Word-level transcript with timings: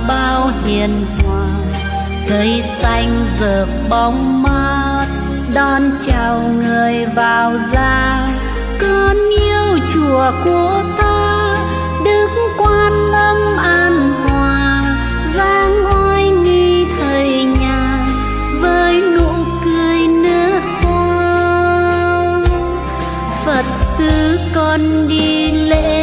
bao 0.00 0.50
hiền 0.64 1.06
hòa. 1.24 1.46
Cây 2.28 2.62
xanh 2.82 3.26
rợp 3.40 3.66
bóng 3.90 4.42
mát, 4.42 5.06
đón 5.54 5.90
chào 6.06 6.40
người 6.40 7.06
vào 7.06 7.52
ra 7.72 8.26
con 8.80 9.16
yêu 9.30 9.78
chùa 9.92 10.32
của 10.44 10.82
ta, 10.98 11.56
đức 12.04 12.28
quan 12.58 13.12
âm 13.12 13.56
an 13.56 14.12
hòa. 14.24 14.82
Giang 15.36 15.84
oai 15.84 16.28
nghi 16.28 16.86
thầy 16.98 17.44
nhà, 17.44 18.06
với 18.60 19.00
nụ 19.00 19.32
cười 19.64 20.08
nước 20.08 20.60
hoa. 20.82 22.42
Phật 23.44 23.64
tử 23.98 24.38
con 24.54 25.08
đi 25.08 25.50
lễ 25.50 25.93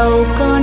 cúi 0.00 0.06
đầu 0.06 0.26
con 0.38 0.59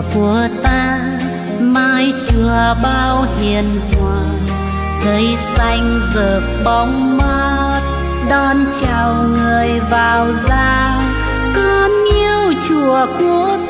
chùa 0.00 0.08
của 0.14 0.48
ta 0.62 1.00
mái 1.60 2.12
chùa 2.28 2.74
bao 2.82 3.26
hiền 3.40 3.80
hòa. 3.92 4.22
Cây 5.04 5.36
xanh 5.56 6.00
rợp 6.14 6.42
bóng 6.64 7.18
mát, 7.18 7.80
đón 8.30 8.56
chào 8.80 9.14
người 9.14 9.80
vào 9.90 10.26
ra 10.48 11.02
con 11.56 11.90
yêu 12.14 12.54
chùa 12.68 13.06
của 13.18 13.58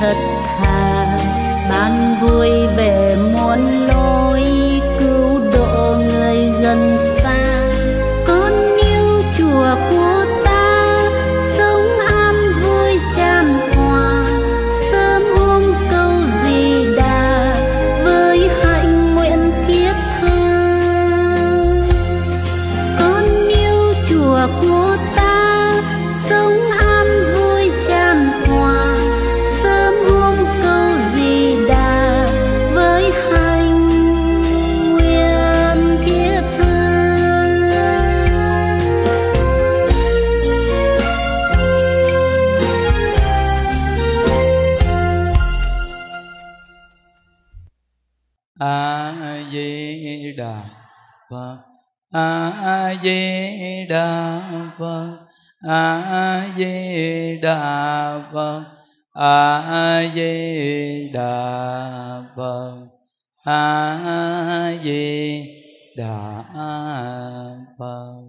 thật 0.00 0.16
thà 0.58 1.18
ban 1.70 2.16
vui 2.20 2.59
a 59.12 60.02
di 60.14 61.10
đà 61.14 62.22
phật. 62.36 62.74
A 63.44 64.72
di 64.82 65.44
đà 65.96 66.44
phật. 67.78 68.20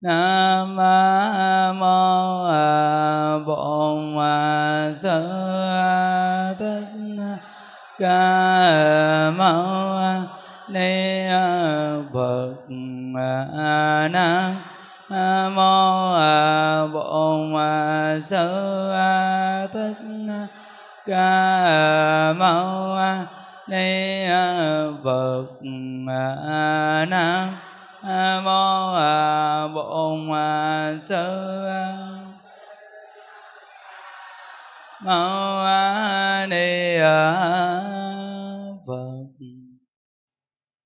Nam 0.00 0.76
mô 1.80 2.48
bổn 3.46 4.16
sư 4.94 5.28
thích 6.58 6.88
ca 7.98 9.30
mâu 9.30 10.00
ni 10.68 11.28
phật. 12.12 12.54
Nam 15.10 15.54
mô 15.54 16.12
bổn 16.92 17.54
sư 18.22 18.92
thích 19.72 19.96
ca 21.06 22.32
mâu 22.32 22.96
ni 23.68 24.26
phật 25.04 25.46
nam 27.08 27.54
mô 28.44 28.92
bổn 29.74 30.30
sư 31.02 31.66
mâu 35.04 35.64
ni 36.50 36.98
phật 38.86 39.26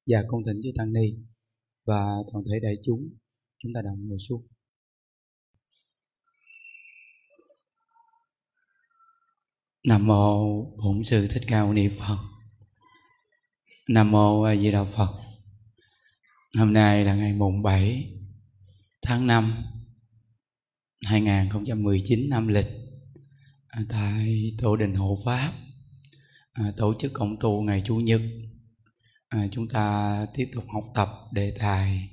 Dạ 0.06 0.22
con 0.28 0.40
thỉnh 0.46 0.60
chư 0.62 0.70
Tăng 0.76 0.92
Ni 0.92 1.14
và 1.86 2.02
toàn 2.32 2.44
thể 2.44 2.58
đại 2.62 2.74
chúng 2.82 3.10
chúng 3.58 3.72
ta 3.74 3.80
đồng 3.84 4.08
ngồi 4.08 4.18
xuống. 4.28 4.42
Nam 9.84 10.06
mô 10.06 10.64
Bổn 10.64 11.04
sư 11.04 11.26
Thích 11.26 11.42
Ca 11.46 11.64
Mâu 11.64 11.72
Ni 11.72 11.88
Phật. 11.88 12.18
Nam 13.88 14.10
mô 14.10 14.42
A 14.42 14.56
Di 14.56 14.72
Đà 14.72 14.84
Phật. 14.84 15.10
Hôm 16.58 16.72
nay 16.72 17.04
là 17.04 17.14
ngày 17.14 17.32
mùng 17.32 17.62
7 17.62 18.10
tháng 19.02 19.26
5 19.26 19.54
2019 21.04 22.30
năm 22.30 22.48
lịch 22.48 22.66
à, 23.68 23.80
tại 23.88 24.52
Tổ 24.58 24.76
đình 24.76 24.94
Hộ 24.94 25.22
Pháp 25.24 25.52
à, 26.52 26.72
tổ 26.76 26.94
chức 26.98 27.12
cộng 27.14 27.36
tu 27.40 27.62
ngày 27.62 27.82
chủ 27.84 27.96
nhật 27.96 28.20
à, 29.28 29.48
chúng 29.50 29.68
ta 29.68 30.26
tiếp 30.34 30.50
tục 30.54 30.64
học 30.74 30.84
tập 30.94 31.08
đề 31.32 31.56
tài 31.58 32.08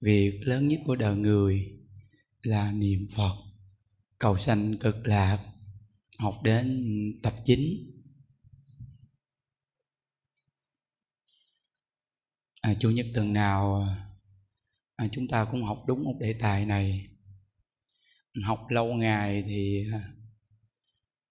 việc 0.00 0.40
lớn 0.40 0.68
nhất 0.68 0.80
của 0.84 0.96
đời 0.96 1.16
người 1.16 1.78
là 2.42 2.72
niệm 2.72 3.08
phật, 3.16 3.34
cầu 4.18 4.38
sanh 4.38 4.78
cực 4.78 5.06
lạc 5.06 5.38
học 6.18 6.40
đến 6.42 6.84
tập 7.22 7.34
9 7.44 7.60
à, 12.60 12.74
chủ 12.80 12.90
nhật 12.90 13.06
tuần 13.14 13.32
nào 13.32 13.88
à, 14.96 15.08
chúng 15.12 15.28
ta 15.28 15.44
cũng 15.44 15.62
học 15.62 15.84
đúng 15.86 16.04
một 16.04 16.14
đề 16.20 16.34
tài 16.40 16.66
này. 16.66 17.08
Học 18.44 18.66
lâu 18.68 18.94
ngày 18.94 19.44
thì 19.46 19.86
à, 19.92 20.12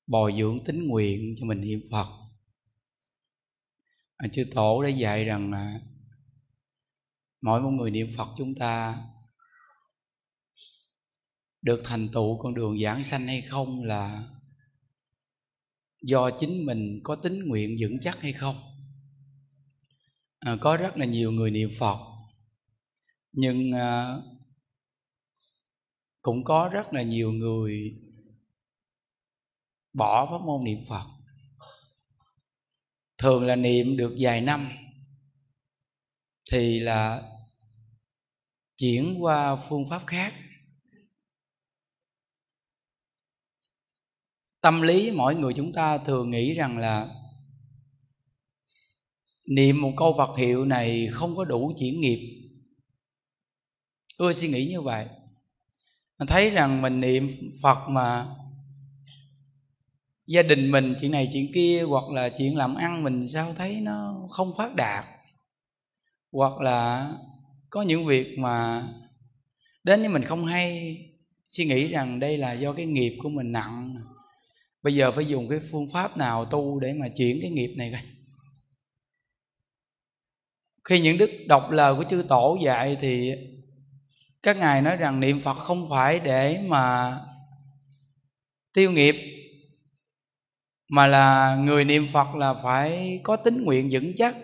bồi 0.07 0.33
dưỡng 0.37 0.59
tính 0.65 0.87
nguyện 0.87 1.35
cho 1.37 1.45
mình 1.45 1.61
niệm 1.61 1.81
phật. 1.91 2.07
À, 4.17 4.27
chư 4.31 4.45
tổ 4.55 4.83
đã 4.83 4.89
dạy 4.89 5.25
rằng 5.25 5.51
là 5.51 5.79
mỗi 7.41 7.61
một 7.61 7.69
người 7.69 7.91
niệm 7.91 8.07
phật 8.17 8.27
chúng 8.37 8.55
ta 8.55 9.03
được 11.61 11.81
thành 11.85 12.09
tựu 12.13 12.37
con 12.37 12.53
đường 12.53 12.79
giảng 12.79 13.03
sanh 13.03 13.27
hay 13.27 13.41
không 13.41 13.83
là 13.83 14.36
do 16.07 16.31
chính 16.39 16.65
mình 16.65 16.99
có 17.03 17.15
tính 17.15 17.39
nguyện 17.47 17.77
vững 17.79 17.99
chắc 18.01 18.21
hay 18.21 18.33
không? 18.33 18.55
À, 20.39 20.57
có 20.61 20.77
rất 20.77 20.97
là 20.97 21.05
nhiều 21.05 21.31
người 21.31 21.51
niệm 21.51 21.69
phật 21.79 21.97
nhưng 23.31 23.71
à, 23.71 24.17
cũng 26.21 26.43
có 26.43 26.69
rất 26.73 26.93
là 26.93 27.01
nhiều 27.01 27.31
người 27.31 27.95
bỏ 29.93 30.27
pháp 30.31 30.45
môn 30.45 30.63
niệm 30.63 30.79
phật. 30.89 31.05
Thường 33.17 33.45
là 33.45 33.55
niệm 33.55 33.97
được 33.97 34.15
vài 34.19 34.41
năm 34.41 34.69
thì 36.51 36.79
là 36.79 37.31
chuyển 38.77 39.15
qua 39.19 39.55
phương 39.55 39.87
pháp 39.89 40.03
khác. 40.07 40.33
Tâm 44.67 44.81
lý 44.81 45.11
mỗi 45.11 45.35
người 45.35 45.53
chúng 45.53 45.73
ta 45.73 45.97
thường 45.97 46.29
nghĩ 46.29 46.53
rằng 46.53 46.77
là 46.77 47.07
niệm 49.45 49.81
một 49.81 49.93
câu 49.97 50.15
Phật 50.17 50.37
hiệu 50.37 50.65
này 50.65 51.07
không 51.11 51.35
có 51.35 51.45
đủ 51.45 51.73
chuyển 51.79 52.01
nghiệp. 52.01 52.49
Tôi 54.17 54.33
suy 54.33 54.47
nghĩ 54.47 54.65
như 54.65 54.81
vậy. 54.81 55.05
Mình 56.19 56.27
thấy 56.27 56.49
rằng 56.49 56.81
mình 56.81 56.99
niệm 56.99 57.31
Phật 57.61 57.89
mà 57.89 58.27
gia 60.25 60.43
đình 60.43 60.71
mình 60.71 60.95
chuyện 61.01 61.11
này 61.11 61.29
chuyện 61.33 61.51
kia, 61.53 61.83
hoặc 61.87 62.09
là 62.09 62.29
chuyện 62.29 62.55
làm 62.55 62.75
ăn 62.75 63.03
mình 63.03 63.27
sao 63.27 63.53
thấy 63.53 63.81
nó 63.81 64.27
không 64.31 64.53
phát 64.57 64.75
đạt. 64.75 65.05
Hoặc 66.31 66.61
là 66.61 67.11
có 67.69 67.81
những 67.81 68.05
việc 68.05 68.37
mà 68.39 68.87
đến 69.83 69.99
với 69.99 70.09
mình 70.09 70.23
không 70.23 70.45
hay, 70.45 70.97
suy 71.49 71.65
nghĩ 71.65 71.87
rằng 71.87 72.19
đây 72.19 72.37
là 72.37 72.53
do 72.53 72.73
cái 72.73 72.85
nghiệp 72.85 73.17
của 73.23 73.29
mình 73.29 73.51
nặng 73.51 73.96
bây 74.83 74.95
giờ 74.95 75.11
phải 75.11 75.25
dùng 75.25 75.49
cái 75.49 75.59
phương 75.71 75.89
pháp 75.93 76.17
nào 76.17 76.45
tu 76.45 76.79
để 76.79 76.93
mà 76.93 77.07
chuyển 77.17 77.39
cái 77.41 77.51
nghiệp 77.51 77.73
này 77.77 77.91
coi 77.91 78.01
khi 80.83 80.99
những 80.99 81.17
đức 81.17 81.31
đọc 81.47 81.71
lời 81.71 81.95
của 81.95 82.03
chư 82.09 82.25
tổ 82.29 82.57
dạy 82.63 82.97
thì 83.01 83.31
các 84.43 84.57
ngài 84.57 84.81
nói 84.81 84.95
rằng 84.95 85.19
niệm 85.19 85.41
phật 85.41 85.57
không 85.57 85.89
phải 85.89 86.19
để 86.19 86.61
mà 86.67 87.17
tiêu 88.73 88.91
nghiệp, 88.91 89.15
mà 90.89 91.07
là 91.07 91.55
người 91.55 91.85
niệm 91.85 92.07
phật 92.13 92.35
là 92.35 92.53
phải 92.53 93.19
có 93.23 93.35
tính 93.35 93.63
nguyện 93.63 93.89
vững 93.91 94.13
chắc. 94.17 94.37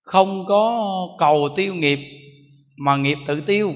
Không 0.00 0.44
có 0.46 0.88
cầu 1.18 1.48
tiêu 1.56 1.74
nghiệp 1.74 1.98
mà 2.76 2.96
nghiệp 2.96 3.18
tự 3.26 3.40
tiêu 3.40 3.74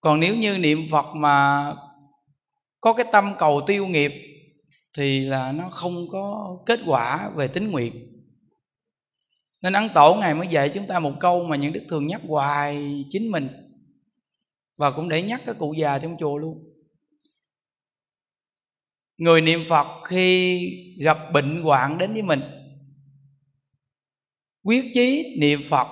còn 0.00 0.20
nếu 0.20 0.36
như 0.36 0.58
niệm 0.58 0.78
phật 0.90 1.06
mà 1.14 1.66
có 2.80 2.92
cái 2.92 3.06
tâm 3.12 3.32
cầu 3.38 3.60
tiêu 3.66 3.86
nghiệp, 3.86 4.12
thì 4.96 5.20
là 5.20 5.52
nó 5.52 5.68
không 5.70 6.08
có 6.12 6.56
kết 6.66 6.80
quả 6.86 7.30
về 7.34 7.48
tính 7.48 7.70
nguyện. 7.70 8.14
Nên 9.62 9.72
ấn 9.72 9.88
tổ 9.94 10.14
ngày 10.14 10.34
mới 10.34 10.46
dạy 10.46 10.70
chúng 10.74 10.86
ta 10.86 10.98
một 10.98 11.12
câu 11.20 11.44
mà 11.44 11.56
những 11.56 11.72
đức 11.72 11.84
thường 11.88 12.06
nhắc 12.06 12.20
hoài 12.28 13.04
chính 13.10 13.30
mình 13.30 13.48
và 14.76 14.90
cũng 14.90 15.08
để 15.08 15.22
nhắc 15.22 15.42
các 15.46 15.56
cụ 15.58 15.74
già 15.78 15.98
trong 15.98 16.16
chùa 16.18 16.36
luôn. 16.36 16.64
Người 19.16 19.40
niệm 19.40 19.60
phật 19.68 19.86
khi 20.04 20.60
gặp 21.00 21.18
bệnh 21.32 21.62
hoạn 21.62 21.98
đến 21.98 22.12
với 22.12 22.22
mình, 22.22 22.40
quyết 24.62 24.84
chí 24.94 25.36
niệm 25.40 25.60
phật 25.68 25.86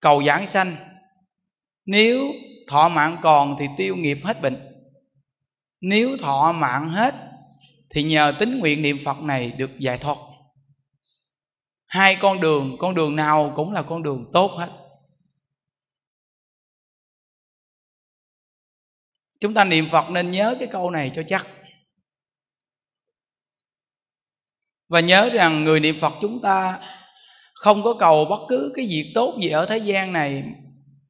cầu 0.00 0.24
giảng 0.24 0.46
sanh. 0.46 0.76
Nếu 1.86 2.32
thọ 2.70 2.88
mạng 2.88 3.16
còn 3.22 3.56
thì 3.58 3.66
tiêu 3.76 3.96
nghiệp 3.96 4.18
hết 4.24 4.42
bệnh. 4.42 4.86
Nếu 5.80 6.16
thọ 6.16 6.52
mạng 6.52 6.88
hết, 6.88 7.14
thì 7.90 8.02
nhờ 8.02 8.34
tính 8.38 8.58
nguyện 8.58 8.82
niệm 8.82 8.98
phật 9.04 9.20
này 9.20 9.50
được 9.50 9.70
giải 9.78 9.98
thoát. 9.98 10.16
Hai 11.86 12.16
con 12.20 12.40
đường 12.40 12.76
con 12.78 12.94
đường 12.94 13.16
nào 13.16 13.52
cũng 13.56 13.72
là 13.72 13.82
con 13.82 14.02
đường 14.02 14.30
tốt 14.32 14.50
hết. 14.58 14.68
Chúng 19.40 19.54
ta 19.54 19.64
niệm 19.64 19.88
phật 19.90 20.10
nên 20.10 20.30
nhớ 20.30 20.56
cái 20.58 20.68
câu 20.68 20.90
này 20.90 21.10
cho 21.14 21.22
chắc. 21.28 21.46
Và 24.88 25.00
nhớ 25.00 25.30
rằng 25.32 25.64
người 25.64 25.80
niệm 25.80 25.98
phật 26.00 26.12
chúng 26.20 26.42
ta 26.42 26.80
không 27.54 27.82
có 27.82 27.94
cầu 27.98 28.24
bất 28.24 28.46
cứ 28.48 28.72
cái 28.76 28.86
việc 28.88 29.12
tốt 29.14 29.38
gì 29.42 29.48
ở 29.48 29.66
thế 29.66 29.78
gian 29.78 30.12
này 30.12 30.44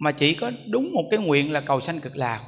mà 0.01 0.13
chỉ 0.13 0.35
có 0.35 0.51
đúng 0.67 0.93
một 0.93 1.05
cái 1.11 1.21
nguyện 1.21 1.53
là 1.53 1.61
cầu 1.61 1.81
sanh 1.81 2.01
cực 2.01 2.17
lạc. 2.17 2.45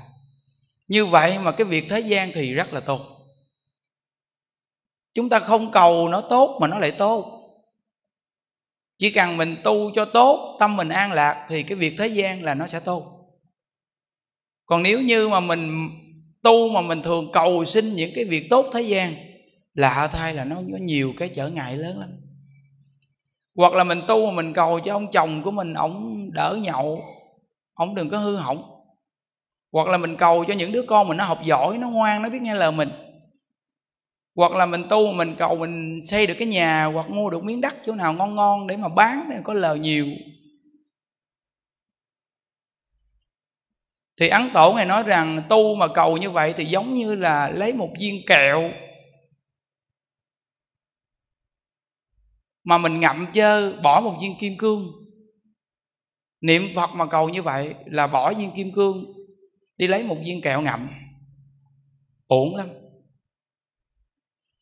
Như 0.89 1.07
vậy 1.07 1.39
mà 1.45 1.53
cái 1.53 1.65
việc 1.65 1.85
thế 1.91 2.01
gian 2.01 2.31
thì 2.35 2.55
rất 2.55 2.73
là 2.73 2.81
tốt. 2.81 3.01
Chúng 5.15 5.29
ta 5.29 5.39
không 5.39 5.73
cầu 5.73 6.09
nó 6.09 6.21
tốt 6.21 6.59
mà 6.61 6.69
nó 6.69 6.79
lại 6.79 6.91
tốt. 6.91 7.39
Chỉ 8.99 9.11
cần 9.11 9.37
mình 9.37 9.57
tu 9.65 9.91
cho 9.95 10.05
tốt, 10.05 10.57
tâm 10.61 10.77
mình 10.77 10.89
an 10.89 11.13
lạc 11.13 11.47
thì 11.49 11.63
cái 11.63 11.79
việc 11.79 11.95
thế 11.99 12.07
gian 12.07 12.43
là 12.43 12.55
nó 12.55 12.67
sẽ 12.67 12.81
tốt. 12.81 13.29
Còn 14.67 14.83
nếu 14.83 15.01
như 15.01 15.29
mà 15.29 15.41
mình 15.41 15.91
tu 16.43 16.69
mà 16.69 16.81
mình 16.81 17.03
thường 17.03 17.33
cầu 17.33 17.65
xin 17.65 17.97
những 17.97 18.11
cái 18.15 18.25
việc 18.25 18.47
tốt 18.51 18.67
thế 18.73 18.83
gian, 18.83 19.15
lạ 19.75 20.09
thay 20.13 20.35
là 20.35 20.45
nó 20.45 20.57
có 20.57 20.79
nhiều 20.81 21.15
cái 21.19 21.29
trở 21.29 21.49
ngại 21.49 21.77
lớn 21.77 21.99
lắm. 21.99 22.11
Hoặc 23.57 23.73
là 23.73 23.85
mình 23.85 24.01
tu 24.09 24.27
mà 24.27 24.33
mình 24.33 24.55
cầu 24.55 24.81
cho 24.81 24.93
ông 24.93 25.11
chồng 25.11 25.43
của 25.43 25.51
mình, 25.51 25.75
ổng 25.75 26.31
đỡ 26.33 26.59
nhậu 26.63 27.03
ông 27.75 27.95
đừng 27.95 28.11
có 28.11 28.19
hư 28.19 28.37
hỏng. 28.37 28.63
Hoặc 29.73 29.89
là 29.89 29.99
mình 29.99 30.17
cầu 30.17 30.45
cho 30.49 30.55
những 30.55 30.73
đứa 30.73 30.83
con 30.83 31.09
mình 31.09 31.17
nó 31.17 31.25
học 31.25 31.39
giỏi, 31.45 31.79
nó 31.79 31.89
ngoan, 31.89 32.23
nó 32.23 32.29
biết 32.29 32.43
nghe 32.43 32.55
lời 32.55 32.73
mình. 32.73 32.89
Hoặc 34.35 34.53
là 34.53 34.67
mình 34.67 34.85
tu 34.89 35.13
mình 35.13 35.35
cầu 35.39 35.57
mình 35.57 36.01
xây 36.07 36.27
được 36.27 36.35
cái 36.39 36.49
nhà, 36.49 36.85
hoặc 36.85 37.11
mua 37.11 37.31
được 37.31 37.45
miếng 37.45 37.61
đất 37.61 37.77
chỗ 37.85 37.95
nào 37.95 38.13
ngon 38.13 38.35
ngon 38.35 38.67
để 38.67 38.77
mà 38.77 38.89
bán, 38.89 39.29
để 39.31 39.37
có 39.45 39.55
lời 39.55 39.79
nhiều. 39.79 40.07
Thì 44.21 44.29
ấn 44.29 44.51
tổ 44.55 44.73
ngài 44.73 44.87
nói 44.87 45.03
rằng, 45.03 45.43
tu 45.49 45.75
mà 45.75 45.87
cầu 45.95 46.17
như 46.17 46.31
vậy 46.31 46.55
thì 46.57 46.65
giống 46.65 46.95
như 46.95 47.15
là 47.15 47.51
lấy 47.51 47.75
một 47.75 47.89
viên 48.01 48.27
kẹo 48.27 48.71
mà 52.65 52.79
mình 52.79 53.01
ngậm 53.01 53.27
chơ, 53.35 53.73
bỏ 53.83 54.01
một 54.01 54.17
viên 54.21 54.39
kim 54.39 54.59
cương 54.59 55.02
niệm 56.43 56.63
phật 56.75 56.91
mà 56.95 57.07
cầu 57.07 57.29
như 57.29 57.43
vậy 57.43 57.75
là 57.87 58.07
bỏ 58.07 58.33
viên 58.35 58.51
kim 58.51 58.73
cương, 58.73 59.05
đi 59.77 59.87
lấy 59.87 60.05
một 60.05 60.17
viên 60.25 60.41
kẹo 60.41 60.63
ngậm. 60.63 60.89
Ổn 62.27 62.55
lắm. 62.55 62.69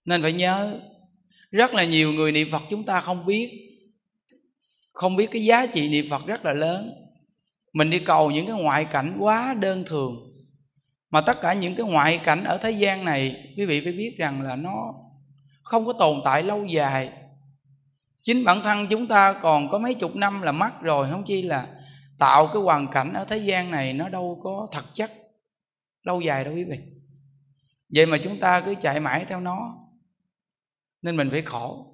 Nên 0.05 0.23
phải 0.23 0.33
nhớ, 0.33 0.81
rất 1.51 1.75
là 1.75 1.85
nhiều 1.85 2.13
người 2.13 2.33
niệm 2.33 2.49
phật 2.53 2.63
chúng 2.71 2.85
ta 2.85 3.01
không 3.01 3.27
biết 3.27 3.67
không 4.93 5.17
biết 5.17 5.31
cái 5.31 5.45
giá 5.45 5.67
trị 5.67 5.89
niệm 5.89 6.07
phật 6.11 6.27
rất 6.27 6.45
là 6.45 6.53
lớn. 6.53 6.93
Mình 7.73 7.91
đi 7.91 7.99
cầu 7.99 8.31
những 8.31 8.47
cái 8.47 8.57
ngoại 8.63 8.85
cảnh 8.85 9.17
quá 9.19 9.55
đơn 9.61 9.85
thường, 9.87 10.17
mà 11.11 11.21
tất 11.21 11.41
cả 11.41 11.55
những 11.55 11.75
cái 11.75 11.87
ngoại 11.87 12.21
cảnh 12.25 12.45
ở 12.45 12.59
thế 12.59 12.71
gian 12.71 13.05
này, 13.05 13.53
quý 13.57 13.65
vị 13.65 13.81
phải 13.81 13.93
biết 13.93 14.15
rằng 14.19 14.43
là 14.43 14.57
nó 14.57 14.95
không 15.63 15.87
có 15.87 15.93
tồn 15.93 16.21
tại 16.25 16.43
lâu 16.43 16.67
dài 16.67 17.13
chính 18.23 18.45
bản 18.45 18.61
thân 18.65 18.87
chúng 18.91 19.07
ta 19.07 19.33
còn 19.33 19.69
có 19.69 19.79
mấy 19.79 19.95
chục 19.95 20.17
năm 20.17 20.43
là 20.43 20.53
mất 20.53 20.81
rồi, 20.81 21.11
không 21.11 21.25
chi 21.27 21.43
là 21.43 21.67
tạo 22.19 22.47
cái 22.47 22.63
hoàn 22.63 22.89
cảnh 22.93 23.13
ở 23.15 23.25
thế 23.25 23.39
gian 23.39 23.71
này 23.71 23.93
nó 23.93 24.09
đâu 24.09 24.41
có 24.43 24.69
thật 24.73 24.85
chất. 24.95 25.13
Lâu 26.03 26.21
dài 26.21 26.45
đâu 26.45 26.55
quý 26.55 26.65
vị. 26.65 26.79
Vậy 27.95 28.07
mà 28.07 28.19
chúng 28.25 28.41
ta 28.41 28.61
cứ 28.61 28.75
chạy 28.83 29.01
mãi 29.01 29.25
theo 29.29 29.41
nó. 29.41 29.77
Nên 31.03 31.17
mình 31.17 31.29
phải 31.31 31.43
khổ. 31.43 31.87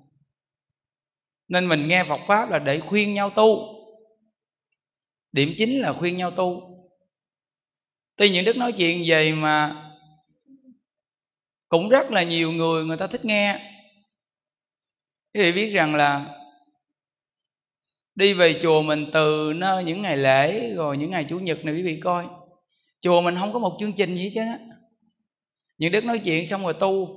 Nên 1.49 1.68
mình 1.68 1.88
nghe 1.88 2.04
Phật 2.04 2.21
pháp 2.28 2.50
là 2.50 2.59
để 2.59 2.80
khuyên 2.80 3.14
nhau 3.14 3.30
tu. 3.30 3.59
Điểm 5.33 5.54
chính 5.59 5.80
là 5.80 5.92
khuyên 5.92 6.16
nhau 6.16 6.30
tu. 6.30 6.76
Tuy 8.16 8.30
những 8.30 8.45
đức 8.45 8.56
nói 8.56 8.73
chuyện 8.73 9.02
về 9.06 9.33
mà 9.33 9.83
cũng 11.68 11.88
rất 11.88 12.11
là 12.11 12.23
nhiều 12.23 12.52
người 12.52 12.85
người 12.85 12.97
ta 12.97 13.06
thích 13.06 13.25
nghe 13.25 13.73
quý 15.36 15.42
vị 15.42 15.52
biết 15.52 15.70
rằng 15.70 15.94
là 15.94 16.34
đi 18.14 18.34
về 18.34 18.58
chùa 18.62 18.82
mình 18.82 19.06
từ 19.12 19.52
nơi 19.56 19.84
những 19.84 20.02
ngày 20.02 20.16
lễ 20.16 20.70
rồi 20.74 20.96
những 20.96 21.10
ngày 21.10 21.26
chủ 21.28 21.38
nhật 21.38 21.64
này 21.64 21.74
quý 21.74 21.82
vị 21.82 22.00
coi. 22.00 22.26
Chùa 23.00 23.20
mình 23.20 23.36
không 23.40 23.52
có 23.52 23.58
một 23.58 23.76
chương 23.80 23.92
trình 23.92 24.16
gì 24.16 24.32
chứ 24.34 24.40
những 25.78 25.92
đức 25.92 26.04
nói 26.04 26.20
chuyện 26.24 26.46
xong 26.46 26.62
rồi 26.62 26.74
tu. 26.80 27.08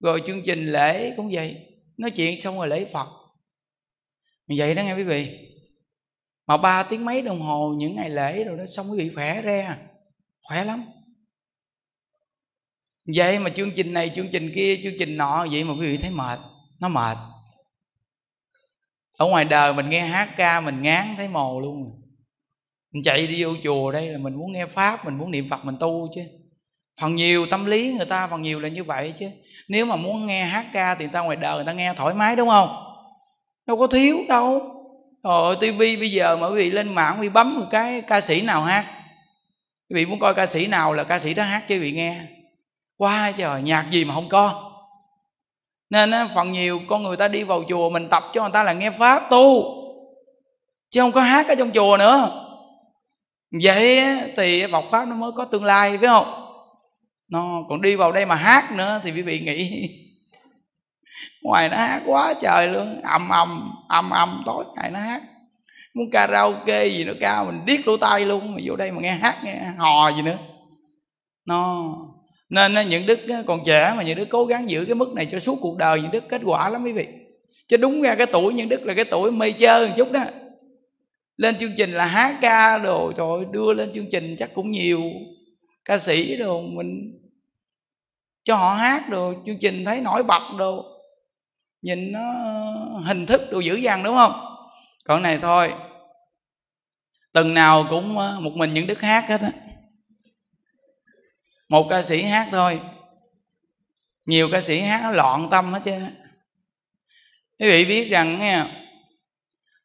Rồi 0.00 0.22
chương 0.26 0.42
trình 0.46 0.72
lễ 0.72 1.14
cũng 1.16 1.28
vậy, 1.32 1.56
nói 1.96 2.10
chuyện 2.10 2.36
xong 2.36 2.56
rồi 2.56 2.68
lễ 2.68 2.84
phật. 2.84 3.08
Vậy 4.58 4.74
đó 4.74 4.82
nghe 4.82 4.94
quý 4.94 5.04
vị. 5.04 5.38
Mà 6.46 6.56
ba 6.56 6.82
tiếng 6.82 7.04
mấy 7.04 7.22
đồng 7.22 7.40
hồ 7.40 7.74
những 7.78 7.96
ngày 7.96 8.10
lễ 8.10 8.44
rồi 8.44 8.58
đó, 8.58 8.64
xong 8.66 8.90
quý 8.90 8.98
vị 8.98 9.14
khỏe 9.14 9.42
ra. 9.42 9.78
Khỏe 10.42 10.64
lắm 10.64 10.84
vậy 13.06 13.38
mà 13.38 13.50
chương 13.50 13.70
trình 13.70 13.92
này, 13.92 14.10
chương 14.14 14.28
trình 14.32 14.52
kia, 14.54 14.80
chương 14.82 14.94
trình 14.98 15.16
nọ, 15.16 15.46
vậy 15.50 15.64
mà 15.64 15.72
quý 15.72 15.86
vị 15.86 15.96
thấy 15.96 16.10
mệt, 16.10 16.38
nó 16.80 16.88
mệt. 16.88 17.16
Ở 19.16 19.26
ngoài 19.26 19.44
đời 19.44 19.74
mình 19.74 19.88
nghe 19.88 20.00
hát 20.00 20.28
ca, 20.36 20.60
mình 20.60 20.82
ngán 20.82 21.14
thấy 21.16 21.28
mồ 21.28 21.60
luôn. 21.60 22.00
Mình 22.92 23.02
chạy 23.02 23.26
đi 23.26 23.42
vô 23.42 23.50
chùa 23.64 23.92
đây 23.92 24.08
là 24.08 24.18
mình 24.18 24.34
muốn 24.34 24.52
nghe 24.52 24.66
pháp, 24.66 25.04
mình 25.04 25.18
muốn 25.18 25.30
niệm 25.30 25.48
phật, 25.48 25.64
mình 25.64 25.76
tu 25.80 26.08
chứ. 26.14 26.20
Phần 27.00 27.14
nhiều 27.14 27.46
tâm 27.46 27.66
lý 27.66 27.92
người 27.92 28.06
ta, 28.06 28.26
phần 28.26 28.42
nhiều 28.42 28.60
là 28.60 28.68
như 28.68 28.84
vậy 28.84 29.14
chứ. 29.18 29.26
Nếu 29.68 29.86
mà 29.86 29.96
muốn 29.96 30.26
nghe 30.26 30.44
hát 30.44 30.66
ca 30.72 30.94
thì 30.94 31.04
người 31.04 31.12
ta 31.12 31.20
ngoài 31.20 31.36
đời 31.36 31.56
người 31.56 31.64
ta 31.64 31.72
nghe 31.72 31.94
thoải 31.96 32.14
mái, 32.14 32.36
đúng 32.36 32.48
không? 32.48 32.68
Đâu 33.66 33.76
có 33.76 33.86
thiếu 33.86 34.18
đâu. 34.28 34.70
Rồi 35.22 35.56
tivi 35.60 35.96
bây 35.96 36.10
giờ 36.10 36.36
mà 36.36 36.48
quý 36.48 36.54
vị 36.56 36.70
lên 36.70 36.94
mạng, 36.94 37.16
quý 37.20 37.28
vị 37.28 37.32
bấm 37.32 37.60
một 37.60 37.66
cái 37.70 38.00
ca 38.00 38.20
sĩ 38.20 38.42
nào 38.42 38.62
hát. 38.62 38.86
Quý 39.88 39.94
vị 39.94 40.06
muốn 40.06 40.18
coi 40.18 40.34
ca 40.34 40.46
sĩ 40.46 40.66
nào 40.66 40.92
là 40.92 41.04
ca 41.04 41.18
sĩ 41.18 41.34
đó 41.34 41.44
hát 41.44 41.64
cho 41.68 41.74
quý 41.74 41.78
vị 41.78 41.92
nghe 41.92 42.20
qua 43.04 43.32
trời 43.36 43.62
nhạc 43.62 43.86
gì 43.90 44.04
mà 44.04 44.14
không 44.14 44.28
có. 44.28 44.70
Nên 45.90 46.10
á, 46.10 46.28
phần 46.34 46.52
nhiều 46.52 46.80
con 46.88 47.02
người 47.02 47.16
ta 47.16 47.28
đi 47.28 47.44
vào 47.44 47.64
chùa 47.68 47.90
mình 47.90 48.08
tập 48.08 48.22
cho 48.32 48.42
người 48.42 48.50
ta 48.52 48.62
là 48.64 48.72
nghe 48.72 48.90
pháp 48.90 49.22
tu 49.30 49.64
chứ 50.90 51.00
không 51.00 51.12
có 51.12 51.20
hát 51.20 51.48
ở 51.48 51.54
trong 51.54 51.70
chùa 51.70 51.96
nữa. 51.96 52.40
Vậy 53.62 54.04
thì 54.36 54.66
Phật 54.72 54.84
pháp 54.90 55.08
nó 55.08 55.14
mới 55.16 55.32
có 55.32 55.44
tương 55.44 55.64
lai 55.64 55.98
phải 55.98 56.08
không? 56.08 56.26
Nó 57.28 57.62
còn 57.68 57.80
đi 57.80 57.96
vào 57.96 58.12
đây 58.12 58.26
mà 58.26 58.34
hát 58.34 58.72
nữa 58.76 59.00
thì 59.04 59.12
quý 59.12 59.22
vị 59.22 59.40
nghĩ. 59.40 59.88
Ngoài 61.42 61.68
nó 61.68 61.76
hát 61.76 62.02
quá 62.06 62.34
trời 62.42 62.68
luôn 62.68 63.00
ầm 63.02 63.28
ầm 63.28 63.70
ầm 63.88 64.10
ầm 64.10 64.42
tối 64.46 64.64
ngày 64.76 64.90
nó 64.90 64.98
hát. 64.98 65.22
Muốn 65.94 66.10
karaoke 66.12 66.86
gì 66.86 67.04
nó 67.04 67.12
cao 67.20 67.44
mình 67.44 67.60
điếc 67.66 67.88
lỗ 67.88 67.96
tai 67.96 68.24
luôn 68.24 68.54
mà 68.54 68.60
vô 68.64 68.76
đây 68.76 68.92
mà 68.92 69.00
nghe 69.00 69.12
hát 69.12 69.44
nghe 69.44 69.72
hò 69.78 70.12
gì 70.12 70.22
nữa. 70.22 70.38
Nó 71.46 71.92
nên 72.54 72.88
những 72.88 73.06
đức 73.06 73.20
còn 73.46 73.60
trẻ 73.64 73.94
mà 73.96 74.02
những 74.02 74.18
đức 74.18 74.28
cố 74.30 74.44
gắng 74.44 74.70
giữ 74.70 74.84
cái 74.84 74.94
mức 74.94 75.12
này 75.12 75.28
cho 75.30 75.38
suốt 75.38 75.58
cuộc 75.60 75.76
đời, 75.76 76.02
những 76.02 76.10
đức 76.10 76.28
kết 76.28 76.40
quả 76.44 76.68
lắm 76.68 76.84
quý 76.84 76.92
vị. 76.92 77.06
Chứ 77.68 77.76
đúng 77.76 78.02
ra 78.02 78.14
cái 78.14 78.26
tuổi, 78.26 78.54
những 78.54 78.68
đức 78.68 78.82
là 78.82 78.94
cái 78.94 79.04
tuổi 79.04 79.32
mê 79.32 79.52
chơi 79.52 79.88
một 79.88 79.94
chút 79.96 80.12
đó. 80.12 80.24
Lên 81.36 81.58
chương 81.58 81.72
trình 81.76 81.92
là 81.92 82.06
hát 82.06 82.38
ca 82.40 82.78
đồ, 82.78 83.12
trời 83.12 83.52
đưa 83.52 83.72
lên 83.72 83.92
chương 83.94 84.08
trình 84.10 84.36
chắc 84.38 84.54
cũng 84.54 84.70
nhiều 84.70 85.02
ca 85.84 85.98
sĩ 85.98 86.36
đồ, 86.36 86.60
mình 86.60 87.18
cho 88.44 88.56
họ 88.56 88.74
hát 88.74 89.08
đồ, 89.10 89.34
chương 89.46 89.58
trình 89.60 89.84
thấy 89.84 90.00
nổi 90.00 90.22
bật 90.22 90.42
đồ. 90.58 90.84
Nhìn 91.82 92.12
nó 92.12 92.32
ờ, 92.44 92.98
hình 93.04 93.26
thức 93.26 93.42
đồ 93.50 93.60
dữ 93.60 93.74
dằn, 93.74 94.02
đúng 94.02 94.14
không? 94.14 94.32
Còn 95.04 95.22
này 95.22 95.38
thôi, 95.42 95.72
từng 97.32 97.54
nào 97.54 97.86
cũng 97.90 98.18
ờ, 98.18 98.40
một 98.40 98.52
mình 98.54 98.74
những 98.74 98.86
đức 98.86 99.00
hát 99.00 99.24
hết 99.28 99.40
á 99.40 99.50
một 101.68 101.86
ca 101.90 102.02
sĩ 102.02 102.22
hát 102.22 102.48
thôi. 102.50 102.80
Nhiều 104.26 104.48
ca 104.52 104.60
sĩ 104.60 104.80
hát 104.80 105.00
nó 105.02 105.10
loạn 105.10 105.48
tâm 105.50 105.72
hết 105.72 105.80
chứ 105.84 105.92
quý 107.58 107.68
vị 107.70 107.84
biết 107.84 108.10
rằng 108.10 108.38
nghe 108.38 108.64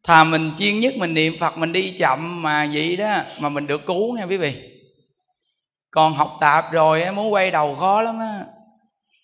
thà 0.03 0.23
mình 0.23 0.51
chuyên 0.57 0.79
nhất 0.79 0.93
mình 0.97 1.13
niệm 1.13 1.37
phật 1.39 1.57
mình 1.57 1.71
đi 1.71 1.91
chậm 1.91 2.41
mà 2.41 2.69
vậy 2.73 2.95
đó 2.95 3.21
mà 3.39 3.49
mình 3.49 3.67
được 3.67 3.85
cứu 3.85 4.17
nha 4.17 4.23
quý 4.23 4.37
vị? 4.37 4.79
Còn 5.91 6.13
học 6.13 6.37
tạp 6.39 6.71
rồi 6.71 7.11
muốn 7.11 7.33
quay 7.33 7.51
đầu 7.51 7.75
khó 7.75 8.01
lắm 8.01 8.19
á. 8.19 8.45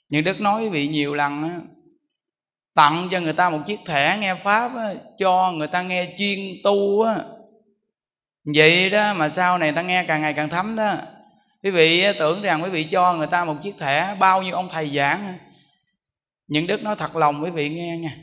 Nhưng 0.09 0.23
đức 0.23 0.41
nói 0.41 0.63
quý 0.63 0.69
vị 0.69 0.87
nhiều 0.87 1.15
lần 1.15 1.43
á 1.43 1.59
tặng 2.75 3.07
cho 3.11 3.19
người 3.19 3.33
ta 3.33 3.49
một 3.49 3.59
chiếc 3.65 3.79
thẻ 3.85 4.17
nghe 4.21 4.35
pháp 4.35 4.75
á, 4.75 4.93
cho 5.19 5.51
người 5.51 5.67
ta 5.67 5.81
nghe 5.81 6.13
chuyên 6.17 6.39
tu 6.63 7.01
á. 7.01 7.15
Vậy 8.55 8.89
đó 8.89 9.13
mà 9.13 9.29
sau 9.29 9.57
này 9.57 9.71
ta 9.71 9.81
nghe 9.81 10.05
càng 10.07 10.21
ngày 10.21 10.33
càng 10.33 10.49
thấm 10.49 10.75
đó 10.75 10.95
quý 11.65 11.71
vị 11.71 12.03
tưởng 12.19 12.41
rằng 12.41 12.63
quý 12.63 12.69
vị 12.69 12.83
cho 12.83 13.13
người 13.13 13.27
ta 13.27 13.45
một 13.45 13.55
chiếc 13.61 13.77
thẻ 13.77 14.15
bao 14.19 14.43
nhiêu 14.43 14.55
ông 14.55 14.69
thầy 14.69 14.95
giảng 14.95 15.37
những 16.47 16.67
đức 16.67 16.83
nói 16.83 16.95
thật 16.95 17.15
lòng 17.15 17.43
quý 17.43 17.49
vị 17.49 17.69
nghe 17.69 17.97
nha. 17.97 18.17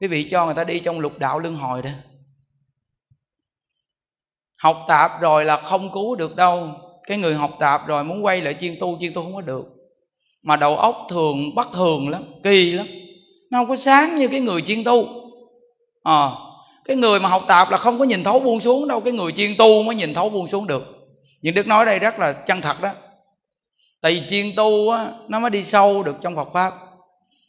Quý 0.00 0.08
vị 0.08 0.28
cho 0.30 0.46
người 0.46 0.54
ta 0.54 0.64
đi 0.64 0.80
trong 0.80 1.00
lục 1.00 1.18
đạo 1.18 1.38
luân 1.38 1.56
hồi 1.56 1.82
đó. 1.82 1.90
Học 4.56 4.84
tạp 4.88 5.20
rồi 5.20 5.44
là 5.44 5.56
không 5.56 5.92
cứu 5.92 6.16
được 6.16 6.36
đâu. 6.36 6.70
Cái 7.06 7.18
người 7.18 7.34
học 7.34 7.56
tạp 7.58 7.86
rồi 7.86 8.04
muốn 8.04 8.24
quay 8.24 8.40
lại 8.40 8.54
chuyên 8.54 8.76
tu 8.80 8.98
chuyên 9.00 9.14
tu 9.14 9.22
không 9.22 9.34
có 9.34 9.40
được. 9.40 9.64
Mà 10.42 10.56
đầu 10.56 10.76
óc 10.76 10.96
thường 11.10 11.54
bất 11.54 11.68
thường 11.72 12.08
lắm 12.08 12.24
kỳ 12.42 12.72
lắm. 12.72 12.86
Nó 13.50 13.58
không 13.58 13.68
có 13.68 13.76
sáng 13.76 14.16
như 14.16 14.28
cái 14.28 14.40
người 14.40 14.62
chuyên 14.62 14.84
tu. 14.84 15.06
À, 16.02 16.30
cái 16.84 16.96
người 16.96 17.20
mà 17.20 17.28
học 17.28 17.42
tạp 17.48 17.70
là 17.70 17.78
không 17.78 17.98
có 17.98 18.04
nhìn 18.04 18.24
thấu 18.24 18.40
buông 18.40 18.60
xuống 18.60 18.88
đâu. 18.88 19.00
Cái 19.00 19.12
người 19.12 19.32
chuyên 19.32 19.56
tu 19.58 19.82
mới 19.82 19.94
nhìn 19.94 20.14
thấu 20.14 20.30
buông 20.30 20.48
xuống 20.48 20.66
được 20.66 20.95
nhưng 21.42 21.54
đức 21.54 21.66
nói 21.66 21.86
đây 21.86 21.98
rất 21.98 22.18
là 22.18 22.32
chân 22.32 22.60
thật 22.60 22.80
đó. 22.82 22.90
Tại 24.00 24.12
vì 24.12 24.22
chuyên 24.30 24.56
tu 24.56 24.90
á, 24.90 25.06
nó 25.28 25.38
mới 25.38 25.50
đi 25.50 25.64
sâu 25.64 26.02
được 26.02 26.16
trong 26.20 26.36
phật 26.36 26.48
pháp. 26.54 26.72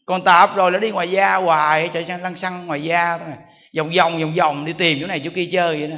Còn 0.06 0.24
tạp 0.24 0.56
rồi 0.56 0.72
là 0.72 0.80
đi 0.80 0.92
ngoài 0.92 1.12
da 1.12 1.36
hoài, 1.36 1.90
chạy 1.94 2.06
sang 2.06 2.24
lăn 2.24 2.36
xăng 2.36 2.66
ngoài 2.68 2.84
da 2.84 3.18
thôi. 3.18 3.30
Vòng 3.78 3.92
vòng 3.96 4.20
vòng 4.20 4.36
vòng, 4.36 4.66
đi 4.66 4.74
tìm 4.74 4.98
chỗ 5.02 5.08
này 5.08 5.22
chỗ 5.24 5.30
kia 5.36 5.46
chơi 5.52 5.80
vậy 5.80 5.88
đó. 5.88 5.96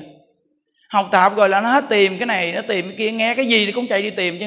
Học 0.90 1.08
tạp 1.12 1.36
rồi 1.36 1.50
là 1.50 1.62
nó 1.62 1.70
hết 1.70 1.86
tìm 1.90 2.18
cái 2.18 2.26
này, 2.26 2.52
nó 2.52 2.62
tìm 2.62 2.88
cái 2.88 2.96
kia, 2.98 3.12
nghe 3.12 3.36
cái 3.36 3.46
gì 3.46 3.66
thì 3.66 3.72
cũng 3.72 3.88
chạy 3.88 4.02
đi 4.02 4.10
tìm 4.10 4.40
chứ. 4.40 4.46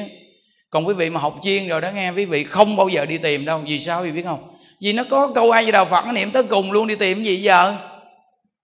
Còn 0.69 0.87
quý 0.87 0.93
vị 0.93 1.09
mà 1.09 1.19
học 1.19 1.35
chuyên 1.43 1.67
rồi 1.67 1.81
đó 1.81 1.91
nghe, 1.91 2.11
quý 2.11 2.25
vị 2.25 2.43
không 2.43 2.75
bao 2.75 2.89
giờ 2.89 3.05
đi 3.05 3.17
tìm 3.17 3.45
đâu. 3.45 3.61
Vì 3.67 3.79
sao 3.79 4.01
quý 4.01 4.11
vị 4.11 4.17
biết 4.17 4.25
không? 4.25 4.57
Vì 4.81 4.93
nó 4.93 5.03
có 5.09 5.31
câu 5.35 5.51
ai 5.51 5.65
về 5.65 5.71
đạo 5.71 5.85
phật, 5.85 6.05
nó 6.05 6.11
niệm 6.11 6.31
tới 6.31 6.43
cùng 6.43 6.71
luôn, 6.71 6.87
đi 6.87 6.95
tìm 6.95 7.17
cái 7.17 7.25
gì 7.25 7.41
giờ? 7.41 7.75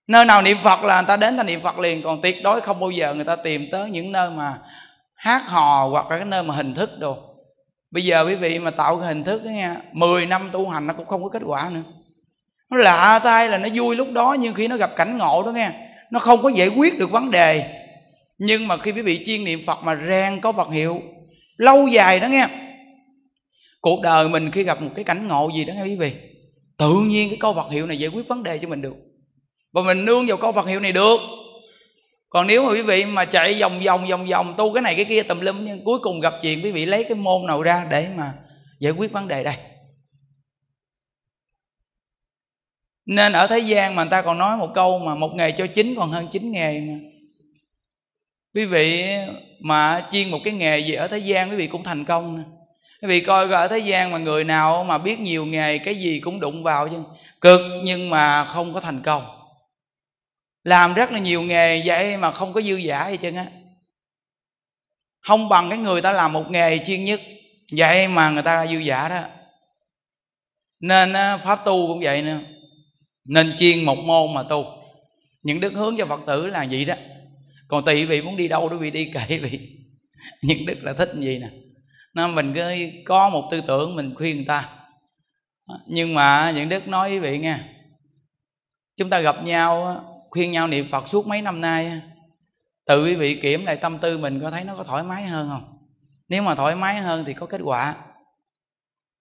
Nơi 0.10 0.26
nào 0.26 0.42
niệm 0.42 0.58
phật 0.64 0.84
là 0.84 1.02
người 1.02 1.08
ta 1.08 1.18
đến 1.18 1.38
ta 1.38 1.44
niệm 1.44 1.62
phật 1.62 1.80
liền, 1.80 2.02
còn 2.02 2.22
tuyệt 2.22 2.44
đối 2.44 2.62
không 2.62 2.80
bao 2.80 2.92
giờ 2.92 3.14
người 3.14 3.26
ta 3.26 3.36
tìm 3.36 3.68
tới 3.72 3.90
những 3.90 4.12
nơi 4.12 4.30
mà 4.30 4.58
hát 5.16 5.42
hò 5.48 5.88
hoặc 5.88 6.12
là 6.12 6.18
cái 6.18 6.26
nơi 6.26 6.44
mà 6.44 6.56
hình 6.56 6.74
thức 6.74 6.90
đồ. 7.00 7.18
Bây 7.92 8.06
giờ 8.06 8.26
quý 8.28 8.36
vị 8.36 8.60
mà 8.60 8.72
tạo 8.72 8.98
cái 8.98 9.08
hình 9.08 9.24
thức 9.24 9.44
đó 9.44 9.50
nha 9.50 9.76
10 9.92 10.26
năm 10.26 10.50
tu 10.52 10.70
hành 10.70 10.88
nó 10.88 10.94
cũng 10.94 11.06
không 11.06 11.24
có 11.24 11.30
kết 11.30 11.42
quả 11.46 11.70
nữa. 11.74 11.82
Nó 12.70 12.78
lạ 12.78 13.20
tay 13.24 13.50
là 13.50 13.58
nó 13.58 13.70
vui 13.74 13.96
lúc 13.96 14.12
đó, 14.12 14.36
nhưng 14.40 14.54
khi 14.54 14.68
nó 14.68 14.78
gặp 14.78 14.96
cảnh 14.96 15.18
ngộ 15.18 15.44
đó 15.46 15.52
nghe, 15.52 15.72
nó 16.12 16.20
không 16.20 16.42
có 16.44 16.50
giải 16.50 16.68
quyết 16.68 17.00
được 17.00 17.12
vấn 17.12 17.32
đề. 17.32 17.84
Nhưng 18.38 18.68
mà 18.68 18.78
khi 18.78 18.92
quý 18.92 19.02
vị 19.02 19.24
chuyên 19.26 19.44
niệm 19.44 19.60
phật 19.68 19.84
mà 19.84 19.98
rèn 20.08 20.40
có 20.42 20.52
phật 20.52 20.70
hiệu, 20.70 21.02
lâu 21.58 21.88
dài 21.88 22.20
đó 22.20 22.28
nghe, 22.28 22.48
cuộc 23.82 24.02
đời 24.02 24.30
mình 24.30 24.52
khi 24.52 24.64
gặp 24.64 24.82
một 24.82 24.92
cái 24.96 25.04
cảnh 25.04 25.28
ngộ 25.28 25.50
gì 25.56 25.66
đó 25.66 25.74
nghe 25.74 25.84
quý 25.84 25.96
vị, 25.96 26.14
tự 26.78 26.94
nhiên 26.94 27.30
cái 27.30 27.38
câu 27.42 27.54
phật 27.54 27.72
hiệu 27.72 27.88
này 27.88 28.00
giải 28.00 28.10
quyết 28.10 28.28
vấn 28.28 28.44
đề 28.44 28.58
cho 28.58 28.68
mình 28.68 28.82
được 28.82 28.96
và 29.72 29.82
mình 29.82 30.06
nương 30.06 30.28
vào 30.28 30.38
câu 30.38 30.52
vật 30.52 30.68
hiệu 30.68 30.80
này 30.80 30.92
được. 30.92 31.18
Còn 32.30 32.48
nếu 32.48 32.64
mà 32.64 32.72
quý 32.72 32.82
vị 32.82 33.06
mà 33.06 33.26
chạy 33.26 33.62
vòng 33.62 33.82
vòng 33.86 34.08
vòng 34.08 34.26
vòng, 34.26 34.54
tu 34.58 34.74
cái 34.74 34.82
này 34.82 34.96
cái 34.96 35.06
kia 35.06 35.24
tùm 35.24 35.40
lum, 35.40 35.66
nhưng 35.66 35.84
cuối 35.84 36.00
cùng 36.00 36.20
gặp 36.20 36.34
chuyện, 36.42 36.62
quý 36.64 36.72
vị 36.72 36.86
lấy 36.86 37.04
cái 37.04 37.16
môn 37.16 37.46
nào 37.48 37.62
ra 37.62 37.88
để 37.92 38.08
mà 38.18 38.34
giải 38.80 38.92
quyết 38.92 39.12
vấn 39.12 39.28
đề 39.28 39.44
đây? 39.44 39.56
Nên 43.06 43.34
ở 43.34 43.48
thế 43.48 43.60
gian 43.60 43.96
mà 43.96 44.04
người 44.04 44.12
ta 44.12 44.22
còn 44.22 44.38
nói 44.38 44.58
một 44.58 44.70
câu 44.74 45.00
mà 45.00 45.16
một 45.16 45.32
nghề 45.36 45.52
cho 45.52 45.68
chín 45.68 45.96
còn 45.98 46.12
hơn 46.12 46.28
chín 46.32 46.52
nghề 46.52 46.80
mà. 46.80 46.94
Quý 48.56 48.66
vị 48.66 49.06
mà 49.60 50.08
chuyên 50.12 50.32
một 50.32 50.40
cái 50.44 50.54
nghề 50.54 50.80
gì 50.80 50.94
ở 50.94 51.08
thế 51.08 51.18
gian, 51.18 51.50
quý 51.50 51.56
vị 51.56 51.68
cũng 51.68 51.84
thành 51.84 52.06
công 52.06 52.38
nè. 52.38 52.44
Quý 53.02 53.08
vị 53.08 53.22
coi 53.22 53.52
ở 53.52 53.68
thế 53.68 53.80
gian 53.80 54.12
mà 54.12 54.18
người 54.18 54.44
nào 54.44 54.84
mà 54.84 54.98
biết 54.98 55.20
nhiều 55.20 55.46
nghề, 55.46 55.78
cái 55.78 55.96
gì 55.96 56.20
cũng 56.20 56.40
đụng 56.40 56.64
vào 56.64 56.90
chứ. 56.90 56.98
Cực 57.42 57.62
nhưng 57.84 58.10
mà 58.10 58.46
không 58.46 58.74
có 58.74 58.80
thành 58.80 59.02
công 59.02 59.39
làm 60.64 60.94
rất 60.94 61.12
là 61.12 61.20
nhiều 61.20 61.42
nghề 61.42 61.82
vậy 61.86 62.18
mà 62.18 62.32
không 62.32 62.54
có 62.54 62.62
dư 62.62 62.76
giả 62.76 63.10
gì 63.10 63.18
trơn 63.22 63.36
á. 63.36 63.46
Không 65.28 65.50
bằng 65.50 65.70
cái 65.70 65.80
người 65.80 66.02
ta 66.02 66.14
làm 66.14 66.34
một 66.34 66.46
nghề 66.50 66.86
chuyên 66.86 67.04
nhất 67.04 67.22
vậy 67.72 68.08
mà 68.08 68.30
người 68.30 68.44
ta 68.44 68.68
dư 68.68 68.78
giả 68.78 69.10
đó. 69.10 69.24
Nên 70.80 71.14
pháp 71.44 71.66
tu 71.66 71.88
cũng 71.88 72.00
vậy 72.04 72.22
nữa. 72.22 72.40
Nên 73.26 73.56
chuyên 73.58 73.86
một 73.86 73.98
môn 73.98 74.34
mà 74.34 74.44
tu. 74.44 74.66
Những 75.42 75.60
đức 75.60 75.74
hướng 75.74 75.98
cho 75.98 76.06
phật 76.06 76.22
tử 76.28 76.48
là 76.48 76.68
vậy 76.72 76.86
đó. 76.86 76.96
Còn 77.68 77.86
tùy 77.86 78.06
vị 78.06 78.22
muốn 78.22 78.38
đi 78.38 78.48
đâu 78.48 78.70
đó 78.70 78.78
vị 78.78 78.92
đi 78.92 79.12
kệ 79.14 79.38
vị. 79.38 79.60
Những 80.42 80.66
đức 80.66 80.78
là 80.82 80.94
thích 80.94 81.10
gì 81.16 81.40
nè. 81.40 81.50
Nên 82.14 82.36
mình 82.36 82.54
cứ 82.56 82.62
có 83.06 83.30
một 83.30 83.48
tư 83.52 83.62
tưởng 83.68 83.96
mình 83.96 84.16
khuyên 84.16 84.36
người 84.36 84.46
ta. 84.46 84.70
Nhưng 85.88 86.14
mà 86.14 86.52
những 86.56 86.70
đức 86.70 86.88
nói 86.88 87.10
với 87.10 87.20
vị 87.20 87.38
nghe, 87.38 87.60
chúng 88.98 89.10
ta 89.10 89.20
gặp 89.20 89.44
nhau 89.44 90.04
khuyên 90.30 90.52
nhau 90.52 90.68
niệm 90.68 90.88
phật 90.92 91.08
suốt 91.08 91.28
mấy 91.28 91.42
năm 91.42 91.62
nay 91.62 92.02
tự 92.86 93.06
quý 93.06 93.16
vị 93.16 93.40
kiểm 93.42 93.66
lại 93.66 93.78
tâm 93.78 93.98
tư 94.02 94.18
mình 94.18 94.40
có 94.40 94.52
thấy 94.52 94.64
nó 94.64 94.76
có 94.76 94.84
thoải 94.84 95.04
mái 95.04 95.24
hơn 95.24 95.50
không? 95.50 95.78
Nếu 96.28 96.44
mà 96.44 96.56
thoải 96.56 96.76
mái 96.76 97.00
hơn 97.00 97.24
thì 97.26 97.34
có 97.34 97.46
kết 97.46 97.62
quả. 97.64 97.96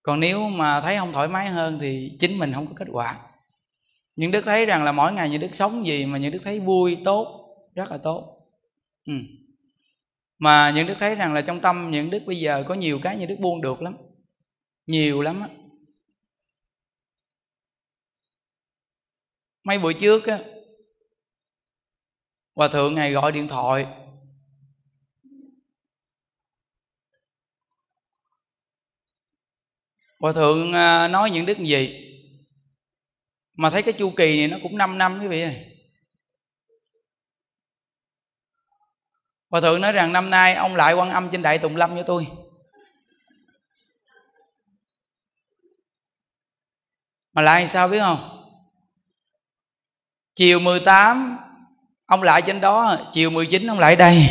Còn 0.03 0.21
nếu 0.21 0.49
mà 0.49 0.81
thấy 0.81 0.97
không 0.97 1.13
thoải 1.13 1.29
mái 1.29 1.49
hơn 1.49 1.79
thì 1.81 2.17
chính 2.21 2.39
mình 2.39 2.53
không 2.53 2.67
có 2.67 2.73
kết 2.77 2.89
quả. 2.91 3.19
Những 4.17 4.31
đức 4.31 4.45
thấy 4.45 4.67
rằng 4.67 4.85
là 4.85 4.93
mỗi 4.93 5.13
ngày 5.13 5.31
những 5.31 5.41
đức 5.41 5.55
sống 5.55 5.87
gì 5.87 6.07
mà 6.07 6.19
những 6.19 6.33
đức 6.33 6.39
thấy 6.45 6.61
vui, 6.61 6.99
tốt, 7.05 7.49
rất 7.75 7.91
là 7.91 7.99
tốt. 7.99 8.35
Ừ. 9.07 9.15
mà 10.39 10.71
những 10.71 10.87
đức 10.87 10.95
thấy 10.99 11.15
rằng 11.15 11.35
là 11.35 11.41
trong 11.41 11.61
tâm 11.61 11.91
những 11.91 12.11
đức 12.11 12.23
bây 12.27 12.37
giờ 12.37 12.65
có 12.69 12.75
nhiều 12.75 13.01
cái 13.03 13.17
những 13.17 13.29
đức 13.29 13.37
buông 13.41 13.61
được 13.61 13.83
lắm. 13.83 13.97
Nhiều 14.87 15.23
lắm 15.23 15.41
á. 15.41 15.49
Mấy 19.65 19.79
buổi 19.79 19.95
trước 19.95 20.27
á 20.27 20.39
hòa 22.59 22.69
thượng 22.69 22.95
ngày 22.95 23.13
gọi 23.13 23.33
điện 23.33 23.49
thoại. 23.49 23.87
Hòa 30.21 30.33
thượng 30.33 30.73
à, 30.73 31.09
nói 31.09 31.31
những 31.31 31.47
đức 31.47 31.59
gì? 31.59 32.05
Mà 33.55 33.71
thấy 33.71 33.83
cái 33.83 33.95
chu 33.99 34.13
kỳ 34.17 34.37
này 34.39 34.49
nó 34.49 34.57
cũng 34.63 34.79
5 34.79 34.99
năm 34.99 35.19
quý 35.21 35.29
vị 35.29 35.43
ơi. 35.43 35.77
Hòa 39.51 39.61
thượng 39.61 39.81
nói 39.81 39.93
rằng 39.93 40.13
năm 40.13 40.31
nay 40.31 40.55
ông 40.55 40.77
lại 40.77 40.95
quan 40.95 41.11
âm 41.11 41.31
trên 41.31 41.43
đại 41.43 41.59
tùng 41.59 41.77
lâm 41.77 41.97
cho 41.97 42.03
tôi. 42.07 42.27
Mà 47.33 47.43
lại 47.43 47.69
sao 47.69 47.89
biết 47.89 48.01
không? 48.01 48.45
Chiều 50.35 50.61
18 50.61 51.38
ông 52.09 52.23
lại 52.23 52.43
trên 52.43 52.61
đó, 52.61 52.99
chiều 53.13 53.31
19 53.31 53.67
ông 53.67 53.79
lại 53.79 53.97
đây. 53.97 54.27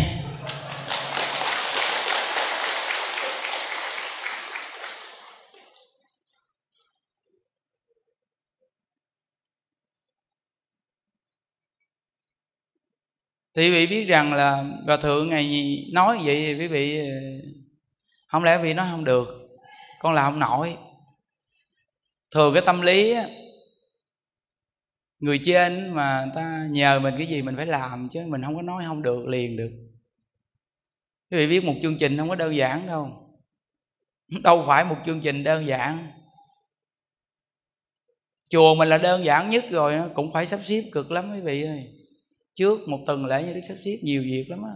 Thì 13.55 13.63
quý 13.63 13.71
vị 13.71 13.87
biết 13.87 14.05
rằng 14.05 14.33
là 14.33 14.63
bà 14.87 14.97
thượng 14.97 15.29
ngày 15.29 15.77
nói 15.93 16.19
vậy 16.23 16.35
thì 16.35 16.59
quý 16.59 16.67
vị 16.67 16.99
ờ, 16.99 17.15
không 18.27 18.43
lẽ 18.43 18.57
vì 18.57 18.73
nói 18.73 18.87
không 18.91 19.03
được? 19.03 19.27
Con 19.99 20.13
làm 20.13 20.31
không 20.31 20.39
nổi. 20.39 20.77
Thường 22.31 22.53
cái 22.53 22.63
tâm 22.65 22.81
lý 22.81 23.15
người 25.19 25.39
trên 25.45 25.93
mà 25.93 26.23
người 26.25 26.35
ta 26.35 26.67
nhờ 26.71 26.99
mình 26.99 27.13
cái 27.17 27.27
gì 27.27 27.41
mình 27.41 27.55
phải 27.55 27.65
làm 27.65 28.09
chứ, 28.09 28.25
mình 28.27 28.41
không 28.43 28.55
có 28.55 28.61
nói 28.61 28.83
không 28.87 29.01
được, 29.01 29.27
liền 29.27 29.57
được. 29.57 29.71
Quý 31.31 31.37
vị 31.37 31.47
biết 31.47 31.65
một 31.65 31.75
chương 31.81 31.97
trình 31.99 32.17
không 32.17 32.29
có 32.29 32.35
đơn 32.35 32.55
giản 32.57 32.87
đâu. 32.87 33.23
Đâu 34.43 34.63
phải 34.67 34.85
một 34.85 34.97
chương 35.05 35.21
trình 35.21 35.43
đơn 35.43 35.67
giản. 35.67 36.07
Chùa 38.49 38.75
mình 38.75 38.89
là 38.89 38.97
đơn 38.97 39.23
giản 39.23 39.49
nhất 39.49 39.65
rồi 39.69 40.09
cũng 40.15 40.33
phải 40.33 40.47
sắp 40.47 40.59
xếp 40.63 40.83
cực 40.91 41.11
lắm 41.11 41.31
quý 41.33 41.41
vị 41.41 41.63
ơi. 41.63 41.87
Trước 42.55 42.79
một 42.87 42.99
tuần 43.05 43.25
lễ 43.25 43.43
như 43.43 43.53
đức 43.53 43.61
sắp 43.67 43.75
xếp 43.85 43.97
nhiều 44.01 44.21
việc 44.21 44.45
lắm 44.49 44.63
á. 44.63 44.73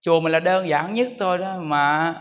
Chùa 0.00 0.20
mình 0.20 0.32
là 0.32 0.40
đơn 0.40 0.68
giản 0.68 0.94
nhất 0.94 1.12
thôi 1.18 1.38
đó, 1.38 1.60
mà 1.60 2.14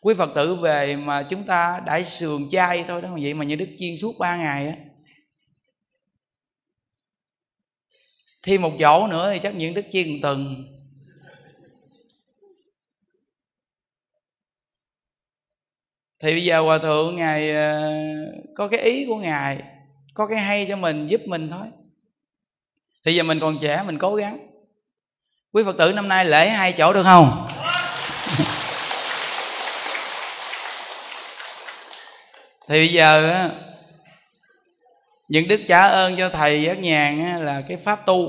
quý 0.00 0.14
phật 0.14 0.30
tử 0.34 0.54
về 0.54 0.96
mà 0.96 1.22
chúng 1.22 1.46
ta 1.46 1.82
đãi 1.86 2.04
sườn 2.04 2.48
chay 2.50 2.84
thôi 2.88 3.02
đó. 3.02 3.16
Vậy 3.22 3.34
mà 3.34 3.44
như 3.44 3.56
đức 3.56 3.68
chiên 3.78 3.96
suốt 3.96 4.18
ba 4.18 4.36
ngày 4.36 4.66
á 4.66 4.76
thêm 8.42 8.62
một 8.62 8.72
chỗ 8.78 9.06
nữa 9.06 9.30
thì 9.32 9.38
chắc 9.38 9.54
những 9.54 9.74
đức 9.74 9.84
chiên 9.92 10.20
từng. 10.22 10.64
Thì 16.20 16.30
bây 16.32 16.44
giờ 16.44 16.60
hòa 16.60 16.78
thượng, 16.78 17.16
ngài 17.16 17.50
ờ, 17.54 17.92
có 18.54 18.68
cái 18.68 18.80
ý 18.80 19.06
của 19.06 19.16
ngài, 19.16 19.62
có 20.14 20.26
cái 20.26 20.38
hay 20.38 20.66
cho 20.68 20.76
mình, 20.76 21.06
giúp 21.06 21.20
mình 21.26 21.48
thôi. 21.50 21.66
Thì 23.04 23.14
giờ 23.14 23.22
mình 23.22 23.40
còn 23.40 23.58
trẻ, 23.58 23.82
mình 23.86 23.98
cố 23.98 24.14
gắng. 24.14 24.38
Quý 25.52 25.62
phật 25.64 25.76
tử, 25.78 25.92
năm 25.92 26.08
nay 26.08 26.24
lễ 26.24 26.48
hai 26.48 26.72
chỗ 26.72 26.92
được 26.92 27.02
không? 27.02 27.48
Thì 32.68 32.78
bây 32.78 32.88
giờ 32.88 33.48
những 35.32 35.48
đức 35.48 35.60
trả 35.66 35.82
ơn 35.82 36.16
cho 36.18 36.30
thầy 36.30 36.62
giác 36.62 36.78
nhàn 36.78 37.44
là 37.44 37.62
cái 37.68 37.76
pháp 37.76 38.06
tu. 38.06 38.28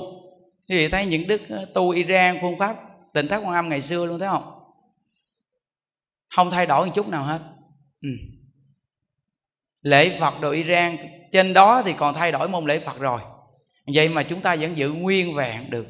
Quý 0.69 0.77
vị 0.77 0.87
thấy 0.87 1.05
những 1.05 1.27
đức 1.27 1.41
tu 1.73 1.89
iran, 1.89 2.37
phương 2.41 2.59
pháp 2.59 2.75
tịnh 3.13 3.27
thất 3.27 3.37
quan 3.37 3.53
âm 3.53 3.69
ngày 3.69 3.81
xưa 3.81 4.05
luôn, 4.05 4.19
thấy 4.19 4.27
không? 4.27 4.59
Không 6.35 6.51
thay 6.51 6.65
đổi 6.65 6.85
một 6.85 6.91
chút 6.95 7.07
nào 7.07 7.23
hết. 7.23 7.39
Ừ. 8.01 8.09
lễ 9.81 10.17
phật 10.19 10.41
đồ 10.41 10.51
iran, 10.51 10.97
trên 11.31 11.53
đó 11.53 11.81
thì 11.85 11.93
còn 11.93 12.13
thay 12.13 12.31
đổi 12.31 12.49
môn 12.49 12.65
lễ 12.65 12.79
phật 12.79 12.99
rồi. 12.99 13.21
Vậy 13.93 14.09
mà 14.09 14.23
chúng 14.23 14.41
ta 14.41 14.55
vẫn 14.55 14.77
giữ 14.77 14.91
nguyên 14.91 15.35
vẹn 15.35 15.69
được. 15.69 15.87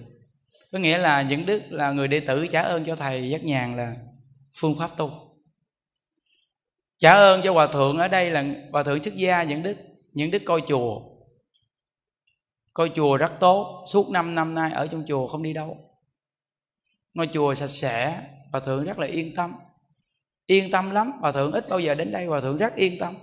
Có 0.71 0.79
nghĩa 0.79 0.97
là 0.97 1.21
những 1.21 1.45
đức 1.45 1.61
là 1.69 1.91
người 1.91 2.07
đệ 2.07 2.19
tử 2.19 2.47
trả 2.47 2.61
ơn 2.61 2.85
cho 2.85 2.95
thầy 2.95 3.29
giác 3.29 3.43
nhàn 3.43 3.77
là 3.77 3.95
phương 4.57 4.79
pháp 4.79 4.97
tu. 4.97 5.11
Trả 6.99 7.13
ơn 7.13 7.41
cho 7.43 7.53
hòa 7.53 7.67
thượng 7.67 7.97
ở 7.97 8.07
đây 8.07 8.31
là 8.31 8.45
hòa 8.71 8.83
thượng 8.83 9.03
xuất 9.03 9.15
gia 9.15 9.43
những 9.43 9.63
đức 9.63 9.77
những 10.13 10.31
đức 10.31 10.41
coi 10.45 10.61
chùa. 10.67 11.01
Coi 12.73 12.91
chùa 12.95 13.17
rất 13.17 13.31
tốt, 13.39 13.85
suốt 13.87 14.09
5 14.09 14.35
năm 14.35 14.53
nay 14.53 14.71
ở 14.71 14.87
trong 14.87 15.03
chùa 15.07 15.27
không 15.27 15.43
đi 15.43 15.53
đâu. 15.53 15.77
Ngôi 17.13 17.29
chùa 17.33 17.53
sạch 17.53 17.67
sẽ 17.67 18.21
hòa 18.51 18.61
thượng 18.61 18.83
rất 18.83 18.99
là 18.99 19.07
yên 19.07 19.35
tâm. 19.35 19.53
Yên 20.45 20.71
tâm 20.71 20.91
lắm 20.91 21.11
hòa 21.19 21.31
thượng 21.31 21.51
ít 21.51 21.69
bao 21.69 21.79
giờ 21.79 21.95
đến 21.95 22.11
đây, 22.11 22.25
hòa 22.25 22.41
thượng 22.41 22.57
rất 22.57 22.75
yên 22.75 22.99
tâm. 22.99 23.15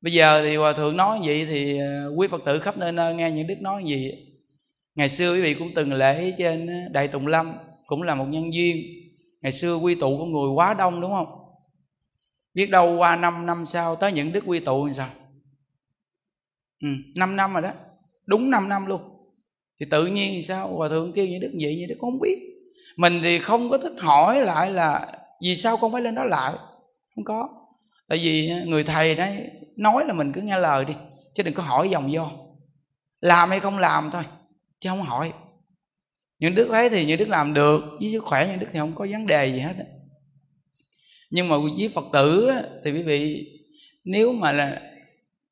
Bây 0.00 0.12
giờ 0.12 0.42
thì 0.42 0.56
hòa 0.56 0.72
thượng 0.72 0.96
nói 0.96 1.20
vậy 1.24 1.46
thì 1.50 1.78
ờ, 1.78 2.12
quý 2.16 2.28
phật 2.28 2.42
tử 2.44 2.58
khắp 2.58 2.76
nơi 2.78 2.92
nơi 2.92 3.14
nghe 3.14 3.30
những 3.30 3.46
đức 3.46 3.60
nói 3.60 3.82
gì 3.86 4.26
ngày 4.96 5.08
xưa 5.08 5.34
quý 5.34 5.40
vị 5.40 5.54
cũng 5.54 5.74
từng 5.74 5.92
lễ 5.92 6.34
trên 6.38 6.68
đại 6.92 7.08
tùng 7.08 7.26
lâm, 7.26 7.52
cũng 7.86 8.02
là 8.02 8.14
một 8.14 8.24
nhân 8.28 8.54
duyên. 8.54 8.76
Ngày 9.42 9.52
xưa 9.52 9.76
quy 9.76 9.94
tụ 9.94 10.18
con 10.18 10.32
người 10.32 10.50
quá 10.50 10.74
đông, 10.74 11.00
đúng 11.00 11.10
không? 11.10 11.26
Biết 12.56 12.70
đâu 12.70 12.96
qua 12.96 13.16
năm 13.16 13.46
năm 13.46 13.66
sau 13.66 13.96
tới 13.96 14.12
những 14.12 14.32
đức 14.32 14.44
quy 14.46 14.60
tụ 14.60 14.88
thì 14.88 14.94
sao? 14.94 15.08
Ừ, 16.82 16.88
5 17.16 17.36
năm 17.36 17.52
rồi 17.52 17.62
đó. 17.62 17.72
Đúng 18.26 18.50
5 18.50 18.68
năm 18.68 18.86
luôn. 18.86 19.00
Thì 19.80 19.86
tự 19.90 20.06
nhiên 20.06 20.32
thì 20.32 20.42
sao? 20.42 20.76
Hòa 20.76 20.88
thượng 20.88 21.12
kêu 21.12 21.26
những 21.26 21.40
đức 21.40 21.50
vậy 21.60 21.76
như 21.76 21.86
đức 21.88 21.96
không 22.00 22.20
biết. 22.20 22.38
Mình 22.96 23.20
thì 23.22 23.38
không 23.38 23.70
có 23.70 23.78
thích 23.78 23.92
hỏi 24.00 24.42
lại 24.42 24.70
là 24.70 25.06
vì 25.42 25.56
sao 25.56 25.76
con 25.76 25.92
phải 25.92 26.02
lên 26.02 26.14
đó 26.14 26.24
lại? 26.24 26.54
Không 27.14 27.24
có. 27.24 27.48
Tại 28.08 28.18
vì 28.18 28.50
người 28.66 28.84
thầy 28.84 29.14
đấy 29.14 29.50
nói 29.76 30.04
là 30.06 30.12
mình 30.12 30.32
cứ 30.32 30.40
nghe 30.40 30.58
lời 30.58 30.84
đi 30.84 30.94
chứ 31.34 31.42
đừng 31.42 31.54
có 31.54 31.62
hỏi 31.62 31.90
dòng 31.90 32.12
do 32.12 32.30
làm 33.20 33.50
hay 33.50 33.60
không 33.60 33.78
làm 33.78 34.10
thôi 34.10 34.22
chứ 34.80 34.88
không 34.90 35.02
hỏi. 35.02 35.32
Những 36.38 36.54
đức 36.54 36.68
ấy 36.68 36.90
thì 36.90 37.06
những 37.06 37.18
đức 37.18 37.28
làm 37.28 37.54
được 37.54 37.80
với 38.00 38.12
sức 38.12 38.24
khỏe 38.24 38.48
những 38.48 38.58
đức 38.58 38.66
thì 38.72 38.78
không 38.78 38.94
có 38.94 39.06
vấn 39.10 39.26
đề 39.26 39.46
gì 39.46 39.60
hết 39.60 39.74
nhưng 41.30 41.48
mà 41.48 41.56
với 41.78 41.90
phật 41.94 42.04
tử 42.12 42.50
thì 42.84 42.92
quý 42.92 43.02
vị, 43.02 43.46
nếu 44.04 44.32
mà 44.32 44.52
là 44.52 44.80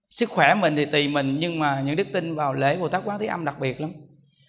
sức 0.09 0.31
khỏe 0.31 0.55
mình 0.55 0.77
thì 0.77 0.85
tùy 0.85 1.09
mình, 1.09 1.37
nhưng 1.39 1.59
mà 1.59 1.83
những 1.85 1.97
đức 1.97 2.07
tin 2.13 2.35
vào 2.35 2.55
lễ 2.55 2.77
bồ 2.77 2.89
tát 2.89 3.03
quán 3.05 3.19
thế 3.21 3.27
âm 3.27 3.45
đặc 3.45 3.59
biệt 3.61 3.81
lắm. 3.81 3.93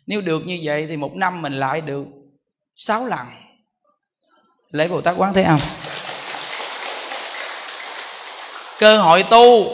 Nếu 0.08 0.22
được 0.22 0.46
như 0.46 0.60
vậy 0.64 0.86
thì 0.90 0.98
một 0.98 1.16
năm 1.16 1.42
mình 1.42 1.54
lại 1.54 1.82
được 1.82 2.06
sáu 2.76 3.06
lần 3.06 3.28
lễ 4.72 4.88
bồ 4.88 5.02
tát 5.02 5.16
quán 5.18 5.34
thế 5.34 5.44
âm. 5.44 5.60
Cơ 8.80 8.98
hội 8.98 9.24
tu. 9.24 9.66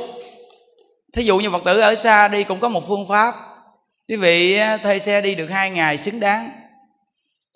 Thí 1.14 1.24
dụ 1.24 1.38
như 1.38 1.50
phật 1.50 1.64
tử 1.66 1.80
ở 1.80 1.96
xa 1.96 2.28
đi 2.28 2.44
cũng 2.44 2.60
có 2.60 2.70
một 2.70 2.84
phương 2.88 3.08
pháp. 3.10 3.36
Quý 4.08 4.16
vị 4.16 4.60
thuê 4.84 5.00
xe 5.00 5.22
đi 5.22 5.36
được 5.36 5.48
hai 5.48 5.72
ngày 5.72 5.98
xứng 5.98 6.20
đáng. 6.20 6.50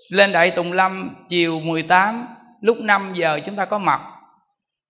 Lên 0.09 0.31
đại 0.31 0.51
tùng 0.51 0.71
lâm 0.71 1.15
chiều 1.29 1.59
18 1.59 2.34
lúc 2.61 2.77
5 2.79 3.13
giờ 3.15 3.39
chúng 3.45 3.55
ta 3.55 3.65
có 3.65 3.79
mặt. 3.79 4.01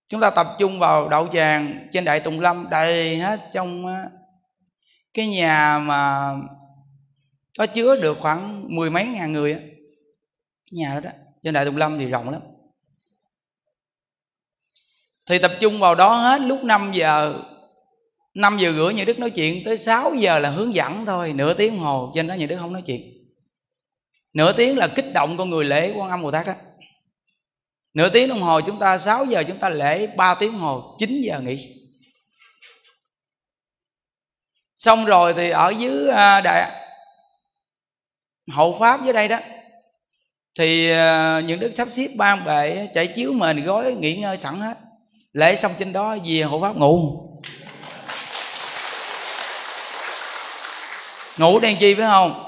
Chúng 0.08 0.20
ta 0.20 0.30
tập 0.30 0.56
trung 0.58 0.78
vào 0.78 1.08
đậu 1.08 1.28
tràng 1.32 1.88
trên 1.92 2.04
đại 2.04 2.20
tùng 2.20 2.40
lâm, 2.40 2.66
đầy 2.70 3.18
hết 3.18 3.40
trong 3.52 3.84
cái 5.14 5.26
nhà 5.26 5.78
mà 5.78 6.32
có 7.58 7.66
chứa 7.66 7.96
được 8.00 8.18
khoảng 8.20 8.64
mười 8.76 8.90
mấy 8.90 9.06
ngàn 9.06 9.32
người 9.32 9.52
á. 9.52 9.60
Nhà 10.70 10.94
đó 10.94 11.00
đó, 11.00 11.10
trên 11.42 11.54
đại 11.54 11.64
tùng 11.64 11.76
lâm 11.76 11.98
thì 11.98 12.06
rộng 12.06 12.30
lắm. 12.30 12.42
Thì 15.26 15.38
tập 15.38 15.52
trung 15.60 15.80
vào 15.80 15.94
đó 15.94 16.16
hết 16.16 16.40
lúc 16.40 16.64
5 16.64 16.90
giờ 16.94 17.42
5 18.34 18.56
giờ 18.58 18.72
rưỡi 18.72 18.94
như 18.94 19.04
Đức 19.04 19.18
nói 19.18 19.30
chuyện, 19.30 19.62
tới 19.64 19.78
6 19.78 20.14
giờ 20.14 20.38
là 20.38 20.50
hướng 20.50 20.74
dẫn 20.74 21.06
thôi, 21.06 21.32
nửa 21.32 21.54
tiếng 21.54 21.76
hồ, 21.76 22.12
trên 22.14 22.26
đó 22.26 22.34
như 22.34 22.46
Đức 22.46 22.56
không 22.60 22.72
nói 22.72 22.82
chuyện. 22.86 23.12
Nửa 24.32 24.52
tiếng 24.52 24.78
là 24.78 24.88
kích 24.88 25.12
động 25.14 25.36
con 25.36 25.50
người 25.50 25.64
lễ 25.64 25.92
quan 25.96 26.10
âm 26.10 26.22
Bồ 26.22 26.30
Tát 26.30 26.46
đó 26.46 26.52
nửa 27.96 28.08
tiếng 28.08 28.28
đồng 28.28 28.40
hồ 28.40 28.60
chúng 28.60 28.78
ta 28.78 28.98
6 28.98 29.24
giờ 29.24 29.44
chúng 29.48 29.58
ta 29.58 29.68
lễ 29.68 30.06
3 30.06 30.34
tiếng 30.34 30.52
hồ 30.52 30.96
9 30.98 31.20
giờ 31.20 31.40
nghỉ. 31.40 31.72
Xong 34.78 35.04
rồi 35.04 35.34
thì 35.36 35.50
ở 35.50 35.70
dưới 35.78 36.08
à, 36.08 36.40
đại 36.40 36.70
hậu 38.52 38.78
pháp 38.80 39.04
dưới 39.04 39.12
đây 39.12 39.28
đó, 39.28 39.38
thì 40.58 40.90
à, 40.90 41.40
những 41.40 41.60
đức 41.60 41.72
sắp 41.72 41.88
xếp 41.92 42.08
ban 42.16 42.44
bệ 42.44 42.88
chạy 42.94 43.06
chiếu 43.06 43.32
mền 43.32 43.64
gói 43.64 43.94
nghỉ 43.94 44.16
ngơi 44.16 44.36
sẵn 44.36 44.60
hết. 44.60 44.78
Lễ 45.32 45.56
xong 45.56 45.72
trên 45.78 45.92
đó 45.92 46.16
về 46.24 46.42
hộ 46.42 46.60
pháp 46.60 46.76
ngủ. 46.76 47.22
Ngủ 51.36 51.60
đen 51.60 51.76
chi 51.80 51.94
phải 51.94 52.06
không? 52.06 52.42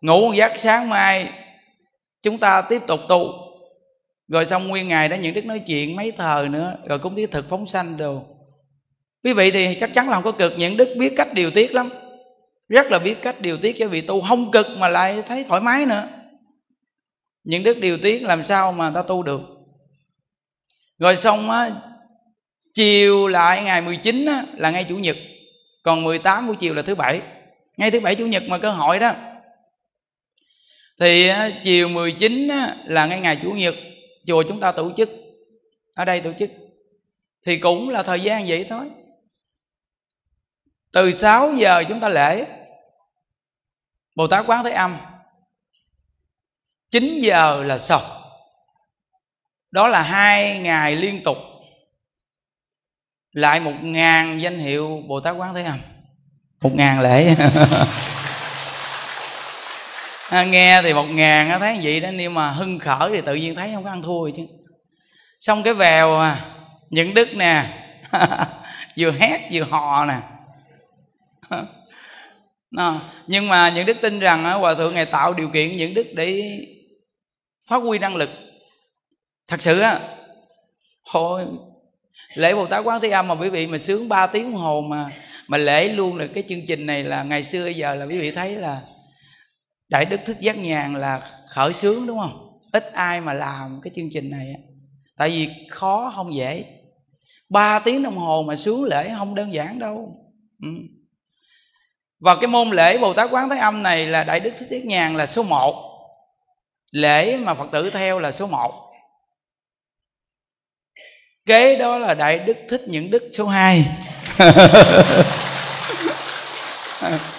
Ngủ 0.00 0.32
giấc 0.32 0.52
sáng 0.56 0.88
mai, 0.88 1.30
chúng 2.22 2.38
ta 2.38 2.62
tiếp 2.62 2.82
tục 2.86 3.00
tu 3.08 3.45
rồi 4.28 4.46
xong 4.46 4.68
nguyên 4.68 4.88
ngày 4.88 5.08
đó 5.08 5.16
những 5.16 5.34
đức 5.34 5.44
nói 5.44 5.58
chuyện 5.66 5.96
mấy 5.96 6.12
thời 6.12 6.48
nữa 6.48 6.76
rồi 6.88 6.98
cũng 6.98 7.14
biết 7.14 7.30
thực 7.30 7.48
phóng 7.48 7.66
sanh 7.66 7.96
đồ. 7.96 8.22
Quý 9.24 9.32
vị 9.32 9.50
thì 9.50 9.76
chắc 9.80 9.90
chắn 9.94 10.08
là 10.08 10.14
không 10.14 10.24
có 10.24 10.32
cực 10.32 10.52
những 10.58 10.76
đức 10.76 10.94
biết 10.98 11.12
cách 11.16 11.34
điều 11.34 11.50
tiết 11.50 11.74
lắm. 11.74 11.90
Rất 12.68 12.86
là 12.86 12.98
biết 12.98 13.22
cách 13.22 13.40
điều 13.40 13.56
tiết 13.56 13.76
cho 13.78 13.88
vị 13.88 14.00
tu 14.00 14.20
không 14.20 14.50
cực 14.50 14.66
mà 14.78 14.88
lại 14.88 15.22
thấy 15.26 15.44
thoải 15.44 15.60
mái 15.60 15.86
nữa. 15.86 16.08
Những 17.44 17.62
đức 17.62 17.78
điều 17.78 17.98
tiết 17.98 18.22
làm 18.22 18.44
sao 18.44 18.72
mà 18.72 18.92
ta 18.94 19.02
tu 19.02 19.22
được? 19.22 19.40
Rồi 20.98 21.16
xong 21.16 21.50
á 21.50 21.70
chiều 22.74 23.28
lại 23.28 23.62
ngày 23.62 23.80
19 23.82 24.26
á, 24.26 24.44
là 24.56 24.70
ngay 24.70 24.84
chủ 24.84 24.96
nhật. 24.96 25.16
Còn 25.82 26.02
18 26.02 26.46
buổi 26.46 26.56
chiều 26.56 26.74
là 26.74 26.82
thứ 26.82 26.94
bảy. 26.94 27.20
Ngay 27.76 27.90
thứ 27.90 28.00
bảy 28.00 28.14
chủ 28.14 28.26
nhật 28.26 28.42
mà 28.48 28.58
cơ 28.58 28.70
hội 28.70 28.98
đó. 28.98 29.12
Thì 31.00 31.30
chiều 31.62 31.88
19 31.88 32.48
á, 32.48 32.76
là 32.84 33.06
ngay 33.06 33.20
ngày 33.20 33.38
chủ 33.42 33.50
nhật 33.50 33.74
chùa 34.26 34.42
chúng 34.48 34.60
ta 34.60 34.72
tổ 34.72 34.92
chức, 34.96 35.10
ở 35.94 36.04
đây 36.04 36.20
tổ 36.20 36.32
chức, 36.38 36.50
thì 37.42 37.58
cũng 37.58 37.88
là 37.88 38.02
thời 38.02 38.20
gian 38.20 38.44
vậy 38.46 38.66
thôi. 38.68 38.90
Từ 40.92 41.12
6 41.12 41.52
giờ 41.52 41.84
chúng 41.88 42.00
ta 42.00 42.08
lễ, 42.08 42.46
Bồ 44.14 44.26
Tát 44.26 44.44
Quán 44.46 44.64
Thế 44.64 44.70
Âm 44.70 44.98
9 46.90 47.18
giờ 47.18 47.64
là 47.64 47.78
xong. 47.78 48.02
Đó 49.70 49.88
là 49.88 50.02
hai 50.02 50.58
ngày 50.58 50.96
liên 50.96 51.22
tục, 51.24 51.36
Lại 53.32 53.60
một 53.60 53.74
ngàn 53.82 54.40
danh 54.40 54.58
hiệu 54.58 55.02
Bồ 55.08 55.20
Tát 55.20 55.36
Quán 55.36 55.54
Thế 55.54 55.64
Âm. 55.64 55.78
Một 56.62 56.70
ngàn 56.74 57.00
lễ. 57.00 57.36
à, 60.30 60.44
Nghe 60.44 60.82
thì 60.82 60.94
một 60.94 61.06
ngàn 61.10 61.60
thấy 61.60 61.78
vậy 61.82 62.00
đó 62.00 62.08
Nhưng 62.14 62.34
mà 62.34 62.50
hưng 62.50 62.78
khởi 62.78 63.10
thì 63.12 63.20
tự 63.20 63.34
nhiên 63.34 63.54
thấy 63.54 63.70
không 63.74 63.84
có 63.84 63.90
ăn 63.90 64.02
thua 64.02 64.30
chứ. 64.30 64.42
Xong 65.40 65.62
cái 65.62 65.74
vèo 65.74 66.18
à 66.18 66.44
Những 66.90 67.14
đức 67.14 67.28
nè 67.36 67.64
Vừa 68.96 69.10
hét 69.10 69.48
vừa 69.52 69.62
hò 69.62 70.04
nè. 70.04 70.18
Nó, 72.70 73.00
nhưng 73.26 73.48
mà 73.48 73.70
những 73.70 73.86
đức 73.86 73.96
tin 74.00 74.18
rằng 74.18 74.44
hòa 74.44 74.74
thượng 74.74 74.94
ngài 74.94 75.06
tạo 75.06 75.34
điều 75.34 75.48
kiện 75.48 75.76
những 75.76 75.94
đức 75.94 76.06
để 76.14 76.58
phát 77.68 77.82
huy 77.82 77.98
năng 77.98 78.16
lực. 78.16 78.30
Thật 79.48 79.62
sự 79.62 79.80
á 79.80 80.00
hồi 81.04 81.46
lễ 82.34 82.54
bồ 82.54 82.66
tát 82.66 82.84
quán 82.84 83.00
thế 83.00 83.08
âm 83.08 83.28
mà 83.28 83.34
quý 83.34 83.50
vị 83.50 83.66
mà 83.66 83.78
sướng 83.78 84.08
3 84.08 84.26
tiếng 84.26 84.42
đồng 84.42 84.54
hồ 84.54 84.80
mà 84.80 85.10
mà 85.46 85.58
lễ 85.58 85.88
luôn 85.88 86.16
là 86.16 86.26
cái 86.34 86.44
chương 86.48 86.66
trình 86.66 86.86
này 86.86 87.04
là 87.04 87.22
ngày 87.22 87.42
xưa 87.42 87.68
giờ 87.68 87.94
là 87.94 88.04
quý 88.04 88.18
vị 88.18 88.30
thấy 88.30 88.56
là 88.56 88.80
đại 89.88 90.04
đức 90.04 90.20
thích 90.26 90.36
giác 90.40 90.58
nhàn 90.58 90.94
là 90.94 91.30
khởi 91.48 91.72
sướng 91.72 92.06
đúng 92.06 92.18
không? 92.18 92.60
Ít 92.72 92.92
ai 92.92 93.20
mà 93.20 93.34
làm 93.34 93.80
cái 93.82 93.90
chương 93.94 94.10
trình 94.12 94.30
này 94.30 94.54
tại 95.16 95.30
vì 95.30 95.48
khó, 95.70 96.12
không 96.16 96.34
dễ. 96.34 96.64
Ba 97.48 97.78
tiếng 97.78 98.02
đồng 98.02 98.16
hồ 98.16 98.42
mà 98.42 98.56
sướng 98.56 98.84
lễ 98.84 99.10
không 99.18 99.34
đơn 99.34 99.54
giản 99.54 99.78
đâu. 99.78 100.22
Ừ. 100.62 100.68
và 102.20 102.36
cái 102.40 102.48
môn 102.48 102.70
lễ 102.70 102.98
bồ 102.98 103.14
tát 103.14 103.30
quán 103.30 103.50
thế 103.50 103.58
âm 103.58 103.82
này 103.82 104.06
là 104.06 104.24
đại 104.24 104.40
đức 104.40 104.50
thích 104.58 104.68
giác 104.70 104.84
nhàn 104.84 105.16
là 105.16 105.26
số 105.26 105.42
1 105.42 105.74
lễ 106.90 107.36
mà 107.36 107.54
phật 107.54 107.68
tử 107.72 107.90
theo 107.90 108.18
là 108.18 108.32
số 108.32 108.46
1 108.46 108.88
kế 111.46 111.76
đó 111.76 111.98
là 111.98 112.14
đại 112.14 112.38
đức 112.38 112.56
thích 112.68 112.82
những 112.86 113.10
đức 113.10 113.30
số 113.32 113.46
2 113.46 113.86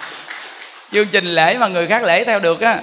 chương 0.92 1.08
trình 1.12 1.24
lễ 1.24 1.58
mà 1.58 1.68
người 1.68 1.86
khác 1.86 2.02
lễ 2.02 2.24
theo 2.24 2.40
được 2.40 2.60
á. 2.60 2.82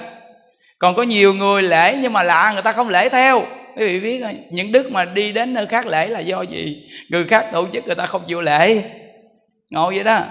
Còn 0.80 0.96
có 0.96 1.04
nhiều 1.04 1.34
người 1.34 1.64
lễ 1.64 1.98
nhưng 2.02 2.14
mà 2.14 2.24
lạ 2.24 2.52
người 2.54 2.62
ta 2.62 2.72
không 2.72 2.90
lễ 2.90 3.10
theo. 3.10 3.44
Quý 3.78 3.86
vị 3.86 4.00
biết 4.00 4.26
những 4.52 4.72
đức 4.72 4.92
mà 4.92 5.06
đi 5.06 5.32
đến 5.32 5.54
nơi 5.54 5.66
khác 5.66 5.88
lễ 5.88 6.08
là 6.08 6.20
do 6.20 6.42
gì? 6.42 6.90
Người 7.10 7.26
khác 7.28 7.48
tổ 7.52 7.68
chức 7.74 7.86
người 7.86 7.96
ta 7.96 8.06
không 8.06 8.24
chịu 8.28 8.42
lễ. 8.42 8.84
Ngồi 9.72 9.96
vậy 9.96 10.04
đó. 10.04 10.22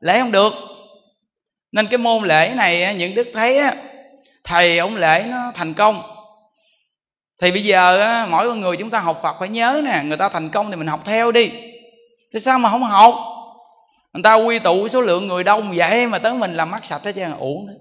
Lễ 0.00 0.20
không 0.20 0.32
được. 0.32 0.52
Nên 1.72 1.86
cái 1.86 1.98
môn 1.98 2.24
lễ 2.24 2.52
này 2.56 2.94
những 2.94 3.14
đức 3.14 3.28
thấy 3.34 3.58
á 3.58 3.74
thầy 4.44 4.78
ông 4.78 4.96
lễ 4.96 5.24
nó 5.28 5.52
thành 5.54 5.74
công. 5.74 6.02
Thì 7.42 7.50
bây 7.50 7.64
giờ 7.64 8.00
á, 8.00 8.26
mỗi 8.30 8.48
con 8.48 8.60
người 8.60 8.76
chúng 8.76 8.90
ta 8.90 8.98
học 8.98 9.20
phật 9.22 9.36
phải 9.38 9.48
nhớ 9.48 9.82
nè 9.84 10.02
người 10.04 10.16
ta 10.16 10.28
thành 10.28 10.50
công 10.50 10.70
thì 10.70 10.76
mình 10.76 10.86
học 10.86 11.00
theo 11.04 11.32
đi. 11.32 11.50
Thế 12.34 12.40
sao 12.40 12.58
mà 12.58 12.70
không 12.70 12.82
học? 12.82 13.14
Người 14.12 14.22
ta 14.22 14.34
quy 14.34 14.58
tụ 14.58 14.88
số 14.88 15.00
lượng 15.00 15.28
người 15.28 15.44
đông 15.44 15.72
vậy 15.76 16.06
mà 16.06 16.18
tới 16.18 16.34
mình 16.34 16.54
làm 16.54 16.70
mắt 16.70 16.84
sạch 16.84 17.04
hết 17.04 17.12
trơn, 17.14 17.32
uổng 17.32 17.66
đấy 17.66 17.76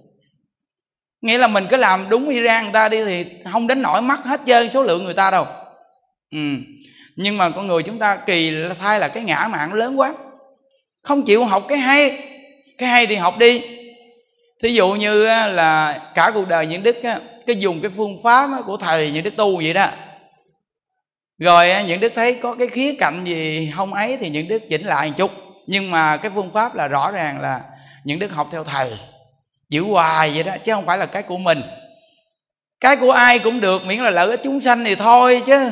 nghĩa 1.22 1.38
là 1.38 1.48
mình 1.48 1.66
cứ 1.70 1.78
làm 1.78 2.06
đúng 2.10 2.30
y 2.30 2.42
ra 2.42 2.62
người 2.62 2.72
ta 2.74 2.90
đi 2.90 3.06
thì 3.06 3.26
không 3.52 3.68
đến 3.68 3.82
nổi 3.82 4.02
mắt 4.02 4.20
hết 4.24 4.42
trơn 4.46 4.70
số 4.70 4.84
lượng 4.84 5.04
người 5.04 5.14
ta 5.14 5.32
đâu. 5.32 5.46
Ừ. 6.32 6.40
nhưng 7.16 7.38
mà 7.38 7.50
con 7.50 7.68
người 7.68 7.84
chúng 7.84 8.00
ta 8.00 8.16
kỳ 8.16 8.54
thay 8.80 9.00
là 9.00 9.08
cái 9.08 9.24
ngã 9.24 9.48
mạng 9.52 9.74
lớn 9.74 10.00
quá. 10.00 10.14
Không 11.04 11.24
chịu 11.24 11.46
học 11.46 11.66
cái 11.70 11.78
hay 11.78 12.18
cái 12.78 12.90
hay 12.90 13.08
thì 13.08 13.16
học 13.16 13.38
đi. 13.38 13.62
Thí 14.64 14.74
dụ 14.74 14.92
như 14.92 15.26
là 15.48 16.00
cả 16.16 16.32
cuộc 16.34 16.48
đời 16.48 16.68
những 16.68 16.84
đức 16.84 16.96
cái 17.48 17.56
dùng 17.56 17.82
cái 17.82 17.92
phương 17.98 18.24
pháp 18.24 18.50
của 18.66 18.78
thầy 18.78 19.12
những 19.12 19.24
đức 19.24 19.36
tu 19.36 19.58
vậy 19.58 19.74
đó. 19.74 19.92
Rồi 21.38 21.70
những 21.88 22.00
đức 22.00 22.12
thấy 22.16 22.34
có 22.34 22.56
cái 22.56 22.68
khía 22.68 22.94
cạnh 23.00 23.24
gì 23.26 23.72
không 23.76 23.94
ấy 23.94 24.18
thì 24.18 24.30
những 24.30 24.48
đức 24.48 24.62
chỉnh 24.70 24.86
lại 24.86 25.08
một 25.08 25.14
chút 25.18 25.32
nhưng 25.70 25.92
mà 25.92 26.18
cái 26.18 26.32
phương 26.36 26.52
pháp 26.54 26.76
là 26.76 26.88
rõ 26.88 27.12
ràng 27.12 27.42
là 27.42 27.62
những 28.04 28.20
đức 28.20 28.32
học 28.32 28.48
theo 28.52 28.64
thầy, 28.64 29.00
giữ 29.70 29.84
hoài 29.84 30.32
vậy 30.34 30.44
đó, 30.44 30.54
chứ 30.64 30.74
không 30.74 30.86
phải 30.86 30.98
là 30.98 31.06
cái 31.06 31.24
của 31.24 31.38
mình. 31.38 31.62
Cái 32.80 32.96
của 32.96 33.12
ai 33.12 33.40
cũng 33.40 33.60
được, 33.60 33.86
miễn 33.86 34.00
là 34.00 34.10
lợi 34.10 34.30
ích 34.30 34.40
chúng 34.44 34.62
sanh 34.62 34.86
thì 34.86 34.96
thôi 34.96 35.44
chứ. 35.46 35.72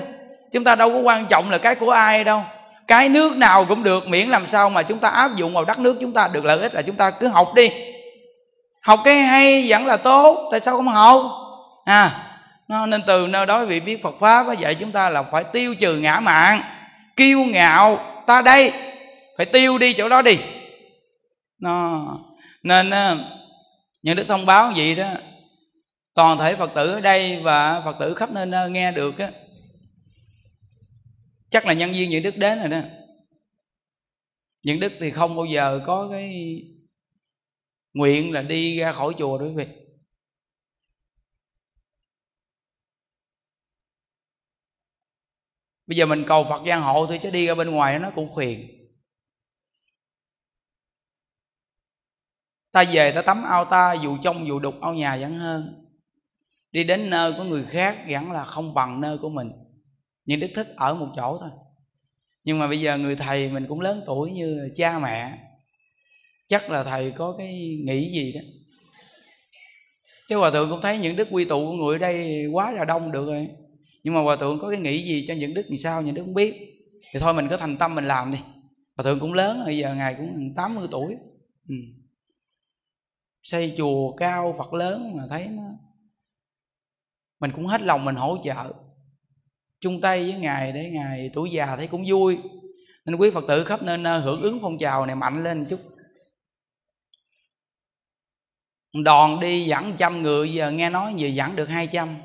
Chúng 0.53 0.63
ta 0.63 0.75
đâu 0.75 0.93
có 0.93 0.99
quan 0.99 1.25
trọng 1.25 1.51
là 1.51 1.57
cái 1.57 1.75
của 1.75 1.91
ai 1.91 2.23
đâu. 2.23 2.43
Cái 2.87 3.09
nước 3.09 3.37
nào 3.37 3.65
cũng 3.65 3.83
được, 3.83 4.07
miễn 4.07 4.29
làm 4.29 4.47
sao 4.47 4.69
mà 4.69 4.83
chúng 4.83 4.99
ta 4.99 5.09
áp 5.09 5.35
dụng 5.35 5.53
vào 5.53 5.65
đất 5.65 5.79
nước 5.79 5.97
chúng 6.01 6.13
ta 6.13 6.27
được 6.27 6.45
lợi 6.45 6.59
ích 6.59 6.73
là 6.73 6.81
chúng 6.81 6.95
ta 6.95 7.11
cứ 7.11 7.27
học 7.27 7.53
đi. 7.55 7.69
Học 8.81 8.99
cái 9.03 9.19
hay 9.19 9.65
vẫn 9.67 9.85
là 9.85 9.97
tốt, 9.97 10.47
tại 10.51 10.59
sao 10.59 10.75
không 10.75 10.87
học? 10.87 11.21
À 11.85 12.23
nên 12.67 13.01
từ 13.07 13.27
nơi 13.27 13.45
đó 13.45 13.65
vị 13.65 13.79
biết 13.79 14.03
Phật 14.03 14.15
pháp 14.19 14.57
dạy 14.59 14.75
chúng 14.75 14.91
ta 14.91 15.09
là 15.09 15.23
phải 15.23 15.43
tiêu 15.43 15.75
trừ 15.75 15.97
ngã 15.97 16.19
mạn, 16.19 16.61
kiêu 17.15 17.39
ngạo. 17.39 17.99
Ta 18.27 18.41
đây 18.41 18.73
phải 19.37 19.45
tiêu 19.45 19.77
đi 19.77 19.93
chỗ 19.93 20.09
đó 20.09 20.21
đi. 20.21 20.39
Nó, 21.59 22.05
nên 22.63 22.89
những 24.01 24.15
đức 24.15 24.25
thông 24.27 24.45
báo 24.45 24.71
vậy 24.75 24.95
đó, 24.95 25.13
toàn 26.13 26.37
thể 26.37 26.55
phật 26.55 26.71
tử 26.75 26.91
ở 26.91 27.01
đây 27.01 27.41
và 27.43 27.81
phật 27.81 27.95
tử 27.99 28.13
khắp 28.13 28.29
nơi 28.31 28.69
nghe 28.69 28.91
được 28.91 29.17
á. 29.17 29.31
Chắc 31.49 31.65
là 31.65 31.73
nhân 31.73 31.91
viên 31.91 32.09
những 32.09 32.23
đức 32.23 32.37
đến 32.37 32.59
rồi 32.59 32.69
đó. 32.69 32.81
Những 34.63 34.79
đức 34.79 34.93
thì 34.99 35.11
không 35.11 35.35
bao 35.35 35.45
giờ 35.45 35.81
có 35.85 36.07
cái 36.11 36.33
nguyện 37.93 38.31
là 38.31 38.41
đi 38.41 38.77
ra 38.77 38.93
khỏi 38.93 39.13
chùa 39.17 39.37
đối 39.37 39.53
với 39.53 39.67
bây 45.87 45.97
giờ 45.97 46.05
mình 46.05 46.23
cầu 46.27 46.43
phật 46.49 46.61
gian 46.65 46.81
hộ 46.81 47.05
thôi 47.07 47.19
chứ 47.23 47.31
đi 47.31 47.45
ra 47.45 47.55
bên 47.55 47.71
ngoài 47.71 47.99
nó 47.99 48.11
cũng 48.15 48.35
phiền. 48.35 48.76
Ta 52.77 52.91
về 52.91 53.11
ta 53.11 53.21
tắm 53.21 53.43
ao 53.43 53.65
ta, 53.65 53.93
dù 53.93 54.17
trong 54.23 54.47
dù 54.47 54.59
đục, 54.59 54.75
ao 54.81 54.93
nhà 54.93 55.17
vẫn 55.17 55.33
hơn. 55.33 55.85
Đi 56.71 56.83
đến 56.83 57.09
nơi 57.09 57.33
của 57.37 57.43
người 57.43 57.65
khác 57.65 57.97
vẫn 58.09 58.31
là 58.31 58.43
không 58.43 58.73
bằng 58.73 59.01
nơi 59.01 59.17
của 59.17 59.29
mình. 59.29 59.51
Nhưng 60.25 60.39
đức 60.39 60.47
thích 60.55 60.73
ở 60.75 60.95
một 60.95 61.07
chỗ 61.15 61.37
thôi. 61.41 61.49
Nhưng 62.43 62.59
mà 62.59 62.67
bây 62.67 62.81
giờ 62.81 62.97
người 62.97 63.15
thầy 63.15 63.49
mình 63.49 63.65
cũng 63.67 63.81
lớn 63.81 64.03
tuổi 64.05 64.31
như 64.31 64.69
cha 64.75 64.99
mẹ. 64.99 65.37
Chắc 66.47 66.69
là 66.69 66.83
thầy 66.83 67.11
có 67.11 67.35
cái 67.37 67.79
nghĩ 67.85 68.11
gì 68.11 68.31
đó. 68.31 68.41
Chứ 70.29 70.37
hòa 70.37 70.51
thượng 70.51 70.69
cũng 70.69 70.81
thấy 70.81 70.99
những 70.99 71.15
đức 71.15 71.27
quy 71.31 71.45
tụ 71.45 71.65
của 71.65 71.73
người 71.73 71.95
ở 71.95 71.99
đây 71.99 72.45
quá 72.51 72.71
là 72.71 72.85
đông 72.85 73.11
được 73.11 73.25
rồi. 73.25 73.47
Nhưng 74.03 74.13
mà 74.13 74.21
hòa 74.21 74.35
thượng 74.35 74.59
có 74.59 74.69
cái 74.69 74.79
nghĩ 74.79 75.03
gì 75.03 75.25
cho 75.27 75.33
những 75.33 75.53
đức 75.53 75.65
thì 75.69 75.77
sao, 75.77 76.01
những 76.01 76.15
đức 76.15 76.21
không 76.21 76.33
biết. 76.33 76.53
Thì 77.13 77.19
thôi 77.19 77.33
mình 77.33 77.47
có 77.49 77.57
thành 77.57 77.77
tâm 77.77 77.95
mình 77.95 78.05
làm 78.05 78.31
đi. 78.31 78.37
Hòa 78.97 79.03
thượng 79.03 79.19
cũng 79.19 79.33
lớn 79.33 79.61
rồi, 79.65 79.77
giờ 79.77 79.95
ngài 79.95 80.15
cũng 80.17 80.53
80 80.55 80.87
tuổi. 80.91 81.15
Ừ 81.69 81.75
xây 83.49 83.73
chùa 83.77 84.11
cao 84.11 84.55
phật 84.57 84.73
lớn 84.73 85.17
mà 85.17 85.23
thấy 85.29 85.47
nó, 85.47 85.63
mình 87.39 87.51
cũng 87.55 87.65
hết 87.65 87.81
lòng 87.81 88.05
mình 88.05 88.15
hỗ 88.15 88.37
trợ. 88.43 88.73
Chung 89.79 90.01
tay 90.01 90.31
với 90.31 90.39
ngài 90.39 90.71
để 90.71 90.89
ngài 90.93 91.29
tuổi 91.33 91.51
già 91.51 91.75
thấy 91.75 91.87
cũng 91.87 92.03
vui. 92.07 92.37
Nên 93.05 93.15
quý 93.15 93.31
phật 93.31 93.45
tử 93.47 93.63
khắp 93.63 93.83
nên 93.83 94.03
hưởng 94.03 94.41
ứng 94.41 94.59
phong 94.61 94.77
trào 94.77 95.05
này 95.05 95.15
mạnh 95.15 95.43
lên 95.43 95.65
chút. 95.69 95.79
Đòn 99.03 99.39
đi 99.39 99.65
dẫn 99.65 99.93
trăm 99.97 100.21
người, 100.21 100.53
giờ 100.53 100.71
nghe 100.71 100.89
nói 100.89 101.15
vừa 101.17 101.27
dẫn 101.27 101.55
được 101.55 101.69
hai 101.69 101.87
trăm. 101.87 102.15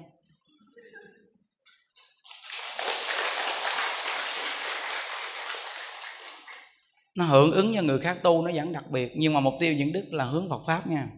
Nó 7.14 7.24
hưởng 7.24 7.52
ứng 7.52 7.72
cho 7.74 7.82
người 7.82 7.98
khác 7.98 8.18
tu 8.22 8.42
nó 8.42 8.50
vẫn 8.54 8.72
đặc 8.72 8.90
biệt, 8.90 9.12
nhưng 9.16 9.32
mà 9.32 9.40
mục 9.40 9.54
tiêu 9.60 9.74
những 9.74 9.92
đức 9.92 10.04
là 10.10 10.24
hướng 10.24 10.48
Phật 10.48 10.62
pháp 10.66 10.86
nha. 10.86 11.08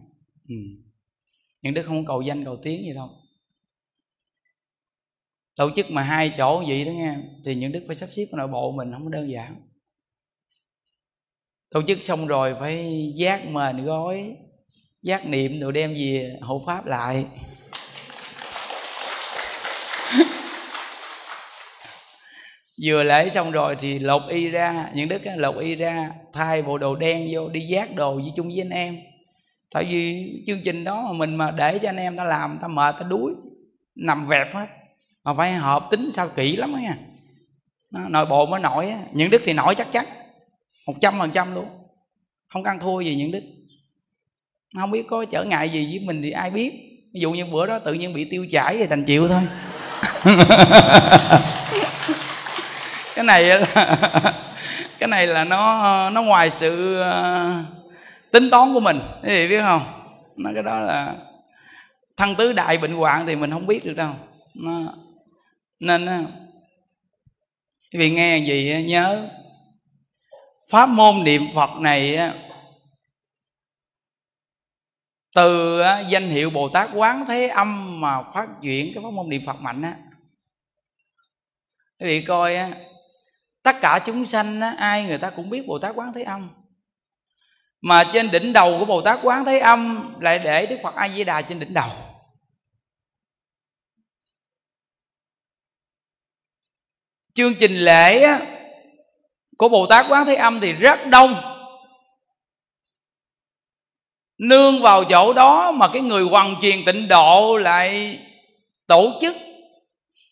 Ừ. 0.49 0.55
những 1.61 1.73
đức 1.73 1.83
không 1.83 2.05
cầu 2.05 2.21
danh, 2.21 2.45
cầu 2.45 2.57
tiếng 2.63 2.81
gì 2.81 2.93
đâu. 2.93 3.09
Tổ 5.55 5.69
chức 5.75 5.91
mà 5.91 6.01
hai 6.01 6.33
chỗ 6.37 6.63
vậy 6.67 6.85
đó 6.85 6.91
nghe 6.91 7.15
thì 7.45 7.55
những 7.55 7.71
đức 7.71 7.83
phải 7.87 7.95
sắp 7.95 8.09
xếp 8.11 8.25
nội 8.31 8.47
bộ 8.47 8.71
mình, 8.71 8.91
không 8.91 9.11
đơn 9.11 9.31
giản. 9.31 9.55
Tổ 11.71 11.81
chức 11.87 12.03
xong 12.03 12.27
rồi 12.27 12.55
phải 12.59 13.05
giác 13.15 13.45
mền 13.45 13.85
gói, 13.85 14.35
giác 15.01 15.27
niệm 15.27 15.59
rồi 15.59 15.73
đem 15.73 15.93
về 15.93 16.37
hộ 16.41 16.63
pháp 16.65 16.85
lại. 16.85 17.25
vừa 22.83 23.03
lễ 23.03 23.29
xong 23.29 23.51
rồi 23.51 23.75
thì 23.79 23.99
lột 23.99 24.21
y 24.29 24.49
ra, 24.49 24.89
những 24.93 25.09
đức 25.09 25.21
lột 25.37 25.55
y 25.55 25.75
ra, 25.75 26.09
thay 26.33 26.61
bộ 26.61 26.77
đồ 26.77 26.95
đen 26.95 27.27
vô, 27.31 27.47
đi 27.47 27.59
giác 27.59 27.95
đồ 27.95 28.15
với 28.15 28.31
chung 28.35 28.47
với 28.47 28.61
anh 28.61 28.69
em. 28.69 28.97
Tại 29.71 29.83
vì 29.83 30.31
chương 30.47 30.61
trình 30.63 30.83
đó 30.83 31.01
mà 31.01 31.13
mình 31.13 31.35
mà 31.35 31.51
để 31.51 31.79
cho 31.79 31.89
anh 31.89 31.97
em 31.97 32.17
ta 32.17 32.23
làm, 32.23 32.57
ta 32.61 32.67
mệt, 32.67 32.95
ta 32.99 33.05
đuối, 33.09 33.33
nằm 33.95 34.27
vẹp 34.27 34.53
hết. 34.53 34.65
Mà 35.23 35.33
phải 35.37 35.53
hợp 35.53 35.87
tính 35.91 36.11
sao 36.11 36.27
kỹ 36.27 36.55
lắm 36.55 36.75
nha. 36.81 36.97
Nội 38.09 38.25
bộ 38.25 38.45
mới 38.45 38.59
nổi 38.59 38.93
những 39.13 39.29
đức 39.29 39.41
thì 39.45 39.53
nổi 39.53 39.75
chắc 39.75 39.91
chắn, 39.91 40.05
một 40.87 40.93
trăm 41.01 41.13
phần 41.19 41.31
trăm 41.31 41.55
luôn. 41.55 41.65
Không 42.47 42.63
ăn 42.63 42.79
thua 42.79 42.99
gì 42.99 43.15
những 43.15 43.31
đức. 43.31 43.41
Không 44.79 44.91
biết 44.91 45.05
có 45.09 45.25
trở 45.25 45.43
ngại 45.43 45.69
gì 45.69 45.85
với 45.85 45.99
mình 45.99 46.21
thì 46.21 46.31
ai 46.31 46.49
biết. 46.49 46.71
Ví 47.13 47.19
dụ 47.21 47.31
như 47.31 47.45
bữa 47.45 47.65
đó 47.65 47.79
tự 47.79 47.93
nhiên 47.93 48.13
bị 48.13 48.25
tiêu 48.29 48.47
chảy 48.51 48.77
thì 48.77 48.87
thành 48.87 49.05
chịu 49.05 49.27
thôi. 49.27 49.41
cái 53.15 53.25
này 53.25 53.43
là 53.45 53.65
cái 54.99 55.07
này 55.07 55.27
là 55.27 55.43
nó 55.43 56.09
nó 56.09 56.21
ngoài 56.21 56.49
sự 56.49 56.99
ờ, 57.01 57.63
tính 58.31 58.49
toán 58.49 58.73
của 58.73 58.79
mình. 58.79 58.99
Quý 59.23 59.29
vị 59.29 59.47
biết 59.47 59.61
không? 59.61 59.81
Nó 60.35 60.49
cái 60.53 60.63
đó 60.63 60.79
là 60.79 61.15
thăng 62.17 62.35
tứ 62.35 62.53
đại 62.53 62.77
bệnh 62.77 62.93
hoạn 62.93 63.25
thì 63.25 63.35
mình 63.35 63.51
không 63.51 63.67
biết 63.67 63.85
được 63.85 63.93
đâu. 63.93 64.13
Nó, 64.53 64.93
nên 65.79 66.05
quý 67.91 67.99
vị 67.99 68.11
nghe 68.11 68.37
gì 68.37 68.83
nhớ 68.83 69.29
pháp 70.69 70.89
môn 70.89 71.23
niệm 71.23 71.47
phật 71.55 71.69
này 71.79 72.19
từ 75.35 75.81
danh 76.07 76.29
hiệu 76.29 76.49
bồ 76.49 76.69
tát 76.69 76.89
quán 76.93 77.25
thế 77.27 77.47
âm 77.47 78.01
mà 78.01 78.23
phát 78.33 78.47
triển 78.61 78.93
cái 78.93 79.03
pháp 79.03 79.09
môn 79.13 79.29
niệm 79.29 79.41
phật 79.45 79.61
mạnh 79.61 79.81
á. 79.81 79.95
Quý 81.99 82.07
vị 82.07 82.25
coi 82.27 82.55
á 82.55 82.69
tất 83.65 83.81
cả 83.81 83.99
chúng 84.05 84.25
sanh 84.25 84.61
á, 84.61 84.75
ai 84.77 85.03
người 85.03 85.17
ta 85.17 85.29
cũng 85.29 85.49
biết 85.49 85.67
bồ 85.67 85.79
tát 85.79 85.95
quán 85.95 86.13
thế 86.13 86.23
âm. 86.23 86.49
Mà 87.81 88.03
trên 88.13 88.31
đỉnh 88.31 88.53
đầu 88.53 88.79
của 88.79 88.85
bồ 88.85 89.01
tát 89.01 89.19
quán 89.23 89.45
thế 89.45 89.59
âm 89.59 90.13
lại 90.21 90.39
để 90.39 90.65
đức 90.65 90.79
phật 90.83 90.95
a 90.95 91.09
di 91.09 91.23
đà 91.23 91.41
trên 91.41 91.59
đỉnh 91.59 91.73
đầu. 91.73 91.89
Chương 97.33 97.55
trình 97.55 97.75
lễ 97.75 98.23
á, 98.23 98.39
của 99.57 99.69
bồ 99.69 99.87
tát 99.87 100.05
quán 100.09 100.25
thế 100.25 100.35
âm 100.35 100.59
thì 100.59 100.73
rất 100.73 100.99
đông. 101.07 101.35
Nương 104.37 104.81
vào 104.81 105.03
chỗ 105.05 105.33
đó 105.33 105.71
mà 105.71 105.87
cái 105.93 106.01
người 106.01 106.23
hoàn 106.23 106.55
truyền 106.61 106.85
tịnh 106.85 107.07
độ 107.07 107.57
lại 107.57 108.19
tổ 108.87 109.19
chức 109.21 109.35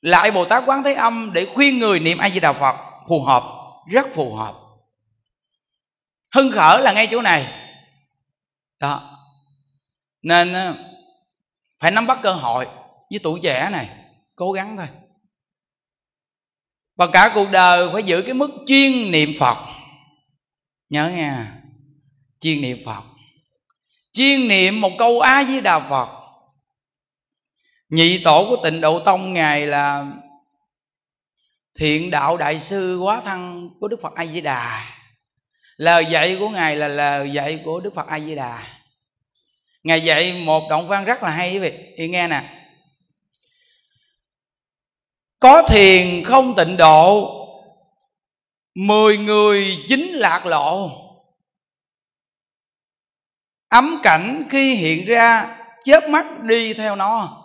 lại 0.01 0.31
bồ 0.31 0.45
tát 0.45 0.63
quán 0.65 0.83
thế 0.83 0.93
âm 0.93 1.31
để 1.33 1.45
khuyên 1.53 1.79
người 1.79 1.99
niệm 1.99 2.17
a 2.17 2.29
di 2.29 2.39
đà 2.39 2.53
phật 2.53 2.92
phù 3.07 3.23
hợp, 3.23 3.43
rất 3.91 4.07
phù 4.13 4.35
hợp. 4.35 4.55
Hưng 6.35 6.51
khởi 6.51 6.81
là 6.81 6.93
ngay 6.93 7.07
chỗ 7.11 7.21
này. 7.21 7.69
Đó. 8.79 9.19
Nên 10.21 10.53
ờ, 10.53 10.77
phải 11.79 11.91
nắm 11.91 12.07
bắt 12.07 12.19
cơ 12.23 12.33
hội 12.33 12.67
với 13.09 13.19
tuổi 13.23 13.39
trẻ 13.43 13.69
này, 13.71 13.89
cố 14.35 14.51
gắng 14.51 14.77
thôi. 14.77 14.87
Và 16.95 17.07
cả 17.13 17.31
cuộc 17.35 17.51
đời 17.51 17.89
phải 17.93 18.03
giữ 18.03 18.21
cái 18.21 18.33
mức 18.33 18.51
chuyên 18.67 19.11
niệm 19.11 19.29
phật. 19.39 19.57
Nhớ 20.89 21.09
nha 21.09 21.61
chuyên 22.39 22.61
niệm 22.61 22.77
phật. 22.85 23.03
Chuyên 24.11 24.47
niệm 24.47 24.81
một 24.81 24.91
câu 24.97 25.19
a 25.19 25.43
di 25.43 25.61
đà 25.61 25.79
phật. 25.79 26.09
Nhị 27.89 28.23
tổ 28.23 28.45
của 28.49 28.63
tịnh 28.63 28.81
độ 28.81 28.99
tông 28.99 29.33
ngài 29.33 29.67
là 29.67 30.05
thiện 31.75 32.11
đạo 32.11 32.37
đại 32.37 32.59
sư 32.59 32.97
quá 32.97 33.21
thân 33.25 33.69
của 33.79 33.87
đức 33.87 34.01
phật 34.01 34.13
a 34.15 34.25
di 34.25 34.41
đà 34.41 34.85
lời 35.77 36.05
dạy 36.05 36.37
của 36.39 36.49
ngài 36.49 36.75
là 36.75 36.87
lời 36.87 37.31
dạy 37.33 37.61
của 37.65 37.79
đức 37.79 37.93
phật 37.95 38.07
a 38.07 38.19
di 38.19 38.35
đà 38.35 38.73
ngài 39.83 40.03
dạy 40.03 40.41
một 40.45 40.67
đoạn 40.69 40.87
văn 40.87 41.05
rất 41.05 41.23
là 41.23 41.29
hay 41.29 41.53
quý 41.53 41.59
vị. 41.59 41.71
Đi 41.97 42.07
nghe 42.07 42.27
nè. 42.27 42.59
Có 45.39 45.63
thiền 45.69 46.23
không 46.23 46.55
tịnh 46.55 46.77
độ, 46.77 47.29
mười 48.75 49.17
người 49.17 49.83
chính 49.87 50.07
lạc 50.07 50.45
lộ. 50.45 50.89
Ấm 53.69 53.99
cảnh 54.03 54.43
khi 54.49 54.75
hiện 54.75 55.05
ra, 55.05 55.57
chớp 55.83 56.09
mắt 56.09 56.25
đi 56.43 56.73
theo 56.73 56.95
nó. 56.95 57.42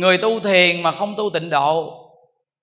Người 0.00 0.18
tu 0.18 0.40
thiền 0.40 0.82
mà 0.82 0.92
không 0.92 1.14
tu 1.16 1.30
tịnh 1.34 1.50
độ 1.50 1.96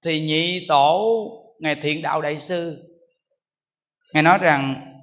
thì 0.01 0.19
nhị 0.19 0.65
tổ 0.67 1.27
ngài 1.59 1.75
thiện 1.75 2.01
đạo 2.01 2.21
đại 2.21 2.39
sư 2.39 2.83
ngài 4.13 4.23
nói 4.23 4.37
rằng 4.41 4.93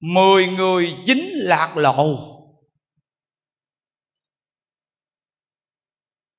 mười 0.00 0.46
người 0.46 0.96
chính 1.06 1.30
lạc 1.32 1.76
lộ. 1.76 2.34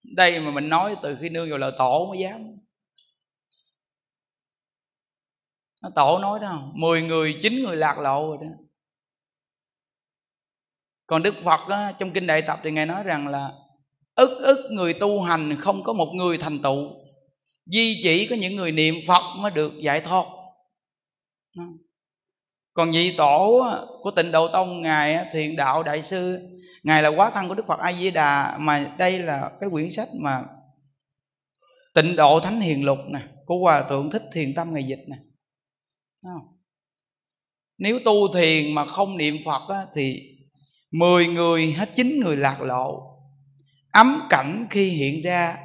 Đây 0.04 0.40
mà 0.40 0.52
mình 0.52 0.70
nói 0.70 0.96
từ 1.02 1.18
khi 1.22 1.30
nương 1.30 1.50
vào 1.50 1.58
lời 1.58 1.72
tổ 1.78 2.06
mới 2.10 2.20
dám. 2.20 2.58
Nó 5.82 5.90
tổ 5.96 6.20
nói 6.20 6.40
đó 6.40 6.72
mười 6.74 7.02
người 7.02 7.40
chín 7.42 7.64
người 7.64 7.78
lạc 7.78 8.00
lộ 8.00 8.28
rồi 8.28 8.38
đó. 8.42 8.50
Còn 11.06 11.24
đức 11.24 11.36
phật 11.44 11.70
á, 11.70 11.94
trong 12.00 12.12
kinh 12.12 12.28
đại 12.28 12.44
tập 12.48 12.60
thì 12.64 12.72
ngài 12.72 12.86
nói 12.86 13.04
rằng 13.04 13.28
là 13.28 13.52
ức 14.20 14.40
ức 14.42 14.72
người 14.72 14.94
tu 14.94 15.22
hành 15.22 15.56
không 15.60 15.84
có 15.84 15.94
một 15.94 16.12
người 16.16 16.38
thành 16.38 16.60
tựu. 16.60 16.78
Duy 17.66 18.00
chỉ 18.04 18.28
có 18.28 18.36
những 18.36 18.56
người 18.56 18.72
niệm 18.72 18.96
Phật 19.08 19.36
mới 19.38 19.52
được 19.52 19.74
giải 19.82 20.02
thoát. 20.02 20.26
Còn 22.74 22.92
vị 22.92 23.14
tổ 23.18 23.64
của 24.02 24.12
tịnh 24.12 24.32
độ 24.32 24.48
tông 24.48 24.82
Ngài 24.82 25.26
thiền 25.32 25.56
đạo 25.56 25.84
đại 25.84 26.02
sư 26.02 26.40
Ngài 26.84 27.04
là 27.04 27.10
quá 27.10 27.32
thân 27.32 27.48
của 27.48 27.56
Đức 27.56 27.68
Phật 27.68 27.80
A-di-đà 27.80 28.58
Mà 28.58 28.96
đây 28.98 29.20
là 29.20 29.52
cái 29.62 29.70
quyển 29.70 29.92
sách 29.92 30.08
mà 30.22 30.44
Tịnh 31.94 32.16
độ 32.16 32.40
Thánh 32.40 32.62
Hiền 32.62 32.86
Lục 32.86 32.98
nè 33.14 33.20
Của 33.46 33.60
Hòa 33.60 33.84
Thượng 33.90 34.12
Thích 34.12 34.24
Thiền 34.34 34.54
Tâm 34.56 34.74
Ngày 34.74 34.84
Dịch 34.84 35.06
nè. 35.08 35.18
Nếu 37.78 38.00
tu 38.06 38.34
thiền 38.34 38.76
mà 38.76 38.86
không 38.86 39.18
niệm 39.18 39.36
Phật 39.46 39.70
á, 39.70 39.86
Thì 39.96 40.22
mười 40.92 41.28
người 41.28 41.72
hết 41.72 41.90
chín 41.96 42.20
người 42.20 42.38
lạc 42.38 42.62
lộ 42.62 43.09
ấm 44.00 44.28
cảnh 44.30 44.68
khi 44.70 44.90
hiện 44.90 45.22
ra, 45.24 45.58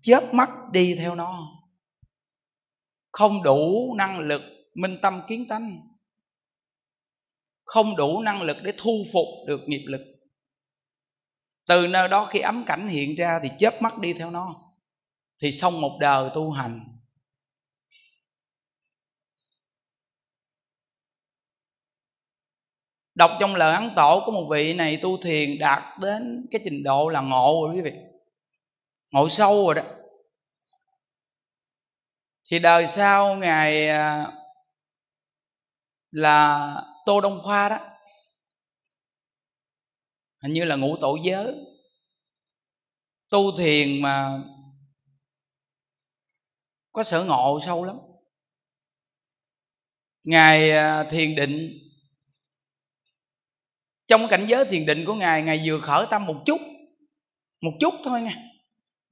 chớp 0.00 0.34
mắt 0.34 0.50
đi 0.72 0.94
theo 0.94 1.14
nó. 1.14 1.48
Không 3.12 3.42
đủ 3.42 3.94
năng 3.98 4.18
lực 4.18 4.42
minh 4.74 4.98
tâm 5.02 5.22
kiến 5.28 5.48
tánh. 5.48 5.88
Không 7.64 7.96
đủ 7.96 8.20
năng 8.20 8.42
lực 8.42 8.56
để 8.62 8.72
thu 8.76 9.04
phục 9.12 9.26
được 9.46 9.60
nghiệp 9.66 9.84
lực. 9.86 10.00
Từ 11.66 11.88
nơi 11.88 12.08
đó 12.08 12.26
khi 12.30 12.40
ấm 12.40 12.64
cảnh 12.66 12.88
hiện 12.88 13.14
ra 13.14 13.40
thì 13.42 13.50
chớp 13.58 13.82
mắt 13.82 13.98
đi 13.98 14.12
theo 14.12 14.30
nó, 14.30 14.72
thì 15.42 15.52
xong 15.52 15.80
một 15.80 15.98
đời 16.00 16.30
tu 16.34 16.50
hành. 16.50 16.95
Đọc 23.16 23.30
trong 23.40 23.54
lời 23.54 23.74
ấn 23.74 23.90
tổ 23.96 24.22
có 24.26 24.32
một 24.32 24.48
vị 24.50 24.74
này 24.74 24.98
tu 25.02 25.22
thiền 25.22 25.58
đạt 25.58 25.98
đến 26.00 26.46
cái 26.50 26.60
trình 26.64 26.82
độ 26.82 27.08
là 27.08 27.20
ngộ 27.20 27.66
rồi, 27.66 27.76
quý 27.76 27.82
vị. 27.82 27.92
Ngộ 29.10 29.28
sâu 29.28 29.66
rồi 29.66 29.74
đó. 29.74 29.82
Thì 32.50 32.58
đời 32.58 32.86
sau 32.86 33.36
ngài 33.36 33.88
à, 33.88 34.32
là 36.10 36.74
tô 37.06 37.20
đông 37.20 37.40
khoa 37.42 37.68
đó, 37.68 37.78
hình 40.42 40.52
như 40.52 40.64
là 40.64 40.76
ngũ 40.76 40.96
tổ 41.00 41.16
giới, 41.24 41.54
tu 43.28 43.56
thiền 43.56 44.02
mà 44.02 44.42
có 46.92 47.02
sở 47.02 47.24
ngộ 47.24 47.60
sâu 47.66 47.84
lắm. 47.84 47.96
Ngài 50.24 50.70
à, 50.70 51.04
thiền 51.10 51.34
định 51.34 51.85
trong 54.08 54.28
cảnh 54.28 54.46
giới 54.46 54.64
thiền 54.64 54.86
định 54.86 55.04
của 55.06 55.14
ngài 55.14 55.42
ngài 55.42 55.62
vừa 55.64 55.80
khởi 55.80 56.06
tâm 56.10 56.26
một 56.26 56.42
chút 56.46 56.60
một 57.60 57.72
chút 57.80 57.94
thôi 58.04 58.20
nha. 58.20 58.34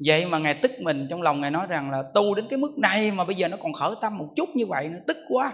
Vậy 0.07 0.27
mà 0.27 0.39
ngài 0.39 0.55
tức 0.55 0.73
mình, 0.81 1.07
trong 1.11 1.23
lòng 1.23 1.41
ngài 1.41 1.51
nói 1.51 1.67
rằng 1.69 1.91
là 1.91 2.03
tu 2.15 2.35
đến 2.35 2.47
cái 2.51 2.59
mức 2.59 2.79
này 2.79 3.11
mà 3.11 3.25
bây 3.25 3.35
giờ 3.35 3.49
nó 3.49 3.57
còn 3.57 3.73
khởi 3.73 3.95
tâm 4.01 4.19
một 4.19 4.29
chút 4.37 4.49
như 4.55 4.67
vậy 4.67 4.89
nó 4.89 4.99
tức 5.07 5.17
quá. 5.29 5.53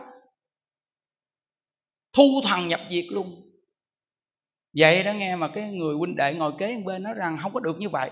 Thu 2.12 2.40
thần 2.44 2.68
nhập 2.68 2.80
diệt 2.90 3.04
luôn. 3.08 3.42
Vậy 4.76 5.04
đó 5.04 5.12
nghe 5.12 5.36
mà 5.36 5.48
cái 5.48 5.70
người 5.70 5.94
huynh 5.94 6.16
đệ 6.16 6.34
ngồi 6.34 6.52
kế 6.58 6.76
bên 6.84 7.02
nói 7.02 7.14
rằng 7.16 7.38
không 7.42 7.52
có 7.52 7.60
được 7.60 7.80
như 7.80 7.88
vậy. 7.88 8.10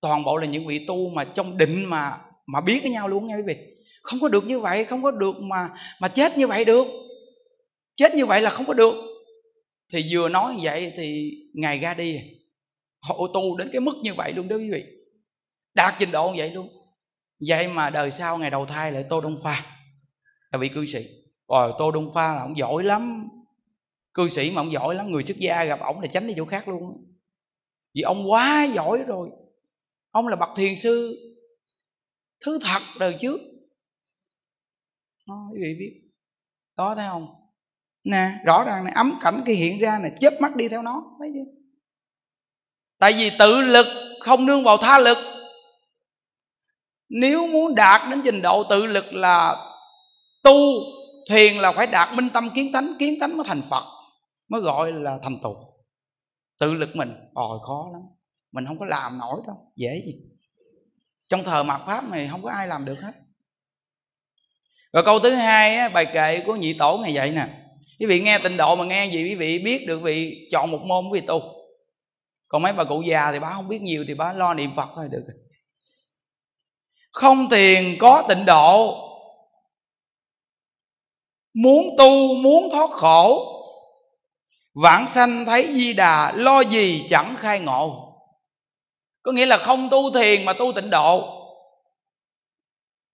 Toàn 0.00 0.24
bộ 0.24 0.36
là 0.36 0.46
những 0.46 0.66
vị 0.66 0.84
tu 0.86 1.08
mà 1.08 1.24
trong 1.24 1.56
định 1.56 1.84
mà 1.84 2.18
mà 2.46 2.60
biết 2.60 2.80
với 2.82 2.90
nhau 2.90 3.08
luôn 3.08 3.26
nghe 3.26 3.36
quý 3.36 3.42
vị. 3.46 3.56
Không 4.02 4.20
có 4.20 4.28
được 4.28 4.44
như 4.46 4.60
vậy, 4.60 4.84
không 4.84 5.02
có 5.02 5.10
được 5.10 5.36
mà 5.40 5.68
mà 6.00 6.08
chết 6.08 6.38
như 6.38 6.46
vậy 6.46 6.64
được. 6.64 6.86
Chết 7.94 8.14
như 8.14 8.26
vậy 8.26 8.42
là 8.42 8.50
không 8.50 8.66
có 8.66 8.74
được 8.74 9.09
thì 9.92 10.06
vừa 10.10 10.28
nói 10.28 10.56
vậy 10.62 10.92
thì 10.96 11.32
ngài 11.54 11.78
ra 11.78 11.94
đi. 11.94 12.20
Hộ 13.00 13.26
tu 13.34 13.56
đến 13.56 13.68
cái 13.72 13.80
mức 13.80 13.96
như 14.02 14.14
vậy 14.14 14.32
luôn 14.32 14.48
đó 14.48 14.56
quý 14.56 14.70
vị. 14.70 14.84
Đạt 15.74 15.94
trình 15.98 16.10
độ 16.10 16.28
như 16.28 16.34
vậy 16.36 16.50
luôn. 16.50 16.68
Vậy 17.48 17.68
mà 17.68 17.90
đời 17.90 18.10
sau 18.10 18.38
ngày 18.38 18.50
đầu 18.50 18.66
thai 18.66 18.92
lại 18.92 19.04
tô 19.08 19.20
đông 19.20 19.40
pha 19.44 19.76
là 20.52 20.58
vị 20.58 20.68
cư 20.68 20.86
sĩ. 20.86 21.06
Rồi 21.48 21.72
tô 21.78 21.90
đông 21.90 22.14
pha 22.14 22.34
là 22.34 22.40
ông 22.40 22.58
giỏi 22.58 22.84
lắm. 22.84 23.28
Cư 24.14 24.28
sĩ 24.28 24.50
mà 24.50 24.60
ông 24.60 24.72
giỏi 24.72 24.94
lắm 24.94 25.10
người 25.10 25.22
xuất 25.22 25.36
gia 25.36 25.64
gặp 25.64 25.80
ổng 25.80 26.00
là 26.00 26.06
tránh 26.06 26.26
đi 26.26 26.34
chỗ 26.36 26.44
khác 26.44 26.68
luôn. 26.68 27.06
Vì 27.94 28.02
ông 28.02 28.30
quá 28.30 28.68
giỏi 28.74 29.04
rồi. 29.06 29.30
Ông 30.10 30.28
là 30.28 30.36
bậc 30.36 30.48
thiền 30.56 30.76
sư 30.76 31.16
thứ 32.44 32.58
thật 32.62 32.82
đời 32.98 33.16
trước. 33.20 33.40
Đó, 35.26 35.48
quý 35.52 35.58
vị 35.62 35.74
biết. 35.78 36.10
Đó 36.76 36.94
thấy 36.94 37.06
không? 37.08 37.39
Nè, 38.04 38.30
rõ 38.44 38.64
ràng 38.64 38.84
này, 38.84 38.92
ấm 38.96 39.18
cảnh 39.20 39.42
khi 39.46 39.54
hiện 39.54 39.78
ra 39.78 39.98
này, 39.98 40.12
chớp 40.20 40.34
mắt 40.40 40.56
đi 40.56 40.68
theo 40.68 40.82
nó, 40.82 41.02
thấy 41.18 41.32
chưa? 41.34 41.50
Tại 42.98 43.12
vì 43.12 43.30
tự 43.38 43.60
lực, 43.60 43.86
không 44.20 44.46
nương 44.46 44.64
vào 44.64 44.76
tha 44.76 44.98
lực. 44.98 45.18
Nếu 47.08 47.46
muốn 47.46 47.74
đạt 47.74 48.10
đến 48.10 48.20
trình 48.24 48.42
độ 48.42 48.64
tự 48.64 48.86
lực 48.86 49.12
là 49.12 49.56
tu, 50.42 50.56
thiền 51.30 51.54
là 51.54 51.72
phải 51.72 51.86
đạt 51.86 52.16
minh 52.16 52.28
tâm 52.32 52.50
kiến 52.50 52.72
tánh 52.72 52.94
kiến 52.98 53.18
tánh 53.20 53.36
mới 53.36 53.46
thành 53.48 53.62
phật, 53.70 53.84
mới 54.48 54.60
gọi 54.60 54.92
là 54.92 55.18
thành 55.22 55.38
tựu 55.42 55.56
tự 56.60 56.74
lực 56.74 56.88
mình 56.94 57.12
ồi 57.34 57.58
khó 57.66 57.88
lắm. 57.92 58.02
Mình 58.52 58.66
không 58.66 58.78
có 58.78 58.86
làm 58.86 59.18
nổi 59.18 59.40
đâu, 59.46 59.72
dễ 59.76 60.02
gì. 60.06 60.14
Trong 61.28 61.44
thờ 61.44 61.62
mạt 61.62 61.80
pháp 61.86 62.08
này, 62.08 62.28
không 62.30 62.42
có 62.42 62.50
ai 62.50 62.68
làm 62.68 62.84
được 62.84 63.00
hết. 63.00 63.12
Rồi 64.92 65.02
câu 65.04 65.18
thứ 65.18 65.30
hai 65.30 65.88
bài 65.88 66.06
kệ 66.14 66.42
của 66.46 66.56
nhị 66.56 66.74
tổ 66.78 66.98
ngày 66.98 67.12
vậy 67.14 67.32
nè 67.32 67.46
quý 68.00 68.06
vị 68.06 68.20
nghe 68.20 68.38
tịnh 68.38 68.56
độ 68.56 68.76
mà 68.76 68.84
nghe 68.84 69.06
gì 69.06 69.24
quý 69.24 69.34
vị 69.34 69.58
biết 69.58 69.86
được 69.86 69.98
vị 70.02 70.48
chọn 70.52 70.70
một 70.70 70.80
môn 70.82 71.08
quý 71.08 71.20
vị 71.20 71.26
tu. 71.26 71.42
Còn 72.48 72.62
mấy 72.62 72.72
bà 72.72 72.84
cụ 72.84 73.02
già 73.02 73.32
thì 73.32 73.38
bà 73.38 73.52
không 73.52 73.68
biết 73.68 73.82
nhiều 73.82 74.04
thì 74.08 74.14
bà 74.14 74.32
lo 74.32 74.54
niệm 74.54 74.70
phật 74.76 74.88
thôi, 74.94 75.08
được 75.10 75.24
không 77.12 77.48
tiền 77.50 77.96
có 78.00 78.24
tịnh 78.28 78.44
độ. 78.46 79.06
Muốn 81.54 81.86
tu, 81.98 82.34
muốn 82.34 82.70
thoát 82.70 82.90
khổ. 82.90 83.46
Vãng 84.74 85.08
sanh 85.08 85.44
thấy 85.44 85.66
di 85.72 85.92
đà, 85.92 86.32
lo 86.32 86.60
gì 86.60 87.06
chẳng 87.10 87.34
khai 87.38 87.60
ngộ. 87.60 88.16
Có 89.22 89.32
nghĩa 89.32 89.46
là 89.46 89.58
không 89.58 89.88
tu 89.90 90.10
thiền 90.12 90.44
mà 90.44 90.52
tu 90.52 90.72
tịnh 90.72 90.90
độ. 90.90 91.36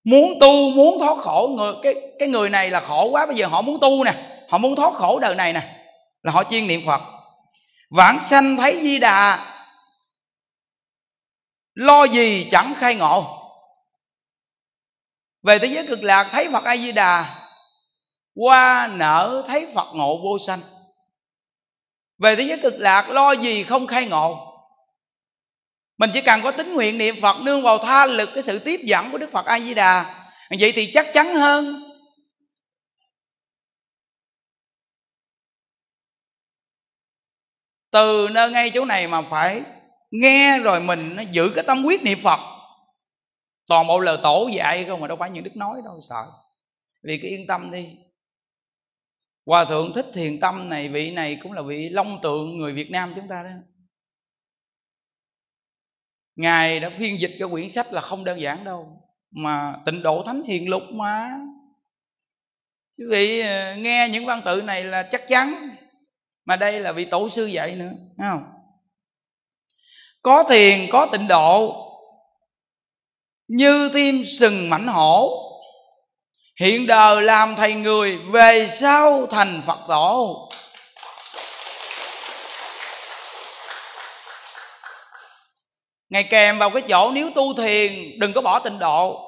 Muốn 0.04 0.38
tu, 0.40 0.70
muốn 0.70 0.98
thoát 0.98 1.18
khổ, 1.18 1.50
người, 1.56 1.72
cái 1.82 1.94
cái 2.18 2.28
người 2.28 2.50
này 2.50 2.70
là 2.70 2.80
khổ 2.80 3.08
quá, 3.10 3.26
bây 3.26 3.36
giờ 3.36 3.46
họ 3.46 3.62
muốn 3.62 3.80
tu 3.80 4.04
nè 4.04 4.35
họ 4.48 4.58
muốn 4.58 4.76
thoát 4.76 4.94
khổ 4.94 5.18
đời 5.18 5.34
này 5.34 5.52
nè, 5.52 5.76
là 6.22 6.32
họ 6.32 6.44
chuyên 6.44 6.66
niệm 6.66 6.82
phật. 6.86 7.00
Vãng 7.90 8.18
sanh 8.20 8.56
thấy 8.56 8.80
di 8.82 8.98
đà, 8.98 9.52
lo 11.74 12.04
gì 12.04 12.48
chẳng 12.50 12.74
khai 12.76 12.94
ngộ. 12.94 13.42
Về 15.42 15.58
thế 15.58 15.66
giới 15.66 15.86
cực 15.86 16.02
lạc, 16.02 16.28
thấy 16.32 16.48
phật 16.52 16.64
a 16.64 16.76
di 16.76 16.92
đà, 16.92 17.42
qua 18.34 18.90
nở 18.92 19.44
thấy 19.46 19.72
phật 19.74 19.88
ngộ 19.94 20.20
vô 20.22 20.38
sanh. 20.46 20.60
Về 22.18 22.36
thế 22.36 22.42
giới 22.42 22.58
cực 22.62 22.74
lạc, 22.76 23.08
lo 23.08 23.32
gì 23.32 23.64
không 23.64 23.86
khai 23.86 24.06
ngộ. 24.06 24.52
Mình 25.98 26.10
chỉ 26.14 26.20
cần 26.20 26.42
có 26.42 26.50
tính 26.50 26.74
nguyện 26.74 26.98
niệm 26.98 27.20
phật, 27.22 27.36
nương 27.40 27.62
vào 27.62 27.78
tha 27.78 28.06
lực 28.06 28.30
cái 28.34 28.42
sự 28.42 28.58
tiếp 28.58 28.80
dẫn 28.84 29.10
của 29.10 29.18
đức 29.18 29.30
phật 29.32 29.46
a 29.46 29.60
di 29.60 29.74
đà, 29.74 30.26
vậy 30.60 30.72
thì 30.72 30.90
chắc 30.94 31.06
chắn 31.12 31.34
hơn 31.34 31.82
từ 37.96 38.28
nơi 38.32 38.50
ngay 38.50 38.70
chỗ 38.74 38.84
này 38.84 39.06
mà 39.06 39.22
phải 39.30 39.62
nghe 40.10 40.58
rồi 40.58 40.80
mình 40.80 41.16
nó 41.16 41.22
giữ 41.22 41.52
cái 41.54 41.64
tâm 41.66 41.84
quyết 41.84 42.02
niệm 42.02 42.18
phật. 42.22 42.40
Toàn 43.66 43.86
bộ 43.86 44.00
lời 44.00 44.18
tổ 44.22 44.48
dạy 44.52 44.84
không 44.84 45.00
mà 45.00 45.08
đâu 45.08 45.16
phải 45.16 45.30
những 45.30 45.44
đức 45.44 45.56
nói 45.56 45.80
đâu, 45.84 46.00
sợ. 46.08 46.26
Vì 47.02 47.18
cái 47.22 47.30
yên 47.30 47.46
tâm 47.46 47.70
đi. 47.70 47.88
Hòa 49.46 49.64
thượng 49.64 49.92
thích 49.94 50.06
thiền 50.14 50.40
tâm 50.40 50.68
này, 50.68 50.88
vị 50.88 51.10
này 51.10 51.38
cũng 51.42 51.52
là 51.52 51.62
vị 51.62 51.88
long 51.88 52.18
tượng 52.22 52.58
người 52.58 52.72
việt 52.72 52.90
nam 52.90 53.12
chúng 53.16 53.28
ta 53.28 53.42
đó. 53.42 53.50
Ngài 56.36 56.80
đã 56.80 56.90
phiên 56.90 57.20
dịch 57.20 57.36
cái 57.38 57.48
quyển 57.50 57.70
sách 57.70 57.92
là 57.92 58.00
không 58.00 58.24
đơn 58.24 58.40
giản 58.40 58.64
đâu, 58.64 59.02
mà 59.30 59.76
tịnh 59.86 60.02
độ 60.02 60.22
thánh 60.26 60.42
hiền 60.42 60.68
lục 60.68 60.82
mà. 60.92 61.30
Quý 62.98 63.04
vị 63.10 63.40
ờ, 63.40 63.74
nghe 63.74 64.08
những 64.12 64.26
văn 64.26 64.42
tự 64.44 64.62
này 64.62 64.84
là 64.84 65.02
chắc 65.02 65.28
chắn 65.28 65.76
mà 66.46 66.56
đây 66.56 66.80
là 66.80 66.92
vị 66.92 67.04
tổ 67.04 67.28
sư 67.28 67.46
dạy 67.46 67.72
nữa, 67.72 67.90
thấy 68.18 68.28
không? 68.30 68.42
Có 70.22 70.44
thiền, 70.44 70.86
có 70.92 71.06
tịnh 71.12 71.28
độ, 71.28 71.82
như 73.48 73.90
tim 73.94 74.24
sừng 74.24 74.70
mảnh 74.70 74.86
hổ. 74.86 75.42
Hiện 76.60 76.86
đời 76.86 77.22
làm 77.22 77.56
thầy 77.56 77.74
người, 77.74 78.16
về 78.16 78.68
sau 78.68 79.26
thành 79.26 79.62
phật 79.66 79.78
tổ. 79.88 80.48
Ngày 86.08 86.24
kèm 86.30 86.58
vào 86.58 86.70
cái 86.70 86.82
chỗ 86.88 87.10
nếu 87.14 87.30
tu 87.34 87.54
thiền, 87.54 88.18
đừng 88.18 88.32
có 88.32 88.40
bỏ 88.40 88.58
tịnh 88.58 88.78
độ. 88.78 89.22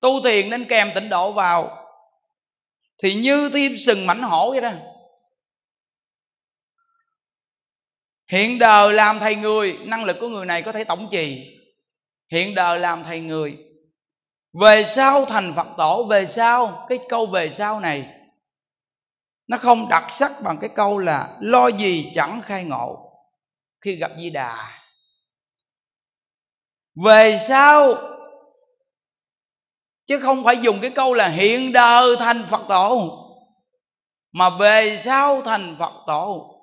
Tu 0.00 0.22
thiền 0.24 0.50
nên 0.50 0.64
kèm 0.64 0.90
tịnh 0.94 1.08
độ 1.08 1.32
vào. 1.32 1.86
Thì 3.02 3.14
như 3.14 3.50
tim 3.54 3.76
sừng 3.78 4.06
mảnh 4.06 4.22
hổ 4.22 4.50
vậy 4.50 4.60
đó. 4.60 4.70
Hiện 8.30 8.58
đời 8.58 8.92
làm 8.92 9.18
thầy 9.18 9.36
người, 9.36 9.78
năng 9.82 10.04
lực 10.04 10.16
của 10.20 10.28
người 10.28 10.46
này 10.46 10.62
có 10.62 10.72
thể 10.72 10.84
tổng 10.84 11.08
trì. 11.10 11.56
Hiện 12.32 12.54
đời 12.54 12.78
làm 12.78 13.04
thầy 13.04 13.20
người. 13.20 13.58
Về 14.60 14.84
sau 14.84 15.24
thành 15.24 15.52
phật 15.56 15.66
tổ, 15.78 16.04
về 16.04 16.26
sau, 16.26 16.86
cái 16.88 16.98
câu 17.08 17.26
về 17.26 17.50
sau 17.50 17.80
này, 17.80 18.08
nó 19.46 19.56
không 19.58 19.88
đặc 19.88 20.04
sắc 20.10 20.32
bằng 20.42 20.58
cái 20.60 20.70
câu 20.74 20.98
là 20.98 21.36
lo 21.40 21.68
gì 21.68 22.10
chẳng 22.14 22.40
khai 22.42 22.64
ngộ 22.64 23.12
khi 23.80 23.96
gặp 23.96 24.10
di 24.18 24.30
đà. 24.30 24.82
Về 27.04 27.38
sau, 27.48 27.94
chứ 30.06 30.20
không 30.20 30.44
phải 30.44 30.56
dùng 30.56 30.80
cái 30.80 30.90
câu 30.90 31.14
là 31.14 31.28
hiện 31.28 31.72
đời 31.72 32.16
thành 32.18 32.42
phật 32.50 32.62
tổ, 32.68 33.16
mà 34.32 34.50
về 34.50 34.98
sau 35.00 35.42
thành 35.42 35.76
phật 35.78 35.92
tổ 36.06 36.59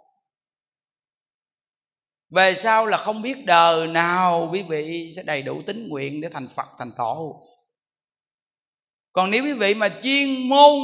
về 2.29 2.55
sau 2.55 2.85
là 2.85 2.97
không 2.97 3.21
biết 3.21 3.45
đời 3.45 3.87
nào 3.87 4.49
quý 4.51 4.61
vị 4.61 5.11
sẽ 5.15 5.23
đầy 5.23 5.41
đủ 5.41 5.61
tính 5.65 5.87
nguyện 5.87 6.21
để 6.21 6.29
thành 6.33 6.47
phật, 6.47 6.67
thành 6.79 6.91
tổ. 6.91 7.43
Còn 9.13 9.31
nếu 9.31 9.43
quý 9.43 9.53
vị 9.53 9.73
mà 9.73 9.89
chuyên 10.03 10.49
môn, 10.49 10.79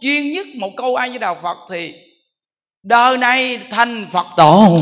chuyên 0.00 0.32
nhất 0.32 0.46
một 0.54 0.70
câu 0.76 0.96
ai 0.96 1.08
với 1.08 1.18
đạo 1.18 1.38
phật 1.42 1.56
thì 1.70 1.94
đời 2.82 3.18
này 3.18 3.58
thành 3.70 4.06
phật 4.12 4.26
tổ. 4.36 4.80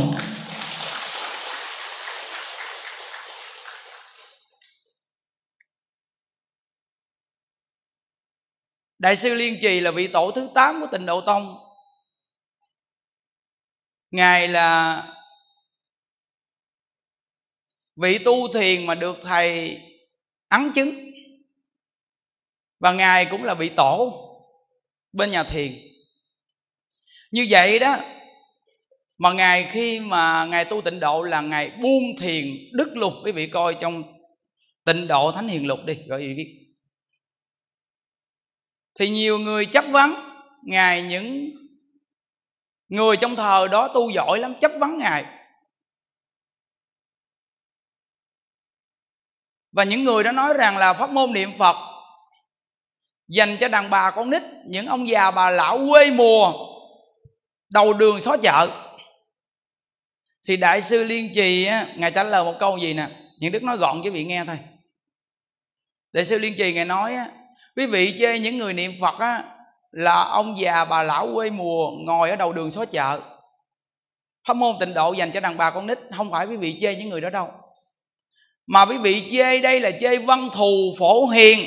Đại 8.98 9.16
sư 9.16 9.34
liên 9.34 9.58
trì 9.62 9.80
là 9.80 9.90
vị 9.90 10.08
tổ 10.08 10.30
thứ 10.30 10.48
8 10.54 10.80
của 10.80 10.86
tịnh 10.92 11.06
độ 11.06 11.20
tông. 11.20 11.58
Ngài 14.10 14.48
là 14.48 15.02
vị 17.97 18.18
tu 18.18 18.53
thiền 18.53 18.86
mà 18.86 18.95
được 18.95 19.16
thầy 19.22 19.80
ấn 20.49 20.72
chứng. 20.74 20.95
Và 22.80 22.92
ngài 22.92 23.26
cũng 23.30 23.45
là 23.45 23.55
vị 23.55 23.68
tổ 23.76 24.20
bên 25.12 25.30
nhà 25.30 25.45
thiền. 25.45 25.78
Như 27.30 27.47
vậy 27.51 27.78
đó, 27.78 27.99
mà 29.18 29.32
ngài 29.32 29.68
khi 29.70 30.01
mà 30.01 30.45
ngài 30.45 30.64
tu 30.64 30.80
tịnh 30.80 31.01
độ 31.01 31.22
là 31.22 31.40
ngài 31.40 31.70
buông 31.70 32.03
thiền 32.18 32.45
đức 32.72 32.97
lục, 32.97 33.12
quý 33.24 33.32
vị 33.32 33.47
coi 33.47 33.76
trong 33.80 34.03
tịnh 34.84 35.07
độ 35.07 35.32
thánh 35.32 35.49
hiền 35.49 35.66
lục 35.66 35.78
đi 35.84 35.99
gọi 36.07 36.20
gì 36.20 36.34
biết. 36.34 36.61
Thì 38.99 39.09
nhiều 39.09 39.38
người 39.38 39.66
chấp 39.66 39.84
vấn 39.90 40.14
ngài, 40.64 41.03
những 41.03 41.51
người 42.88 43.16
trong 43.16 43.36
thờ 43.36 43.68
đó 43.72 43.88
tu 43.88 44.11
giỏi 44.11 44.38
lắm, 44.38 44.55
chấp 44.61 44.72
vấn 44.80 44.99
ngài. 44.99 45.24
Và 49.74 49.84
những 49.84 50.04
người 50.04 50.24
đó 50.24 50.32
nói 50.32 50.54
rằng 50.54 50.76
là 50.76 50.92
pháp 50.92 51.10
môn 51.10 51.32
niệm 51.32 51.50
phật 51.58 51.76
dành 53.28 53.56
cho 53.60 53.68
đàn 53.68 53.90
bà 53.90 54.10
con 54.10 54.30
nít 54.30 54.42
những 54.66 54.86
ông 54.86 55.08
già 55.08 55.30
bà 55.30 55.50
lão 55.50 55.78
quê 55.90 56.10
mùa 56.10 56.52
đầu 57.72 57.92
đường 57.92 58.20
xó 58.20 58.36
chợ. 58.36 58.68
Thì 60.48 60.56
đại 60.56 60.82
sư 60.82 61.04
liên 61.04 61.30
trì 61.34 61.66
á, 61.66 61.86
ngài 61.96 62.10
trả 62.10 62.22
lời 62.22 62.44
một 62.44 62.54
câu 62.60 62.78
gì 62.78 62.94
nè? 62.94 63.08
Những 63.38 63.52
đức 63.52 63.62
nói 63.62 63.76
gọn 63.76 64.00
cho 64.04 64.10
vị 64.10 64.24
nghe 64.24 64.44
thôi. 64.44 64.58
Đại 66.12 66.24
sư 66.24 66.38
liên 66.38 66.54
trì 66.58 66.72
ngài 66.72 66.84
nói 66.84 67.14
á, 67.14 67.26
quý 67.76 67.86
vị 67.86 68.16
chê 68.18 68.38
những 68.38 68.58
người 68.58 68.72
niệm 68.72 68.92
phật 69.00 69.18
á, 69.18 69.44
là 69.90 70.24
ông 70.24 70.58
già 70.58 70.84
bà 70.84 71.02
lão 71.02 71.34
quê 71.34 71.50
mùa 71.50 71.90
ngồi 71.90 72.30
ở 72.30 72.36
đầu 72.36 72.52
đường 72.52 72.70
xó 72.70 72.84
chợ. 72.84 73.20
Pháp 74.48 74.54
môn 74.54 74.76
tịnh 74.80 74.94
độ 74.94 75.12
dành 75.12 75.32
cho 75.32 75.40
đàn 75.40 75.56
bà 75.56 75.70
con 75.70 75.86
nít 75.86 75.98
không 76.16 76.30
phải 76.30 76.46
quý 76.46 76.56
vị 76.56 76.78
chê 76.80 76.94
những 76.94 77.08
người 77.08 77.20
đó 77.20 77.30
đâu 77.30 77.50
mà 78.66 78.86
quý 78.86 78.98
vị 78.98 79.22
chê 79.30 79.60
đây 79.60 79.80
là 79.80 79.90
chê 80.00 80.18
văn 80.18 80.48
thù 80.52 80.94
phổ 80.98 81.26
hiền, 81.26 81.58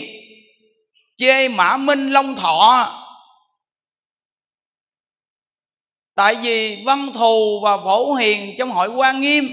chê 1.17 1.47
mã 1.47 1.77
minh 1.77 2.09
long 2.09 2.35
thọ. 2.35 2.93
Tại 6.15 6.35
vì 6.35 6.83
văn 6.85 7.09
thù 7.13 7.59
và 7.63 7.77
phổ 7.77 8.13
hiền 8.13 8.55
trong 8.57 8.71
hội 8.71 8.87
quan 8.87 9.21
nghiêm, 9.21 9.49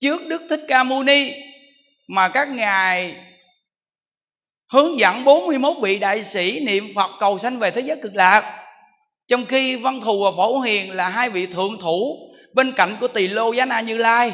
trước 0.00 0.26
đức 0.26 0.42
thích 0.50 0.60
ca 0.68 0.84
mâu 0.84 1.02
ni, 1.02 1.32
mà 2.08 2.28
các 2.28 2.48
ngài 2.48 3.14
hướng 4.72 4.98
dẫn 4.98 5.24
41 5.24 5.76
vị 5.82 5.98
đại 5.98 6.24
sĩ 6.24 6.60
niệm 6.60 6.92
Phật 6.94 7.10
cầu 7.20 7.38
sanh 7.38 7.58
về 7.58 7.70
thế 7.70 7.80
giới 7.80 7.96
cực 8.02 8.14
lạc. 8.14 8.64
Trong 9.28 9.46
khi 9.46 9.76
văn 9.76 10.00
thù 10.00 10.24
và 10.24 10.30
phổ 10.36 10.60
hiền 10.60 10.92
là 10.92 11.08
hai 11.08 11.30
vị 11.30 11.46
thượng 11.46 11.78
thủ 11.78 12.16
bên 12.54 12.72
cạnh 12.72 12.96
của 13.00 13.08
tỳ 13.08 13.28
lô 13.28 13.52
giá 13.52 13.64
na 13.64 13.80
như 13.80 13.98
lai 13.98 14.32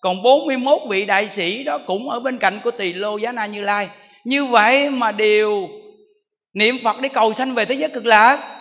còn 0.00 0.22
41 0.22 0.82
vị 0.88 1.04
đại 1.04 1.28
sĩ 1.28 1.64
đó 1.64 1.78
cũng 1.86 2.08
ở 2.08 2.20
bên 2.20 2.38
cạnh 2.38 2.60
của 2.64 2.70
tỳ 2.70 2.92
lô 2.92 3.16
giá 3.16 3.32
na 3.32 3.46
như 3.46 3.62
lai. 3.62 3.88
Như 4.24 4.44
vậy 4.44 4.90
mà 4.90 5.12
đều 5.12 5.68
niệm 6.52 6.76
phật 6.84 6.96
để 7.00 7.08
cầu 7.08 7.34
sanh 7.34 7.54
về 7.54 7.64
thế 7.64 7.74
giới 7.74 7.90
cực 7.90 8.06
lạc. 8.06 8.54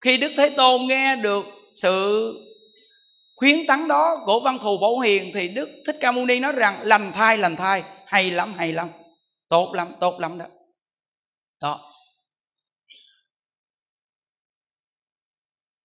Khi 0.00 0.16
đức 0.16 0.32
thế 0.36 0.50
tôn 0.56 0.86
nghe 0.86 1.16
được 1.16 1.44
sự 1.76 2.32
khuyến 3.36 3.66
tấn 3.66 3.88
đó 3.88 4.22
của 4.26 4.40
văn 4.40 4.58
thù 4.58 4.78
phổ 4.80 4.98
hiền 4.98 5.30
thì 5.34 5.48
đức 5.48 5.68
thích 5.86 5.96
ca 6.00 6.12
mâu 6.12 6.26
ni 6.26 6.40
nói 6.40 6.52
rằng, 6.52 6.80
lành 6.82 7.12
thai 7.12 7.38
lành 7.38 7.56
thai, 7.56 7.82
hay 8.06 8.30
lắm 8.30 8.54
hay 8.56 8.72
lắm, 8.72 8.88
tốt 9.48 9.72
lắm 9.74 9.92
tốt 10.00 10.20
lắm 10.20 10.38
đó. 10.38 10.46
Đó. 11.60 11.92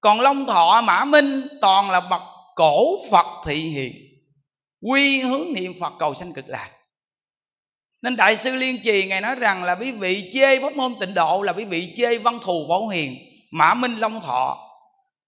Còn 0.01 0.21
long 0.21 0.45
thọ 0.45 0.81
mã 0.81 1.05
minh 1.05 1.47
toàn 1.61 1.89
là 1.89 1.99
bậc 1.99 2.21
cổ 2.55 2.99
phật 3.11 3.25
thị 3.45 3.55
hiện, 3.55 3.93
quy 4.81 5.21
hướng 5.21 5.53
niệm 5.53 5.73
phật 5.79 5.93
cầu 5.99 6.13
sanh 6.13 6.33
cực 6.33 6.49
lạc. 6.49 6.69
Nên 8.01 8.15
đại 8.15 8.37
sư 8.37 8.55
liên 8.55 8.77
trì 8.83 9.05
ngài 9.05 9.21
nói 9.21 9.35
rằng 9.35 9.63
là 9.63 9.75
quý 9.75 9.91
vị 9.91 10.29
chê 10.33 10.59
pháp 10.59 10.73
môn 10.75 10.95
tịnh 10.99 11.13
độ 11.13 11.41
là 11.41 11.53
quý 11.53 11.65
vị 11.65 11.93
chê 11.97 12.17
văn 12.17 12.39
thù 12.41 12.65
bảo 12.69 12.87
hiền 12.87 13.17
mã 13.51 13.73
minh 13.73 13.95
long 13.95 14.21
thọ. 14.21 14.57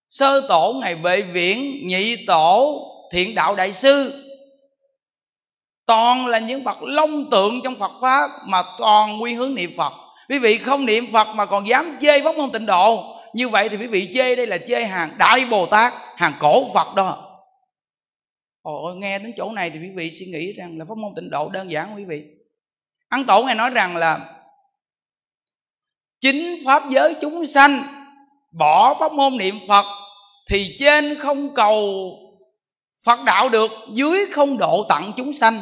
Sơ 0.09 0.41
tổ 0.49 0.73
ngài 0.81 0.95
vệ 0.95 1.21
viễn 1.21 1.87
nhị 1.87 2.25
tổ 2.25 2.79
thiện 3.11 3.35
đạo 3.35 3.55
đại 3.55 3.73
sư 3.73 4.23
toàn 5.85 6.27
là 6.27 6.39
những 6.39 6.63
bậc 6.63 6.83
long 6.83 7.29
tượng 7.29 7.61
trong 7.63 7.75
phật 7.75 7.91
pháp 8.01 8.29
mà 8.47 8.63
toàn 8.77 9.23
quy 9.23 9.33
hướng 9.33 9.55
niệm 9.55 9.73
phật. 9.77 9.93
Quý 10.29 10.39
vị 10.39 10.57
không 10.57 10.85
niệm 10.85 11.13
phật 11.13 11.27
mà 11.35 11.45
còn 11.45 11.67
dám 11.67 11.97
chê 12.01 12.21
pháp 12.21 12.35
môn 12.35 12.51
tịnh 12.51 12.65
độ 12.65 13.13
như 13.33 13.49
vậy 13.49 13.69
thì 13.69 13.77
quý 13.77 13.87
vị 13.87 14.11
chê 14.13 14.35
đây 14.35 14.47
là 14.47 14.57
chê 14.67 14.85
hàng 14.85 15.15
đại 15.19 15.45
bồ 15.45 15.65
tát, 15.65 15.93
hàng 16.15 16.33
cổ 16.39 16.73
phật 16.73 16.95
đó. 16.95 17.39
Ôi 18.61 18.95
nghe 18.95 19.19
đến 19.19 19.33
chỗ 19.37 19.51
này 19.51 19.69
thì 19.69 19.79
quý 19.79 19.89
vị 19.95 20.11
suy 20.19 20.25
nghĩ 20.25 20.53
rằng 20.53 20.77
là 20.77 20.85
pháp 20.89 20.97
môn 20.97 21.13
tịnh 21.15 21.29
độ 21.29 21.49
đơn 21.49 21.71
giản 21.71 21.95
quý 21.95 22.05
vị? 22.05 22.23
Ấn 23.09 23.25
tổ 23.25 23.43
ngài 23.43 23.55
nói 23.55 23.69
rằng 23.69 23.97
là 23.97 24.19
chính 26.21 26.57
pháp 26.65 26.83
giới 26.89 27.15
chúng 27.21 27.45
sanh 27.45 27.83
bỏ 28.51 28.97
pháp 28.99 29.11
môn 29.11 29.37
niệm 29.37 29.55
phật 29.67 29.85
thì 30.49 30.75
trên 30.79 31.19
không 31.19 31.55
cầu 31.55 32.09
phật 33.05 33.19
đạo 33.25 33.49
được, 33.49 33.71
dưới 33.93 34.25
không 34.31 34.57
độ 34.57 34.85
tặng 34.89 35.11
chúng 35.17 35.33
sanh. 35.33 35.61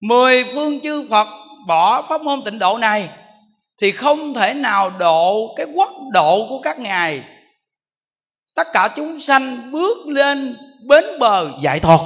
Mười 0.00 0.44
phương 0.44 0.80
chư 0.80 1.08
phật 1.10 1.26
bỏ 1.66 2.02
pháp 2.02 2.20
môn 2.22 2.42
tịnh 2.44 2.58
độ 2.58 2.78
này 2.78 3.08
thì 3.80 3.92
không 3.92 4.34
thể 4.34 4.54
nào 4.54 4.90
độ 4.90 5.54
cái 5.56 5.66
quốc 5.74 5.92
độ 6.12 6.46
của 6.48 6.60
các 6.62 6.78
ngài. 6.78 7.24
Tất 8.54 8.68
cả 8.72 8.92
chúng 8.96 9.20
sanh 9.20 9.72
bước 9.72 10.06
lên 10.06 10.56
bến 10.88 11.04
bờ 11.20 11.50
giải 11.60 11.80
thoát. 11.80 11.98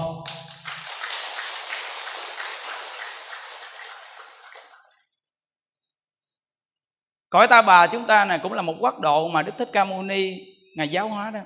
Cõi 7.31 7.49
ta 7.49 7.63
bà 7.63 7.87
chúng 7.87 8.07
ta 8.07 8.25
này 8.25 8.39
cũng 8.43 8.53
là 8.53 8.63
một 8.63 8.75
quốc 8.81 9.01
độ 9.01 9.29
mà 9.29 9.43
đức 9.43 9.53
thích 9.59 9.69
ca 9.73 9.85
mâu 9.85 10.03
ni, 10.03 10.35
ngài 10.77 10.89
giáo 10.89 11.09
hóa 11.09 11.31
đó. 11.31 11.41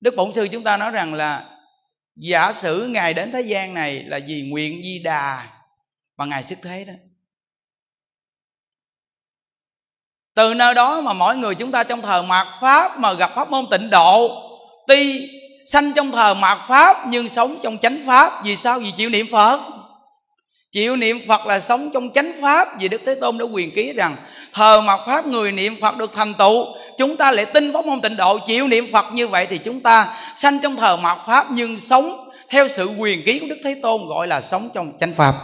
Đức 0.00 0.14
bổn 0.16 0.32
sư 0.32 0.48
chúng 0.52 0.64
ta 0.64 0.76
nói 0.76 0.90
rằng 0.90 1.14
là, 1.14 1.58
giả 2.16 2.52
sử 2.52 2.86
ngài 2.86 3.14
đến 3.14 3.32
thế 3.32 3.40
gian 3.40 3.74
này 3.74 4.02
là 4.02 4.20
vì 4.26 4.42
nguyện 4.50 4.82
di 4.82 4.98
đà 5.04 5.55
và 6.16 6.24
ngài 6.24 6.42
xuất 6.42 6.58
thế 6.62 6.84
đó. 6.84 6.92
Từ 10.34 10.54
nơi 10.54 10.74
đó 10.74 11.00
mà 11.00 11.12
mỗi 11.12 11.36
người 11.36 11.54
chúng 11.54 11.72
ta 11.72 11.84
trong 11.84 12.02
thờ 12.02 12.22
mạt 12.22 12.46
pháp 12.60 12.98
mà 12.98 13.12
gặp 13.12 13.30
pháp 13.34 13.50
môn 13.50 13.64
tịnh 13.70 13.90
độ, 13.90 14.42
tuy 14.86 15.30
sanh 15.66 15.92
trong 15.92 16.12
thờ 16.12 16.34
mạt 16.34 16.58
pháp 16.68 17.06
nhưng 17.08 17.28
sống 17.28 17.58
trong 17.62 17.78
chánh 17.78 18.02
pháp, 18.06 18.44
vì 18.44 18.56
sao? 18.56 18.78
Vì 18.78 18.90
chịu 18.90 19.10
niệm 19.10 19.26
phật. 19.32 19.60
Chịu 20.72 20.96
niệm 20.96 21.18
phật 21.28 21.46
là 21.46 21.60
sống 21.60 21.90
trong 21.94 22.12
chánh 22.12 22.32
pháp, 22.42 22.68
vì 22.80 22.88
đức 22.88 23.02
thế 23.06 23.14
tôn 23.14 23.38
đã 23.38 23.44
quyền 23.44 23.70
ký 23.70 23.92
rằng 23.92 24.16
thờ 24.52 24.80
mạt 24.80 25.00
pháp, 25.06 25.26
người 25.26 25.52
niệm 25.52 25.80
phật 25.80 25.96
được 25.96 26.12
thành 26.14 26.34
tựu, 26.34 26.66
chúng 26.98 27.16
ta 27.16 27.30
lại 27.30 27.46
tin 27.46 27.72
pháp 27.72 27.86
môn 27.86 28.00
tịnh 28.00 28.16
độ, 28.16 28.38
chịu 28.38 28.68
niệm 28.68 28.92
phật 28.92 29.06
như 29.12 29.28
vậy 29.28 29.46
thì 29.50 29.58
chúng 29.58 29.80
ta 29.80 30.22
sanh 30.36 30.58
trong 30.62 30.76
thờ 30.76 30.96
mạt 30.96 31.18
pháp 31.26 31.46
nhưng 31.50 31.80
sống 31.80 32.30
theo 32.48 32.68
sự 32.68 32.86
quyền 32.86 33.22
ký 33.24 33.38
của 33.38 33.46
đức 33.48 33.58
thế 33.64 33.80
tôn, 33.82 34.06
gọi 34.08 34.26
là 34.26 34.40
sống 34.40 34.70
trong 34.74 34.92
chánh 34.98 35.14
pháp. 35.14 35.34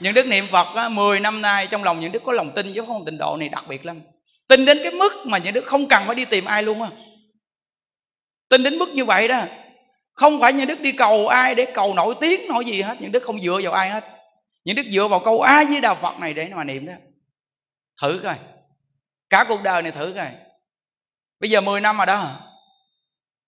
Những 0.00 0.14
đức 0.14 0.26
niệm 0.26 0.46
phật 0.50 0.74
á, 0.74 0.88
10 0.88 1.20
năm 1.20 1.42
nay 1.42 1.66
trong 1.70 1.84
lòng 1.84 2.00
những 2.00 2.12
đức 2.12 2.22
có 2.24 2.32
lòng 2.32 2.52
tin 2.54 2.72
với 2.72 2.86
không 2.86 3.04
tình 3.04 3.18
độ 3.18 3.36
này 3.36 3.48
đặc 3.48 3.64
biệt 3.68 3.86
lắm. 3.86 4.00
Tin 4.48 4.64
đến 4.64 4.78
cái 4.82 4.92
mức 4.92 5.12
mà 5.24 5.38
những 5.38 5.54
đức 5.54 5.64
không 5.64 5.88
cần 5.88 6.02
phải 6.06 6.14
đi 6.14 6.24
tìm 6.24 6.44
ai 6.44 6.62
luôn 6.62 6.82
á. 6.82 6.88
Tin 8.48 8.62
đến 8.62 8.78
mức 8.78 8.88
như 8.88 9.04
vậy 9.04 9.28
đó. 9.28 9.42
Không 10.12 10.40
phải 10.40 10.52
những 10.52 10.66
đức 10.66 10.80
đi 10.80 10.92
cầu 10.92 11.28
ai 11.28 11.54
để 11.54 11.66
cầu 11.74 11.94
nổi 11.94 12.14
tiếng 12.20 12.40
nổi 12.48 12.64
gì 12.64 12.82
hết. 12.82 12.96
Những 13.00 13.12
đức 13.12 13.22
không 13.22 13.40
dựa 13.40 13.60
vào 13.62 13.72
ai 13.72 13.90
hết. 13.90 14.04
Những 14.64 14.76
đức 14.76 14.86
dựa 14.90 15.08
vào 15.08 15.20
câu 15.20 15.40
a 15.40 15.64
với 15.68 15.80
đạo 15.80 15.94
phật 15.94 16.18
này 16.20 16.34
để 16.34 16.48
mà 16.54 16.64
niệm 16.64 16.86
đó. 16.86 16.92
Thử 18.02 18.20
coi. 18.24 18.34
Cả 19.30 19.44
cuộc 19.48 19.62
đời 19.62 19.82
này 19.82 19.92
thử 19.92 20.12
coi. 20.16 20.28
Bây 21.40 21.50
giờ 21.50 21.60
10 21.60 21.80
năm 21.80 21.96
rồi 21.96 22.06
đó 22.06 22.40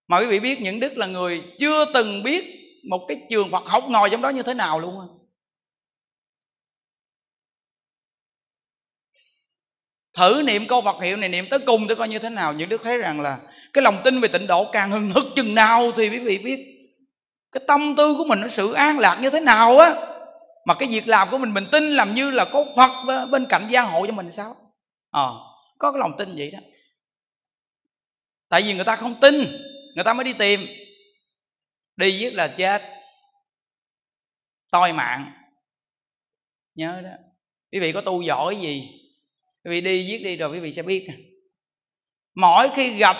mà 0.09 0.19
quý 0.19 0.27
vị 0.27 0.41
biết 0.41 0.61
những 0.61 0.81
đức 0.81 0.99
là 0.99 1.07
người 1.07 1.43
chưa 1.59 1.85
từng 1.95 2.23
biết 2.23 2.45
một 2.91 3.05
cái 3.09 3.21
trường 3.31 3.51
phật 3.51 3.67
học 3.67 3.85
ngồi 3.89 4.11
trong 4.11 4.23
đó 4.23 4.29
như 4.29 4.43
thế 4.43 4.55
nào 4.55 4.81
luôn 4.81 5.01
á. 5.01 5.07
Thử 10.19 10.43
niệm 10.47 10.67
câu 10.67 10.83
Phật 10.83 11.03
hiệu 11.03 11.17
này 11.17 11.29
niệm 11.29 11.47
tới 11.51 11.59
cùng 11.59 11.87
để 11.87 11.95
coi 11.95 12.09
như 12.09 12.19
thế 12.19 12.31
nào. 12.31 12.53
Những 12.53 12.69
đức 12.69 12.83
thấy 12.85 12.99
rằng 12.99 13.21
là 13.21 13.39
cái 13.73 13.83
lòng 13.83 13.97
tin 14.05 14.21
về 14.21 14.29
tịnh 14.29 14.47
độ 14.47 14.71
càng 14.73 14.91
hưng 14.91 15.11
hực 15.11 15.25
chừng 15.37 15.55
nào 15.55 15.93
thì 15.97 16.09
quý 16.09 16.19
vị 16.19 16.39
biết 16.39 16.59
cái 17.53 17.63
tâm 17.67 17.95
tư 17.97 18.15
của 18.19 18.25
mình 18.25 18.41
nó 18.41 18.49
sự 18.49 18.73
an 18.73 18.99
lạc 18.99 19.19
như 19.23 19.31
thế 19.31 19.41
nào 19.41 19.79
á. 19.79 19.95
Mà 20.67 20.75
cái 20.75 20.89
việc 20.89 21.09
làm 21.09 21.31
của 21.31 21.39
mình 21.39 21.55
mình 21.55 21.67
tin 21.73 21.91
làm 21.91 22.15
như 22.15 22.31
là 22.31 22.45
có 22.45 22.65
Phật 22.77 23.27
bên 23.31 23.47
cạnh 23.49 23.67
gia 23.71 23.83
hộ 23.83 24.07
cho 24.07 24.13
mình 24.13 24.33
sao? 24.33 24.57
Ờ 25.11 25.27
à, 25.27 25.39
có 25.79 25.93
cái 25.93 25.99
lòng 26.01 26.13
tin 26.19 26.37
vậy 26.37 26.51
đó. 26.51 26.59
Tại 28.49 28.63
vì 28.63 28.75
người 28.75 28.85
ta 28.85 28.97
không 28.97 29.15
tin 29.21 29.35
người 29.95 30.05
ta 30.05 30.15
mới 30.15 30.25
đi 30.25 30.33
tìm. 30.33 30.67
Đi 31.97 32.19
giết 32.19 32.35
là 32.35 32.49
chết. 32.49 32.83
Toi 34.73 34.93
mạng. 34.93 35.33
Nhớ 36.75 37.01
đó. 37.05 37.11
Quý 37.73 37.79
vị 37.79 37.93
có 37.93 38.01
tu 38.01 38.23
giỏi 38.23 38.57
gì 38.57 38.99
quý 39.69 39.75
vị 39.75 39.81
đi 39.81 40.07
viết 40.09 40.25
đi 40.25 40.37
rồi 40.37 40.51
quý 40.51 40.61
vị 40.61 40.73
sẽ 40.73 40.83
biết 40.83 41.07
mỗi 42.35 42.69
khi 42.69 42.93
gặp 42.93 43.17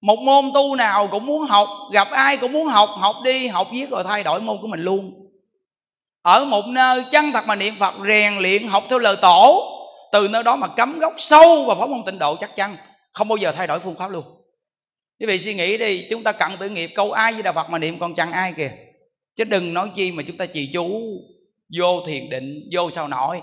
một 0.00 0.18
môn 0.18 0.44
tu 0.54 0.76
nào 0.76 1.08
cũng 1.10 1.26
muốn 1.26 1.42
học, 1.42 1.68
gặp 1.92 2.08
ai 2.10 2.36
cũng 2.36 2.52
muốn 2.52 2.66
học 2.66 2.90
học 2.96 3.16
đi, 3.24 3.46
học 3.46 3.68
viết 3.72 3.90
rồi 3.90 4.04
thay 4.04 4.24
đổi 4.24 4.40
môn 4.40 4.58
của 4.60 4.66
mình 4.66 4.80
luôn. 4.80 5.12
Ở 6.22 6.44
một 6.44 6.66
nơi 6.66 7.04
chân 7.12 7.32
thật 7.32 7.46
mà 7.46 7.56
niệm 7.56 7.74
phật, 7.78 7.94
rèn 8.06 8.38
luyện, 8.38 8.66
học 8.66 8.84
theo 8.90 8.98
lời 8.98 9.16
tổ, 9.22 9.68
từ 10.12 10.28
nơi 10.28 10.42
đó 10.42 10.56
mà 10.56 10.68
cắm 10.68 10.98
gốc 10.98 11.14
sâu 11.18 11.64
vào 11.64 11.76
pháp 11.80 11.88
môn 11.88 12.02
tịnh 12.06 12.18
độ 12.18 12.36
chắc 12.36 12.56
chắn, 12.56 12.76
không 13.12 13.28
bao 13.28 13.36
giờ 13.36 13.52
thay 13.52 13.66
đổi 13.66 13.78
phương 13.78 13.96
pháp 13.96 14.10
luôn. 14.10 14.24
Quý 15.20 15.26
vị 15.26 15.38
suy 15.38 15.54
nghĩ 15.54 15.78
đi, 15.78 16.06
chúng 16.10 16.22
ta 16.22 16.32
cận 16.32 16.50
tự 16.60 16.68
nghiệp, 16.68 16.90
câu 16.94 17.12
ai 17.12 17.32
với 17.32 17.42
đạo 17.42 17.52
phật 17.52 17.70
mà 17.70 17.78
niệm 17.78 17.98
còn 17.98 18.14
chẳng 18.14 18.32
ai 18.32 18.52
kìa? 18.56 18.70
Chứ 19.36 19.44
đừng 19.44 19.74
nói 19.74 19.90
chi 19.94 20.12
mà 20.12 20.22
chúng 20.26 20.36
ta 20.36 20.46
trì 20.46 20.70
chú, 20.72 21.02
vô 21.78 22.00
thiền 22.06 22.30
định, 22.30 22.68
vô 22.72 22.90
sao 22.90 23.08
nổi 23.08 23.40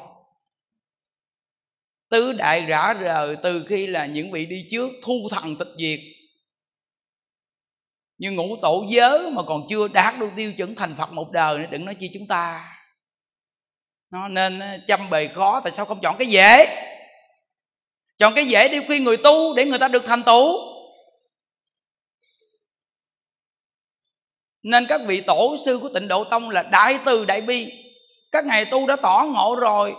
tứ 2.10 2.34
đại 2.34 2.66
rã 2.66 2.94
rời 2.94 3.36
từ 3.44 3.64
khi 3.68 3.88
là 3.88 4.06
những 4.06 4.32
vị 4.32 4.46
đi 4.46 4.68
trước 4.72 4.90
thu 5.04 5.30
thần 5.32 5.56
tịch 5.56 5.68
diệt. 5.80 6.00
Nhưng 8.18 8.36
ngũ 8.36 8.58
tổ 8.62 8.86
giới 8.90 9.32
mà 9.32 9.44
còn 9.44 9.68
chưa 9.70 9.88
đạt 9.88 10.20
được 10.20 10.30
tiêu 10.36 10.54
chuẩn 10.54 10.76
thành 10.76 10.96
phật 10.96 11.12
một 11.12 11.32
đời 11.32 11.58
nữa, 11.58 11.66
đừng 11.72 11.86
nói 11.86 11.96
chi 11.96 12.10
chúng 12.14 12.28
ta. 12.28 12.76
Nó 14.12 14.28
nên 14.28 14.60
ờ, 14.60 14.78
chăm 14.88 15.10
bề 15.10 15.28
khó, 15.28 15.62
tại 15.64 15.72
sao 15.72 15.86
không 15.86 16.00
chọn 16.02 16.16
cái 16.20 16.28
dễ? 16.28 16.66
Chọn 18.18 18.36
cái 18.36 18.46
dễ 18.46 18.70
đi 18.70 18.86
khuyên 18.88 19.04
người 19.04 19.18
tu, 19.18 19.56
để 19.56 19.66
người 19.66 19.80
ta 19.80 19.88
được 19.88 20.04
thành 20.06 20.24
tựu. 20.24 20.70
Nên 24.64 24.86
các 24.90 25.02
vị 25.08 25.22
tổ 25.22 25.58
sư 25.66 25.80
của 25.82 25.90
tịnh 25.90 26.08
độ 26.08 26.24
tông 26.24 26.50
là 26.50 26.64
đại 26.64 27.00
từ 27.06 27.26
đại 27.26 27.42
bi. 27.42 27.84
Các 28.32 28.46
ngài 28.46 28.66
tu 28.66 28.88
đã 28.88 28.96
tỏ 28.96 29.26
ngộ 29.34 29.56
rồi 29.60 29.96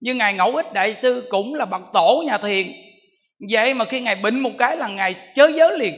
nhưng 0.00 0.18
ngài 0.18 0.34
ngẫu 0.34 0.56
ích 0.56 0.72
đại 0.72 0.94
sư 0.94 1.26
cũng 1.30 1.54
là 1.54 1.64
bậc 1.64 1.82
tổ 1.92 2.22
nhà 2.26 2.38
thiền. 2.38 2.66
Vậy 3.50 3.74
mà 3.74 3.84
khi 3.84 4.00
ngài 4.00 4.16
bệnh 4.16 4.40
một 4.40 4.50
cái 4.58 4.76
là 4.76 4.88
ngài 4.88 5.14
chớ 5.34 5.50
giới 5.56 5.78
liền. 5.78 5.94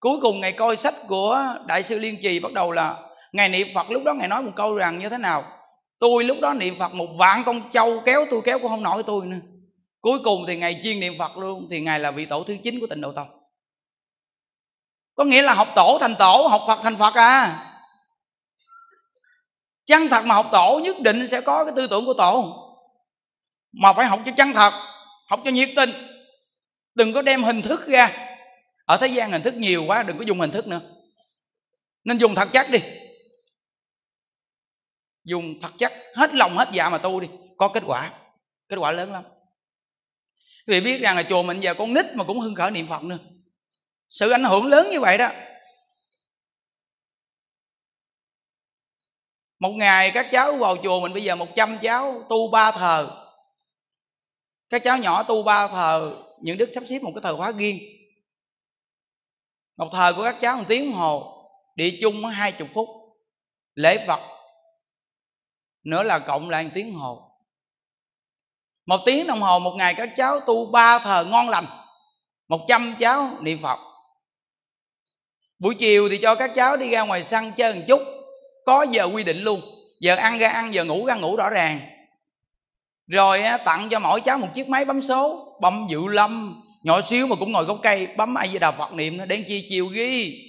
Cuối 0.00 0.18
cùng 0.22 0.40
ngài 0.40 0.52
coi 0.52 0.76
sách 0.76 0.94
của 1.08 1.54
đại 1.66 1.82
sư 1.82 1.98
liên 1.98 2.16
trì 2.22 2.40
bắt 2.40 2.52
đầu 2.52 2.70
là 2.70 2.96
ngài 3.32 3.48
niệm 3.48 3.68
phật. 3.74 3.90
Lúc 3.90 4.02
đó 4.04 4.14
ngài 4.14 4.28
nói 4.28 4.42
một 4.42 4.52
câu 4.56 4.74
rằng 4.74 4.98
như 4.98 5.08
thế 5.08 5.18
nào? 5.18 5.44
Tôi 5.98 6.24
lúc 6.24 6.40
đó 6.40 6.54
niệm 6.54 6.78
phật 6.78 6.94
một 6.94 7.08
vạn 7.18 7.42
con 7.46 7.70
trâu 7.70 8.00
kéo 8.04 8.24
tôi 8.30 8.40
kéo 8.44 8.58
cũng 8.58 8.70
không 8.70 8.82
nổi 8.82 9.02
tôi 9.02 9.26
nữa. 9.26 9.36
Cuối 10.00 10.18
cùng 10.24 10.44
thì 10.46 10.56
ngài 10.56 10.80
chuyên 10.82 11.00
niệm 11.00 11.18
phật 11.18 11.36
luôn, 11.38 11.68
thì 11.70 11.80
ngài 11.80 12.00
là 12.00 12.10
vị 12.10 12.26
tổ 12.26 12.44
thứ 12.44 12.56
chín 12.62 12.80
của 12.80 12.86
tịnh 12.86 13.00
độ 13.00 13.12
tông. 13.12 13.28
Có 15.14 15.24
nghĩa 15.24 15.42
là 15.42 15.54
học 15.54 15.68
tổ 15.74 15.98
thành 16.00 16.14
tổ, 16.18 16.46
học 16.50 16.62
phật 16.66 16.80
thành 16.82 16.96
phật 16.96 17.14
à? 17.14 17.66
Chân 19.86 20.08
thật 20.08 20.24
mà 20.24 20.34
học 20.34 20.46
tổ 20.52 20.80
nhất 20.84 20.96
định 21.00 21.28
sẽ 21.30 21.40
có 21.40 21.64
cái 21.64 21.72
tư 21.76 21.86
tưởng 21.86 22.06
của 22.06 22.14
tổ 22.14 22.66
mà 23.72 23.92
phải 23.92 24.06
học 24.06 24.20
cho 24.26 24.32
chân 24.36 24.52
thật, 24.52 24.72
học 25.28 25.40
cho 25.44 25.50
nhiệt 25.50 25.68
tình. 25.76 25.90
Đừng 26.94 27.12
có 27.12 27.22
đem 27.22 27.42
hình 27.42 27.62
thức 27.62 27.86
ra. 27.86 28.36
Ở 28.84 28.96
thế 28.96 29.06
gian 29.06 29.32
hình 29.32 29.42
thức 29.42 29.54
nhiều 29.54 29.84
quá, 29.84 30.02
đừng 30.02 30.18
có 30.18 30.24
dùng 30.24 30.40
hình 30.40 30.50
thức 30.50 30.66
nữa. 30.66 30.80
Nên 32.04 32.18
dùng 32.18 32.34
thật 32.34 32.48
chất 32.52 32.66
đi. 32.70 32.78
Dùng 35.24 35.60
thật 35.62 35.72
chất 35.78 35.92
hết 36.14 36.34
lòng 36.34 36.56
hết 36.56 36.68
dạ 36.72 36.88
mà 36.88 36.98
tu 36.98 37.20
đi. 37.20 37.28
Có 37.58 37.68
kết 37.68 37.82
quả. 37.86 38.12
Kết 38.68 38.76
quả 38.76 38.92
lớn 38.92 39.12
lắm. 39.12 39.24
Vì 40.66 40.80
biết 40.80 41.00
rằng 41.00 41.16
là 41.16 41.22
chùa 41.22 41.42
mình 41.42 41.60
giờ 41.60 41.74
con 41.74 41.94
nít 41.94 42.06
mà 42.14 42.24
cũng 42.24 42.40
hưng 42.40 42.54
khởi 42.54 42.70
niệm 42.70 42.86
phật 42.86 43.02
nữa. 43.02 43.18
Sự 44.08 44.30
ảnh 44.30 44.44
hưởng 44.44 44.66
lớn 44.66 44.90
như 44.90 45.00
vậy 45.00 45.18
đó. 45.18 45.30
Một 49.58 49.70
ngày 49.70 50.10
các 50.14 50.28
cháu 50.32 50.56
vào 50.56 50.76
chùa 50.82 51.00
mình, 51.00 51.12
bây 51.12 51.24
giờ 51.24 51.36
100 51.36 51.78
cháu 51.82 52.26
tu 52.28 52.50
ba 52.50 52.72
thờ 52.72 53.29
các 54.70 54.82
cháu 54.84 54.98
nhỏ 54.98 55.22
tu 55.22 55.42
ba 55.42 55.68
thờ, 55.68 56.16
những 56.40 56.58
đức 56.58 56.70
sắp 56.74 56.82
xếp 56.88 57.02
một 57.02 57.10
cái 57.14 57.22
thờ 57.22 57.36
khóa 57.36 57.52
riêng. 57.52 57.78
Một 59.78 59.88
thờ 59.92 60.12
của 60.16 60.22
các 60.22 60.36
cháu 60.40 60.56
một 60.56 60.64
tiếng 60.68 60.90
đồng 60.90 60.98
hồ, 60.98 61.46
đi 61.74 61.98
chung 62.00 62.24
hai 62.24 62.52
chục 62.52 62.68
phút. 62.74 62.88
Lễ 63.74 64.06
phật 64.06 64.20
nữa 65.84 66.02
là 66.02 66.18
cộng 66.18 66.50
lại 66.50 66.64
một 66.64 66.70
tiếng 66.74 66.92
đồng 66.92 67.00
hồ. 67.00 67.30
Một 68.86 68.98
tiếng 69.06 69.26
đồng 69.26 69.40
hồ 69.40 69.58
một 69.58 69.74
ngày 69.76 69.94
các 69.94 70.10
cháu 70.16 70.40
tu 70.40 70.66
ba 70.66 70.98
thờ 70.98 71.26
ngon 71.30 71.48
lành, 71.48 71.66
một 72.48 72.60
trăm 72.68 72.94
cháu 72.98 73.36
niệm 73.40 73.58
phật. 73.62 73.78
Buổi 75.58 75.74
chiều 75.74 76.08
thì 76.08 76.18
cho 76.22 76.34
các 76.34 76.52
cháu 76.56 76.76
đi 76.76 76.90
ra 76.90 77.02
ngoài 77.02 77.24
sân 77.24 77.52
chơi 77.56 77.74
một 77.74 77.80
chút, 77.88 78.00
có 78.66 78.86
giờ 78.90 79.04
quy 79.04 79.24
định 79.24 79.38
luôn. 79.38 79.60
Giờ 80.00 80.16
ăn 80.16 80.38
ra 80.38 80.48
ăn, 80.48 80.74
giờ 80.74 80.84
ngủ 80.84 81.06
ra 81.06 81.14
ngủ 81.14 81.36
rõ 81.36 81.50
ràng 81.50 81.80
rồi 83.10 83.42
tặng 83.64 83.88
cho 83.90 83.98
mỗi 83.98 84.20
cháu 84.20 84.38
một 84.38 84.48
chiếc 84.54 84.68
máy 84.68 84.84
bấm 84.84 85.02
số, 85.02 85.56
bấm 85.60 85.86
dự 85.90 86.08
lâm. 86.08 86.62
Nhỏ 86.82 87.00
xíu 87.00 87.26
mà 87.26 87.36
cũng 87.36 87.52
ngồi 87.52 87.64
gốc 87.64 87.78
cây, 87.82 88.08
bấm 88.16 88.34
ai 88.34 88.48
với 88.48 88.58
đà 88.58 88.70
phật 88.70 88.92
niệm 88.92 89.16
nó 89.16 89.24
đến 89.24 89.44
chi 89.48 89.66
chiều 89.70 89.86
ghi. 89.86 90.46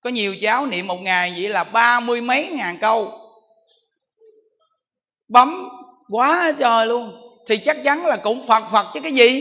Có 0.00 0.10
nhiều 0.10 0.36
cháu 0.40 0.66
niệm 0.66 0.86
một 0.86 1.00
ngày 1.00 1.34
vậy 1.36 1.48
là 1.48 1.64
ba 1.64 2.00
mươi 2.00 2.20
mấy 2.20 2.48
ngàn 2.48 2.78
câu. 2.80 3.12
Bấm 5.28 5.68
quá 6.08 6.52
trời 6.58 6.86
luôn. 6.86 7.12
Thì 7.48 7.56
chắc 7.56 7.76
chắn 7.84 8.06
là 8.06 8.16
cũng 8.16 8.46
phật 8.46 8.64
phật 8.72 8.86
chứ 8.94 9.00
cái 9.00 9.12
gì? 9.12 9.40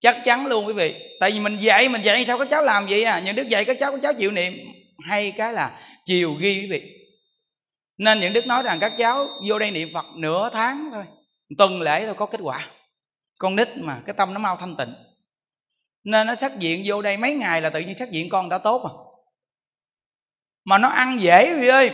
Chắc 0.00 0.22
chắn 0.24 0.46
luôn 0.46 0.66
quý 0.66 0.72
vị. 0.72 0.94
Tại 1.20 1.30
vì 1.30 1.40
mình 1.40 1.58
dạy 1.58 1.88
mình 1.88 2.02
dạy 2.02 2.24
sao 2.24 2.38
các 2.38 2.48
cháu 2.50 2.62
làm 2.62 2.86
vậy 2.86 3.04
à? 3.04 3.22
Những 3.24 3.36
đức 3.36 3.48
dạy 3.48 3.64
các 3.64 3.76
cháu 3.80 3.92
các 3.92 4.00
cháu 4.02 4.14
chịu 4.14 4.30
niệm. 4.30 4.54
Hay 5.08 5.32
cái 5.32 5.52
là 5.52 5.80
chiều 6.04 6.34
ghi 6.34 6.60
quý 6.60 6.66
vị 6.70 7.03
nên 7.98 8.20
những 8.20 8.32
đức 8.32 8.46
nói 8.46 8.62
rằng 8.62 8.80
các 8.80 8.92
cháu 8.98 9.28
vô 9.48 9.58
đây 9.58 9.70
niệm 9.70 9.88
phật 9.94 10.06
nửa 10.14 10.50
tháng 10.52 10.90
thôi, 10.92 11.04
tuần 11.58 11.80
lễ 11.80 12.06
thôi 12.06 12.14
có 12.14 12.26
kết 12.26 12.40
quả. 12.42 12.70
Con 13.38 13.56
nít 13.56 13.68
mà, 13.76 14.02
cái 14.06 14.14
tâm 14.14 14.34
nó 14.34 14.40
mau 14.40 14.56
thanh 14.56 14.76
tịnh. 14.76 14.94
Nên 16.04 16.26
nó 16.26 16.34
xác 16.34 16.58
diện 16.58 16.82
vô 16.86 17.02
đây 17.02 17.16
mấy 17.16 17.34
ngày 17.34 17.62
là 17.62 17.70
tự 17.70 17.80
nhiên 17.80 17.98
xác 17.98 18.10
diện 18.10 18.28
con 18.28 18.48
đã 18.48 18.58
tốt 18.58 18.82
mà 18.84 18.90
mà 20.64 20.78
nó 20.78 20.88
ăn 20.88 21.20
dễ 21.20 21.60
quý 21.60 21.68
ơi. 21.68 21.90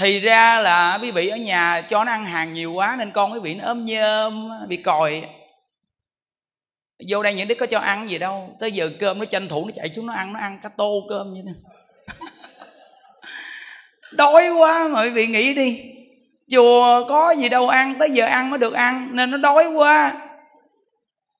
Thì 0.00 0.20
ra 0.20 0.60
là 0.60 0.98
quý 1.02 1.10
vị 1.10 1.28
ở 1.28 1.36
nhà 1.36 1.86
cho 1.90 2.04
nó 2.04 2.12
ăn 2.12 2.24
hàng 2.24 2.52
nhiều 2.52 2.72
quá 2.72 2.96
nên 2.98 3.12
con 3.12 3.32
quý 3.32 3.40
vị 3.40 3.54
nó 3.54 3.64
ốm 3.64 3.84
nhơm 3.84 4.50
bị 4.68 4.76
còi. 4.76 5.28
Vô 7.08 7.22
đây 7.22 7.34
những 7.34 7.48
đứa 7.48 7.54
có 7.54 7.66
cho 7.66 7.78
ăn 7.78 8.08
gì 8.08 8.18
đâu, 8.18 8.56
tới 8.60 8.72
giờ 8.72 8.90
cơm 9.00 9.18
nó 9.18 9.24
tranh 9.24 9.48
thủ 9.48 9.64
nó 9.66 9.72
chạy 9.76 9.88
xuống 9.88 10.06
nó 10.06 10.12
ăn 10.12 10.32
nó 10.32 10.40
ăn 10.40 10.60
cả 10.62 10.68
tô 10.68 11.06
cơm 11.08 11.34
như 11.34 11.42
thế 11.46 11.52
đói 14.16 14.50
quá 14.58 14.88
mọi 14.92 15.10
vị 15.10 15.26
nghĩ 15.26 15.54
đi. 15.54 15.82
Chùa 16.50 17.04
có 17.08 17.30
gì 17.30 17.48
đâu 17.48 17.68
ăn 17.68 17.94
tới 17.98 18.10
giờ 18.10 18.26
ăn 18.26 18.50
mới 18.50 18.58
được 18.58 18.72
ăn 18.72 19.08
nên 19.12 19.30
nó 19.30 19.36
đói 19.38 19.66
quá. 19.74 20.12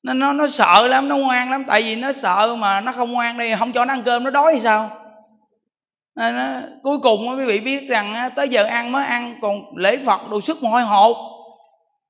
Nên 0.02 0.18
nó 0.18 0.32
nó 0.32 0.46
sợ 0.46 0.86
lắm 0.86 1.08
nó 1.08 1.16
ngoan 1.16 1.50
lắm 1.50 1.64
tại 1.64 1.82
vì 1.82 1.96
nó 1.96 2.12
sợ 2.12 2.56
mà 2.58 2.80
nó 2.80 2.92
không 2.92 3.12
ngoan 3.12 3.38
đây 3.38 3.54
không 3.58 3.72
cho 3.72 3.84
nó 3.84 3.94
ăn 3.94 4.02
cơm 4.02 4.24
nó 4.24 4.30
đói 4.30 4.54
thì 4.54 4.60
sao? 4.60 4.90
Nên 6.16 6.36
nó, 6.36 6.46
cuối 6.82 6.98
cùng 6.98 7.28
quý 7.28 7.44
vị 7.44 7.60
biết 7.60 7.88
rằng 7.88 8.30
tới 8.36 8.48
giờ 8.48 8.64
ăn 8.64 8.92
mới 8.92 9.04
ăn 9.04 9.34
còn 9.42 9.76
lễ 9.76 9.98
phật 10.06 10.30
đồ 10.30 10.40
sức 10.40 10.62
mọi 10.62 10.72
hôi 10.72 10.82
hột. 10.82 11.16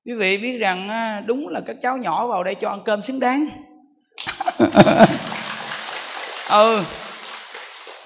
Quý 0.05 0.13
vị 0.13 0.37
biết 0.37 0.57
rằng 0.57 0.89
đúng 1.25 1.47
là 1.47 1.61
các 1.67 1.75
cháu 1.81 1.97
nhỏ 1.97 2.27
vào 2.27 2.43
đây 2.43 2.55
cho 2.55 2.69
ăn 2.69 2.79
cơm 2.85 3.03
xứng 3.03 3.19
đáng. 3.19 3.47
Ừ 6.49 6.83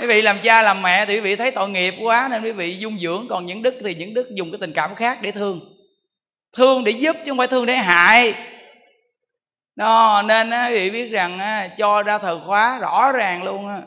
quý 0.02 0.08
vị 0.08 0.22
làm 0.22 0.39
cha 0.43 0.62
làm 0.62 0.82
mẹ 0.82 1.06
thì 1.06 1.16
quý 1.16 1.20
vị 1.20 1.36
thấy 1.36 1.52
tội 1.52 1.70
nghiệp 1.70 1.95
quá 2.02 2.28
nên 2.32 2.43
quý 2.43 2.52
vị 2.52 2.78
dung 2.78 2.99
dưỡng. 2.99 3.28
Còn 3.30 3.45
những 3.45 3.62
đức 3.62 3.76
thì 3.86 3.95
những 3.95 4.14
đức 4.14 4.28
dùng 4.36 4.52
cái 4.52 4.58
tình 4.62 4.74
cảm 4.74 4.95
khác 4.95 5.20
để 5.22 5.32
thương. 5.32 5.60
Thương 6.58 6.84
để 6.84 6.91
giúp 6.91 7.16
chứ 7.26 7.32
không 7.32 7.38
phải 7.38 7.47
thương 7.47 7.66
để 7.66 7.74
hại. 7.74 8.34
Đó, 9.76 10.22
nên 10.26 10.49
quý 10.49 10.74
vị 10.76 10.89
biết 10.89 11.10
rằng 11.12 11.39
cho 11.78 12.04
ra 12.04 12.18
thờ 12.18 12.41
khóa 12.45 12.80
rõ 12.80 13.12
ràng 13.12 13.43
luôn 13.43 13.82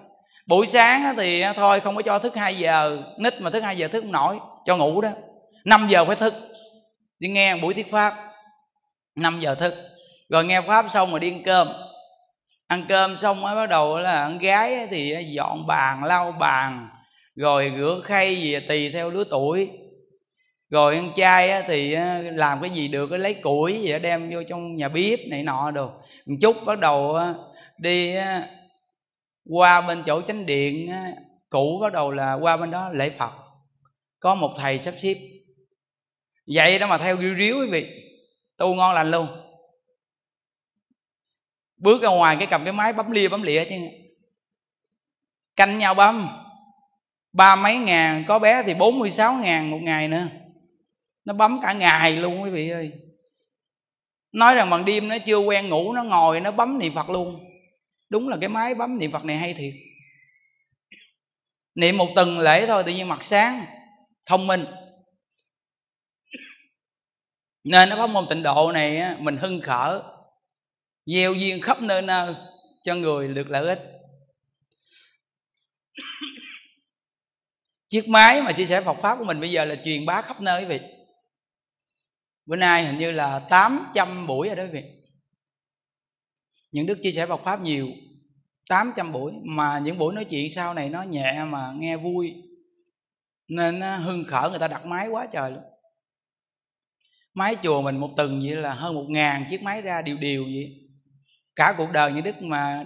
buổi 0.46 0.66
sáng 0.66 1.14
thì 1.16 1.44
thôi 1.56 1.80
không 1.80 1.96
có 1.96 2.02
cho 2.02 2.18
thức 2.18 2.36
2 2.36 2.54
giờ. 2.54 2.98
Nít 3.18 3.40
mà 3.40 3.50
thức 3.50 3.62
2 3.62 3.76
giờ 3.76 3.88
thức 3.88 4.00
không 4.00 4.12
nổi, 4.12 4.38
cho 4.64 4.76
ngủ 4.76 5.00
đó. 5.00 5.08
5 5.64 5.86
giờ 5.88 6.04
phải 6.04 6.16
thức. 6.16 6.34
Đi 7.18 7.28
nghe 7.28 7.56
buổi 7.56 7.74
thuyết 7.74 7.90
pháp. 7.90 8.14
5 9.16 9.40
giờ 9.40 9.54
thức. 9.54 9.74
Rồi 10.28 10.44
nghe 10.44 10.60
pháp 10.60 10.86
xong 10.90 11.10
rồi 11.10 11.20
đi 11.20 11.30
ăn 11.30 11.42
cơm 11.44 11.68
ăn 12.66 12.84
cơm 12.88 13.18
xong 13.18 13.40
mới 13.40 13.54
bắt 13.54 13.66
đầu 13.66 13.98
là 13.98 14.22
ăn 14.22 14.38
gái 14.38 14.86
thì 14.90 15.26
dọn 15.30 15.66
bàn, 15.66 16.04
lau 16.04 16.32
bàn, 16.32 16.88
rồi 17.34 17.72
rửa 17.78 18.00
khay 18.04 18.36
gì 18.36 18.60
tùy 18.68 18.90
theo 18.90 19.10
lứa 19.10 19.24
tuổi. 19.30 19.70
Rồi 20.70 20.94
ăn 20.94 21.12
trai 21.16 21.62
thì 21.68 21.96
làm 22.32 22.60
cái 22.60 22.70
gì 22.70 22.88
được 22.88 23.12
lấy 23.12 23.34
củi 23.34 23.80
gì 23.80 23.92
đó 23.92 23.98
đem 23.98 24.30
vô 24.32 24.42
trong 24.48 24.76
nhà 24.76 24.88
bếp 24.88 25.18
này 25.30 25.42
nọ 25.42 25.70
đồ. 25.70 25.90
Một 26.26 26.36
chút 26.40 26.56
bắt 26.66 26.78
đầu 26.78 27.18
đi 27.78 28.14
qua 29.50 29.80
bên 29.80 30.02
chỗ 30.06 30.22
chánh 30.22 30.46
điện 30.46 30.92
cũ 31.50 31.78
bắt 31.82 31.92
đầu 31.92 32.10
là 32.10 32.34
qua 32.34 32.56
bên 32.56 32.70
đó 32.70 32.90
lễ 32.92 33.10
phật. 33.18 33.32
Có 34.20 34.34
một 34.34 34.54
thầy 34.56 34.78
sắp 34.78 34.94
xếp. 34.96 35.16
Vậy 36.46 36.78
đó 36.78 36.86
mà 36.86 36.98
theo 36.98 37.16
riu 37.16 37.34
ríu 37.34 37.56
quý 37.60 37.66
vị, 37.66 37.86
tu 38.56 38.74
ngon 38.74 38.94
lành 38.94 39.10
luôn 39.10 39.26
bước 41.84 42.02
ra 42.02 42.08
ngoài 42.08 42.36
cái 42.38 42.46
cầm 42.50 42.64
cái 42.64 42.72
máy 42.72 42.92
bấm 42.92 43.10
lia, 43.10 43.28
bấm 43.28 43.42
lịa 43.42 43.64
chứ. 43.64 43.76
Canh 45.56 45.78
nhau 45.78 45.94
bấm. 45.94 46.28
Ba 47.32 47.56
mấy 47.56 47.78
ngàn, 47.78 48.24
có 48.28 48.38
bé 48.38 48.62
thì 48.66 48.74
bốn 48.74 48.98
mươi 48.98 49.10
sáu 49.10 49.34
ngàn 49.34 49.70
một 49.70 49.78
ngày 49.82 50.08
nữa. 50.08 50.26
Nó 51.24 51.34
bấm 51.34 51.60
cả 51.62 51.72
ngày 51.72 52.12
luôn 52.12 52.42
quý 52.42 52.50
vị 52.50 52.70
ơi. 52.70 52.92
Nói 54.32 54.54
rằng 54.54 54.70
bằng 54.70 54.84
đêm 54.84 55.08
nó 55.08 55.16
chưa 55.26 55.38
quen 55.38 55.68
ngủ, 55.68 55.92
nó 55.92 56.02
ngồi, 56.02 56.40
nó 56.40 56.50
bấm 56.50 56.78
niệm 56.78 56.94
phật 56.94 57.10
luôn. 57.10 57.44
Đúng 58.08 58.28
là 58.28 58.36
cái 58.40 58.48
máy 58.48 58.74
bấm 58.74 58.98
niệm 58.98 59.12
phật 59.12 59.24
này 59.24 59.36
hay 59.36 59.54
thiệt. 59.54 59.74
Niệm 61.74 61.96
một 61.96 62.08
tuần 62.14 62.38
lễ 62.38 62.66
thôi, 62.66 62.82
tự 62.86 62.92
nhiên 62.92 63.08
mặt 63.08 63.24
sáng, 63.24 63.64
thông 64.26 64.46
minh. 64.46 64.64
Nên 67.64 67.88
nó 67.88 67.96
có 67.96 68.06
môn 68.06 68.26
tịnh 68.28 68.42
độ 68.42 68.72
này 68.72 69.16
mình 69.18 69.36
hưng 69.36 69.60
khởi 69.60 70.00
gieo 71.06 71.34
duyên 71.34 71.60
khắp 71.60 71.82
nơi 71.82 72.02
nơi 72.02 72.34
cho 72.84 72.94
người 72.94 73.28
được 73.28 73.50
lợi 73.50 73.68
ích. 73.68 73.94
Chiếc 77.88 78.08
máy 78.08 78.42
mà 78.42 78.52
chia 78.52 78.66
sẻ 78.66 78.80
Phật 78.80 78.96
pháp 79.02 79.18
của 79.18 79.24
mình 79.24 79.40
bây 79.40 79.50
giờ 79.50 79.64
là 79.64 79.76
truyền 79.84 80.06
bá 80.06 80.22
khắp 80.22 80.40
nơi 80.40 80.62
quý 80.62 80.68
vị. 80.68 80.80
Bữa 82.46 82.56
nay 82.56 82.86
hình 82.86 82.98
như 82.98 83.12
là 83.12 83.38
800 83.50 84.26
buổi 84.26 84.48
rồi 84.48 84.56
đó 84.56 84.62
quý 84.62 84.68
vị. 84.72 84.82
Những 86.72 86.86
đức 86.86 86.98
chia 87.02 87.12
sẻ 87.12 87.26
Phật 87.26 87.40
pháp 87.44 87.60
nhiều. 87.60 87.88
800 88.68 89.12
buổi. 89.12 89.32
Mà 89.44 89.78
những 89.78 89.98
buổi 89.98 90.14
nói 90.14 90.24
chuyện 90.24 90.50
sau 90.54 90.74
này 90.74 90.90
nó 90.90 91.02
nhẹ 91.02 91.44
mà 91.48 91.72
nghe 91.76 91.96
vui. 91.96 92.34
Nên 93.48 93.80
hưng 93.80 94.24
khởi, 94.24 94.50
người 94.50 94.58
ta 94.58 94.68
đặt 94.68 94.86
máy 94.86 95.08
quá 95.08 95.26
trời 95.32 95.50
luôn. 95.50 95.62
Máy 97.34 97.56
chùa 97.62 97.82
mình 97.82 97.96
một 97.96 98.10
tuần 98.16 98.40
vậy 98.44 98.56
là 98.56 98.74
hơn 98.74 98.94
một 98.94 99.06
ngàn 99.08 99.44
chiếc 99.50 99.62
máy 99.62 99.82
ra 99.82 100.02
điều 100.02 100.16
điều 100.16 100.44
vậy 100.44 100.83
cả 101.56 101.74
cuộc 101.78 101.92
đời 101.92 102.12
những 102.12 102.24
đức 102.24 102.42
mà 102.42 102.84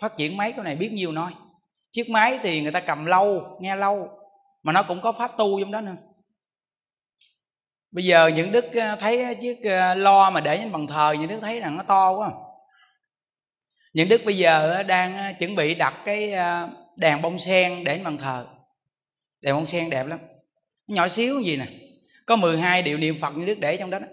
phát 0.00 0.16
triển 0.16 0.36
máy 0.36 0.52
cái 0.52 0.64
này 0.64 0.76
biết 0.76 0.92
nhiêu 0.92 1.12
nói. 1.12 1.32
Chiếc 1.92 2.10
máy 2.10 2.38
thì 2.42 2.62
người 2.62 2.72
ta 2.72 2.80
cầm 2.80 3.04
lâu 3.04 3.58
nghe 3.60 3.76
lâu 3.76 4.08
mà 4.62 4.72
nó 4.72 4.82
cũng 4.82 5.00
có 5.00 5.12
pháp 5.12 5.36
tu 5.36 5.60
trong 5.60 5.70
đó 5.70 5.80
nữa. 5.80 5.96
Bây 7.90 8.04
giờ 8.04 8.26
những 8.26 8.52
đức 8.52 8.64
ờ, 8.74 8.96
thấy 9.00 9.34
chiếc 9.34 9.64
ờ, 9.64 9.94
lo 9.94 10.30
mà 10.30 10.40
để 10.40 10.58
trên 10.58 10.72
bàn 10.72 10.86
thờ 10.86 11.16
những 11.18 11.28
đức 11.28 11.40
thấy 11.40 11.60
rằng 11.60 11.76
nó 11.76 11.82
to 11.82 12.12
quá. 12.12 12.30
Những 13.92 14.08
đức 14.08 14.22
bây 14.24 14.36
giờ 14.36 14.70
ờ, 14.70 14.82
đang 14.82 15.34
chuẩn 15.38 15.54
bị 15.54 15.74
đặt 15.74 15.94
cái 16.04 16.32
đèn 16.96 17.22
bông 17.22 17.38
sen 17.38 17.84
để 17.84 17.94
trên 17.94 18.04
bàn 18.04 18.18
thờ. 18.18 18.46
Đèn 19.40 19.54
bông 19.54 19.66
sen 19.66 19.90
đẹp 19.90 20.06
lắm. 20.06 20.18
Nhỏ 20.86 21.08
xíu 21.08 21.40
gì 21.40 21.56
nè. 21.56 21.66
Có 22.26 22.36
12 22.36 22.82
điệu 22.82 22.98
niệm 22.98 23.20
phật 23.20 23.30
như 23.30 23.46
đức 23.46 23.58
để 23.58 23.76
trong 23.76 23.90
đó, 23.90 23.98
đó 23.98 24.06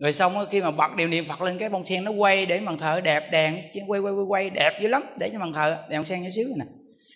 rồi 0.00 0.12
xong 0.12 0.46
khi 0.50 0.60
mà 0.60 0.70
bật 0.70 0.96
điều 0.96 1.08
niệm 1.08 1.24
phật 1.28 1.40
lên, 1.40 1.58
cái 1.58 1.68
bông 1.68 1.86
sen 1.86 2.04
nó 2.04 2.10
quay 2.10 2.46
để 2.46 2.60
bàn 2.60 2.78
thờ 2.78 3.00
đẹp 3.00 3.30
đèn 3.30 3.62
quay 3.86 4.00
quay 4.00 4.12
quay 4.12 4.24
quay 4.28 4.50
đẹp 4.50 4.80
dữ 4.82 4.88
lắm, 4.88 5.02
để 5.18 5.30
cho 5.32 5.38
bàn 5.38 5.52
thờ 5.52 5.84
đèn 5.90 6.04
sen 6.04 6.22
nhỏ 6.22 6.28
xíu 6.34 6.48
nè. 6.56 6.64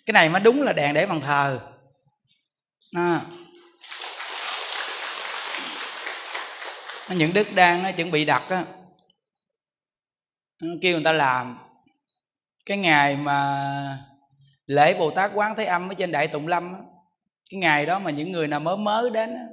Cái 0.05 0.13
này 0.13 0.29
mới 0.29 0.41
đúng 0.41 0.63
là 0.63 0.73
đèn 0.73 0.93
để 0.93 1.07
bàn 1.07 1.21
thờ. 1.21 1.59
À. 2.95 3.21
những 7.09 7.33
đức 7.33 7.47
đang 7.55 7.93
chuẩn 7.95 8.11
bị 8.11 8.25
đặt 8.25 8.43
á 8.49 8.65
kêu 10.81 10.93
người 10.93 11.03
ta 11.03 11.11
làm. 11.11 11.57
Cái 12.65 12.77
ngày 12.77 13.15
mà 13.17 14.05
lễ 14.65 14.93
bồ 14.93 15.11
tát 15.11 15.31
quán 15.33 15.55
thế 15.57 15.65
âm 15.65 15.89
ở 15.89 15.93
trên 15.93 16.11
đại 16.11 16.27
tụng 16.27 16.47
lâm 16.47 16.73
á, 16.73 16.79
cái 17.51 17.59
ngày 17.59 17.85
đó 17.85 17.99
mà 17.99 18.11
những 18.11 18.31
người 18.31 18.47
nào 18.47 18.59
mới 18.59 18.77
mới 18.77 19.09
đến 19.09 19.35
á, 19.35 19.43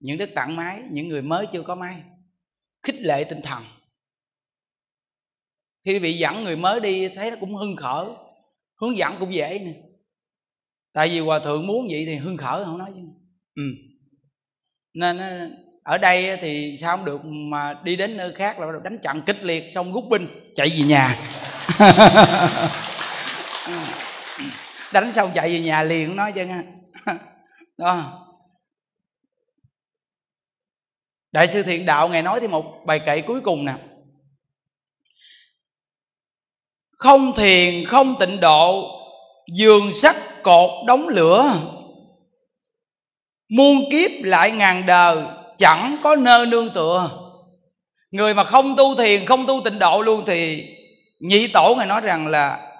những 0.00 0.18
đức 0.18 0.30
tặng 0.34 0.56
máy, 0.56 0.82
những 0.90 1.08
người 1.08 1.22
mới 1.22 1.46
chưa 1.46 1.62
có 1.62 1.74
máy 1.74 1.94
khích 2.84 3.00
lệ 3.00 3.24
tinh 3.24 3.42
thần. 3.42 3.64
Khi 5.84 5.98
bị 5.98 6.18
dẫn 6.18 6.44
người 6.44 6.56
mới 6.56 6.80
đi, 6.80 7.08
thấy 7.08 7.30
nó 7.30 7.36
cũng 7.40 7.54
hưng 7.54 7.76
khởi. 7.76 8.06
Hướng 8.80 8.96
dẫn 8.96 9.16
cũng 9.20 9.34
dễ 9.34 9.58
nè. 9.64 9.72
Tại 10.92 11.08
vì 11.08 11.20
hòa 11.20 11.38
thượng 11.38 11.66
muốn 11.66 11.86
vậy 11.90 12.04
thì 12.06 12.16
hưng 12.16 12.36
khởi, 12.36 12.64
không 12.64 12.78
nói 12.78 12.90
chứ. 12.94 13.00
Ừ. 13.54 13.62
nên 14.94 15.18
ờ, 15.18 15.50
ở 15.82 15.98
đây 15.98 16.36
thì 16.36 16.76
sao 16.80 16.96
không 16.96 17.06
được 17.06 17.24
mà 17.24 17.74
đi 17.84 17.96
đến 17.96 18.16
nơi 18.16 18.32
khác 18.34 18.58
là 18.58 18.66
đánh 18.84 18.98
trận 19.02 19.22
kịch 19.26 19.42
liệt, 19.42 19.70
xong 19.70 19.92
rút 19.92 20.04
binh, 20.10 20.26
chạy 20.56 20.68
về 20.68 20.84
nhà. 20.86 21.18
Ừ. 23.66 23.72
Đánh 24.92 25.12
xong 25.12 25.30
chạy 25.34 25.52
về 25.52 25.60
nhà 25.60 25.82
liền 25.82 26.16
nói 26.16 26.32
chứ 26.32 26.46
đó. 27.78 28.23
Đại 31.34 31.48
sư 31.48 31.62
thiện 31.62 31.86
đạo 31.86 32.08
ngài 32.08 32.22
nói 32.22 32.40
thì 32.40 32.48
một 32.48 32.64
bài 32.86 32.98
kệ 32.98 33.20
cuối 33.20 33.40
cùng 33.40 33.64
nè. 33.64 33.74
Không 36.90 37.34
thiền, 37.34 37.84
không 37.86 38.14
tịnh 38.20 38.40
độ, 38.40 38.90
giường 39.54 39.92
sắt, 39.94 40.16
cột 40.42 40.70
đóng 40.86 41.08
lửa. 41.08 41.44
Muôn 43.48 43.90
kiếp 43.90 44.10
lại 44.24 44.50
ngàn 44.50 44.86
đời, 44.86 45.24
chẳng 45.58 45.96
có 46.02 46.16
nơi 46.16 46.46
nương 46.46 46.74
tựa. 46.74 47.10
Người 48.10 48.34
mà 48.34 48.44
không 48.44 48.76
tu 48.76 48.94
thiền, 48.94 49.26
không 49.26 49.46
tu 49.46 49.60
tịnh 49.64 49.78
độ 49.78 50.02
luôn 50.02 50.24
thì 50.26 50.66
nhị 51.20 51.48
tổ 51.48 51.74
ngài 51.78 51.86
nói 51.86 52.00
rằng 52.00 52.26
là 52.26 52.76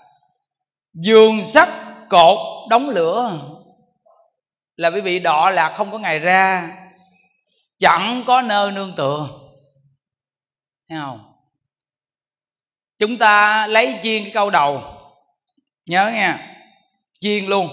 giường 0.92 1.46
sắt, 1.46 1.68
cột 2.08 2.38
đóng 2.70 2.90
lửa. 2.90 3.40
Là 4.76 4.90
quý 4.90 5.00
vị 5.00 5.18
đọ 5.18 5.50
là 5.50 5.68
không 5.68 5.90
có 5.90 5.98
ngày 5.98 6.18
ra 6.18 6.70
chẳng 7.84 8.22
có 8.26 8.42
nơi 8.42 8.72
nương 8.72 8.94
tựa. 8.96 9.28
Thấy 10.88 10.98
không? 11.00 11.32
Chúng 12.98 13.18
ta 13.18 13.66
lấy 13.66 13.98
chiên 14.02 14.22
cái 14.22 14.32
câu 14.34 14.50
đầu. 14.50 14.82
Nhớ 15.86 16.10
nha 16.14 16.56
chiên 17.20 17.44
luôn. 17.44 17.68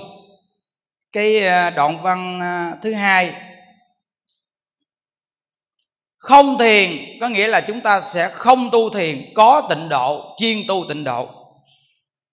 Cái 1.12 1.47
ờ, 1.47 1.70
đoạn 1.70 2.01
văn 2.01 2.39
ờ, 2.39 2.78
thứ 2.82 2.93
hai. 2.93 3.34
Không 6.18 6.57
thiền, 6.57 6.91
có 7.22 7.28
nghĩa 7.28 7.47
là 7.47 7.62
chúng 7.62 7.82
ta 7.82 8.01
sẽ 8.01 8.30
không 8.30 8.70
tu 8.72 8.89
thiền, 8.89 9.34
có 9.36 9.68
tịnh 9.70 9.89
độ, 9.89 10.36
chuyên 10.38 10.57
tu 10.68 10.86
tịnh 10.89 11.03
độ. 11.03 11.30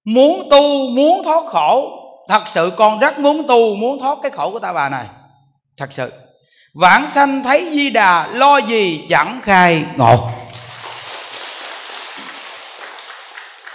Muốn 0.04 0.48
tu, 0.50 0.90
muốn 0.90 1.24
thoát 1.24 1.44
khổ, 1.46 1.90
thật 2.28 2.42
sự 2.46 2.72
con 2.76 2.98
rất 2.98 3.18
muốn 3.18 3.46
tu, 3.48 3.74
muốn 3.74 3.98
thoát 3.98 4.18
cái 4.22 4.30
khổ 4.30 4.50
của 4.50 4.58
ta 4.58 4.72
bà 4.72 4.88
này. 4.88 5.06
Thật 5.76 5.92
sự 5.92 6.27
vãng 6.78 7.10
sanh 7.14 7.42
thấy 7.42 7.70
di 7.72 7.90
đà 7.90 8.26
lo 8.26 8.56
gì 8.58 9.06
chẳng 9.08 9.40
khai. 9.42 9.84
Ngộ. 9.96 10.30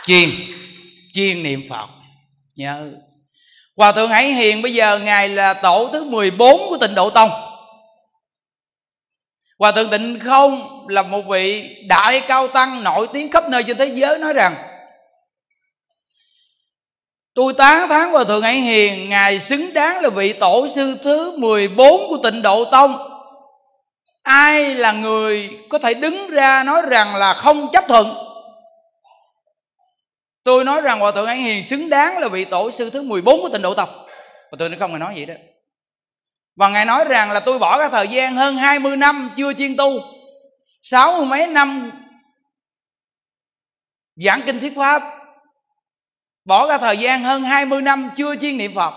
Chuyên 0.05 0.29
chuyên 1.13 1.43
niệm 1.43 1.67
phật. 1.69 1.87
Nhớ. 2.55 2.91
Hòa 3.77 3.91
thượng 3.91 4.09
hải 4.09 4.33
hiền 4.33 4.61
bây 4.61 4.73
giờ 4.73 4.99
ngài 4.99 5.29
là 5.29 5.53
tổ 5.53 5.89
thứ 5.93 6.03
14 6.03 6.69
của 6.69 6.77
tịnh 6.77 6.95
độ 6.95 7.09
tông. 7.09 7.29
Hòa 9.59 9.71
thượng 9.71 9.89
tịnh 9.89 10.19
không 10.19 10.85
là 10.89 11.01
một 11.01 11.21
vị 11.27 11.75
đại 11.87 12.19
cao 12.19 12.47
tăng 12.47 12.83
nổi 12.83 13.07
tiếng 13.13 13.31
khắp 13.31 13.49
nơi 13.49 13.63
trên 13.63 13.77
thế 13.77 13.85
giới 13.85 14.19
nói 14.19 14.33
rằng 14.33 14.55
Tôi 17.35 17.53
tán 17.53 17.89
thán 17.89 18.11
Hòa 18.11 18.23
Thượng 18.23 18.41
Hải 18.41 18.55
Hiền, 18.55 19.09
Ngài 19.09 19.39
xứng 19.39 19.73
đáng 19.73 20.01
là 20.01 20.09
vị 20.09 20.33
tổ 20.33 20.67
sư 20.75 20.97
thứ 21.03 21.37
14 21.37 22.09
của 22.09 22.17
tịnh 22.23 22.41
độ 22.41 22.65
tông. 22.65 23.09
Ai 24.23 24.75
là 24.75 24.91
người 24.91 25.59
có 25.69 25.79
thể 25.79 25.93
đứng 25.93 26.29
ra 26.29 26.63
nói 26.63 26.81
rằng 26.89 27.15
là 27.15 27.33
không 27.33 27.67
chấp 27.73 27.83
thuận? 27.87 28.15
Tôi 30.43 30.63
nói 30.63 30.81
rằng 30.81 30.99
Hòa 30.99 31.11
Thượng 31.11 31.27
Hải 31.27 31.37
Hiền 31.37 31.63
xứng 31.63 31.89
đáng 31.89 32.17
là 32.17 32.27
vị 32.27 32.45
tổ 32.45 32.71
sư 32.71 32.89
thứ 32.89 33.01
14 33.01 33.41
của 33.41 33.49
tịnh 33.49 33.61
độ 33.61 33.73
tông. 33.73 33.89
Hòa 34.51 34.57
Thượng 34.59 34.71
nó 34.71 34.77
không, 34.79 34.91
ngài 34.91 34.99
nói 34.99 35.13
vậy 35.15 35.25
đó. 35.25 35.33
Và 36.55 36.69
Ngài 36.69 36.85
nói 36.85 37.05
rằng 37.09 37.31
là 37.31 37.39
tôi 37.39 37.59
bỏ 37.59 37.77
ra 37.77 37.89
thời 37.89 38.07
gian 38.07 38.35
hơn 38.35 38.55
20 38.55 38.97
năm 38.97 39.31
chưa 39.37 39.53
chuyên 39.53 39.77
tu, 39.77 39.99
Sáu 40.81 41.23
mấy 41.23 41.47
năm 41.47 41.91
giảng 44.15 44.41
kinh 44.45 44.59
thuyết 44.59 44.73
pháp 44.75 45.03
Bỏ 46.45 46.67
ra 46.67 46.77
thời 46.77 46.97
gian 46.97 47.23
hơn 47.23 47.43
20 47.43 47.81
năm 47.81 48.09
chưa 48.15 48.35
chuyên 48.35 48.57
niệm 48.57 48.75
Phật. 48.75 48.93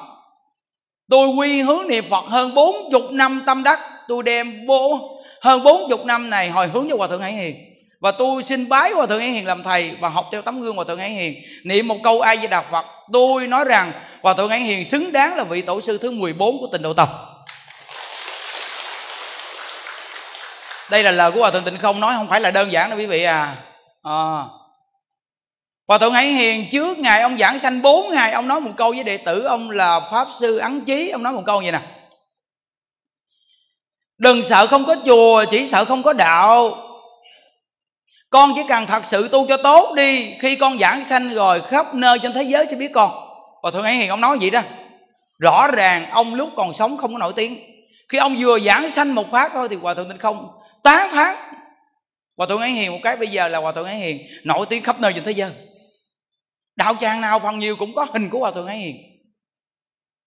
Tôi 1.11 1.28
quy 1.28 1.62
hướng 1.62 1.88
niệm 1.88 2.05
Phật 2.11 2.24
hơn 2.24 2.55
40 2.55 3.01
năm 3.11 3.42
tâm 3.47 3.62
đắc. 3.62 3.80
Tôi 4.09 4.22
đem 4.22 4.66
bố 4.66 4.99
hơn 5.42 5.62
40 5.62 5.99
năm 6.05 6.30
này 6.30 6.51
hồi 6.51 6.68
hướng 6.68 6.86
cho 6.90 6.97
Hòa 6.97 7.09
Thượng 7.09 7.22
Hải 7.22 7.32
Hiền. 7.32 7.57
Và 8.01 8.12
tôi 8.12 8.42
xin 8.42 8.68
bái 8.68 8.90
Hòa 8.90 9.07
Thượng 9.07 9.20
Hải 9.20 9.30
Hiền 9.30 9.47
làm 9.47 9.62
thầy 9.62 9.97
Và 10.01 10.09
học 10.09 10.24
theo 10.32 10.42
tấm 10.42 10.61
gương 10.61 10.76
Hòa 10.76 10.84
Thượng 10.88 10.99
Hải 10.99 11.11
Hiền. 11.11 11.34
Niệm 11.64 11.88
một 11.88 11.97
câu 12.03 12.20
ai 12.20 12.38
di 12.38 12.47
đà 12.47 12.62
Phật. 12.62 12.84
Tôi 13.12 13.47
nói 13.47 13.64
rằng 13.64 13.92
Hòa 14.22 14.34
Thượng 14.34 14.49
Hải 14.49 14.61
Hiền 14.61 14.84
xứng 14.84 15.12
đáng 15.12 15.36
là 15.36 15.44
vị 15.44 15.62
tổ 15.62 15.80
sư 15.80 15.99
thứ 15.99 16.11
14 16.11 16.61
của 16.61 16.68
tịnh 16.72 16.82
độ 16.82 16.92
tập. 16.92 17.09
Đây 20.90 21.03
là 21.03 21.12
lời 21.12 21.32
của 21.32 21.40
Hòa 21.40 21.51
Thượng 21.51 21.64
Tịnh 21.64 21.78
Không 21.78 22.01
nói 22.01 22.14
Không 22.16 22.28
phải 22.28 22.40
là 22.40 22.51
đơn 22.51 22.72
giản 22.72 22.90
đâu 22.90 22.99
quý 22.99 23.07
vị 23.07 23.22
à, 23.22 23.57
à 24.03 24.42
Hòa 25.87 25.99
thượng 25.99 26.12
Hải 26.12 26.26
Hiền, 26.26 26.66
trước 26.70 26.99
ngày 26.99 27.20
ông 27.22 27.39
giảng 27.39 27.59
sanh 27.59 27.82
4 27.82 28.11
ngày, 28.11 28.32
Ông 28.32 28.49
nói 28.49 28.61
một 28.61 28.70
câu 28.76 28.91
với 28.91 29.05
đệ 29.05 29.16
tử, 29.16 29.45
Ông 29.45 29.70
là 29.70 30.01
Pháp 30.01 30.28
Sư 30.41 30.59
Ấn 30.59 30.84
Chí. 30.84 31.11
Ông 31.11 31.22
nói 31.22 31.32
một 31.32 31.43
câu 31.47 31.61
vậy 31.61 31.72
nè. 31.72 31.80
Đừng 34.18 34.43
sợ 34.43 34.66
không 34.66 34.84
có 34.84 34.97
chùa, 35.07 35.45
Chỉ 35.51 35.68
sợ 35.68 35.84
không 35.84 36.03
có 36.03 36.12
đạo. 36.12 36.82
Con 38.30 38.53
chỉ 38.55 38.62
cần 38.68 38.87
thật 38.87 39.03
sự 39.05 39.28
tu 39.28 39.47
cho 39.47 39.57
tốt 39.57 39.95
đi. 39.97 40.34
Khi 40.41 40.57
con 40.57 40.78
giảng 40.78 41.05
sanh 41.05 41.34
rồi, 41.34 41.62
Khắp 41.68 41.95
nơi 41.95 42.18
trên 42.18 42.34
thế 42.34 42.43
giới 42.43 42.66
sẽ 42.70 42.76
biết 42.76 42.93
con. 42.95 43.11
Hòa 43.62 43.70
thượng 43.70 43.84
Hải 43.84 43.95
Hiền, 43.95 44.11
ông 44.11 44.20
nói 44.20 44.39
vậy 44.41 44.51
đó. 44.51 44.61
Rõ 45.39 45.68
ràng, 45.68 46.11
ông 46.11 46.34
lúc 46.34 46.51
còn 46.57 46.72
sống 46.72 46.97
không 46.97 47.12
có 47.12 47.18
nổi 47.18 47.32
tiếng. 47.37 47.57
Khi 48.09 48.18
ông 48.18 48.37
vừa 48.39 48.59
giảng 48.61 48.91
sanh 48.91 49.14
một 49.14 49.30
phát 49.30 49.51
thôi 49.55 49.68
Thì 49.70 49.76
Hòa 49.76 49.95
thượng 49.95 50.09
Tinh 50.09 50.18
không, 50.18 50.49
tán 50.82 51.11
thán. 51.11 51.37
Hòa 52.37 52.47
thượng 52.47 52.61
Hải 52.61 52.70
Hiền, 52.70 52.93
một 52.93 52.99
cái 53.03 53.16
bây 53.16 53.28
giờ 53.28 53.49
là 53.49 53.59
Hòa 53.59 53.72
thượng 53.72 53.87
Hải 53.87 53.97
Hiền, 53.97 54.18
Nổi 54.45 54.66
tiếng 54.70 54.82
khắp 54.82 55.01
nơi 55.01 55.12
trên 55.12 55.24
thế 55.24 55.32
giới 55.32 55.51
đạo 56.77 56.95
tràng 57.01 57.20
nào 57.20 57.41
phần 57.41 57.59
nhiều 57.59 57.77
cũng 57.77 57.95
có 57.95 58.07
hình 58.12 58.31
của 58.31 58.39
hòa 58.39 58.51
thượng 58.51 58.66
hải 58.66 58.79
hiền. 58.79 58.97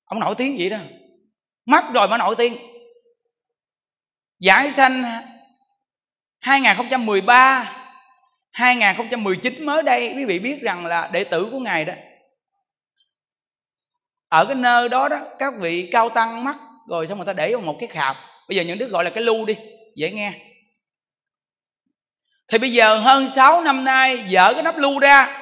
Ông 0.05 0.19
nổi 0.19 0.35
tiếng 0.35 0.55
vậy 0.59 0.69
đó. 0.69 0.77
Mất 1.65 1.85
rồi 1.93 2.07
mà 2.07 2.17
nổi 2.17 2.35
tiếng. 2.37 2.57
Giải 4.39 4.71
sanh 4.71 5.03
2013 6.39 7.75
2019 8.51 9.65
mới 9.65 9.83
đây, 9.83 10.13
quý 10.17 10.25
vị 10.25 10.39
biết 10.39 10.61
rằng 10.61 10.85
là 10.85 11.09
đệ 11.13 11.23
tử 11.23 11.49
của 11.51 11.59
ngài 11.59 11.85
đó, 11.85 11.93
ở 14.29 14.45
cái 14.45 14.55
nơi 14.55 14.89
đó 14.89 15.09
đó, 15.09 15.19
các 15.39 15.53
vị 15.59 15.89
cao 15.91 16.09
tăng 16.09 16.43
mắt 16.43 16.57
rồi 16.87 17.07
xong 17.07 17.17
người 17.17 17.25
ta 17.25 17.33
để 17.33 17.53
vào 17.53 17.61
một 17.61 17.77
cái 17.79 17.89
khạp 17.89 18.15
bây 18.49 18.55
giờ 18.55 18.63
những 18.63 18.77
đứa 18.77 18.87
gọi 18.87 19.03
là 19.03 19.09
cái 19.09 19.23
lưu 19.23 19.45
đi, 19.45 19.55
dễ 19.95 20.11
nghe. 20.11 20.33
Thì 22.47 22.57
bây 22.57 22.71
giờ 22.71 22.99
hơn 22.99 23.29
6 23.29 23.61
năm 23.61 23.83
nay 23.83 24.23
dở 24.27 24.53
cái 24.53 24.63
nắp 24.63 24.77
lưu 24.77 24.99
ra 24.99 25.38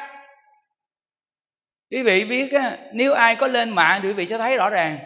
quý 1.92 2.04
vị 2.04 2.26
biết 2.26 2.52
á, 2.52 2.78
nếu 2.94 3.14
ai 3.14 3.36
có 3.36 3.48
lên 3.48 3.70
mạng 3.70 4.00
thì 4.04 4.08
quý 4.08 4.14
vị 4.14 4.28
sẽ 4.28 4.38
thấy 4.38 4.58
rõ 4.58 4.70
ràng. 4.70 5.00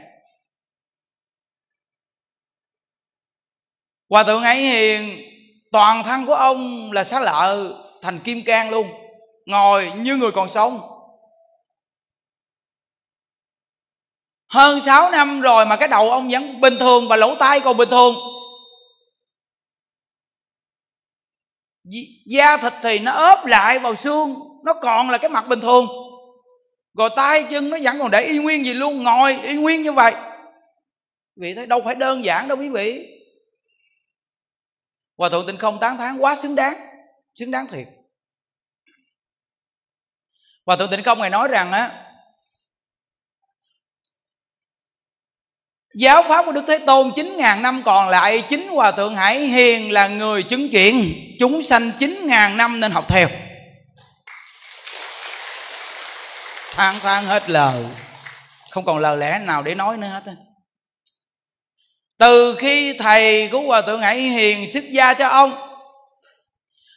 Hòa 4.09 4.23
thượng 4.23 4.43
ấy 4.43 4.61
hiền 4.61 5.21
toàn 5.71 6.03
thân 6.03 6.25
của 6.25 6.33
ông 6.33 6.91
là 6.91 7.03
xá 7.03 7.19
lợ 7.19 7.73
thành 8.01 8.19
kim 8.19 8.43
cang 8.45 8.69
luôn 8.69 8.87
ngồi 9.45 9.91
như 9.97 10.17
người 10.17 10.31
còn 10.31 10.49
sống. 10.49 10.81
Hơn 14.47 14.81
6 14.81 15.11
năm 15.11 15.41
rồi 15.41 15.65
mà 15.65 15.75
cái 15.75 15.87
đầu 15.87 16.11
ông 16.11 16.29
vẫn 16.29 16.61
bình 16.61 16.77
thường 16.79 17.07
và 17.07 17.15
lỗ 17.15 17.35
tai 17.35 17.59
còn 17.59 17.77
bình 17.77 17.89
thường. 17.89 18.15
Da 22.25 22.57
thịt 22.57 22.73
thì 22.83 22.99
nó 22.99 23.11
ốp 23.11 23.45
lại 23.45 23.79
vào 23.79 23.95
xương 23.95 24.35
nó 24.63 24.73
còn 24.73 25.09
là 25.09 25.17
cái 25.17 25.29
mặt 25.29 25.45
bình 25.47 25.61
thường 25.61 25.87
rồi 26.93 27.09
tay 27.15 27.45
chân 27.51 27.69
nó 27.69 27.77
vẫn 27.81 27.99
còn 27.99 28.11
để 28.11 28.21
y 28.21 28.39
nguyên 28.39 28.65
gì 28.65 28.73
luôn, 28.73 29.03
ngồi 29.03 29.39
y 29.43 29.55
nguyên 29.55 29.83
như 29.83 29.91
vậy. 29.91 30.13
Quý 31.35 31.41
vị 31.41 31.53
thấy 31.55 31.67
đâu 31.67 31.81
phải 31.85 31.95
đơn 31.95 32.23
giản 32.23 32.47
đâu 32.47 32.57
quý 32.57 32.69
vị. 32.69 33.17
Hòa 35.17 35.29
thượng 35.29 35.47
tịnh 35.47 35.57
không 35.57 35.77
tán 35.81 35.97
thán 35.97 36.17
quá 36.17 36.35
xứng 36.35 36.55
đáng 36.55 36.77
xứng 37.35 37.51
đáng 37.51 37.67
thiệt. 37.67 37.87
Hòa 40.65 40.75
thượng 40.75 40.91
tịnh 40.91 41.03
không 41.03 41.19
ngài 41.19 41.29
nói 41.29 41.47
rằng 41.47 41.71
á, 41.71 42.07
Giáo 45.93 46.23
pháp 46.23 46.45
của 46.45 46.51
Đức 46.51 46.63
Thế 46.67 46.77
Tôn 46.77 47.09
9.000 47.09 47.61
năm 47.61 47.81
còn 47.85 48.09
lại, 48.09 48.43
Chính 48.49 48.67
Hòa 48.67 48.91
Thượng 48.91 49.15
Hải 49.15 49.39
Hiền 49.39 49.91
là 49.91 50.07
người 50.07 50.43
chứng 50.43 50.69
chuyện 50.71 51.13
Chúng 51.39 51.63
sanh 51.63 51.91
9.000 51.99 52.55
năm 52.55 52.79
nên 52.79 52.91
học 52.91 53.05
theo. 53.09 53.27
Than 56.71 56.99
than 56.99 57.25
hết 57.25 57.49
lời. 57.49 57.85
Không 58.69 58.85
còn 58.85 58.97
lời 58.97 59.17
lẽ 59.17 59.39
nào 59.39 59.63
để 59.63 59.75
nói 59.75 59.97
nữa 59.97 60.07
hết 60.07 60.33
Từ 62.17 62.55
khi 62.59 62.93
thầy 62.93 63.49
của 63.51 63.59
Hòa 63.59 63.81
Thượng 63.81 64.01
Hải 64.01 64.19
Hiền 64.19 64.71
xuất 64.73 64.83
gia 64.91 65.13
cho 65.13 65.27
ông, 65.27 65.51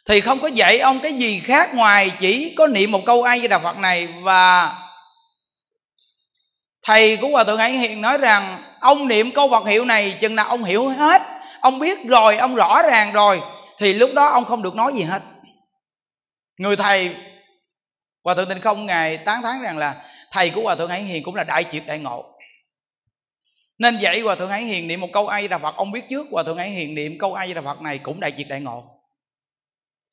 Thì 0.06 0.20
không 0.20 0.40
có 0.40 0.48
dạy 0.48 0.78
ông 0.78 1.00
cái 1.00 1.12
gì 1.12 1.40
khác 1.40 1.74
ngoài 1.74 2.12
Chỉ 2.20 2.54
có 2.58 2.66
niệm 2.66 2.90
một 2.90 3.00
câu 3.06 3.22
ai 3.22 3.38
với 3.38 3.48
Đà 3.48 3.58
Phật 3.58 3.78
này. 3.78 4.08
Và 4.22 4.74
thầy 6.84 7.16
của 7.16 7.28
hòa 7.28 7.44
thượng 7.44 7.58
hải 7.58 7.72
hiền 7.72 8.00
nói 8.00 8.18
rằng, 8.18 8.62
ông 8.80 9.08
niệm 9.08 9.32
câu 9.32 9.50
phật 9.50 9.66
hiệu 9.66 9.84
này, 9.84 10.18
chừng 10.20 10.34
nào 10.34 10.48
ông 10.48 10.64
hiểu 10.64 10.88
hết, 10.88 11.22
ông 11.60 11.78
biết 11.78 11.98
rồi, 12.08 12.36
ông 12.36 12.54
rõ 12.54 12.82
ràng 12.82 13.12
rồi, 13.12 13.42
thì 13.78 13.92
lúc 13.92 14.10
đó 14.14 14.26
ông 14.26 14.44
không 14.44 14.62
được 14.62 14.74
nói 14.74 14.92
gì 14.94 15.02
hết. 15.02 15.22
Người 16.58 16.76
thầy 16.76 17.14
hòa 18.24 18.34
thượng 18.34 18.48
tịnh 18.48 18.60
không 18.60 18.86
ngài 18.86 19.16
tán 19.16 19.42
thán 19.42 19.62
rằng 19.62 19.78
là 19.78 20.10
thầy 20.30 20.50
của 20.50 20.62
hòa 20.62 20.76
thượng 20.76 20.90
hải 20.90 21.02
hiền 21.02 21.22
cũng 21.22 21.34
là 21.34 21.44
đại 21.44 21.64
triệt 21.72 21.82
đại 21.86 21.98
ngộ. 21.98 22.34
Nên 23.78 23.98
vậy 24.00 24.20
hòa 24.20 24.34
thượng 24.34 24.50
hải 24.50 24.64
hiền 24.64 24.88
niệm 24.88 25.00
một 25.00 25.08
câu 25.12 25.28
ai 25.28 25.48
đà 25.48 25.58
phật. 25.58 25.76
Ông 25.76 25.92
biết 25.92 26.08
trước 26.10 26.26
hòa 26.30 26.42
thượng 26.42 26.58
hải 26.58 26.70
hiền 26.70 26.94
niệm 26.94 27.18
câu 27.18 27.34
ai 27.34 27.54
đà 27.54 27.62
phật 27.62 27.80
này 27.80 27.98
cũng 27.98 28.20
đại 28.20 28.32
triệt 28.36 28.48
đại 28.48 28.60
ngộ. 28.60 29.00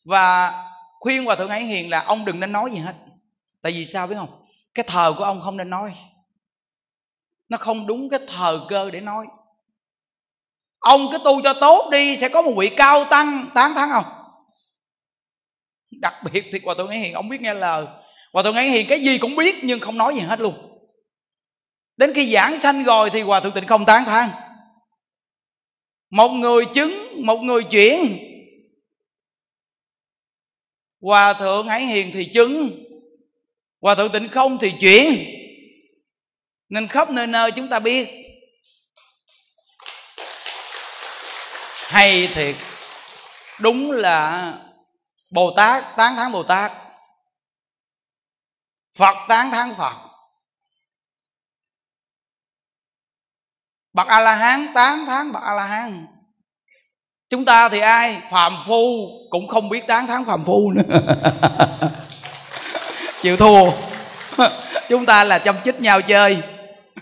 Và 0.03 0.53
khuyên 0.99 1.25
hòa 1.25 1.35
thượng 1.35 1.49
hải 1.49 1.63
hiền 1.63 1.89
là 1.89 2.03
ông 2.03 2.25
đừng 2.25 2.39
nên 2.39 2.51
nói 2.51 2.71
gì 2.71 2.77
hết. 2.77 2.95
Tại 3.61 3.71
vì 3.71 3.85
sao 3.85 4.07
biết 4.07 4.15
không? 4.17 4.45
Cái 4.73 4.83
thờ 4.87 5.13
của 5.17 5.23
ông 5.23 5.41
không 5.41 5.57
nên 5.57 5.69
nói. 5.69 5.93
Nó 7.49 7.57
không 7.57 7.87
đúng 7.87 8.09
cái 8.09 8.19
thời 8.27 8.57
cơ 8.69 8.91
để 8.91 8.99
nói. 9.01 9.27
Ông 10.79 11.07
cứ 11.11 11.17
tu 11.23 11.41
cho 11.41 11.53
tốt 11.53 11.89
đi, 11.91 12.17
sẽ 12.17 12.29
có 12.29 12.41
một 12.41 12.53
vị 12.57 12.69
cao 12.77 13.05
tăng. 13.05 13.47
Tán 13.53 13.73
thắng 13.75 13.89
không? 13.89 14.05
Đặc 15.91 16.13
biệt 16.31 16.45
thì 16.51 16.59
hòa 16.63 16.75
thượng 16.77 16.89
hải 16.89 16.99
hiền, 16.99 17.13
ông 17.13 17.29
biết 17.29 17.41
nghe 17.41 17.53
lời 17.53 17.85
hòa 18.33 18.43
thượng 18.43 18.55
An 18.55 18.71
hiền 18.71 18.87
cái 18.89 18.99
gì 18.99 19.17
cũng 19.17 19.35
biết 19.35 19.55
nhưng 19.63 19.79
không 19.79 19.97
nói 19.97 20.15
gì 20.15 20.21
hết 20.21 20.39
luôn. 20.39 20.67
Đến 21.97 22.13
khi 22.13 22.33
giảng 22.33 22.59
sanh 22.59 22.83
rồi 22.83 23.09
thì 23.09 23.21
hòa 23.21 23.39
thượng 23.39 23.53
tịnh 23.53 23.67
không 23.67 23.85
tán 23.85 24.05
thán. 24.05 24.29
Một 26.09 26.29
người 26.29 26.65
chứng, 26.73 27.25
một 27.25 27.37
người 27.37 27.63
chuyển. 27.63 28.17
Hòa 31.01 31.33
thượng 31.33 31.67
hải 31.67 31.85
hiền 31.85 32.11
thì 32.13 32.25
chứng, 32.33 32.83
hòa 33.81 33.95
thượng 33.95 34.11
tịnh 34.11 34.29
không 34.29 34.57
thì 34.57 34.73
chuyển. 34.79 35.25
Nên 36.69 36.87
khắp 36.87 37.09
nơi 37.09 37.27
nơi 37.27 37.51
chúng 37.51 37.69
ta 37.69 37.79
biết. 37.79 38.09
Hay 41.87 42.27
thiệt, 42.33 42.55
đúng 43.59 43.91
là 43.91 44.53
bồ 45.31 45.53
tát, 45.57 45.83
tán 45.97 46.15
thán 46.15 46.31
bồ 46.31 46.43
tát 46.43 46.71
phật 48.97 49.15
tán 49.27 49.51
thán 49.51 49.75
phật. 49.75 49.95
Bậc 53.93 54.07
a 54.07 54.19
la 54.19 54.35
hán 54.35 54.67
tán 54.73 55.05
thán 55.05 55.31
bậc 55.31 55.43
a 55.43 55.53
la 55.53 55.65
hán 55.65 56.07
chúng 57.31 57.45
ta 57.45 57.69
thì 57.69 57.79
ai? 57.79 58.21
Phàm 58.31 58.53
phu 58.65 59.09
cũng 59.29 59.47
không 59.47 59.69
biết 59.69 59.87
tán 59.87 60.07
thán 60.07 60.25
phàm 60.25 60.45
phu 60.45 60.71
nữa. 60.71 60.83
Chịu 63.21 63.37
thua. 63.37 63.71
Chúng 64.89 65.05
ta 65.05 65.23
là 65.23 65.39
chăm 65.39 65.55
chích 65.63 65.81
nhau 65.81 66.01
chơi. 66.01 66.41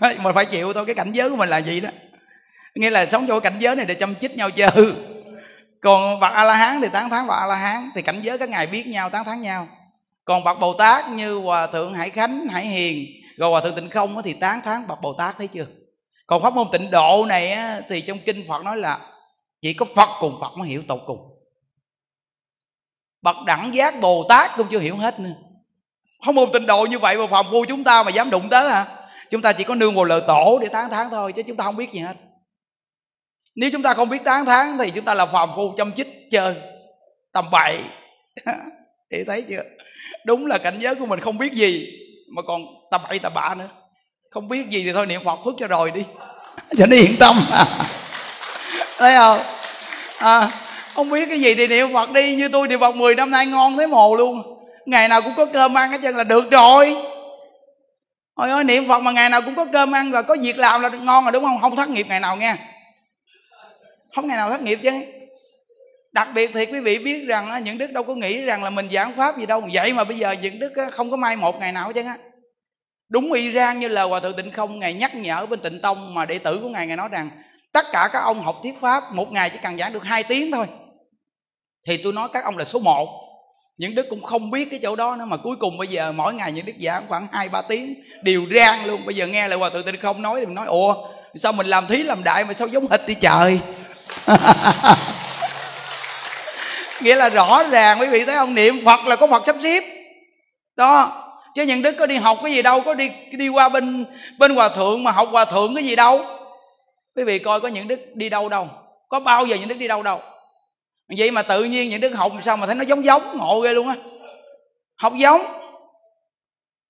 Mà 0.00 0.32
phải 0.34 0.46
chịu 0.46 0.72
thôi, 0.72 0.86
cái 0.86 0.94
cảnh 0.94 1.12
giới 1.12 1.30
của 1.30 1.36
mình 1.36 1.48
là 1.48 1.58
gì 1.58 1.80
đó. 1.80 1.90
Nghĩa 2.74 2.90
là 2.90 3.06
sống 3.06 3.26
chỗ 3.28 3.40
cảnh 3.40 3.58
giới 3.58 3.76
này 3.76 3.86
để 3.86 3.94
chăm 3.94 4.14
chích 4.14 4.36
nhau 4.36 4.50
chơi. 4.50 4.94
Còn 5.80 6.20
bậc 6.20 6.32
a 6.32 6.44
la 6.44 6.54
hán 6.54 6.80
thì 6.82 6.88
tán 6.92 7.10
thán 7.10 7.26
bậc 7.26 7.38
a 7.38 7.46
la 7.46 7.56
hán 7.56 7.90
thì 7.94 8.02
cảnh 8.02 8.20
giới 8.22 8.38
các 8.38 8.48
ngài 8.48 8.66
biết 8.66 8.86
nhau, 8.86 9.10
tán 9.10 9.24
thán 9.24 9.40
nhau 9.42 9.68
còn 10.30 10.44
bậc 10.44 10.60
bồ 10.60 10.74
tát 10.74 11.08
như 11.08 11.34
hòa 11.34 11.66
thượng 11.66 11.94
hải 11.94 12.10
khánh, 12.10 12.46
hải 12.46 12.66
hiền, 12.66 13.06
rồi 13.36 13.50
hòa 13.50 13.60
thượng 13.60 13.74
tịnh 13.74 13.90
không 13.90 14.22
thì 14.24 14.32
tán 14.32 14.60
thán 14.64 14.86
bậc 14.86 15.00
bồ 15.00 15.12
tát 15.12 15.38
thấy 15.38 15.46
chưa? 15.46 15.66
Còn 16.26 16.42
pháp 16.42 16.54
môn 16.54 16.66
tịnh 16.72 16.90
độ 16.90 17.24
này 17.28 17.56
thì 17.88 18.00
trong 18.00 18.18
kinh 18.26 18.44
phật 18.48 18.64
nói 18.64 18.76
là 18.76 19.00
chỉ 19.60 19.74
có 19.74 19.86
phật 19.94 20.08
cùng 20.20 20.38
phật 20.40 20.56
mới 20.56 20.68
hiểu 20.68 20.82
tột 20.88 21.00
cùng. 21.06 21.18
Bậc 23.22 23.36
đẳng 23.46 23.74
giác 23.74 24.00
bồ 24.00 24.26
tát 24.28 24.50
cũng 24.56 24.66
chưa 24.70 24.78
hiểu 24.78 24.96
hết 24.96 25.20
nữa. 25.20 25.34
Pháp 26.26 26.32
môn 26.32 26.52
tịnh 26.52 26.66
độ 26.66 26.86
như 26.86 26.98
vậy 26.98 27.16
mà 27.16 27.26
phàm 27.26 27.46
phu 27.50 27.64
chúng 27.64 27.84
ta 27.84 28.02
mà 28.02 28.10
dám 28.10 28.30
đụng 28.30 28.48
tới 28.50 28.70
hả? 28.70 28.86
Chúng 29.30 29.42
ta 29.42 29.52
chỉ 29.52 29.64
có 29.64 29.74
nương 29.74 29.94
vào 29.94 30.04
lời 30.04 30.22
tổ 30.26 30.58
để 30.62 30.68
tán 30.68 30.90
thán 30.90 31.06
thôi, 31.10 31.32
chứ 31.32 31.42
chúng 31.42 31.56
ta 31.56 31.64
không 31.64 31.76
biết 31.76 31.92
gì 31.92 32.00
hết. 32.00 32.14
Nếu 33.54 33.70
chúng 33.72 33.82
ta 33.82 33.94
không 33.94 34.08
biết 34.08 34.24
tán 34.24 34.44
thán 34.44 34.78
thì 34.78 34.90
chúng 34.90 35.04
ta 35.04 35.14
là 35.14 35.26
phàm 35.26 35.50
phu 35.56 35.74
chăm 35.76 35.92
chích 35.92 36.08
chơi, 36.30 36.56
tầm 37.32 37.50
bậy. 37.50 37.80
Thì 39.10 39.24
thấy 39.26 39.44
chưa? 39.48 39.62
Đúng 40.26 40.46
là 40.46 40.58
cảnh 40.58 40.78
giới 40.80 40.94
của 40.94 41.06
mình 41.06 41.20
không 41.20 41.38
biết 41.38 41.52
gì 41.52 41.86
mà 42.36 42.42
còn 42.42 42.60
tầm 42.90 43.00
bậy 43.08 43.18
tầm 43.18 43.34
bạ 43.34 43.54
nữa 43.58 43.68
không 44.30 44.48
biết 44.48 44.68
gì 44.68 44.82
thì 44.84 44.92
thôi 44.92 45.06
niệm 45.06 45.24
phật 45.24 45.38
phước 45.44 45.54
cho 45.58 45.66
rồi 45.66 45.90
đi 45.90 46.02
cho 46.78 46.86
nó 46.86 46.96
yên 46.96 47.16
tâm 47.20 47.36
thấy 48.98 49.14
không 49.14 49.40
à, 50.18 50.50
không 50.94 51.10
biết 51.10 51.28
cái 51.28 51.40
gì 51.40 51.54
thì 51.54 51.66
niệm 51.66 51.92
phật 51.92 52.10
đi 52.10 52.34
như 52.34 52.48
tôi 52.48 52.68
niệm 52.68 52.80
phật 52.80 52.96
10 52.96 53.14
năm 53.14 53.30
nay 53.30 53.46
ngon 53.46 53.76
thấy 53.76 53.86
mồ 53.86 54.16
luôn 54.16 54.42
ngày 54.86 55.08
nào 55.08 55.22
cũng 55.22 55.34
có 55.36 55.46
cơm 55.46 55.78
ăn 55.78 55.90
hết 55.90 55.98
trơn 56.02 56.16
là 56.16 56.24
được 56.24 56.50
rồi 56.50 56.96
Ôi 58.40 58.50
ơi 58.50 58.64
niệm 58.64 58.88
Phật 58.88 59.00
mà 59.00 59.12
ngày 59.12 59.30
nào 59.30 59.42
cũng 59.42 59.54
có 59.54 59.66
cơm 59.72 59.92
ăn 59.92 60.10
và 60.10 60.22
có 60.22 60.36
việc 60.42 60.58
làm 60.58 60.80
là 60.80 60.88
ngon 60.88 61.24
rồi 61.24 61.32
đúng 61.32 61.44
không? 61.44 61.60
Không 61.60 61.76
thất 61.76 61.88
nghiệp 61.88 62.06
ngày 62.08 62.20
nào 62.20 62.36
nghe. 62.36 62.56
Không 64.14 64.26
ngày 64.26 64.36
nào 64.36 64.50
thất 64.50 64.62
nghiệp 64.62 64.78
chứ. 64.82 64.90
Đặc 66.12 66.28
biệt 66.34 66.50
thì 66.54 66.66
quý 66.66 66.80
vị 66.80 66.98
biết 66.98 67.26
rằng 67.26 67.64
những 67.64 67.78
đức 67.78 67.92
đâu 67.92 68.02
có 68.02 68.14
nghĩ 68.14 68.44
rằng 68.44 68.64
là 68.64 68.70
mình 68.70 68.88
giảng 68.92 69.16
pháp 69.16 69.38
gì 69.38 69.46
đâu. 69.46 69.62
Vậy 69.72 69.92
mà 69.92 70.04
bây 70.04 70.18
giờ 70.18 70.32
những 70.32 70.58
đức 70.58 70.72
không 70.92 71.10
có 71.10 71.16
mai 71.16 71.36
một 71.36 71.58
ngày 71.60 71.72
nào 71.72 71.92
chứ 71.92 72.02
á. 72.02 72.16
Đúng 73.08 73.32
y 73.32 73.52
rang 73.52 73.80
như 73.80 73.88
là 73.88 74.02
Hòa 74.02 74.20
Thượng 74.20 74.36
Tịnh 74.36 74.52
Không 74.52 74.78
Ngài 74.78 74.94
nhắc 74.94 75.14
nhở 75.14 75.46
bên 75.46 75.60
Tịnh 75.60 75.80
Tông 75.80 76.14
mà 76.14 76.26
đệ 76.26 76.38
tử 76.38 76.58
của 76.62 76.68
Ngài 76.68 76.86
Ngài 76.86 76.96
nói 76.96 77.08
rằng, 77.12 77.30
tất 77.72 77.86
cả 77.92 78.08
các 78.12 78.20
ông 78.20 78.42
học 78.42 78.56
thuyết 78.62 78.74
pháp 78.80 79.04
một 79.14 79.32
ngày 79.32 79.50
chỉ 79.50 79.58
cần 79.62 79.78
giảng 79.78 79.92
được 79.92 80.04
hai 80.04 80.22
tiếng 80.22 80.52
thôi. 80.52 80.66
Thì 81.86 82.00
tôi 82.04 82.12
nói 82.12 82.28
các 82.32 82.44
ông 82.44 82.58
là 82.58 82.64
số 82.64 82.78
một 82.78 83.08
những 83.80 83.94
đức 83.94 84.06
cũng 84.10 84.22
không 84.22 84.50
biết 84.50 84.68
cái 84.70 84.80
chỗ 84.82 84.96
đó 84.96 85.16
nữa 85.16 85.24
mà 85.24 85.36
cuối 85.36 85.56
cùng 85.56 85.78
bây 85.78 85.88
giờ 85.88 86.12
mỗi 86.12 86.34
ngày 86.34 86.52
những 86.52 86.66
đức 86.66 86.72
giảng 86.80 87.04
khoảng 87.08 87.26
hai, 87.32 87.48
ba 87.48 87.62
tiếng, 87.62 87.94
đều 88.22 88.46
rang 88.54 88.86
luôn 88.86 89.06
bây 89.06 89.14
giờ 89.14 89.26
nghe 89.26 89.48
lại 89.48 89.58
hòa 89.58 89.70
thượng 89.70 89.86
tịnh 89.86 90.00
không 90.00 90.22
nói 90.22 90.40
thì 90.40 90.46
mình 90.46 90.54
nói, 90.54 90.66
ủa, 90.66 91.08
sao 91.34 91.52
mình 91.52 91.66
làm 91.66 91.86
thí 91.86 92.02
làm 92.02 92.24
đại 92.24 92.44
mà 92.44 92.54
sao 92.54 92.68
giống 92.68 92.90
hịch 92.90 93.06
đi 93.06 93.14
trời 93.14 93.60
nghĩa 97.02 97.16
là 97.16 97.28
rõ 97.28 97.62
ràng 97.70 98.00
quý 98.00 98.06
vị 98.06 98.24
thấy 98.24 98.36
không? 98.36 98.54
Niệm 98.54 98.84
phật 98.84 99.00
là 99.06 99.16
có 99.16 99.26
phật 99.26 99.42
sắp 99.46 99.56
xếp. 99.62 99.84
Đó. 100.76 101.16
Chứ 101.54 101.62
những 101.62 101.82
đức 101.82 101.96
có 101.98 102.06
đi 102.06 102.16
học 102.16 102.38
cái 102.42 102.52
gì 102.52 102.62
đâu 102.62 102.80
có 102.80 102.94
đi 102.94 103.10
đi 103.32 103.48
qua 103.48 103.68
bên 103.68 104.04
bên 104.38 104.54
hòa 104.54 104.68
thượng 104.68 105.04
mà 105.04 105.10
học 105.10 105.28
hòa 105.30 105.44
thượng 105.44 105.74
cái 105.74 105.84
gì 105.84 105.96
đâu. 105.96 106.24
Quý 107.16 107.24
vị 107.24 107.38
coi 107.38 107.60
có 107.60 107.68
những 107.68 107.88
đức 107.88 108.00
đi 108.14 108.28
đâu 108.28 108.48
đâu. 108.48 108.68
Có 109.08 109.20
bao 109.20 109.46
giờ 109.46 109.56
những 109.56 109.68
đức 109.68 109.78
đi 109.78 109.88
đâu 109.88 110.02
đâu. 110.02 110.20
Vậy 111.18 111.30
mà 111.30 111.42
tự 111.42 111.64
nhiên 111.64 111.88
những 111.88 112.00
đức 112.00 112.14
học 112.14 112.32
sao 112.44 112.56
mà 112.56 112.66
thấy 112.66 112.74
nó 112.74 112.82
giống 112.82 113.04
giống 113.04 113.38
ngộ 113.38 113.60
ghê 113.60 113.72
luôn 113.72 113.88
á. 113.88 113.94
Học 114.96 115.12
giống. 115.16 115.40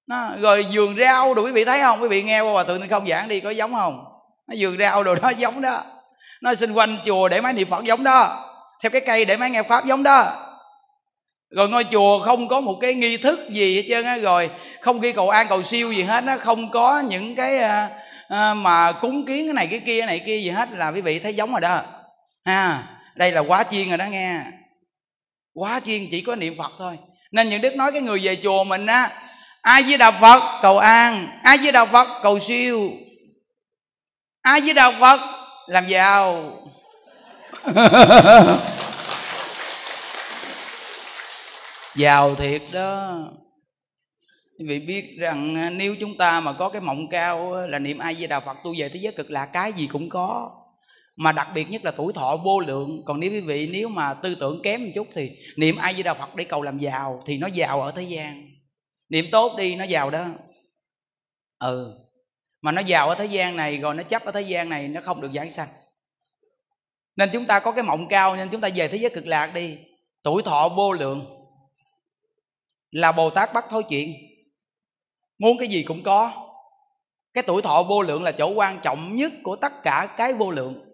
Nó, 0.06 0.30
rồi 0.40 0.66
vườn 0.72 0.96
rau 0.98 1.34
đồ 1.34 1.42
quý 1.42 1.52
vị 1.52 1.64
thấy 1.64 1.80
không? 1.80 2.02
Quý 2.02 2.08
vị 2.08 2.22
nghe 2.22 2.40
qua 2.40 2.52
hòa 2.52 2.64
thượng 2.64 2.88
không 2.88 3.08
giảng 3.08 3.28
đi 3.28 3.40
có 3.40 3.50
giống 3.50 3.74
không? 3.74 4.04
Nó 4.48 4.54
vườn 4.58 4.78
rau 4.78 5.04
đồ 5.04 5.14
đó 5.14 5.28
giống 5.28 5.62
đó. 5.62 5.82
Nó 6.42 6.54
xung 6.54 6.76
quanh 6.76 6.96
chùa 7.06 7.28
để 7.28 7.40
máy 7.40 7.52
niệm 7.52 7.68
phật 7.70 7.84
giống 7.84 8.04
đó 8.04 8.49
theo 8.82 8.90
cái 8.90 9.00
cây 9.00 9.24
để 9.24 9.36
máy 9.36 9.50
nghe 9.50 9.62
pháp 9.62 9.84
giống 9.84 10.02
đó. 10.02 10.46
Rồi 11.50 11.68
ngôi 11.68 11.84
chùa 11.84 12.18
không 12.24 12.48
có 12.48 12.60
một 12.60 12.78
cái 12.80 12.94
nghi 12.94 13.16
thức 13.16 13.40
gì 13.50 13.76
hết 13.76 13.86
trơn 13.88 14.04
á. 14.04 14.18
Rồi 14.18 14.50
không 14.80 15.00
ghi 15.00 15.12
cầu 15.12 15.30
an 15.30 15.46
cầu 15.48 15.62
siêu 15.62 15.92
gì 15.92 16.02
hết 16.02 16.24
nó 16.24 16.36
không 16.38 16.70
có 16.70 17.00
những 17.00 17.34
cái 17.34 17.58
à, 17.58 17.88
à, 18.28 18.54
mà 18.54 18.92
cúng 18.92 19.26
kiến 19.26 19.46
cái 19.46 19.54
này 19.54 19.66
cái 19.66 19.80
kia 19.86 20.00
cái 20.00 20.06
này 20.06 20.18
kia 20.18 20.38
gì 20.38 20.50
hết 20.50 20.68
là 20.72 20.88
quý 20.88 21.00
vị 21.00 21.18
thấy 21.18 21.34
giống 21.34 21.50
rồi 21.50 21.60
đó. 21.60 21.82
Ha 22.44 22.84
đây 23.14 23.32
là 23.32 23.40
quá 23.40 23.64
chiên 23.70 23.88
rồi 23.88 23.98
đó 23.98 24.04
nghe. 24.10 24.40
Quá 25.54 25.80
chiên 25.84 26.08
chỉ 26.10 26.20
có 26.20 26.36
niệm 26.36 26.54
phật 26.58 26.72
thôi. 26.78 26.98
Nên 27.32 27.48
những 27.48 27.60
đức 27.60 27.76
nói 27.76 27.92
cái 27.92 28.00
người 28.00 28.20
về 28.22 28.36
chùa 28.36 28.64
mình 28.64 28.86
á 28.86 29.10
ai 29.62 29.82
với 29.82 29.98
đạo 29.98 30.12
phật 30.20 30.58
cầu 30.62 30.78
an. 30.78 31.38
Ai 31.42 31.58
với 31.58 31.72
đạo 31.72 31.86
phật 31.86 32.08
cầu 32.22 32.38
siêu. 32.38 32.90
Ai 34.42 34.60
với 34.60 34.74
đạo 34.74 34.92
phật 35.00 35.20
làm 35.66 35.86
giàu. 35.86 36.56
giàu 41.96 42.34
thiệt 42.34 42.62
đó. 42.72 43.18
Quý 44.58 44.66
vị 44.68 44.80
biết 44.80 45.16
rằng 45.18 45.56
à, 45.56 45.70
nếu 45.70 45.96
chúng 46.00 46.16
ta 46.16 46.40
mà 46.40 46.52
có 46.52 46.68
cái 46.68 46.80
mộng 46.80 47.08
cao 47.10 47.66
là 47.66 47.78
niệm 47.78 47.98
ai 47.98 48.14
với 48.14 48.26
đạo 48.26 48.40
phật, 48.40 48.56
tu 48.64 48.74
về 48.78 48.88
thế 48.88 49.00
giới 49.00 49.12
cực 49.12 49.30
lạc, 49.30 49.46
cái 49.46 49.72
gì 49.72 49.86
cũng 49.86 50.08
có. 50.08 50.50
Mà 51.16 51.32
đặc 51.32 51.48
biệt 51.54 51.70
nhất 51.70 51.84
là 51.84 51.90
tuổi 51.90 52.12
thọ 52.12 52.36
vô 52.36 52.60
lượng. 52.60 53.02
Còn 53.06 53.20
nếu 53.20 53.30
quý 53.30 53.40
vị, 53.40 53.68
nếu 53.72 53.88
mà 53.88 54.14
tư 54.14 54.34
tưởng 54.40 54.60
kém 54.62 54.84
một 54.84 54.90
chút 54.94 55.08
thì 55.14 55.30
niệm 55.56 55.76
ai 55.76 55.94
với 55.94 56.02
đạo 56.02 56.14
phật 56.18 56.34
để 56.34 56.44
cầu 56.44 56.62
làm 56.62 56.78
giàu 56.78 57.22
thì 57.26 57.38
nó 57.38 57.46
giàu 57.46 57.82
ở 57.82 57.92
thế 57.96 58.02
gian. 58.02 58.50
Niệm 59.08 59.24
tốt 59.32 59.56
đi, 59.58 59.76
nó 59.76 59.84
giàu 59.84 60.10
đó. 60.10 60.26
Ừ. 61.58 61.94
Mà 62.62 62.72
nó 62.72 62.80
giàu 62.80 63.08
ở 63.08 63.14
thế 63.14 63.26
gian 63.26 63.56
này, 63.56 63.76
rồi 63.76 63.94
nó 63.94 64.02
chấp 64.02 64.24
ở 64.24 64.32
thế 64.32 64.42
gian 64.42 64.68
này, 64.68 64.88
nó 64.88 65.00
không 65.00 65.20
được 65.20 65.30
giảng 65.34 65.50
sanh 65.50 65.68
nên 67.20 67.30
chúng 67.32 67.46
ta 67.46 67.60
có 67.60 67.72
cái 67.72 67.82
mộng 67.82 68.08
cao, 68.08 68.36
nên 68.36 68.48
chúng 68.52 68.60
ta 68.60 68.68
về 68.74 68.88
thế 68.88 68.98
giới 68.98 69.10
cực 69.10 69.26
lạc 69.26 69.54
đi. 69.54 69.78
Tuổi 70.22 70.42
thọ 70.42 70.68
vô 70.68 70.92
lượng 70.92 71.24
là 72.90 73.12
bồ 73.12 73.30
tát 73.30 73.52
bắt 73.52 73.64
thối 73.70 73.82
chuyện. 73.82 74.14
Muốn 75.38 75.58
cái 75.58 75.68
gì 75.68 75.82
cũng 75.82 76.02
có. 76.02 76.32
Cái 77.34 77.44
tuổi 77.46 77.62
thọ 77.62 77.82
vô 77.82 78.02
lượng 78.02 78.22
là 78.22 78.32
chỗ 78.32 78.52
quan 78.54 78.80
trọng 78.82 79.16
nhất 79.16 79.32
của 79.42 79.56
tất 79.56 79.72
cả 79.82 80.14
cái 80.16 80.34
vô 80.34 80.50
lượng. 80.50 80.84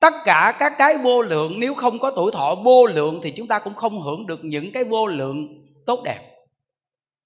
Tất 0.00 0.14
cả 0.24 0.56
các 0.58 0.72
cái 0.78 0.96
vô 0.98 1.22
lượng, 1.22 1.60
nếu 1.60 1.74
không 1.74 1.98
có 1.98 2.10
tuổi 2.10 2.32
thọ 2.32 2.54
vô 2.54 2.86
lượng 2.86 3.20
thì 3.22 3.30
chúng 3.30 3.48
ta 3.48 3.58
cũng 3.58 3.74
không 3.74 4.00
hưởng 4.00 4.26
được 4.26 4.40
những 4.44 4.72
cái 4.72 4.84
vô 4.84 5.06
lượng 5.06 5.64
tốt 5.86 6.02
đẹp. 6.04 6.20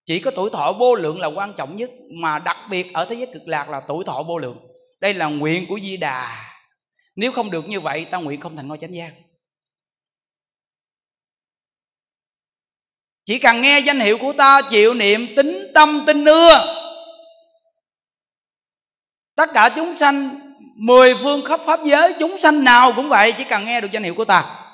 Chỉ 0.06 0.20
có 0.20 0.30
tuổi 0.30 0.50
thọ 0.50 0.72
vô 0.72 0.94
lượng 0.94 1.20
là 1.20 1.26
quan 1.26 1.52
trọng 1.56 1.76
nhất, 1.76 1.90
mà 2.10 2.38
đặc 2.38 2.56
biệt 2.70 2.86
ở 2.94 3.04
thế 3.04 3.14
giới 3.14 3.26
cực 3.26 3.48
lạc 3.48 3.68
là 3.68 3.80
tuổi 3.80 4.04
thọ 4.04 4.22
vô 4.22 4.38
lượng. 4.38 4.56
Đây 5.00 5.14
là 5.14 5.26
nguyện 5.26 5.66
của 5.68 5.78
di 5.82 5.96
đà 5.96 6.47
nếu 7.18 7.32
không 7.32 7.50
được 7.50 7.68
như 7.68 7.80
vậy, 7.80 8.06
ta 8.10 8.18
nguyện 8.18 8.40
không 8.40 8.56
thành 8.56 8.68
ngôi 8.68 8.78
chánh 8.80 8.94
giác. 8.94 9.12
Chỉ 13.24 13.38
cần 13.38 13.62
nghe 13.62 13.78
danh 13.78 14.00
hiệu 14.00 14.18
của 14.18 14.32
ta, 14.32 14.60
chịu 14.70 14.94
niệm, 14.94 15.26
tính 15.36 15.66
tâm, 15.74 16.04
tin 16.06 16.24
ưa, 16.24 16.74
tất 19.36 19.50
cả 19.54 19.70
chúng 19.76 19.96
sanh, 19.96 20.40
mười 20.76 21.14
phương 21.14 21.44
khắp 21.44 21.60
pháp 21.66 21.80
giới, 21.84 22.14
chúng 22.20 22.38
sanh 22.38 22.64
nào 22.64 22.92
cũng 22.96 23.08
vậy, 23.08 23.32
chỉ 23.38 23.44
cần 23.44 23.64
nghe 23.64 23.80
được 23.80 23.90
danh 23.92 24.02
hiệu 24.02 24.14
của 24.14 24.24
ta. 24.24 24.70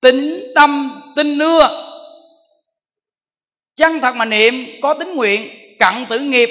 Tính 0.00 0.52
tâm, 0.54 1.00
tin 1.16 1.38
ưa. 1.38 1.92
Chân 3.76 4.00
thật 4.00 4.16
mà 4.16 4.24
niệm, 4.24 4.54
có 4.82 4.94
tính 4.94 5.14
nguyện, 5.14 5.48
cận 5.78 5.94
tử 6.08 6.20
nghiệp, 6.20 6.48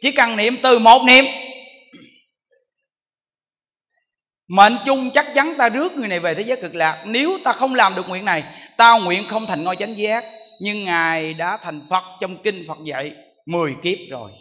chỉ 0.00 0.12
cần 0.12 0.36
niệm 0.36 0.56
từ 0.62 0.78
một 0.78 1.02
niệm 1.04 1.24
mệnh 4.48 4.76
chung 4.86 5.10
chắc 5.10 5.26
chắn 5.34 5.54
ta 5.58 5.68
rước 5.68 5.92
người 5.92 6.08
này 6.08 6.20
về 6.20 6.34
thế 6.34 6.42
giới 6.42 6.60
cực 6.62 6.74
lạc. 6.74 7.04
Nếu 7.06 7.38
ta 7.44 7.52
không 7.52 7.74
làm 7.74 7.94
được 7.94 8.08
nguyện 8.08 8.24
này 8.24 8.44
ta 8.76 8.98
nguyện 8.98 9.28
không 9.28 9.46
thành 9.46 9.64
ngôi 9.64 9.76
chánh 9.76 9.98
giác. 9.98 10.24
Nhưng 10.60 10.84
ngài 10.84 11.34
đã 11.34 11.56
thành 11.56 11.86
phật 11.90 12.04
trong 12.20 12.42
kinh 12.42 12.64
phật 12.68 12.78
dạy 12.84 13.12
10 13.46 13.74
kiếp 13.82 13.98
rồi. 14.10 14.32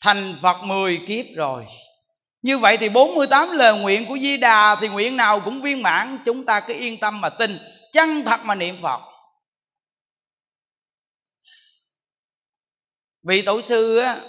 Thành 0.00 0.34
phật 0.42 0.62
10 0.64 1.00
kiếp 1.06 1.26
rồi. 1.36 1.66
Như 2.42 2.58
vậy 2.58 2.76
thì 2.76 2.88
48 2.88 3.50
lời 3.50 3.78
nguyện 3.78 4.06
của 4.08 4.18
Di 4.18 4.36
Đà 4.36 4.76
Thì 4.80 4.88
nguyện 4.88 5.16
nào 5.16 5.40
cũng 5.40 5.62
viên 5.62 5.82
mãn. 5.82 6.18
Chúng 6.24 6.44
ta 6.44 6.60
cứ 6.60 6.74
yên 6.74 7.00
tâm 7.00 7.20
mà 7.20 7.28
tin 7.28 7.58
Chân 7.92 8.22
thật 8.24 8.40
mà 8.44 8.54
niệm 8.54 8.76
Phật. 8.82 9.00
Vị 13.22 13.42
tổ 13.42 13.62
sư 13.62 13.98
á, 13.98 14.20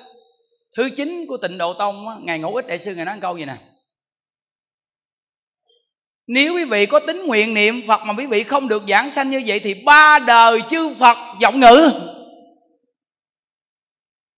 Thứ 0.78 0.89
chín 0.97 1.26
của 1.28 1.38
tịnh 1.38 1.57
Độ 1.57 1.74
Tông 1.74 2.07
á, 2.07 2.15
Ngài 2.21 2.39
Ngũ 2.39 2.55
Ích 2.55 2.67
Đại 2.67 2.80
Sư 2.80 2.95
Ngài 2.95 3.05
nói 3.05 3.17
câu 3.21 3.38
gì 3.38 3.45
nè? 3.45 3.57
Nếu 6.28 6.53
quý 6.55 6.65
vị 6.65 6.86
có 6.86 6.99
tính 6.99 7.28
nguyện 7.28 7.53
niệm 7.53 7.82
Phật 7.88 8.01
Mà 8.05 8.13
quý 8.17 8.26
vị 8.28 8.43
không 8.43 8.67
được 8.67 8.84
giảng 8.88 9.11
sanh 9.11 9.30
như 9.30 9.43
vậy 9.45 9.59
Thì 9.59 9.74
ba 9.74 10.19
đời 10.19 10.59
chư 10.69 10.93
Phật 10.93 11.17
giọng 11.41 11.59
ngữ. 11.59 11.91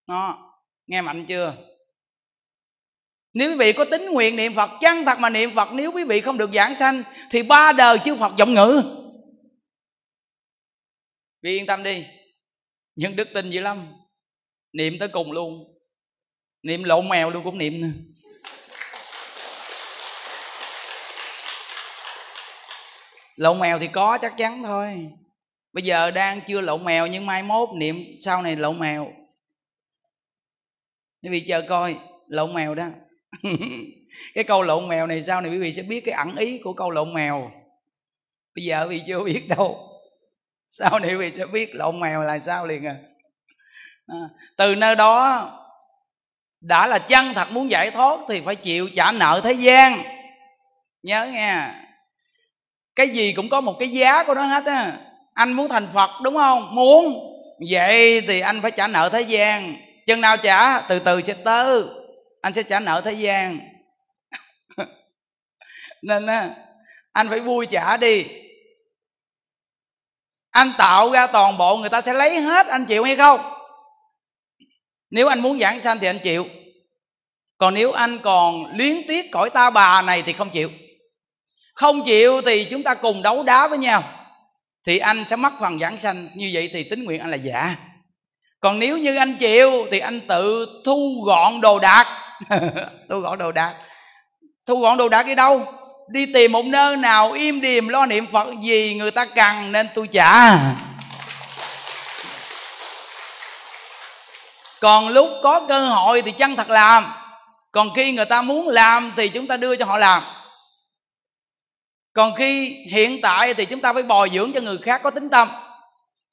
Nó 0.07 0.51
Nghe 0.87 1.01
mạnh 1.01 1.25
chưa? 1.25 1.57
Nếu 3.33 3.51
quý 3.51 3.57
vị 3.57 3.73
có 3.73 3.85
tính 3.85 4.05
nguyện 4.05 4.35
niệm 4.35 4.53
Phật 4.53 4.69
chân 4.81 5.05
thật 5.05 5.19
mà 5.19 5.29
niệm 5.29 5.51
Phật 5.55 5.69
Nếu 5.73 5.91
quý 5.91 6.03
vị 6.03 6.21
không 6.21 6.37
được 6.37 6.53
giảng 6.53 6.75
sanh 6.75 7.03
Thì 7.31 7.43
ba 7.43 7.73
đời 7.73 7.97
chư 8.05 8.15
Phật 8.15 8.33
giọng 8.37 8.53
ngữ. 8.53 8.81
Vì 11.41 11.57
yên 11.57 11.65
tâm 11.65 11.83
đi 11.83 12.05
Nhưng 12.95 13.15
đức 13.15 13.27
tin 13.33 13.49
dữ 13.49 13.61
lắm 13.61 13.93
Niệm 14.73 14.93
tới 14.99 15.07
cùng 15.07 15.31
luôn. 15.31 15.74
Niệm 16.65 16.83
lộn 16.83 17.09
mèo 17.09 17.29
luôn 17.29 17.43
cũng 17.43 17.57
niệm 17.57 17.81
nữa. 17.81 17.87
Lộn 23.35 23.59
mèo 23.59 23.79
thì 23.79 23.87
có 23.87 24.17
chắc 24.21 24.33
chắn 24.37 24.63
thôi. 24.63 25.09
Bây 25.73 25.83
giờ 25.83 26.11
đang 26.11 26.41
chưa 26.47 26.61
lộn 26.61 26.83
mèo 26.83 27.07
Nhưng 27.07 27.25
mai 27.25 27.43
mốt 27.43 27.69
niệm 27.75 28.05
sau 28.21 28.41
này 28.41 28.55
lộn 28.55 28.79
mèo. 28.79 29.11
Quý 31.23 31.29
vị 31.29 31.45
chờ 31.47 31.61
coi 31.69 31.95
Lộn 32.27 32.53
mèo 32.53 32.75
đó. 32.75 32.87
Cái 34.33 34.43
câu 34.43 34.63
lộn 34.63 34.87
mèo 34.87 35.07
này 35.07 35.23
sau 35.23 35.41
này 35.41 35.51
quý 35.51 35.57
vị 35.57 35.73
sẽ 35.73 35.83
biết 35.83 36.01
cái 36.05 36.13
ẩn 36.13 36.35
ý 36.35 36.59
của 36.63 36.73
câu 36.73 36.91
lộn 36.91 37.13
mèo. 37.13 37.51
Bây 38.55 38.65
giờ 38.65 38.87
quý 38.89 38.97
vị 38.97 39.03
chưa 39.07 39.23
biết 39.23 39.47
đâu. 39.57 39.87
Sau 40.67 40.99
này 40.99 41.09
quý 41.09 41.17
vị 41.17 41.31
sẽ 41.37 41.45
biết 41.45 41.75
lộn 41.75 41.99
mèo 41.99 42.23
là 42.23 42.39
sao 42.39 42.67
liền 42.67 42.85
à, 42.85 42.97
à 44.07 44.29
từ 44.57 44.75
nơi 44.75 44.95
đó 44.95 45.61
đã 46.67 46.87
là 46.87 46.99
chân 46.99 47.33
thật 47.33 47.51
muốn 47.51 47.71
giải 47.71 47.91
thoát 47.91 48.19
thì 48.29 48.41
phải 48.45 48.55
chịu 48.55 48.89
trả 48.95 49.11
nợ 49.11 49.41
thế 49.43 49.53
gian. 49.53 50.03
Nhớ 51.03 51.25
nghe. 51.25 51.67
Cái 52.95 53.09
gì 53.09 53.33
cũng 53.33 53.49
có 53.49 53.61
một 53.61 53.75
cái 53.79 53.89
giá 53.89 54.23
của 54.23 54.35
nó 54.35 54.43
hết 54.43 54.65
á. 54.65 54.97
Anh 55.33 55.53
muốn 55.53 55.69
thành 55.69 55.87
phật 55.93 56.09
đúng 56.23 56.35
không? 56.35 56.75
Muốn. 56.75 57.31
Vậy 57.69 58.21
thì 58.27 58.39
anh 58.39 58.61
phải 58.61 58.71
trả 58.71 58.87
nợ 58.87 59.09
thế 59.09 59.21
gian. 59.21 59.75
Chừng 60.07 60.21
nào 60.21 60.37
trả, 60.37 60.79
từ 60.79 60.99
từ 60.99 61.21
sẽ 61.21 61.33
tới. 61.33 61.83
Anh 62.41 62.53
sẽ 62.53 62.63
trả 62.63 62.79
nợ 62.79 63.01
thế 63.05 63.13
gian. 63.13 63.59
Nên 66.01 66.27
anh 67.11 67.29
phải 67.29 67.39
vui 67.39 67.65
trả 67.65 67.97
đi. 67.97 68.25
Anh 70.51 70.71
tạo 70.77 71.11
ra 71.11 71.27
toàn 71.27 71.57
bộ, 71.57 71.77
người 71.77 71.89
ta 71.89 72.01
sẽ 72.01 72.13
lấy 72.13 72.41
hết 72.41 72.67
anh 72.67 72.85
chịu 72.85 73.03
hay 73.03 73.15
không? 73.15 73.54
Nếu 75.09 75.27
anh 75.27 75.39
muốn 75.39 75.59
giảng 75.59 75.79
sanh 75.79 75.99
thì 75.99 76.07
anh 76.07 76.19
chịu. 76.19 76.47
Còn 77.57 77.73
nếu 77.73 77.91
anh 77.91 78.19
còn 78.19 78.65
luyến 78.77 79.07
tiếc 79.07 79.31
cõi 79.31 79.49
ta 79.49 79.69
bà 79.69 80.01
này 80.01 80.21
thì 80.21 80.33
không 80.33 80.49
chịu. 80.49 80.71
Không 81.73 82.03
chịu 82.03 82.41
thì 82.45 82.65
chúng 82.65 82.83
ta 82.83 82.93
cùng 82.93 83.21
đấu 83.21 83.43
đá 83.43 83.67
với 83.67 83.77
nhau. 83.77 84.03
Thì 84.85 84.97
anh 84.97 85.25
sẽ 85.29 85.35
mất 85.35 85.53
phần 85.59 85.79
giảng 85.79 85.99
sanh. 85.99 86.27
Như 86.35 86.49
vậy 86.53 86.69
thì 86.73 86.83
tính 86.83 87.03
nguyện 87.03 87.19
anh 87.19 87.31
là 87.31 87.37
giả. 87.37 87.75
Còn 88.59 88.79
nếu 88.79 88.97
như 88.97 89.15
anh 89.15 89.35
chịu 89.35 89.87
thì 89.91 89.99
anh 89.99 90.21
tự 90.27 90.67
thu 90.85 91.23
gọn 91.25 91.61
đồ 91.61 91.79
đạc. 91.79 92.05
Thu 93.09 93.19
gọn 93.19 93.37
đồ 93.37 93.51
đạc. 93.51 93.73
Thu 94.65 94.79
gọn 94.79 94.97
đồ 94.97 95.09
đạc 95.09 95.23
đi 95.23 95.35
đâu? 95.35 95.65
Đi 96.09 96.25
tìm 96.33 96.51
một 96.51 96.65
nơi 96.65 96.97
nào 96.97 97.31
im 97.31 97.61
điềm 97.61 97.87
lo 97.87 98.05
niệm 98.05 98.25
phật 98.31 98.47
gì 98.61 98.95
người 98.95 99.11
ta 99.11 99.25
cần 99.25 99.71
nên 99.71 99.87
tôi 99.93 100.07
trả. 100.07 100.57
Còn 104.85 105.07
lúc 105.07 105.29
có 105.43 105.65
cơ 105.67 105.87
hội 105.87 106.21
thì 106.21 106.31
chân 106.31 106.55
thật 106.55 106.69
làm? 106.69 107.13
Còn 107.71 107.93
khi 107.95 108.11
người 108.11 108.25
ta 108.25 108.41
muốn 108.41 108.67
làm 108.67 109.13
thì 109.17 109.29
chúng 109.29 109.47
ta 109.47 109.57
đưa 109.57 109.75
cho 109.75 109.85
họ 109.85 109.97
làm. 109.97 110.23
Còn 112.13 112.35
khi 112.35 112.69
hiện 112.91 113.21
tại 113.21 113.53
thì 113.53 113.65
chúng 113.65 113.81
ta 113.81 113.93
phải 113.93 114.03
bồi 114.03 114.29
dưỡng 114.29 114.53
cho 114.53 114.61
người 114.61 114.77
khác 114.77 115.01
có 115.03 115.09
tính 115.09 115.29
tâm. 115.29 115.49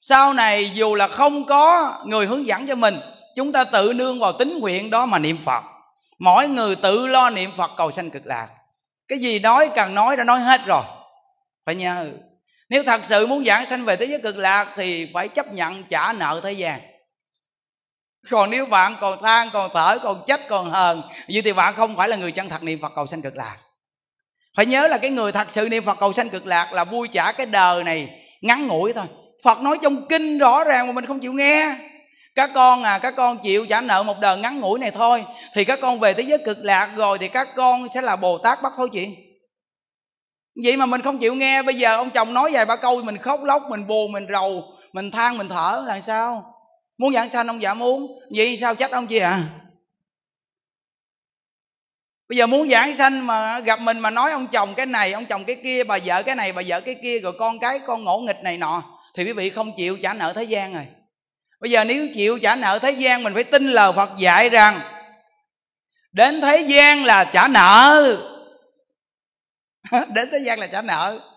Sau 0.00 0.32
này 0.32 0.70
dù 0.70 0.94
là 0.94 1.08
không 1.08 1.44
có 1.44 1.92
người 2.06 2.26
hướng 2.26 2.46
dẫn 2.46 2.66
cho 2.66 2.74
mình, 2.74 3.00
chúng 3.36 3.52
ta 3.52 3.64
tự 3.64 3.92
nương 3.92 4.20
vào 4.20 4.32
tính 4.32 4.58
nguyện 4.58 4.90
đó 4.90 5.06
mà 5.06 5.18
niệm 5.18 5.38
phật. 5.44 5.64
Mỗi 6.18 6.48
người 6.48 6.76
tự 6.76 7.06
lo 7.06 7.30
niệm 7.30 7.50
phật 7.56 7.70
cầu 7.76 7.90
sanh 7.90 8.10
cực 8.10 8.26
lạc. 8.26 8.48
Cái 9.08 9.18
gì 9.18 9.38
nói 9.38 9.70
cần 9.74 9.94
nói 9.94 10.16
đã 10.16 10.24
nói 10.24 10.40
hết 10.40 10.60
rồi. 10.66 10.82
Phải 11.66 11.74
nhớ. 11.74 12.06
Nếu 12.68 12.84
thật 12.84 13.00
sự 13.04 13.26
muốn 13.26 13.44
giảng 13.44 13.66
sanh 13.66 13.84
về 13.84 13.96
thế 13.96 14.06
giới 14.06 14.20
cực 14.22 14.36
lạc 14.36 14.72
thì 14.76 15.08
phải 15.14 15.28
chấp 15.28 15.52
nhận 15.52 15.84
trả 15.84 16.12
nợ 16.12 16.40
thế 16.44 16.52
gian 16.52 16.91
còn 18.30 18.50
nếu 18.50 18.66
bạn 18.66 18.96
còn 19.00 19.22
than, 19.22 19.50
còn 19.52 19.70
thở, 19.74 19.98
còn 20.02 20.22
trách 20.26 20.40
còn 20.48 20.70
hờn, 20.70 21.02
vậy 21.32 21.42
thì 21.44 21.52
bạn 21.52 21.74
không 21.74 21.96
phải 21.96 22.08
là 22.08 22.16
người 22.16 22.32
chân 22.32 22.48
thật 22.48 22.62
niệm 22.62 22.78
phật 22.82 22.92
cầu 22.94 23.06
sanh 23.06 23.22
cực 23.22 23.36
lạc. 23.36 23.56
Phải 24.56 24.66
nhớ 24.66 24.88
là 24.88 24.98
cái 24.98 25.10
người 25.10 25.32
thật 25.32 25.46
sự 25.50 25.68
niệm 25.68 25.84
phật 25.84 25.98
cầu 26.00 26.12
sanh 26.12 26.28
cực 26.28 26.46
lạc 26.46 26.72
là 26.72 26.84
vui 26.84 27.08
trả 27.08 27.32
cái 27.32 27.46
đời 27.46 27.84
này 27.84 28.08
ngắn 28.40 28.66
ngủi 28.66 28.92
thôi. 28.92 29.04
Phật 29.44 29.60
nói 29.60 29.78
trong 29.82 30.08
kinh 30.08 30.38
rõ 30.38 30.64
ràng 30.64 30.86
mà 30.86 30.92
mình 30.92 31.06
không 31.06 31.20
chịu 31.20 31.32
nghe. 31.32 31.76
Các 32.34 32.50
con 32.54 32.82
à 32.82 32.98
các 32.98 33.14
con 33.16 33.38
chịu 33.38 33.66
trả 33.66 33.80
nợ 33.80 34.02
một 34.02 34.20
đời 34.20 34.38
ngắn 34.38 34.60
ngủi 34.60 34.78
này 34.78 34.90
thôi, 34.90 35.24
thì 35.54 35.64
các 35.64 35.78
con 35.82 36.00
về 36.00 36.12
thế 36.12 36.22
giới 36.22 36.38
cực 36.38 36.58
lạc 36.60 36.92
rồi 36.96 37.18
thì 37.18 37.28
các 37.28 37.48
con 37.56 37.86
sẽ 37.94 38.02
là 38.02 38.16
bồ 38.16 38.38
tát 38.38 38.62
bắt 38.62 38.72
thối 38.76 38.88
chuyện. 38.92 39.14
Vậy 40.64 40.76
mà 40.76 40.86
mình 40.86 41.02
không 41.02 41.18
chịu 41.18 41.34
nghe, 41.34 41.62
bây 41.62 41.74
giờ 41.74 41.96
ông 41.96 42.10
chồng 42.10 42.34
nói 42.34 42.50
vài 42.52 42.66
ba 42.66 42.76
câu 42.76 43.02
mình 43.02 43.18
khóc 43.18 43.44
lóc, 43.44 43.62
mình 43.68 43.86
buồn, 43.86 44.12
mình 44.12 44.26
rầu, 44.32 44.64
mình 44.92 45.10
than, 45.10 45.38
mình 45.38 45.48
thở 45.48 45.84
là 45.86 46.00
sao? 46.00 46.51
Muốn 47.02 47.14
giảng 47.14 47.30
sanh 47.30 47.46
ông 47.46 47.62
dạ 47.62 47.74
muốn. 47.74 48.20
Vậy 48.36 48.58
sao 48.60 48.74
trách 48.74 48.90
ông 48.90 49.06
chi 49.06 49.18
à? 49.18 49.42
Bây 52.28 52.36
giờ 52.36 52.46
muốn 52.46 52.68
giảng 52.68 52.96
sanh 52.96 53.26
mà 53.26 53.60
gặp 53.60 53.80
mình 53.80 53.98
mà 53.98 54.10
nói 54.10 54.32
ông 54.32 54.46
chồng 54.46 54.74
cái 54.74 54.86
này, 54.86 55.12
ông 55.12 55.26
chồng 55.26 55.44
cái 55.44 55.56
kia, 55.64 55.84
bà 55.84 55.98
vợ 56.04 56.22
cái 56.22 56.34
này, 56.34 56.52
bà 56.52 56.62
vợ 56.66 56.80
cái 56.80 56.96
kia, 57.02 57.18
rồi 57.18 57.32
con 57.38 57.58
cái, 57.58 57.80
con 57.86 58.04
ngỗ 58.04 58.18
nghịch 58.18 58.42
này 58.42 58.58
nọ, 58.58 58.82
thì 59.14 59.24
quý 59.24 59.32
vị 59.32 59.50
không 59.50 59.72
chịu 59.76 59.98
trả 60.02 60.14
nợ 60.14 60.32
thế 60.36 60.44
gian 60.44 60.74
rồi. 60.74 60.86
Bây 61.60 61.70
giờ 61.70 61.84
nếu 61.84 62.08
chịu 62.14 62.38
trả 62.38 62.56
nợ 62.56 62.78
thế 62.78 62.90
gian, 62.90 63.22
mình 63.22 63.34
phải 63.34 63.44
tin 63.44 63.66
lời 63.66 63.92
phật 63.96 64.10
dạy 64.18 64.50
rằng, 64.50 64.80
đến 66.12 66.40
thế 66.40 66.60
gian 66.60 67.04
là 67.04 67.24
trả 67.24 67.48
nợ. 67.48 68.16
Đến 70.14 70.28
thế 70.32 70.38
gian 70.38 70.58
là 70.58 70.66
trả 70.66 70.82
nợ 70.82 71.31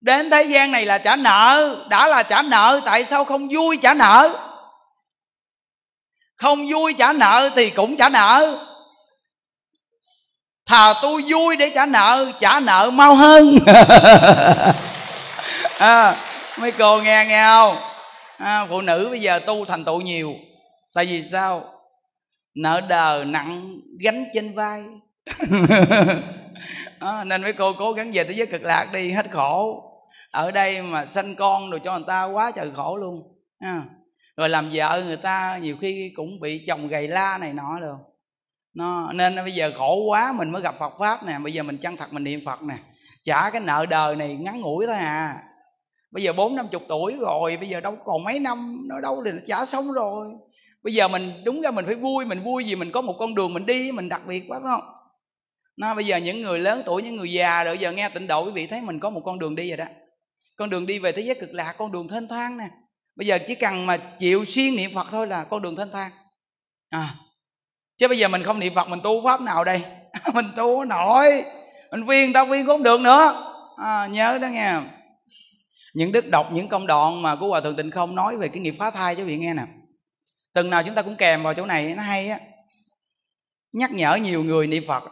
đến 0.00 0.30
thế 0.30 0.42
gian 0.42 0.72
này 0.72 0.86
là 0.86 0.98
trả 0.98 1.16
nợ 1.16 1.76
đã 1.88 2.06
là 2.06 2.22
trả 2.22 2.42
nợ 2.42 2.80
tại 2.84 3.04
sao 3.04 3.24
không 3.24 3.48
vui 3.48 3.78
trả 3.82 3.94
nợ? 3.94 4.38
Không 6.36 6.66
vui 6.72 6.94
trả 6.98 7.12
nợ 7.12 7.50
thì 7.56 7.70
cũng 7.70 7.96
trả 7.96 8.08
nợ. 8.08 8.58
Thà 10.66 10.94
tôi 11.02 11.24
vui 11.28 11.56
để 11.56 11.70
trả 11.74 11.86
nợ 11.86 12.32
trả 12.40 12.60
nợ 12.60 12.90
mau 12.92 13.14
hơn. 13.14 13.58
À, 15.78 16.16
mấy 16.58 16.72
cô 16.72 17.00
nghe 17.00 17.26
nghe 17.28 17.44
không? 17.44 17.76
À, 18.38 18.66
phụ 18.68 18.80
nữ 18.80 19.06
bây 19.10 19.20
giờ 19.20 19.40
tu 19.46 19.64
thành 19.64 19.84
tựu 19.84 20.00
nhiều. 20.00 20.34
Tại 20.94 21.06
vì 21.06 21.24
sao? 21.32 21.64
Nợ 22.54 22.80
đời 22.88 23.24
nặng 23.24 23.80
gánh 24.04 24.24
trên 24.34 24.54
vai. 24.54 24.84
À, 26.98 27.24
nên 27.24 27.42
mấy 27.42 27.52
cô 27.52 27.72
cố 27.72 27.92
gắng 27.92 28.10
về 28.14 28.24
tới 28.24 28.36
giới 28.36 28.46
cực 28.46 28.62
lạc 28.62 28.86
đi 28.92 29.12
hết 29.12 29.26
khổ 29.30 29.89
ở 30.30 30.50
đây 30.50 30.82
mà 30.82 31.06
sanh 31.06 31.34
con 31.34 31.70
rồi 31.70 31.80
cho 31.84 31.98
người 31.98 32.06
ta 32.06 32.24
quá 32.24 32.50
trời 32.50 32.70
khổ 32.74 32.96
luôn 32.96 33.22
à. 33.58 33.82
rồi 34.36 34.48
làm 34.48 34.70
vợ 34.72 35.02
người 35.06 35.16
ta 35.16 35.58
nhiều 35.62 35.76
khi 35.80 36.12
cũng 36.16 36.40
bị 36.40 36.64
chồng 36.66 36.88
gầy 36.88 37.08
la 37.08 37.38
này 37.38 37.52
nọ 37.52 37.78
rồi 37.80 37.96
nó, 38.74 39.12
nên 39.12 39.36
bây 39.36 39.52
giờ 39.52 39.72
khổ 39.76 40.04
quá 40.08 40.32
mình 40.32 40.50
mới 40.50 40.62
gặp 40.62 40.74
Phật 40.78 40.92
pháp 40.98 41.24
nè, 41.26 41.38
bây 41.38 41.52
giờ 41.52 41.62
mình 41.62 41.78
chân 41.78 41.96
thật 41.96 42.12
mình 42.12 42.24
niệm 42.24 42.40
Phật 42.46 42.62
nè. 42.62 42.74
Trả 43.24 43.50
cái 43.50 43.60
nợ 43.60 43.86
đời 43.86 44.16
này 44.16 44.36
ngắn 44.36 44.60
ngủi 44.60 44.86
thôi 44.86 44.96
à. 44.96 45.42
Bây 46.10 46.22
giờ 46.22 46.32
bốn 46.32 46.56
năm 46.56 46.68
chục 46.70 46.82
tuổi 46.88 47.16
rồi, 47.20 47.56
bây 47.56 47.68
giờ 47.68 47.80
đâu 47.80 47.96
còn 48.04 48.24
mấy 48.24 48.40
năm, 48.40 48.86
nó 48.88 49.00
đâu 49.00 49.22
thì 49.24 49.30
nó 49.30 49.38
trả 49.46 49.66
xong 49.66 49.92
rồi. 49.92 50.28
Bây 50.82 50.94
giờ 50.94 51.08
mình, 51.08 51.44
đúng 51.44 51.60
ra 51.60 51.70
mình 51.70 51.86
phải 51.86 51.94
vui, 51.94 52.24
mình 52.24 52.42
vui 52.42 52.64
vì 52.64 52.76
mình 52.76 52.90
có 52.92 53.00
một 53.00 53.16
con 53.18 53.34
đường 53.34 53.54
mình 53.54 53.66
đi, 53.66 53.92
mình 53.92 54.08
đặc 54.08 54.22
biệt 54.26 54.44
quá, 54.48 54.60
phải 54.62 54.70
không? 54.70 54.94
Nó, 55.76 55.94
bây 55.94 56.06
giờ 56.06 56.16
những 56.16 56.42
người 56.42 56.58
lớn 56.58 56.82
tuổi, 56.86 57.02
những 57.02 57.16
người 57.16 57.32
già 57.32 57.64
rồi 57.64 57.78
giờ 57.78 57.92
nghe 57.92 58.08
tịnh 58.08 58.26
độ 58.26 58.44
quý 58.44 58.50
vị 58.50 58.66
thấy 58.66 58.82
mình 58.82 59.00
có 59.00 59.10
một 59.10 59.22
con 59.24 59.38
đường 59.38 59.54
đi 59.54 59.68
rồi 59.68 59.76
đó 59.76 59.84
con 60.60 60.70
đường 60.70 60.86
đi 60.86 60.98
về 60.98 61.12
thế 61.12 61.22
giới 61.22 61.34
cực 61.40 61.52
lạc 61.52 61.72
con 61.72 61.92
đường 61.92 62.08
thanh 62.08 62.28
thang 62.28 62.56
nè. 62.56 62.68
Bây 63.16 63.26
giờ 63.26 63.38
chỉ 63.46 63.54
cần 63.54 63.86
mà 63.86 63.96
chịu 63.96 64.44
xuyên 64.44 64.76
niệm 64.76 64.90
phật 64.94 65.06
thôi 65.10 65.26
là 65.26 65.44
con 65.44 65.62
đường 65.62 65.76
thanh 65.76 65.90
thang. 65.90 66.10
À 66.88 67.14
chứ 67.98 68.08
bây 68.08 68.18
giờ 68.18 68.28
mình 68.28 68.42
không 68.42 68.58
niệm 68.58 68.74
phật 68.74 68.88
mình 68.88 69.00
tu 69.02 69.24
pháp 69.24 69.40
nào 69.40 69.64
đây? 69.64 69.82
Mình 70.34 70.44
tu 70.56 70.84
nổi. 70.84 71.44
Mình 71.90 72.06
viên 72.06 72.32
tao 72.32 72.46
viên 72.46 72.66
cũng 72.66 72.74
không 72.74 72.82
được 72.82 73.00
nữa. 73.00 73.52
À, 73.76 74.06
nhớ 74.06 74.38
đó 74.38 74.48
nghe. 74.48 74.80
Những 75.94 76.12
đức 76.12 76.28
đọc 76.28 76.48
những 76.52 76.68
công 76.68 76.86
đoạn 76.86 77.22
mà 77.22 77.36
của 77.36 77.48
hòa 77.48 77.60
thượng 77.60 77.76
tịnh 77.76 77.90
không 77.90 78.14
nói 78.14 78.36
về 78.36 78.48
cái 78.48 78.62
nghiệp 78.62 78.74
phá 78.78 78.90
thai 78.90 79.16
cho 79.16 79.24
vị 79.24 79.38
nghe 79.38 79.54
nè. 79.54 79.66
Từng 80.54 80.70
nào 80.70 80.82
chúng 80.82 80.94
ta 80.94 81.02
cũng 81.02 81.16
kèm 81.16 81.42
vào 81.42 81.54
chỗ 81.54 81.66
này 81.66 81.94
nó 81.94 82.02
hay 82.02 82.28
á. 82.28 82.40
Nhắc 83.72 83.90
nhở 83.92 84.14
nhiều 84.14 84.44
người 84.44 84.66
niệm 84.66 84.84
phật. 84.88 85.04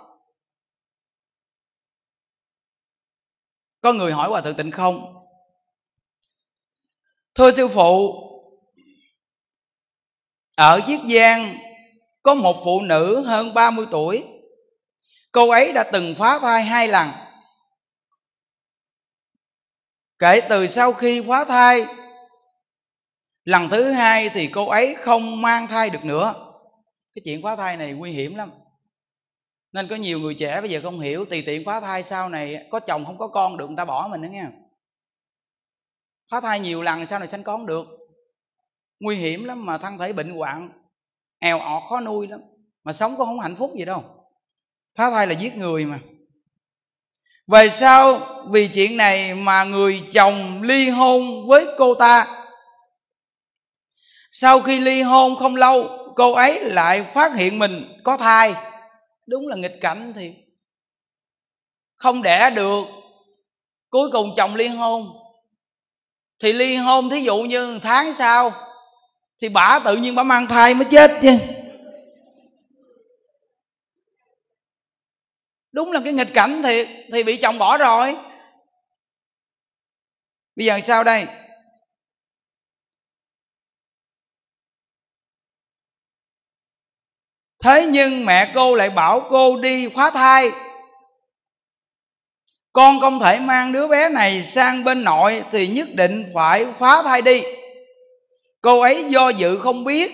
Có 3.81 3.93
người 3.93 4.13
hỏi 4.13 4.29
hòa 4.29 4.41
thượng 4.41 4.57
tịnh 4.57 4.71
không 4.71 5.18
thưa 7.39 7.51
sư 7.51 7.69
phụ, 7.69 8.15
ở 10.57 10.81
chiết 10.87 11.01
giang 11.09 11.57
có 12.23 12.35
một 12.35 12.57
phụ 12.65 12.81
nữ 12.81 13.21
hơn 13.21 13.55
30 13.55 13.87
tuổi. 13.91 14.25
Cô 15.33 15.51
ấy 15.51 15.73
đã 15.73 15.85
từng 15.93 16.15
phá 16.15 16.39
thai 16.39 16.63
hai 16.63 16.89
lần. 16.89 17.09
Kể 20.19 20.41
từ 20.49 20.67
sau 20.67 20.93
khi 20.93 21.23
phá 21.29 21.45
thai, 21.45 21.87
lần 23.45 23.69
thứ 23.71 23.91
hai 23.91 24.29
thì 24.29 24.47
cô 24.47 24.69
ấy 24.69 24.95
không 24.95 25.43
mang 25.43 25.67
thai 25.67 25.91
được 25.91 26.05
nữa. 26.05 26.35
Cái 27.15 27.23
chuyện 27.25 27.43
phá 27.43 27.57
thai 27.57 27.77
này 27.77 27.93
nguy 27.93 28.13
hiểm 28.13 28.35
lắm. 28.35 28.51
Nên 29.73 29.89
có 29.89 29.97
nhiều 29.97 30.21
người 30.21 30.35
trẻ 30.35 30.61
bây 30.61 30.71
giờ 30.71 30.81
không 30.83 31.01
hiểu, 31.01 31.25
tùy 31.25 31.43
tiện 31.47 31.65
phá 31.67 31.81
thai 31.81 32.03
sau 32.03 32.29
này, 32.29 32.67
có 32.71 32.81
chồng 32.81 33.05
không 33.05 33.19
có 33.19 33.29
con 33.29 33.57
được, 33.57 33.67
người 33.67 33.77
ta 33.77 33.85
bỏ 33.85 34.09
mình 34.11 34.21
nữa 34.21 34.29
nghe 34.33 34.45
phá 36.31 36.41
thai 36.41 36.61
nhiều 36.61 36.83
lần 36.83 37.07
sao 37.07 37.19
này 37.19 37.29
sanh 37.29 37.43
con 37.43 37.67
được? 37.67 37.87
Nguy 39.01 39.17
hiểm 39.17 39.45
lắm 39.45 39.67
mà 39.67 39.79
thân 39.79 39.99
thể 39.99 40.13
bệnh 40.13 40.31
hoạn, 40.31 40.71
eo 41.39 41.59
ọt, 41.59 41.83
khó 41.89 42.01
nuôi 42.01 42.29
lắm. 42.29 42.41
Mà 42.85 42.93
sống 42.93 43.17
cũng 43.17 43.27
không 43.27 43.41
hạnh 43.41 43.57
phúc 43.57 43.73
gì 43.79 43.85
đâu. 43.85 44.05
Phá 44.97 45.11
thai 45.11 45.27
là 45.27 45.33
giết 45.33 45.57
người 45.57 45.85
mà. 45.85 45.99
Về 47.47 47.69
sau, 47.71 48.21
vì 48.51 48.69
chuyện 48.69 48.97
này 48.97 49.35
mà 49.35 49.65
người 49.65 50.03
chồng 50.13 50.63
ly 50.63 50.91
hôn 50.91 51.49
với 51.49 51.67
cô 51.79 51.95
ta. 51.95 52.45
Sau 54.31 54.61
khi 54.61 54.81
ly 54.81 55.03
hôn 55.03 55.37
không 55.37 55.57
lâu, 55.57 55.89
cô 56.17 56.33
ấy 56.33 56.65
lại 56.65 57.05
phát 57.15 57.35
hiện 57.35 57.59
mình 57.59 58.01
có 58.05 58.17
thai. 58.17 58.55
Đúng 59.27 59.49
là 59.49 59.57
nghịch 59.57 59.79
cảnh 59.81 60.13
thì 60.17 60.35
không 61.97 62.23
đẻ 62.23 62.51
được. 62.51 62.85
Cuối 63.91 64.11
cùng 64.13 64.35
chồng 64.37 64.55
ly 64.55 64.69
hôn 64.69 65.07
thì 66.41 66.53
ly 66.53 66.77
hôn 66.77 67.11
thí 67.11 67.21
dụ 67.21 67.43
như 67.43 67.79
tháng 67.83 68.15
sau, 68.15 68.53
thì 69.41 69.49
bà 69.49 69.81
tự 69.85 69.97
nhiên 69.97 70.15
bà 70.15 70.23
mang 70.23 70.47
thai 70.47 70.75
mới 70.75 70.85
chết 70.91 71.11
chứ. 71.23 71.39
Đúng 75.73 75.93
là 75.93 76.01
cái 76.05 76.13
nghịch 76.13 76.35
cảnh 76.35 76.63
thiệt 76.63 76.89
thì 77.13 77.23
bị 77.23 77.37
chồng 77.37 77.59
bỏ 77.59 77.79
rồi. 77.79 78.17
Bây 80.57 80.67
giờ 80.67 80.81
sao 80.85 81.05
đây? 81.05 81.27
Thế 87.65 87.87
nhưng 87.87 88.27
mẹ 88.27 88.53
cô 88.55 88.75
lại 88.75 88.91
bảo 88.91 89.27
cô 89.31 89.61
đi 89.61 89.89
phá 89.89 90.11
thai 90.11 90.51
con 92.79 93.01
không 93.01 93.21
thể 93.21 93.41
mang 93.41 93.73
đứa 93.73 93.89
bé 93.89 94.09
này 94.09 94.43
sang 94.43 94.85
bên 94.85 95.05
nội 95.05 95.43
thì 95.53 95.67
nhất 95.67 95.89
định 95.95 96.25
phải 96.35 96.67
phá 96.79 97.03
thai 97.03 97.23
đi. 97.23 97.43
Cô 98.63 98.81
ấy 98.81 99.05
do 99.09 99.29
dự 99.29 99.59
không 99.59 99.85
biết 99.85 100.13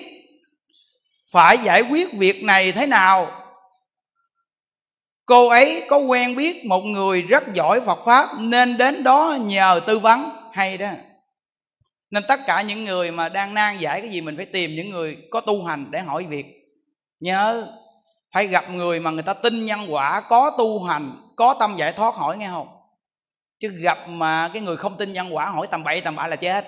phải 1.33 1.59
giải 1.59 1.83
quyết 1.83 2.13
việc 2.13 2.45
này 2.45 2.73
thế 2.73 2.87
nào. 2.87 3.31
Cô 5.27 5.49
ấy 5.49 5.83
có 5.89 5.97
quen 5.99 6.37
biết 6.37 6.65
một 6.65 6.81
người 6.81 7.23
rất 7.23 7.45
giỏi 7.55 7.81
phật 7.81 7.99
pháp 8.05 8.29
nên 8.39 8.77
đến 8.77 9.05
đó 9.05 9.37
nhờ 9.41 9.81
tư 9.87 9.99
vấn. 9.99 10.31
Hay 10.53 10.79
đó. 10.79 10.91
Nên 12.11 12.23
tất 12.29 12.41
cả 12.47 12.63
những 12.63 12.85
người 12.85 13.11
mà 13.11 13.29
đang 13.29 13.55
nan 13.55 13.79
giải 13.79 14.01
cái 14.01 14.11
gì 14.11 14.21
mình 14.21 14.37
phải 14.37 14.47
tìm 14.47 14.71
những 14.75 14.91
người 14.91 15.17
có 15.31 15.41
tu 15.41 15.65
hành 15.65 15.87
để 15.91 16.01
hỏi 16.01 16.27
việc. 16.29 16.47
Nhớ, 17.21 17.69
phải 18.35 18.47
gặp 18.47 18.71
người 18.71 19.01
mà 19.01 19.11
người 19.11 19.23
ta 19.23 19.35
tin 19.35 19.67
nhân 19.67 19.81
quả, 19.89 20.21
có 20.21 20.51
tu 20.59 20.83
hành 20.85 21.24
có 21.37 21.55
tâm 21.55 21.77
giải 21.77 21.93
thoát 21.93 22.15
hỏi 22.15 22.37
nghe 22.37 22.49
không? 22.49 22.69
Chứ 23.61 23.69
gặp 23.69 23.99
mà 24.09 24.51
cái 24.53 24.63
người 24.63 24.77
không 24.77 24.97
tin 24.97 25.13
nhân 25.13 25.35
quả 25.35 25.47
hỏi 25.47 25.67
tầm 25.71 25.85
bậy 25.85 26.01
tầm 26.01 26.17
bạ 26.17 26.27
là 26.27 26.37
chết. 26.37 26.65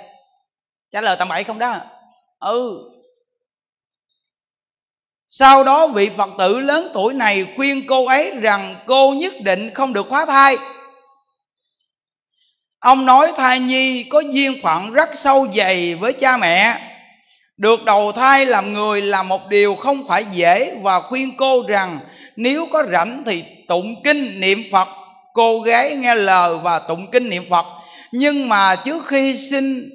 Trả 0.91 1.01
lời 1.01 1.17
tầm 1.19 1.29
bậy 1.29 1.45
không 1.45 1.59
đó. 1.59 1.81
Ừ. 2.39 2.91
Sau 5.29 5.65
đó 5.65 5.89
vị 5.89 6.11
phật 6.17 6.31
tử 6.39 6.61
lớn 6.61 6.91
tuổi 6.95 7.15
này 7.15 7.47
khuyên 7.57 7.87
cô 7.89 8.07
ấy 8.07 8.41
rằng 8.41 8.77
cô 8.87 9.15
nhất 9.15 9.33
định 9.45 9.71
không 9.75 9.93
được 9.93 10.09
khóa 10.09 10.27
thai. 10.27 10.57
Ông 12.79 13.07
nói 13.07 13.33
thai 13.37 13.61
nhi 13.61 14.05
có 14.05 14.21
duyên 14.21 14.53
phận 14.63 14.93
rất 14.93 15.11
sâu 15.15 15.47
dày 15.53 15.95
với 15.95 16.13
cha 16.13 16.37
mẹ. 16.37 16.81
Được 17.57 17.85
đầu 17.85 18.13
thai 18.13 18.47
làm 18.47 18.73
người 18.73 19.03
là 19.03 19.23
một 19.23 19.49
điều 19.49 19.75
không 19.75 20.09
phải 20.09 20.25
dễ 20.25 20.77
và 20.83 21.01
khuyên 21.01 21.37
cô 21.37 21.63
rằng 21.69 21.99
nếu 22.37 22.67
có 22.73 22.85
rảnh 22.93 23.23
thì 23.27 23.45
tụng 23.69 24.03
kinh 24.03 24.41
niệm 24.41 24.63
phật. 24.73 24.89
Cô 25.33 25.61
gái 25.61 25.97
nghe 25.97 26.15
lời 26.15 26.59
và 26.63 26.79
tụng 26.79 27.11
kinh 27.11 27.31
niệm 27.31 27.45
phật. 27.51 27.67
Nhưng 28.13 28.49
mà 28.49 28.77
trước 28.77 29.07
khi 29.07 29.37
sinh 29.37 29.91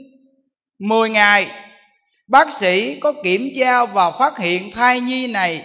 10 0.80 1.10
ngày, 1.10 1.48
bác 2.28 2.54
sĩ 2.54 3.00
có 3.00 3.14
kiểm 3.24 3.50
tra 3.60 3.86
và 3.86 4.12
phát 4.12 4.38
hiện 4.38 4.72
thai 4.72 5.00
nhi 5.00 5.28
này 5.28 5.62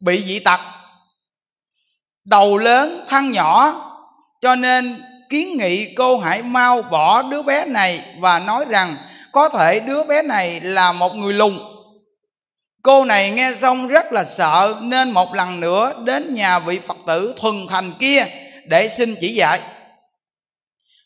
bị 0.00 0.22
dị 0.24 0.38
tật. 0.38 0.60
Đầu 2.24 2.58
lớn 2.58 3.04
thân 3.08 3.30
nhỏ. 3.30 3.84
Cho 4.42 4.56
nên 4.56 5.02
kiến 5.28 5.56
nghị 5.56 5.94
cô 5.94 6.18
hãy 6.18 6.42
mau 6.42 6.82
bỏ 6.82 7.22
đứa 7.22 7.42
bé 7.42 7.64
này 7.64 8.04
và 8.18 8.38
nói 8.38 8.64
rằng 8.68 8.96
có 9.32 9.48
thể 9.48 9.80
đứa 9.80 10.04
bé 10.04 10.22
này 10.22 10.60
là 10.60 10.92
một 10.92 11.14
người 11.14 11.32
lùng 11.32 11.77
cô 12.88 13.04
này 13.04 13.30
nghe 13.30 13.52
xong 13.54 13.88
rất 13.88 14.12
là 14.12 14.24
sợ, 14.24 14.74
nên 14.80 15.10
một 15.10 15.34
lần 15.34 15.60
nữa 15.60 15.92
đến 16.04 16.34
nhà 16.34 16.58
vị 16.58 16.78
phật 16.86 16.96
tử 17.06 17.34
thuần 17.36 17.66
thành 17.68 17.92
kia 18.00 18.26
để 18.66 18.88
xin 18.88 19.16
chỉ 19.20 19.28
dạy. 19.28 19.60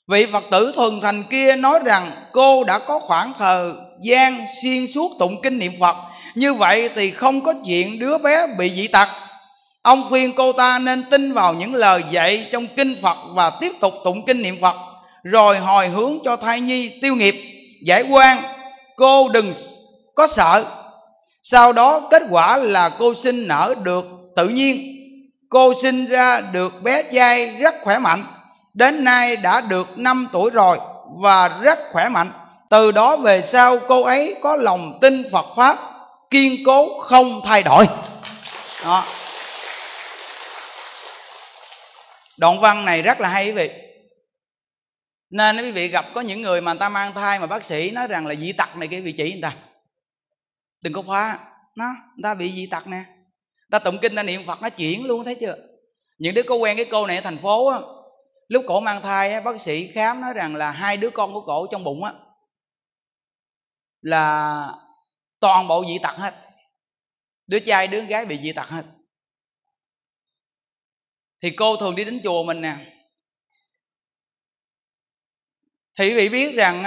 Vị 0.08 0.26
phật 0.32 0.44
tử 0.50 0.72
thuần 0.76 1.00
thành 1.00 1.22
kia 1.22 1.56
nói 1.56 1.80
rằng, 1.84 2.12
cô 2.32 2.64
đã 2.64 2.78
có 2.78 2.98
khoảng 2.98 3.32
thời 3.38 3.72
gian 4.02 4.46
xuyên 4.62 4.86
suốt 4.86 5.12
tụng 5.18 5.42
kinh 5.42 5.58
niệm 5.58 5.72
phật, 5.80 5.96
như 6.34 6.54
vậy 6.54 6.90
thì 6.94 7.10
không 7.10 7.40
có 7.40 7.54
chuyện 7.66 7.98
đứa 7.98 8.18
bé 8.18 8.46
bị 8.58 8.70
dị 8.70 8.88
tật. 8.88 9.08
Ông 9.82 10.04
khuyên 10.08 10.32
cô 10.32 10.52
ta 10.52 10.78
nên 10.78 11.02
tin 11.10 11.32
vào 11.32 11.54
những 11.54 11.74
lời 11.74 12.02
dạy 12.10 12.48
trong 12.52 12.66
kinh 12.66 12.96
phật 13.02 13.16
và 13.34 13.50
tiếp 13.50 13.72
tục 13.80 13.94
tụng 14.04 14.26
kinh 14.26 14.42
niệm 14.42 14.58
phật, 14.60 14.76
rồi 15.22 15.58
hồi 15.58 15.88
hướng 15.88 16.18
cho 16.24 16.36
thai 16.36 16.60
nhi 16.60 16.88
tiêu 16.88 17.14
nghiệp, 17.14 17.34
giải 17.86 18.02
quan. 18.02 18.42
Cô 18.96 19.28
đừng 19.28 19.54
có 20.14 20.26
sợ 20.26 20.81
sau 21.42 21.72
đó 21.72 22.08
kết 22.10 22.22
quả 22.30 22.56
là 22.56 22.90
cô 22.98 23.14
sinh 23.14 23.48
nở 23.48 23.74
được 23.82 24.04
tự 24.36 24.48
nhiên. 24.48 24.88
Cô 25.48 25.72
sinh 25.82 26.06
ra 26.06 26.40
được 26.40 26.82
bé 26.82 27.02
dai 27.12 27.46
rất 27.46 27.74
khỏe 27.82 27.98
mạnh. 27.98 28.24
Đến 28.74 29.04
nay 29.04 29.36
đã 29.36 29.60
được 29.60 29.98
5 29.98 30.28
tuổi 30.32 30.50
rồi 30.50 30.78
và 31.22 31.48
rất 31.62 31.78
khỏe 31.92 32.08
mạnh. 32.08 32.32
Từ 32.70 32.92
đó 32.92 33.16
về 33.16 33.42
sau 33.42 33.78
cô 33.78 34.02
ấy 34.02 34.34
có 34.42 34.56
lòng 34.56 34.98
tin 35.00 35.22
phật 35.32 35.46
pháp, 35.56 35.78
kiên 36.30 36.56
cố 36.66 36.98
không 36.98 37.40
thay 37.44 37.62
đổi. 37.62 37.86
Đó. 38.84 39.04
đoạn 42.36 42.60
văn 42.60 42.84
này 42.84 43.02
rất 43.02 43.20
là 43.20 43.28
hay 43.28 43.46
quý 43.46 43.52
vị. 43.52 43.70
Nên 45.30 45.56
quý 45.56 45.70
vị 45.70 45.88
gặp 45.88 46.04
có 46.14 46.20
những 46.20 46.42
người 46.42 46.60
mà 46.60 46.72
người 46.72 46.80
ta 46.80 46.88
mang 46.88 47.14
thai 47.14 47.38
mà 47.38 47.46
bác 47.46 47.64
sĩ 47.64 47.90
nói 47.90 48.06
rằng 48.06 48.26
là 48.26 48.34
dị 48.34 48.52
tật 48.52 48.76
này 48.76 48.88
cái 48.88 49.00
vị 49.00 49.12
chỉ 49.12 49.32
người 49.32 49.42
ta 49.42 49.52
đừng 50.82 50.92
có 50.92 51.02
phá 51.02 51.38
nó 51.76 51.86
người 51.86 52.22
ta 52.22 52.34
bị 52.34 52.52
dị 52.52 52.66
tật 52.66 52.86
nè. 52.86 53.04
Ta 53.70 53.78
tụng 53.78 53.98
kinh 54.02 54.14
ta 54.14 54.22
niệm 54.22 54.46
phật 54.46 54.62
nó 54.62 54.70
chuyển 54.70 55.04
luôn 55.04 55.24
thấy 55.24 55.34
chưa? 55.34 55.56
Những 56.18 56.34
đứa 56.34 56.42
có 56.42 56.54
quen 56.54 56.76
cái 56.76 56.86
cô 56.90 57.06
này 57.06 57.16
ở 57.16 57.22
thành 57.22 57.38
phố 57.38 57.68
á 57.68 57.78
lúc 58.48 58.64
cổ 58.68 58.80
mang 58.80 59.02
thai 59.02 59.32
á, 59.32 59.40
bác 59.40 59.60
sĩ 59.60 59.92
khám 59.92 60.20
nói 60.20 60.32
rằng 60.34 60.56
là 60.56 60.70
hai 60.70 60.96
đứa 60.96 61.10
con 61.10 61.32
của 61.32 61.40
cổ 61.40 61.66
trong 61.70 61.84
bụng 61.84 62.04
á 62.04 62.12
là 64.00 64.66
toàn 65.40 65.68
bộ 65.68 65.84
dị 65.84 65.98
tật 66.02 66.16
hết. 66.16 66.34
Đứa 67.46 67.58
trai 67.58 67.88
đứa 67.88 68.00
gái 68.00 68.26
bị 68.26 68.38
dị 68.42 68.52
tật 68.52 68.68
hết. 68.68 68.84
Thì 71.42 71.50
cô 71.50 71.76
thường 71.76 71.94
đi 71.94 72.04
đến 72.04 72.20
chùa 72.24 72.42
mình 72.42 72.60
nè. 72.60 72.76
Thì 75.98 76.08
quý 76.08 76.14
vị 76.14 76.28
biết 76.28 76.54
rằng 76.56 76.84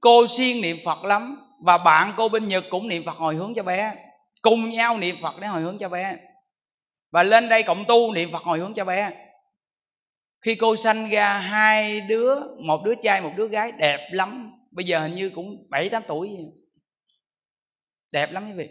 cô 0.00 0.26
siêng 0.26 0.60
niệm 0.60 0.76
phật 0.84 1.04
lắm 1.04 1.45
và 1.66 1.78
bạn 1.78 2.12
cô 2.16 2.28
bên 2.28 2.48
nhật 2.48 2.64
cũng 2.70 2.88
niệm 2.88 3.04
phật 3.06 3.16
hồi 3.16 3.34
hướng 3.34 3.54
cho 3.54 3.62
bé. 3.62 3.94
Cùng 4.42 4.70
nhau 4.70 4.98
niệm 4.98 5.16
phật 5.22 5.34
để 5.40 5.46
hồi 5.46 5.62
hướng 5.62 5.78
cho 5.78 5.88
bé. 5.88 6.16
Và 7.10 7.22
lên 7.22 7.48
đây 7.48 7.62
cộng 7.62 7.84
tu 7.88 8.12
niệm 8.12 8.32
phật 8.32 8.42
hồi 8.42 8.58
hướng 8.58 8.74
cho 8.74 8.84
bé. 8.84 9.10
Khi 10.40 10.54
cô 10.54 10.76
sanh 10.76 11.10
ra, 11.10 11.38
hai 11.38 12.00
đứa, 12.00 12.36
một 12.58 12.82
đứa 12.84 12.94
trai, 12.94 13.20
một 13.20 13.32
đứa 13.36 13.48
gái, 13.48 13.72
đẹp 13.72 14.08
lắm. 14.12 14.52
Bây 14.70 14.84
giờ 14.84 15.00
hình 15.00 15.14
như 15.14 15.30
cũng 15.34 15.66
bảy, 15.70 15.88
tám 15.88 16.02
tuổi 16.08 16.28
vậy. 16.28 16.46
đẹp 18.12 18.32
lắm 18.32 18.46
quý 18.46 18.52
vị. 18.52 18.68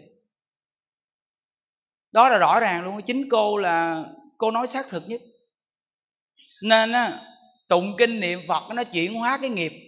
Đó 2.12 2.28
là 2.28 2.38
rõ 2.38 2.60
ràng 2.60 2.84
luôn. 2.84 3.02
Chính 3.02 3.28
cô 3.30 3.58
là, 3.58 4.04
cô 4.38 4.50
nói 4.50 4.66
xác 4.66 4.88
thực 4.88 5.08
nhất. 5.08 5.20
Nên 6.62 6.92
á, 6.92 7.20
tụng 7.68 7.94
kinh 7.98 8.20
niệm 8.20 8.40
phật 8.48 8.74
nó 8.74 8.84
chuyển 8.84 9.14
hóa 9.14 9.38
cái 9.40 9.50
nghiệp 9.50 9.85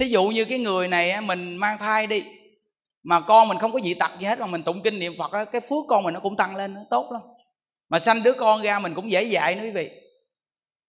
thí 0.00 0.06
dụ 0.06 0.24
như 0.24 0.44
cái 0.44 0.58
người 0.58 0.88
này 0.88 1.20
mình 1.20 1.56
mang 1.56 1.78
thai 1.78 2.06
đi, 2.06 2.24
mà 3.02 3.20
con 3.20 3.48
mình 3.48 3.58
không 3.58 3.72
có 3.72 3.80
dị 3.80 3.94
tật 3.94 4.10
gì 4.18 4.26
hết 4.26 4.38
mà 4.38 4.46
mình 4.46 4.62
tụng 4.62 4.82
kinh 4.82 4.98
niệm 4.98 5.14
phật 5.18 5.44
cái 5.44 5.60
phước 5.60 5.84
con 5.88 6.02
mình 6.02 6.14
nó 6.14 6.20
cũng 6.20 6.36
tăng 6.36 6.56
lên 6.56 6.74
nó 6.74 6.80
tốt 6.90 7.08
lắm. 7.12 7.22
Mà 7.88 7.98
sanh 7.98 8.22
đứa 8.22 8.32
con 8.32 8.62
ra 8.62 8.78
mình 8.78 8.94
cũng 8.94 9.10
dễ 9.10 9.22
dạy 9.22 9.54
nữa 9.54 9.62
quý 9.62 9.70
vị. 9.70 9.90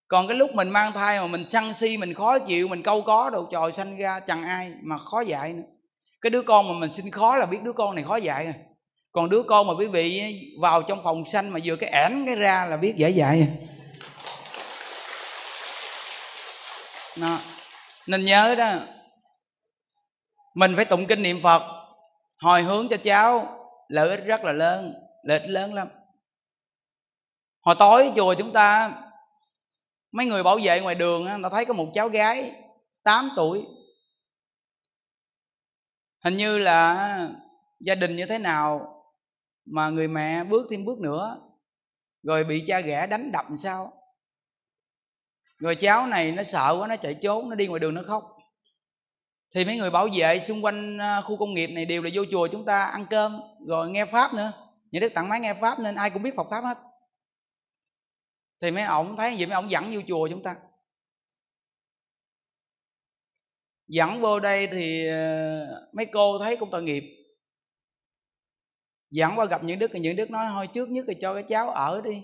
Còn 0.07 0.27
cái 0.27 0.37
lúc 0.37 0.53
mình 0.53 0.69
mang 0.69 0.91
thai 0.91 1.19
mà 1.19 1.27
mình 1.27 1.49
săn 1.49 1.73
si, 1.73 1.97
mình 1.97 2.13
khó 2.13 2.39
chịu, 2.39 2.67
mình 2.67 2.83
câu 2.83 3.01
có 3.01 3.29
đồ, 3.29 3.47
trời 3.51 3.71
sanh 3.71 3.97
ra 3.97 4.19
chẳng 4.19 4.43
ai 4.43 4.71
mà 4.83 4.97
khó 4.97 5.21
dạy 5.21 5.53
nữa. 5.53 5.63
Cái 6.21 6.29
đứa 6.29 6.41
con 6.41 6.67
mà 6.67 6.73
mình 6.73 6.93
sinh 6.93 7.11
khó 7.11 7.35
là 7.35 7.45
biết 7.45 7.57
đứa 7.63 7.71
con 7.71 7.95
này 7.95 8.03
khó 8.03 8.15
dạy 8.15 8.43
rồi. 8.43 8.53
Còn 9.11 9.29
đứa 9.29 9.43
con 9.43 9.67
mà 9.67 9.73
quý 9.73 9.87
vị 9.87 10.33
vào 10.61 10.81
trong 10.81 11.03
phòng 11.03 11.25
sanh 11.25 11.53
mà 11.53 11.59
vừa 11.63 11.75
cái 11.75 11.89
ẻn 11.89 12.25
cái 12.25 12.35
ra 12.35 12.65
là 12.65 12.77
biết 12.77 12.95
dễ 12.97 13.09
dạy 13.09 13.37
rồi. 13.37 13.47
Nó 17.17 17.39
nên 18.07 18.25
nhớ 18.25 18.55
đó, 18.57 18.79
mình 20.53 20.73
phải 20.75 20.85
tụng 20.85 21.07
kinh 21.07 21.23
niệm 21.23 21.39
phật, 21.43 21.61
hồi 22.37 22.63
hướng 22.63 22.89
cho 22.89 22.97
cháu 22.97 23.59
lợi 23.87 24.09
ích 24.09 24.25
rất 24.25 24.43
là 24.43 24.51
lớn, 24.51 24.93
lợi 25.23 25.39
ích 25.39 25.49
lớn 25.49 25.73
lắm. 25.73 25.87
Hồi 27.61 27.75
tối 27.79 28.11
chùa 28.15 28.35
chúng 28.37 28.53
ta, 28.53 29.01
mấy 30.11 30.25
người 30.25 30.43
bảo 30.43 30.59
vệ 30.63 30.81
ngoài 30.81 30.95
đường 30.95 31.23
người 31.23 31.39
ta 31.43 31.49
thấy 31.49 31.65
có 31.65 31.73
một 31.73 31.91
cháu 31.93 32.09
gái 32.09 32.51
8 33.03 33.29
tuổi. 33.35 33.65
Hình 36.23 36.37
như 36.37 36.57
là 36.57 37.29
gia 37.79 37.95
đình 37.95 38.15
như 38.15 38.25
thế 38.25 38.39
nào 38.39 38.89
mà 39.65 39.89
người 39.89 40.07
mẹ 40.07 40.43
bước 40.43 40.67
thêm 40.69 40.85
bước 40.85 40.99
nữa, 40.99 41.37
rồi 42.23 42.43
bị 42.43 42.63
cha 42.67 42.79
ghẻ 42.79 43.07
đánh 43.07 43.31
đập 43.31 43.45
sao? 43.57 44.02
Người 45.63 45.75
cháu 45.75 46.07
này 46.07 46.31
nó 46.31 46.43
sợ 46.43 46.77
quá, 46.79 46.87
nó 46.87 46.95
chạy 46.95 47.13
trốn, 47.13 47.49
nó 47.49 47.55
đi 47.55 47.67
ngoài 47.67 47.79
đường 47.79 47.93
nó 47.93 48.01
khóc. 48.05 48.37
Thì 49.55 49.65
mấy 49.65 49.77
người 49.77 49.91
bảo 49.91 50.07
vệ 50.15 50.39
xung 50.39 50.65
quanh 50.65 50.97
à, 50.97 51.21
khu 51.21 51.37
công 51.37 51.53
nghiệp 51.53 51.67
này 51.67 51.85
đều 51.85 52.01
là 52.01 52.09
vô 52.13 52.23
chùa 52.31 52.47
chúng 52.51 52.65
ta 52.65 52.83
ăn 52.83 53.05
cơm, 53.09 53.41
rồi 53.67 53.89
nghe 53.89 54.05
pháp 54.05 54.33
nữa. 54.33 54.51
Những 54.91 55.01
đức 55.01 55.09
tặng 55.09 55.29
máy 55.29 55.39
nghe 55.39 55.53
pháp 55.53 55.79
nên 55.79 55.95
ai 55.95 56.09
cũng 56.09 56.23
biết 56.23 56.35
phật 56.35 56.47
pháp 56.49 56.61
hết. 56.61 56.77
Thì 58.61 58.71
mấy 58.71 58.83
ổng 58.83 59.17
thấy 59.17 59.35
vậy, 59.37 59.45
mấy 59.45 59.55
ổng 59.55 59.71
dẫn 59.71 59.83
vô 59.93 60.01
chùa 60.07 60.27
chúng 60.29 60.43
ta. 60.43 60.55
Dẫn 63.87 64.21
vô 64.21 64.39
đây 64.39 64.67
thì 64.67 65.07
à, 65.07 65.65
mấy 65.93 66.05
cô 66.05 66.39
thấy 66.39 66.57
cũng 66.57 66.69
tội 66.71 66.83
nghiệp. 66.83 67.03
Dẫn 69.09 69.31
qua 69.35 69.45
gặp 69.45 69.63
những 69.63 69.79
đức, 69.79 69.91
thì 69.93 69.99
những 69.99 70.15
đức 70.15 70.31
nói, 70.31 70.45
thôi 70.49 70.67
trước 70.73 70.89
nhất 70.89 71.05
thì 71.07 71.13
cho 71.21 71.33
cái 71.33 71.43
cháu 71.43 71.69
ở 71.69 72.01
đi, 72.01 72.23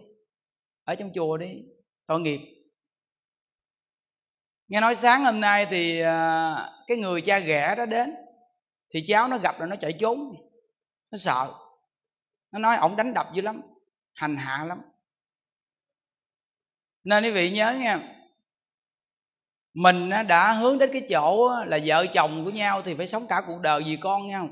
ở 0.83 0.95
trong 0.95 1.11
chùa 1.13 1.37
đi. 1.37 1.63
Tội 2.05 2.19
nghiệp 2.19 2.58
nghe 4.69 4.81
nói 4.81 4.95
sáng 4.95 5.23
hôm 5.25 5.39
nay 5.39 5.67
thì 5.69 5.99
à, 5.99 6.55
cái 6.87 6.97
người 6.97 7.21
cha 7.21 7.39
ghẻ 7.39 7.75
đó 7.77 7.85
đến, 7.85 8.15
thì 8.93 9.05
cháu 9.07 9.27
nó 9.27 9.37
gặp 9.37 9.59
rồi 9.59 9.67
nó 9.67 9.75
chạy 9.75 9.93
trốn. 9.93 10.35
Nó 11.11 11.17
sợ. 11.17 11.53
Nó 12.51 12.59
nói 12.59 12.77
ổng 12.77 12.95
đánh 12.95 13.13
đập 13.13 13.27
dữ 13.33 13.41
lắm, 13.41 13.61
hành 14.13 14.37
hạ 14.37 14.65
lắm. 14.67 14.81
Nên 17.03 17.23
quý 17.23 17.31
vị 17.31 17.51
nhớ 17.51 17.73
nha 17.73 18.15
mình 19.73 20.09
đã 20.27 20.51
hướng 20.51 20.77
đến 20.77 20.89
cái 20.93 21.07
chỗ 21.09 21.49
là 21.65 21.79
vợ 21.85 22.05
chồng 22.13 22.45
của 22.45 22.51
nhau 22.51 22.81
thì 22.81 22.95
phải 22.95 23.07
sống 23.07 23.27
cả 23.29 23.41
cuộc 23.47 23.59
đời 23.61 23.83
vì 23.85 23.97
con 24.01 24.27
nhau. 24.27 24.49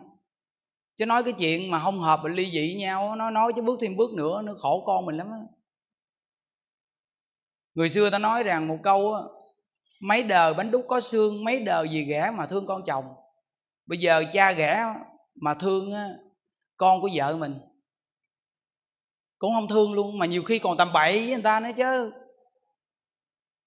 Chứ 0.98 1.06
nói 1.06 1.23
cái 1.23 1.34
chuyện 1.39 1.72
mà 1.72 1.80
không 1.84 1.99
hợp 1.99 2.26
ly 2.26 2.52
dị 2.52 2.76
nhau 2.80 3.15
nó 3.15 3.30
nói 3.30 3.53
chứ 3.56 3.61
bước 3.61 3.80
thêm 3.81 3.95
bước 3.95 4.14
nữa, 4.14 4.41
nó 4.45 4.53
khổ 4.60 4.84
con 4.85 5.06
mình 5.06 5.18
lắm 5.18 5.48
người 7.73 7.89
xưa 7.89 8.10
ta 8.10 8.19
nói 8.19 8.44
rằng 8.44 8.68
một 8.68 8.77
câu 8.84 9.15
mấy 9.99 10.23
đời 10.23 10.53
bánh 10.53 10.71
đúc 10.71 10.85
có 10.87 11.01
xương, 11.01 11.43
mấy 11.43 11.59
đời 11.59 11.89
gì 11.89 12.03
ghẻ 12.03 12.31
mà 12.35 12.45
thương 12.45 12.65
con 12.67 12.83
chồng. 12.85 13.05
Bây 13.85 13.97
giờ 13.97 14.23
cha 14.33 14.51
ghẻ 14.51 14.93
mà 15.35 15.53
thương 15.53 15.93
con 16.77 17.01
của 17.01 17.09
vợ 17.13 17.35
mình 17.35 17.59
cũng 19.37 19.53
không 19.53 19.67
thương 19.67 19.93
luôn, 19.93 20.17
mà 20.17 20.25
nhiều 20.25 20.43
khi 20.43 20.59
còn 20.59 20.77
tầm 20.77 20.93
bậy 20.93 21.19
với 21.19 21.33
người 21.33 21.43
ta 21.43 21.59
nữa 21.59 21.69
chứ. 21.77 22.13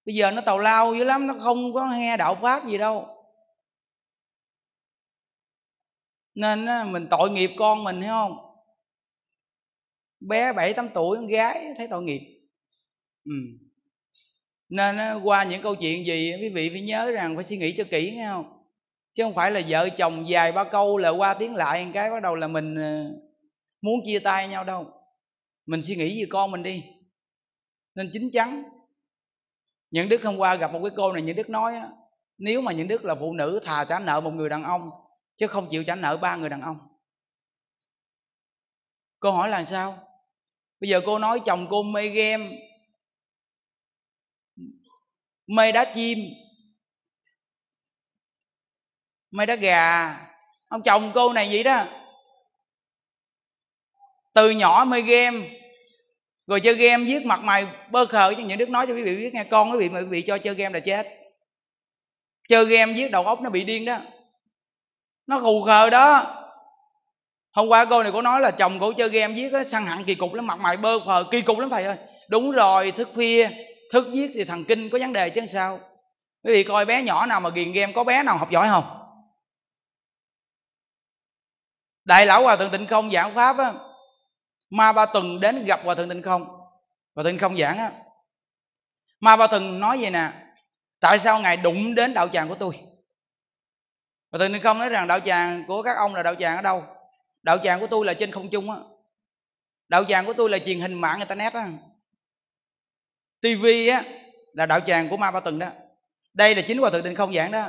Bây 0.04 0.14
giờ 0.14 0.30
nó 0.30 0.42
tàu 0.42 0.58
lao 0.58 0.94
dữ 0.94 1.04
lắm, 1.04 1.26
nó 1.26 1.34
không 1.40 1.72
có 1.74 1.86
nghe 1.86 2.16
đạo 2.16 2.34
pháp 2.34 2.68
gì 2.68 2.78
đâu. 2.78 3.08
Nên 6.34 6.66
mình 6.92 7.06
tội 7.10 7.30
nghiệp 7.30 7.50
con 7.58 7.84
mình 7.84 8.00
hiểu 8.00 8.10
không? 8.10 8.36
Bé 10.20 10.52
bảy 10.52 10.74
tám 10.74 10.88
tuổi, 10.94 11.16
con 11.16 11.26
gái, 11.26 11.74
thấy 11.76 11.88
tội 11.90 12.02
nghiệp. 12.02 12.40
Ừ 13.24 13.32
nên 14.70 15.22
qua 15.22 15.44
những 15.44 15.62
câu 15.62 15.74
chuyện 15.74 16.06
gì 16.06 16.32
quý 16.40 16.48
vị 16.48 16.70
phải 16.70 16.80
nhớ 16.80 17.10
rằng 17.10 17.34
phải 17.34 17.44
suy 17.44 17.56
nghĩ 17.56 17.74
cho 17.76 17.84
kỹ, 17.90 18.12
nghe 18.16 18.28
không? 18.28 18.64
Chứ 19.14 19.22
không 19.22 19.34
phải 19.34 19.50
là 19.50 19.60
vợ 19.68 19.88
chồng 19.88 20.28
dài 20.28 20.52
ba 20.52 20.64
câu 20.64 20.98
là 20.98 21.08
qua 21.08 21.34
tiếng 21.34 21.54
lại 21.54 21.84
một 21.84 21.90
cái 21.94 22.10
bắt 22.10 22.22
đầu 22.22 22.34
là 22.34 22.48
mình 22.48 22.74
ờ, 22.74 23.04
muốn 23.82 24.00
chia 24.04 24.18
tay 24.18 24.48
nhau 24.48 24.64
đâu. 24.64 24.86
Mình 25.66 25.82
suy 25.82 25.96
nghĩ 25.96 26.22
về 26.22 26.26
con 26.30 26.50
mình 26.50 26.62
đi. 26.62 26.84
Nên 27.94 28.10
chính 28.12 28.30
chắn. 28.30 28.62
Những 29.90 30.08
đức 30.08 30.24
hôm 30.24 30.36
qua 30.36 30.54
gặp 30.54 30.72
một 30.72 30.80
cái 30.82 30.90
cô 30.96 31.12
này, 31.12 31.22
những 31.22 31.36
đức 31.36 31.50
nói 31.50 31.74
nếu 32.38 32.60
mà 32.60 32.72
những 32.72 32.88
đức 32.88 33.04
là 33.04 33.14
phụ 33.14 33.32
nữ 33.32 33.60
thà 33.62 33.84
trả 33.84 33.98
nợ 33.98 34.20
một 34.20 34.30
người 34.30 34.48
đàn 34.48 34.64
ông, 34.64 34.90
chứ 35.36 35.46
không 35.46 35.68
chịu 35.70 35.84
trả 35.84 35.94
nợ 35.94 36.16
ba 36.16 36.36
người 36.36 36.48
đàn 36.48 36.60
ông. 36.60 36.78
Cô 39.18 39.30
hỏi 39.30 39.48
là 39.48 39.64
sao? 39.64 39.98
Bây 40.80 40.90
giờ 40.90 41.00
cô 41.06 41.18
nói 41.18 41.40
chồng 41.46 41.66
cô 41.70 41.82
mê 41.82 42.08
game 42.08 42.56
mây 45.50 45.72
đá 45.72 45.84
chim. 45.84 46.18
Mây 49.30 49.46
đá 49.46 49.54
gà. 49.54 50.16
Ông 50.68 50.82
chồng 50.82 51.12
cô 51.14 51.32
này 51.32 51.48
vậy 51.52 51.62
đó. 51.62 51.84
Từ 54.34 54.50
nhỏ 54.50 54.84
mê 54.88 55.00
game. 55.00 55.50
Rồi 56.46 56.60
chơi 56.60 56.74
game 56.74 57.04
viết 57.04 57.26
mặt 57.26 57.40
mày 57.40 57.66
bơ 57.90 58.06
khờ 58.06 58.34
chứ 58.36 58.42
những 58.42 58.58
đức 58.58 58.70
nói 58.70 58.86
cho 58.86 58.94
quý 58.94 59.02
vị 59.02 59.16
biết 59.16 59.34
nghe. 59.34 59.44
Con 59.50 59.72
quý 59.72 59.78
vị 59.78 59.88
mà 59.88 60.00
quý 60.00 60.06
vị 60.06 60.22
cho 60.22 60.38
chơi 60.38 60.54
game 60.54 60.72
là 60.72 60.80
chết. 60.80 61.06
Chơi 62.48 62.64
game 62.64 62.92
viết 62.92 63.10
đầu 63.10 63.26
óc 63.26 63.40
nó 63.40 63.50
bị 63.50 63.64
điên 63.64 63.84
đó. 63.84 63.98
Nó 65.26 65.40
khù 65.40 65.62
khờ 65.62 65.90
đó. 65.90 66.36
Hôm 67.52 67.68
qua 67.68 67.84
cô 67.84 68.02
này 68.02 68.12
cô 68.12 68.22
nói 68.22 68.40
là 68.40 68.50
chồng 68.50 68.80
cổ 68.80 68.92
chơi 68.92 69.08
game 69.08 69.34
viết 69.34 69.52
á, 69.52 69.64
săn 69.64 69.86
hẳn 69.86 70.04
kỳ 70.04 70.14
cục 70.14 70.34
lắm, 70.34 70.46
mặt 70.46 70.60
mày 70.60 70.76
bơ 70.76 70.98
phờ 71.06 71.24
kỳ 71.30 71.40
cục 71.40 71.58
lắm 71.58 71.70
thầy 71.70 71.84
ơi. 71.84 71.96
Đúng 72.28 72.50
rồi, 72.50 72.90
thức 72.90 73.08
phia 73.14 73.50
thức 73.92 74.06
viết 74.12 74.30
thì 74.34 74.44
thằng 74.44 74.64
kinh 74.64 74.90
có 74.90 74.98
vấn 74.98 75.12
đề 75.12 75.30
chứ 75.30 75.46
sao? 75.46 75.80
Quý 76.42 76.52
vị 76.52 76.64
coi 76.64 76.86
bé 76.86 77.02
nhỏ 77.02 77.26
nào 77.26 77.40
mà 77.40 77.50
ghiền 77.50 77.72
game 77.72 77.92
có 77.92 78.04
bé 78.04 78.22
nào 78.22 78.38
học 78.38 78.50
giỏi 78.50 78.68
không? 78.68 78.96
Đại 82.04 82.26
lão 82.26 82.42
hòa 82.42 82.56
thượng 82.56 82.70
tịnh 82.70 82.86
không 82.86 83.10
giảng 83.10 83.34
pháp 83.34 83.58
á, 83.58 83.72
ma 84.70 84.92
ba 84.92 85.06
tuần 85.06 85.40
đến 85.40 85.64
gặp 85.64 85.80
hòa 85.84 85.94
thượng 85.94 86.08
tịnh 86.08 86.22
không. 86.22 86.46
Hòa 87.14 87.24
thượng 87.24 87.38
không 87.38 87.58
giảng 87.58 87.78
á, 87.78 87.92
ma 89.20 89.36
ba 89.36 89.46
tuần 89.46 89.80
nói 89.80 89.98
vậy 90.00 90.10
nè, 90.10 90.32
tại 91.00 91.18
sao 91.18 91.40
ngài 91.40 91.56
đụng 91.56 91.94
đến 91.94 92.14
đạo 92.14 92.28
tràng 92.28 92.48
của 92.48 92.54
tôi? 92.54 92.80
Hòa 94.30 94.38
thượng 94.38 94.52
tịnh 94.52 94.62
không 94.62 94.78
nói 94.78 94.88
rằng, 94.88 95.06
đạo 95.06 95.20
tràng 95.20 95.64
của 95.66 95.82
các 95.82 95.96
ông 95.96 96.14
là 96.14 96.22
đạo 96.22 96.34
tràng 96.34 96.56
ở 96.56 96.62
đâu? 96.62 96.84
Đạo 97.42 97.58
tràng 97.64 97.80
của 97.80 97.86
tôi 97.86 98.06
là 98.06 98.14
trên 98.14 98.32
không 98.32 98.50
trung 98.50 98.70
á. 98.70 98.76
Đạo 99.88 100.04
tràng 100.04 100.26
của 100.26 100.32
tôi 100.32 100.50
là 100.50 100.58
truyền 100.58 100.80
hình 100.80 100.94
mạng 100.94 101.18
internet 101.18 101.52
á 101.52 101.68
tv 103.40 103.66
á, 103.90 104.04
là 104.52 104.66
đạo 104.66 104.80
tràng 104.80 105.08
của 105.08 105.16
ma 105.16 105.30
ba 105.30 105.40
tuần 105.40 105.58
đó. 105.58 105.70
Đây 106.34 106.54
là 106.54 106.62
chính 106.68 106.78
hòa 106.78 106.90
thượng 106.90 107.02
tịnh 107.02 107.14
không 107.14 107.34
giảng 107.34 107.50
đó. 107.50 107.68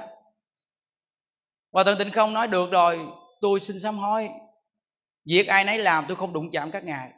Hòa 1.71 1.83
thượng 1.83 1.97
tịnh 1.99 2.11
không 2.11 2.33
nói, 2.33 2.47
được 2.47 2.71
rồi, 2.71 2.99
tôi 3.41 3.59
xin 3.59 3.79
sám 3.79 3.97
hối. 3.97 4.29
Việc 5.25 5.47
ai 5.47 5.63
nấy 5.63 5.79
làm, 5.79 6.05
tôi 6.07 6.17
không 6.17 6.33
đụng 6.33 6.51
chạm 6.51 6.71
các 6.71 6.83
ngài. 6.83 7.11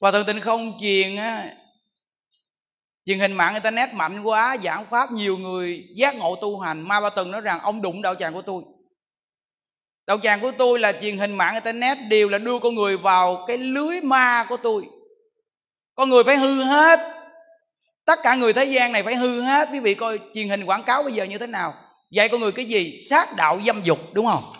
Hòa 0.00 0.12
thượng 0.12 0.26
tịnh 0.26 0.40
không 0.40 0.78
truyền 0.80 1.16
á, 1.16 1.56
truyền 3.04 3.18
hình 3.18 3.32
mạng 3.32 3.54
internet 3.54 3.94
mạnh 3.94 4.22
quá, 4.22 4.56
giảng 4.62 4.86
pháp 4.86 5.12
nhiều 5.12 5.38
người 5.38 5.88
giác 5.96 6.14
ngộ 6.14 6.36
tu 6.36 6.58
hành. 6.58 6.80
Ma 6.80 7.00
ba 7.00 7.10
tuần 7.10 7.30
nói 7.30 7.40
rằng, 7.40 7.60
ông 7.60 7.82
đụng 7.82 8.02
đạo 8.02 8.14
tràng 8.14 8.34
của 8.34 8.42
tôi 8.42 8.62
đạo 10.06 10.18
tràng 10.22 10.40
của 10.40 10.50
tôi 10.58 10.78
là 10.78 10.92
truyền 10.92 11.18
hình 11.18 11.32
mạng 11.32 11.54
internet 11.54 11.98
đều 12.08 12.28
là 12.28 12.38
đưa 12.38 12.58
con 12.58 12.74
người 12.74 12.96
vào 12.96 13.44
cái 13.48 13.58
lưới 13.58 14.00
ma 14.00 14.46
của 14.48 14.56
tôi. 14.56 14.84
Con 15.94 16.08
người 16.08 16.24
phải 16.24 16.36
hư 16.36 16.62
hết. 16.62 17.00
Tất 18.04 18.18
cả 18.22 18.34
người 18.34 18.52
thế 18.52 18.64
gian 18.64 18.92
này 18.92 19.02
phải 19.02 19.16
hư 19.16 19.40
hết. 19.40 19.68
Quý 19.72 19.80
vị 19.80 19.94
coi 19.94 20.18
truyền 20.34 20.48
hình 20.48 20.64
quảng 20.64 20.82
cáo 20.82 21.02
bây 21.02 21.12
giờ 21.12 21.24
như 21.24 21.38
thế 21.38 21.46
nào? 21.46 21.74
Dạy 22.10 22.28
con 22.28 22.40
người 22.40 22.52
cái 22.52 22.64
gì? 22.64 22.98
Sát 23.10 23.36
đạo 23.36 23.60
dâm 23.64 23.82
dục, 23.82 23.98
đúng 24.12 24.26
không? 24.26 24.52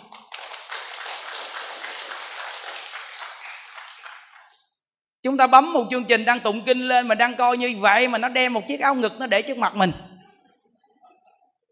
Chúng 5.23 5.37
ta 5.37 5.47
bấm 5.47 5.73
một 5.73 5.83
chương 5.91 6.05
trình 6.05 6.25
đang 6.25 6.39
tụng 6.39 6.61
kinh 6.65 6.79
lên 6.87 7.07
mà 7.07 7.15
đang 7.15 7.35
coi 7.35 7.57
như 7.57 7.75
vậy 7.79 8.07
mà 8.07 8.17
nó 8.17 8.29
đem 8.29 8.53
một 8.53 8.61
chiếc 8.67 8.81
áo 8.81 8.95
ngực 8.95 9.13
nó 9.19 9.27
để 9.27 9.41
trước 9.41 9.57
mặt 9.57 9.75
mình. 9.75 9.91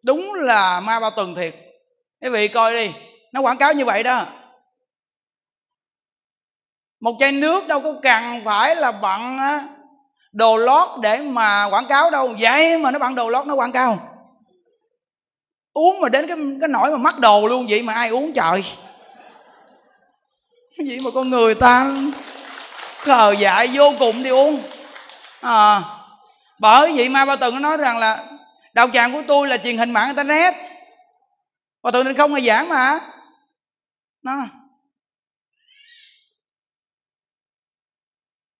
Đúng 0.03 0.33
là 0.33 0.79
ma 0.79 0.99
bao 0.99 1.11
tuần 1.11 1.35
thiệt. 1.35 1.55
Quý 2.21 2.29
vị 2.29 2.47
coi 2.47 2.73
đi 2.73 2.91
nó 3.31 3.41
quảng 3.41 3.57
cáo 3.57 3.73
như 3.73 3.85
vậy 3.85 4.03
đó. 4.03 4.25
Một 6.99 7.15
chai 7.19 7.31
nước 7.31 7.67
đâu 7.67 7.81
có 7.81 7.93
cần 8.03 8.41
phải 8.45 8.75
là 8.75 8.91
bằng 8.91 9.39
đồ 10.31 10.57
lót 10.57 10.89
để 11.01 11.19
mà 11.21 11.65
quảng 11.65 11.87
cáo 11.87 12.09
đâu. 12.09 12.35
Vậy 12.39 12.77
mà 12.77 12.91
nó 12.91 12.99
bằng 12.99 13.15
đồ 13.15 13.29
lót 13.29 13.47
nó 13.47 13.55
quảng 13.55 13.71
cáo. 13.71 13.99
Uống 15.73 15.99
mà 15.99 16.09
đến 16.09 16.27
cái 16.27 16.37
cái 16.61 16.67
nỗi 16.67 16.91
mà 16.91 16.97
mắc 16.97 17.19
đồ 17.19 17.47
luôn 17.47 17.65
vậy 17.69 17.81
mà 17.81 17.93
ai 17.93 18.09
uống 18.09 18.33
trời? 18.33 18.63
Vậy 20.87 20.99
mà 21.03 21.09
con 21.13 21.29
người 21.29 21.55
ta 21.55 21.91
khờ 22.97 23.31
dại 23.31 23.69
vô 23.73 23.93
cùng 23.99 24.23
đi 24.23 24.29
uống. 24.29 24.61
À, 25.41 25.81
bởi 26.59 26.93
vậy 26.95 27.09
ma 27.09 27.25
ba 27.25 27.35
từng 27.35 27.61
nói 27.61 27.77
rằng 27.77 27.97
là 27.97 28.23
đạo 28.73 28.87
tràng 28.93 29.13
của 29.13 29.21
tôi 29.27 29.47
là 29.47 29.57
truyền 29.57 29.77
hình 29.77 29.91
mạng 29.91 30.07
internet. 30.07 30.53
Và 31.83 31.91
thường 31.91 32.05
nên 32.05 32.17
không 32.17 32.33
hề 32.33 32.41
giảng 32.41 32.69
mà 32.69 32.99
nó. 34.23 34.47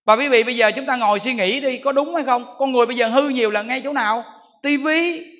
Và 0.04 0.16
quý 0.16 0.28
vị, 0.28 0.44
bây 0.44 0.56
giờ 0.56 0.70
chúng 0.76 0.86
ta 0.86 0.96
ngồi 0.96 1.20
suy 1.20 1.34
nghĩ 1.34 1.60
đi, 1.60 1.78
có 1.78 1.92
đúng 1.92 2.14
hay 2.14 2.24
không? 2.24 2.44
Con 2.58 2.72
người 2.72 2.86
bây 2.86 2.96
giờ 2.96 3.08
hư 3.08 3.28
nhiều 3.28 3.50
là 3.50 3.62
ngay 3.62 3.80
chỗ 3.84 3.92
nào? 3.92 4.24
Tivi 4.62 5.32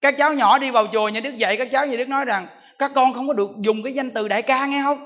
các 0.00 0.14
cháu 0.18 0.34
nhỏ 0.34 0.58
đi 0.58 0.70
vào 0.70 0.86
chùa 0.92 1.08
nhà 1.08 1.20
đức 1.20 1.36
dạy, 1.36 1.56
các 1.56 1.68
cháu 1.72 1.86
nhà 1.86 1.96
đức 1.96 2.08
nói 2.08 2.24
rằng, 2.24 2.46
các 2.78 2.92
con 2.94 3.12
không 3.12 3.28
có 3.28 3.34
được 3.34 3.50
dùng 3.60 3.82
cái 3.82 3.94
danh 3.94 4.10
từ 4.10 4.28
đại 4.28 4.42
ca 4.42 4.66
nghe 4.66 4.82
không? 4.82 5.04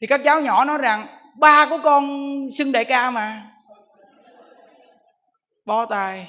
Thì 0.00 0.06
các 0.06 0.20
cháu 0.24 0.40
nhỏ 0.40 0.64
nói 0.64 0.78
rằng, 0.78 1.06
ba 1.38 1.66
của 1.70 1.78
con 1.84 2.28
xưng 2.58 2.72
đại 2.72 2.84
ca 2.84 3.10
mà. 3.10 3.50
Bó 5.64 5.86
tay, 5.86 6.28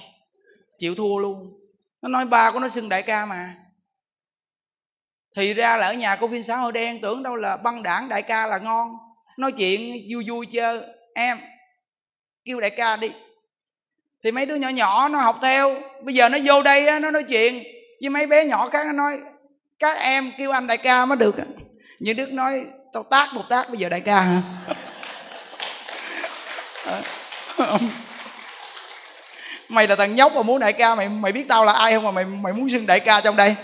chịu 0.80 0.96
thua 0.96 1.18
luôn. 1.18 1.60
Nó 2.02 2.10
nói 2.10 2.26
ba 2.26 2.52
của 2.52 2.60
nó 2.60 2.70
xưng 2.70 2.90
đại 2.90 3.04
ca 3.04 3.26
mà 3.26 3.56
thì 5.40 5.54
ra 5.54 5.78
là 5.78 5.88
ở 5.88 5.94
nhà 5.94 6.16
cô 6.16 6.28
viên 6.28 6.44
xã 6.44 6.58
hội 6.58 6.72
đen 6.72 7.02
tưởng 7.02 7.24
đâu 7.24 7.36
là 7.36 7.58
băng 7.58 7.84
đảng 7.84 8.10
đại 8.10 8.22
ca 8.22 8.48
là 8.48 8.58
ngon. 8.58 8.98
Nói 9.38 9.52
chuyện 9.52 9.94
vui 10.12 10.24
vui 10.30 10.46
chơi 10.54 10.82
em 11.16 11.38
kêu 12.46 12.60
đại 12.60 12.70
ca 12.70 12.96
đi. 12.96 13.12
Thì 14.24 14.32
mấy 14.32 14.46
đứa 14.46 14.56
nhỏ 14.56 14.70
nhỏ 14.70 15.10
nó 15.10 15.20
học 15.20 15.40
theo. 15.42 15.76
Bây 16.04 16.16
giờ 16.16 16.30
nó 16.30 16.38
vô 16.44 16.64
đây 16.64 16.88
á, 16.88 17.00
nó 17.00 17.12
nói 17.12 17.24
chuyện 17.24 17.64
với 18.02 18.10
mấy 18.10 18.28
bé 18.28 18.46
nhỏ 18.46 18.70
khác 18.70 18.86
nó 18.86 18.92
nói 18.92 19.20
các 19.80 19.98
em 19.98 20.32
kêu 20.38 20.52
anh 20.52 20.68
đại 20.68 20.78
ca 20.78 21.06
mới 21.06 21.18
được 21.18 21.36
như 22.00 22.14
đức 22.14 22.32
nói 22.32 22.66
tao 22.94 23.04
tác 23.04 23.34
một 23.34 23.44
tác 23.50 23.70
bây 23.70 23.78
giờ 23.78 23.90
đại 23.90 24.02
ca 24.02 24.22
hả? 24.22 24.42
Mày 29.70 29.88
là 29.88 29.96
thằng 29.96 30.16
nhóc 30.16 30.34
mà 30.36 30.42
muốn 30.42 30.60
đại 30.60 30.74
ca 30.74 30.96
mày 30.96 31.10
mày 31.10 31.32
biết 31.32 31.46
tao 31.50 31.66
là 31.66 31.74
ai 31.74 31.94
không 31.94 32.04
mà 32.04 32.12
mày 32.12 32.26
mày 32.26 32.54
muốn 32.54 32.70
xưng 32.70 32.86
đại 32.86 33.00
ca 33.00 33.22
trong 33.22 33.36
đây? 33.36 33.56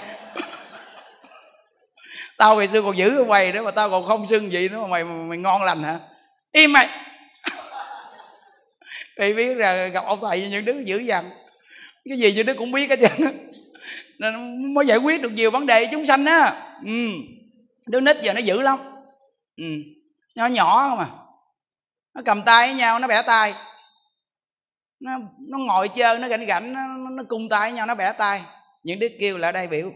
Tao 2.37 2.57
ngày 2.57 2.67
xưa 2.67 2.81
còn 2.81 2.97
giữ 2.97 3.17
ở 3.17 3.23
quầy 3.23 3.51
đó 3.51 3.61
mà 3.61 3.71
tao 3.71 3.89
còn 3.89 4.05
không 4.05 4.25
xưng 4.25 4.51
gì 4.51 4.69
nữa 4.69 4.79
mà 4.81 4.87
mày 4.87 5.03
mày 5.03 5.37
ngon 5.37 5.63
lành 5.63 5.83
hả? 5.83 5.99
Im 6.51 6.73
mày. 6.73 6.89
Thì 9.19 9.33
biết 9.33 9.57
là 9.57 9.87
gặp 9.87 10.05
ông 10.05 10.19
thầy 10.21 10.49
những 10.49 10.65
đứa 10.65 10.79
dữ 10.79 10.97
dằn. 10.97 11.29
Cái 12.09 12.17
gì 12.17 12.33
những 12.33 12.45
đứa 12.45 12.53
cũng 12.53 12.71
biết 12.71 12.89
hết 12.89 12.99
trơn 13.01 13.45
nên 14.19 14.73
mới 14.73 14.85
giải 14.85 14.97
quyết 14.97 15.21
được 15.21 15.31
nhiều 15.31 15.51
vấn 15.51 15.65
đề 15.65 15.85
chúng 15.91 16.05
sanh 16.05 16.25
á. 16.25 16.71
Ừ. 16.85 17.09
đứa 17.85 17.99
nít 17.99 18.21
giờ 18.21 18.33
nó 18.33 18.39
dữ 18.39 18.61
lắm. 18.61 18.79
Ừ. 19.57 19.65
nhỏ 20.35 20.45
nhỏ 20.45 20.95
mà. 20.97 21.07
Nó 22.15 22.21
cầm 22.25 22.41
tay 22.41 22.67
với 22.67 22.75
nhau 22.75 22.99
nó 22.99 23.07
bẻ 23.07 23.21
tay. 23.21 23.53
Nó 24.99 25.11
nó 25.49 25.57
ngồi 25.57 25.87
chơi 25.87 26.19
nó 26.19 26.27
gảnh 26.27 26.45
gảnh 26.45 26.73
nó, 26.73 26.79
nó 27.11 27.23
cung 27.29 27.49
tay 27.49 27.59
với 27.59 27.71
nhau 27.71 27.85
nó 27.85 27.95
bẻ 27.95 28.13
tay. 28.13 28.41
Những 28.83 28.99
đứa 28.99 29.07
kêu 29.19 29.37
lại 29.37 29.53
đây 29.53 29.67
biểu. 29.67 29.91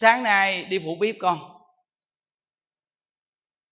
Sáng 0.00 0.22
nay 0.22 0.64
đi 0.64 0.78
phụ 0.78 0.96
bếp 1.00 1.16
con. 1.18 1.38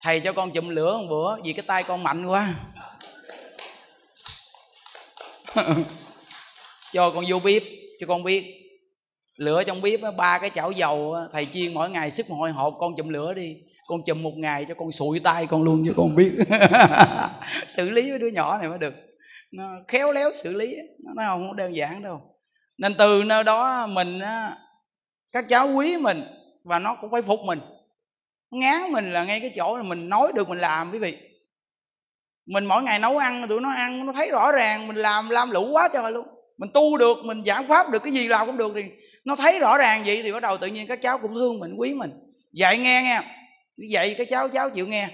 Thầy 0.03 0.21
cho 0.21 0.33
con 0.33 0.53
chụm 0.53 0.69
lửa 0.69 0.99
một 0.99 1.07
bữa 1.11 1.43
vì 1.43 1.53
cái 1.53 1.65
tay 1.67 1.83
con 1.83 2.03
mạnh 2.03 2.27
quá. 2.27 2.55
Cho 6.93 7.11
con 7.11 7.25
vô 7.29 7.39
bếp, 7.39 7.63
cho 8.01 8.07
con 8.07 8.25
biết. 8.25 8.55
Lửa 9.37 9.63
trong 9.65 9.83
bếp 9.83 10.01
ba 10.17 10.39
cái 10.39 10.51
chảo 10.51 10.73
dầu 10.73 11.17
thầy 11.33 11.47
chiên 11.53 11.75
mỗi 11.75 11.91
ngày 11.91 12.11
sức 12.11 12.27
hồi 12.29 12.51
hộp, 12.51 12.75
con 12.79 12.97
chụm 12.97 13.09
lửa 13.09 13.35
đi. 13.35 13.57
Con 13.87 14.03
chùm 14.07 14.23
một 14.23 14.35
ngày 14.37 14.65
cho 14.69 14.75
con 14.75 14.93
sụi 14.93 15.21
tay 15.21 15.47
con 15.47 15.63
luôn 15.63 15.85
cho 15.87 15.93
con 15.97 16.15
biết. 16.15 16.33
Xử 17.69 17.91
lý 17.91 18.11
với 18.11 18.19
đứa 18.19 18.29
nhỏ 18.29 18.59
này 18.59 18.69
mới 18.69 18.79
được. 18.79 18.95
Nó 19.53 19.71
khéo 19.89 20.13
léo 20.13 20.31
xử 20.43 20.55
lý 20.55 20.77
nó 21.15 21.23
không 21.27 21.57
đơn 21.57 21.77
giản 21.77 22.03
đâu. 22.03 22.21
Nên 22.79 22.95
từ 22.95 23.23
nơi 23.27 23.45
đó 23.45 23.87
mình 23.87 24.21
các 25.33 25.45
cháu 25.49 25.69
quý 25.69 25.97
mình 25.97 26.25
và 26.65 26.79
nó 26.79 26.95
cũng 27.01 27.11
phải 27.11 27.23
phục 27.23 27.41
mình. 27.45 27.61
Ngán 28.51 28.93
mình 28.93 29.13
là 29.13 29.25
ngay 29.25 29.41
cái 29.41 29.51
chỗ 29.57 29.77
là 29.77 29.83
mình 29.83 30.09
nói 30.09 30.33
được, 30.35 30.49
mình 30.49 30.59
làm, 30.59 30.93
quý 30.93 30.99
vị. 30.99 31.19
Mình 32.47 32.65
mỗi 32.65 32.83
ngày 32.83 32.99
nấu 32.99 33.19
ăn, 33.19 33.49
tụi 33.49 33.61
nó 33.61 33.71
ăn, 33.71 34.07
nó 34.07 34.13
thấy 34.13 34.31
rõ 34.31 34.53
ràng, 34.53 34.87
mình 34.87 34.97
làm, 34.97 35.31
lam 35.31 35.51
lũ 35.51 35.71
quá 35.73 35.89
trời 35.93 36.13
luôn. 36.13 36.27
Mình 36.59 36.71
tu 36.75 36.99
được, 36.99 37.19
mình 37.25 37.43
giảng 37.47 37.67
pháp 37.67 37.91
được, 37.91 38.03
cái 38.03 38.13
gì 38.13 38.29
làm 38.29 38.47
cũng 38.47 38.57
được 38.57 38.73
thì 38.75 38.83
nó 39.25 39.37
thấy 39.37 39.59
rõ 39.59 39.79
ràng 39.79 40.03
vậy 40.07 40.23
thì 40.23 40.33
bắt 40.33 40.43
đầu 40.43 40.57
tự 40.57 40.67
nhiên 40.67 40.87
các 40.87 41.03
cháu 41.03 41.19
cũng 41.19 41.35
thương 41.35 41.59
mình, 41.59 41.75
quý 41.79 41.95
mình. 41.95 42.11
Dạy 42.53 42.79
nghe 42.79 43.03
nghe. 43.03 43.21
Dạy 43.91 44.15
cái 44.19 44.27
cháu 44.27 44.49
cháu 44.49 44.71
chịu 44.71 44.87
nghe. 44.87 45.09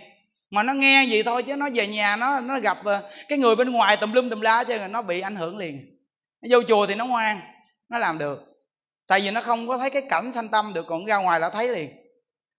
Mà 0.50 0.62
nó 0.62 0.72
nghe 0.72 1.04
gì 1.04 1.22
thôi 1.22 1.42
chứ 1.42 1.56
nó 1.56 1.68
về 1.74 1.86
nhà 1.86 2.16
nó 2.16 2.40
nó 2.40 2.60
gặp 2.60 2.78
ờ, 2.84 3.10
cái 3.28 3.38
người 3.38 3.56
bên 3.56 3.72
ngoài 3.72 3.96
tùm 3.96 4.12
lum 4.12 4.30
tùm 4.30 4.40
la 4.40 4.64
chứ 4.64 4.78
nó 4.90 5.02
bị 5.02 5.20
ảnh 5.20 5.36
hưởng 5.36 5.58
liền. 5.58 5.98
Nó 6.42 6.48
vô 6.50 6.62
chùa 6.68 6.86
thì 6.86 6.94
nó 6.94 7.06
ngoan, 7.06 7.40
nó 7.88 7.98
làm 7.98 8.18
được 8.18 8.53
tại 9.06 9.20
vì 9.20 9.30
nó 9.30 9.40
không 9.40 9.68
có 9.68 9.78
thấy 9.78 9.90
cái 9.90 10.02
cảnh 10.08 10.32
sanh 10.32 10.48
tâm 10.48 10.72
được, 10.74 10.84
còn 10.88 11.04
ra 11.04 11.16
ngoài 11.16 11.40
là 11.40 11.50
thấy 11.50 11.68
liền. 11.68 11.90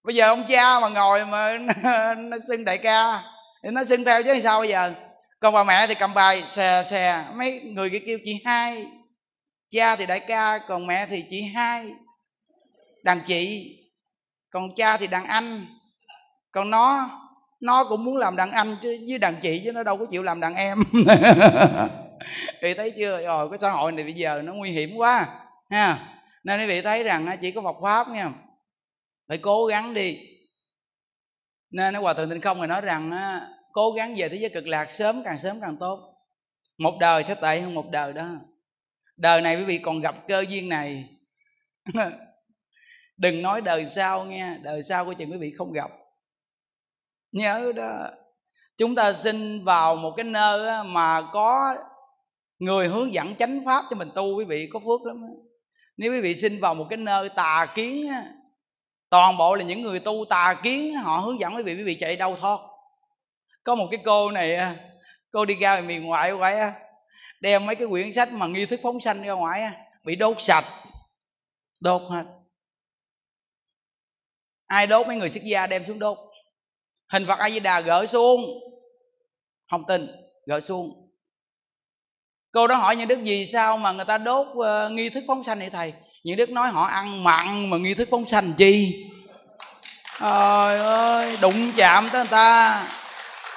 Bây 0.03 0.15
giờ 0.15 0.27
ông 0.27 0.43
cha 0.47 0.80
mà 0.80 0.89
ngồi 0.89 1.26
mà 1.26 1.57
nó 2.17 2.38
xưng 2.47 2.65
đại 2.65 2.77
ca, 2.77 3.23
thì 3.63 3.69
nó 3.73 3.84
xưng 3.84 4.05
theo 4.05 4.23
chứ 4.23 4.41
sao 4.43 4.59
bây 4.59 4.69
giờ? 4.69 4.93
Còn 5.39 5.53
bà 5.53 5.63
mẹ 5.63 5.88
thì 5.88 5.95
cầm 5.95 6.13
bài, 6.13 6.43
xè 6.49 6.84
xè. 6.84 7.23
Mấy 7.35 7.61
người 7.61 7.89
kia 7.89 7.99
kêu, 8.05 8.19
chị 8.26 8.41
hai. 8.45 8.85
Cha 9.72 9.95
thì 9.95 10.05
đại 10.05 10.19
ca, 10.19 10.59
còn 10.67 10.88
mẹ 10.88 11.05
thì 11.05 11.23
chị 11.30 11.41
hai. 11.55 11.85
Đàn 13.03 13.22
chị. 13.26 13.72
Còn 14.49 14.76
cha 14.76 14.97
thì 14.97 15.07
đàn 15.07 15.26
anh. 15.26 15.65
Còn 16.51 16.69
nó 16.69 17.09
nó 17.59 17.84
cũng 17.84 18.03
muốn 18.05 18.17
làm 18.17 18.35
đàn 18.35 18.51
anh 18.51 18.77
chứ, 18.81 18.97
với 19.09 19.17
đàn 19.17 19.35
chị 19.41 19.61
chứ 19.63 19.72
nó 19.72 19.84
đâu 19.84 19.97
có 19.97 20.05
chịu 20.11 20.23
làm 20.23 20.39
đàn 20.39 20.55
em. 20.55 20.77
Thì 22.61 22.73
thấy 22.73 22.91
chưa? 22.91 23.22
Rồi, 23.22 23.49
cái 23.49 23.59
xã 23.59 23.72
hội 23.72 23.91
này 23.91 24.03
bây 24.03 24.13
giờ 24.13 24.41
nó 24.43 24.53
nguy 24.53 24.72
hiểm 24.72 24.95
quá, 24.95 25.27
ha 25.69 26.14
nên 26.45 26.59
quý 26.59 26.65
vị 26.67 26.81
thấy 26.81 27.03
rằng 27.03 27.38
chỉ 27.41 27.51
có 27.51 27.61
Phật 27.61 27.76
pháp 27.81 28.07
nha 28.07 28.34
phải 29.27 29.38
cố 29.38 29.65
gắng 29.65 29.93
đi. 29.93 30.19
Nên 31.69 31.93
nó 31.93 32.01
hòa 32.01 32.13
thượng 32.13 32.30
tinh 32.30 32.41
không 32.41 32.57
thì 32.61 32.67
nói 32.67 32.81
rằng 32.81 33.11
cố 33.72 33.91
gắng 33.91 34.15
về 34.17 34.30
thế 34.30 34.35
giới 34.35 34.49
cực 34.49 34.67
lạc 34.67 34.89
sớm 34.89 35.22
càng 35.26 35.39
sớm 35.39 35.61
càng 35.61 35.77
tốt. 35.80 36.15
Một 36.77 36.97
đời 36.99 37.23
sẽ 37.23 37.35
tệ 37.35 37.61
hơn 37.61 37.73
một 37.73 37.85
đời 37.91 38.13
đó. 38.13 38.27
Đời 39.17 39.41
này 39.41 39.55
quý 39.55 39.63
vị 39.63 39.77
còn 39.77 40.01
gặp 40.01 40.15
cơ 40.27 40.45
duyên 40.49 40.69
này. 40.69 41.09
Đừng 43.17 43.41
nói 43.41 43.61
đời 43.61 43.88
sau 43.88 44.26
nghe, 44.26 44.57
đời 44.63 44.84
sau 44.84 45.05
của 45.05 45.13
chừng 45.13 45.31
quý 45.31 45.38
vị 45.38 45.53
không 45.57 45.73
gặp. 45.73 45.91
Nhớ 47.31 47.72
đó, 47.76 48.09
chúng 48.77 48.95
ta 48.95 49.13
xin 49.13 49.63
vào 49.63 49.95
một 49.95 50.13
cái 50.17 50.23
nơi 50.23 50.84
mà 50.84 51.30
có 51.31 51.76
người 52.59 52.88
hướng 52.88 53.13
dẫn 53.13 53.35
chánh 53.35 53.61
pháp 53.65 53.85
cho 53.89 53.95
mình 53.95 54.09
tu, 54.15 54.38
quý 54.38 54.45
vị 54.45 54.69
có 54.73 54.80
phước 54.80 55.01
lắm 55.03 55.26
nếu 55.97 56.13
quý 56.13 56.22
vị 56.22 56.35
sinh 56.35 56.59
vào 56.59 56.76
một 56.76 56.88
cái 56.89 56.97
nơi 56.97 57.30
tà 57.30 57.67
kiến 57.76 58.11
toàn 59.09 59.38
bộ 59.38 59.55
là 59.55 59.63
những 59.63 59.81
người 59.81 59.99
tu 59.99 60.26
tà 60.30 60.59
kiến, 60.63 60.93
họ 60.93 61.17
hướng 61.17 61.39
dẫn 61.39 61.55
quý 61.55 61.63
vị 61.63 61.76
quý 61.76 61.84
vị 61.84 61.95
chạy 61.95 62.15
đâu 62.15 62.35
thoát. 62.35 62.59
Có 63.63 63.76
một 63.76 63.88
cái 63.91 63.99
cô 64.05 64.31
này 64.31 64.76
cô 65.31 65.45
đi 65.45 65.55
ra 65.55 65.81
miền 65.81 66.03
ngoại 66.03 66.31
quay 66.31 66.72
đem 67.41 67.65
mấy 67.65 67.76
cái 67.76 67.88
quyển 67.88 68.11
sách 68.11 68.31
mà 68.31 68.47
nghi 68.47 68.65
thức 68.65 68.80
phóng 68.84 68.99
sanh 68.99 69.23
ra 69.23 69.34
ngoài 69.34 69.72
bị 70.03 70.15
đốt 70.15 70.38
sạch. 70.39 70.65
Đốt 71.80 72.01
hết. 72.11 72.23
Ai 74.67 74.88
đốt, 74.88 75.07
mấy 75.07 75.15
người 75.15 75.30
xuất 75.30 75.43
gia 75.43 75.67
đem 75.67 75.85
xuống 75.88 75.99
đốt. 75.99 76.17
Hình 77.09 77.26
phật 77.27 77.39
a 77.39 77.49
di 77.49 77.59
đà 77.59 77.81
gỡ 77.81 78.05
xuống. 78.05 78.39
Không 79.69 79.85
tin, 79.88 80.07
gỡ 80.45 80.59
xuống 80.59 81.05
cô 82.56 82.68
đó 82.68 82.76
hỏi 82.76 82.95
những 82.95 83.07
đức 83.07 83.23
gì 83.23 83.45
sao 83.53 83.77
mà 83.77 83.91
người 83.91 84.06
ta 84.06 84.18
đốt 84.18 84.48
uh, 84.48 84.91
nghi 84.91 85.10
thức 85.10 85.23
phóng 85.27 85.44
sanh 85.44 85.60
vậy 85.60 85.69
thầy? 85.69 85.94
Những 86.23 86.38
đức 86.38 86.49
nói 86.49 86.69
họ 86.69 86.86
ăn 86.86 87.23
mặn 87.23 87.69
mà 87.69 87.77
nghi 87.77 87.94
thức 87.94 88.07
phóng 88.11 88.26
sanh 88.26 88.53
chi? 88.53 89.06
Trời 90.19 90.80
ơi 90.80 91.38
đụng 91.41 91.72
chạm 91.77 92.10
tới 92.11 92.22
người 92.22 92.32
ta. 92.32 92.84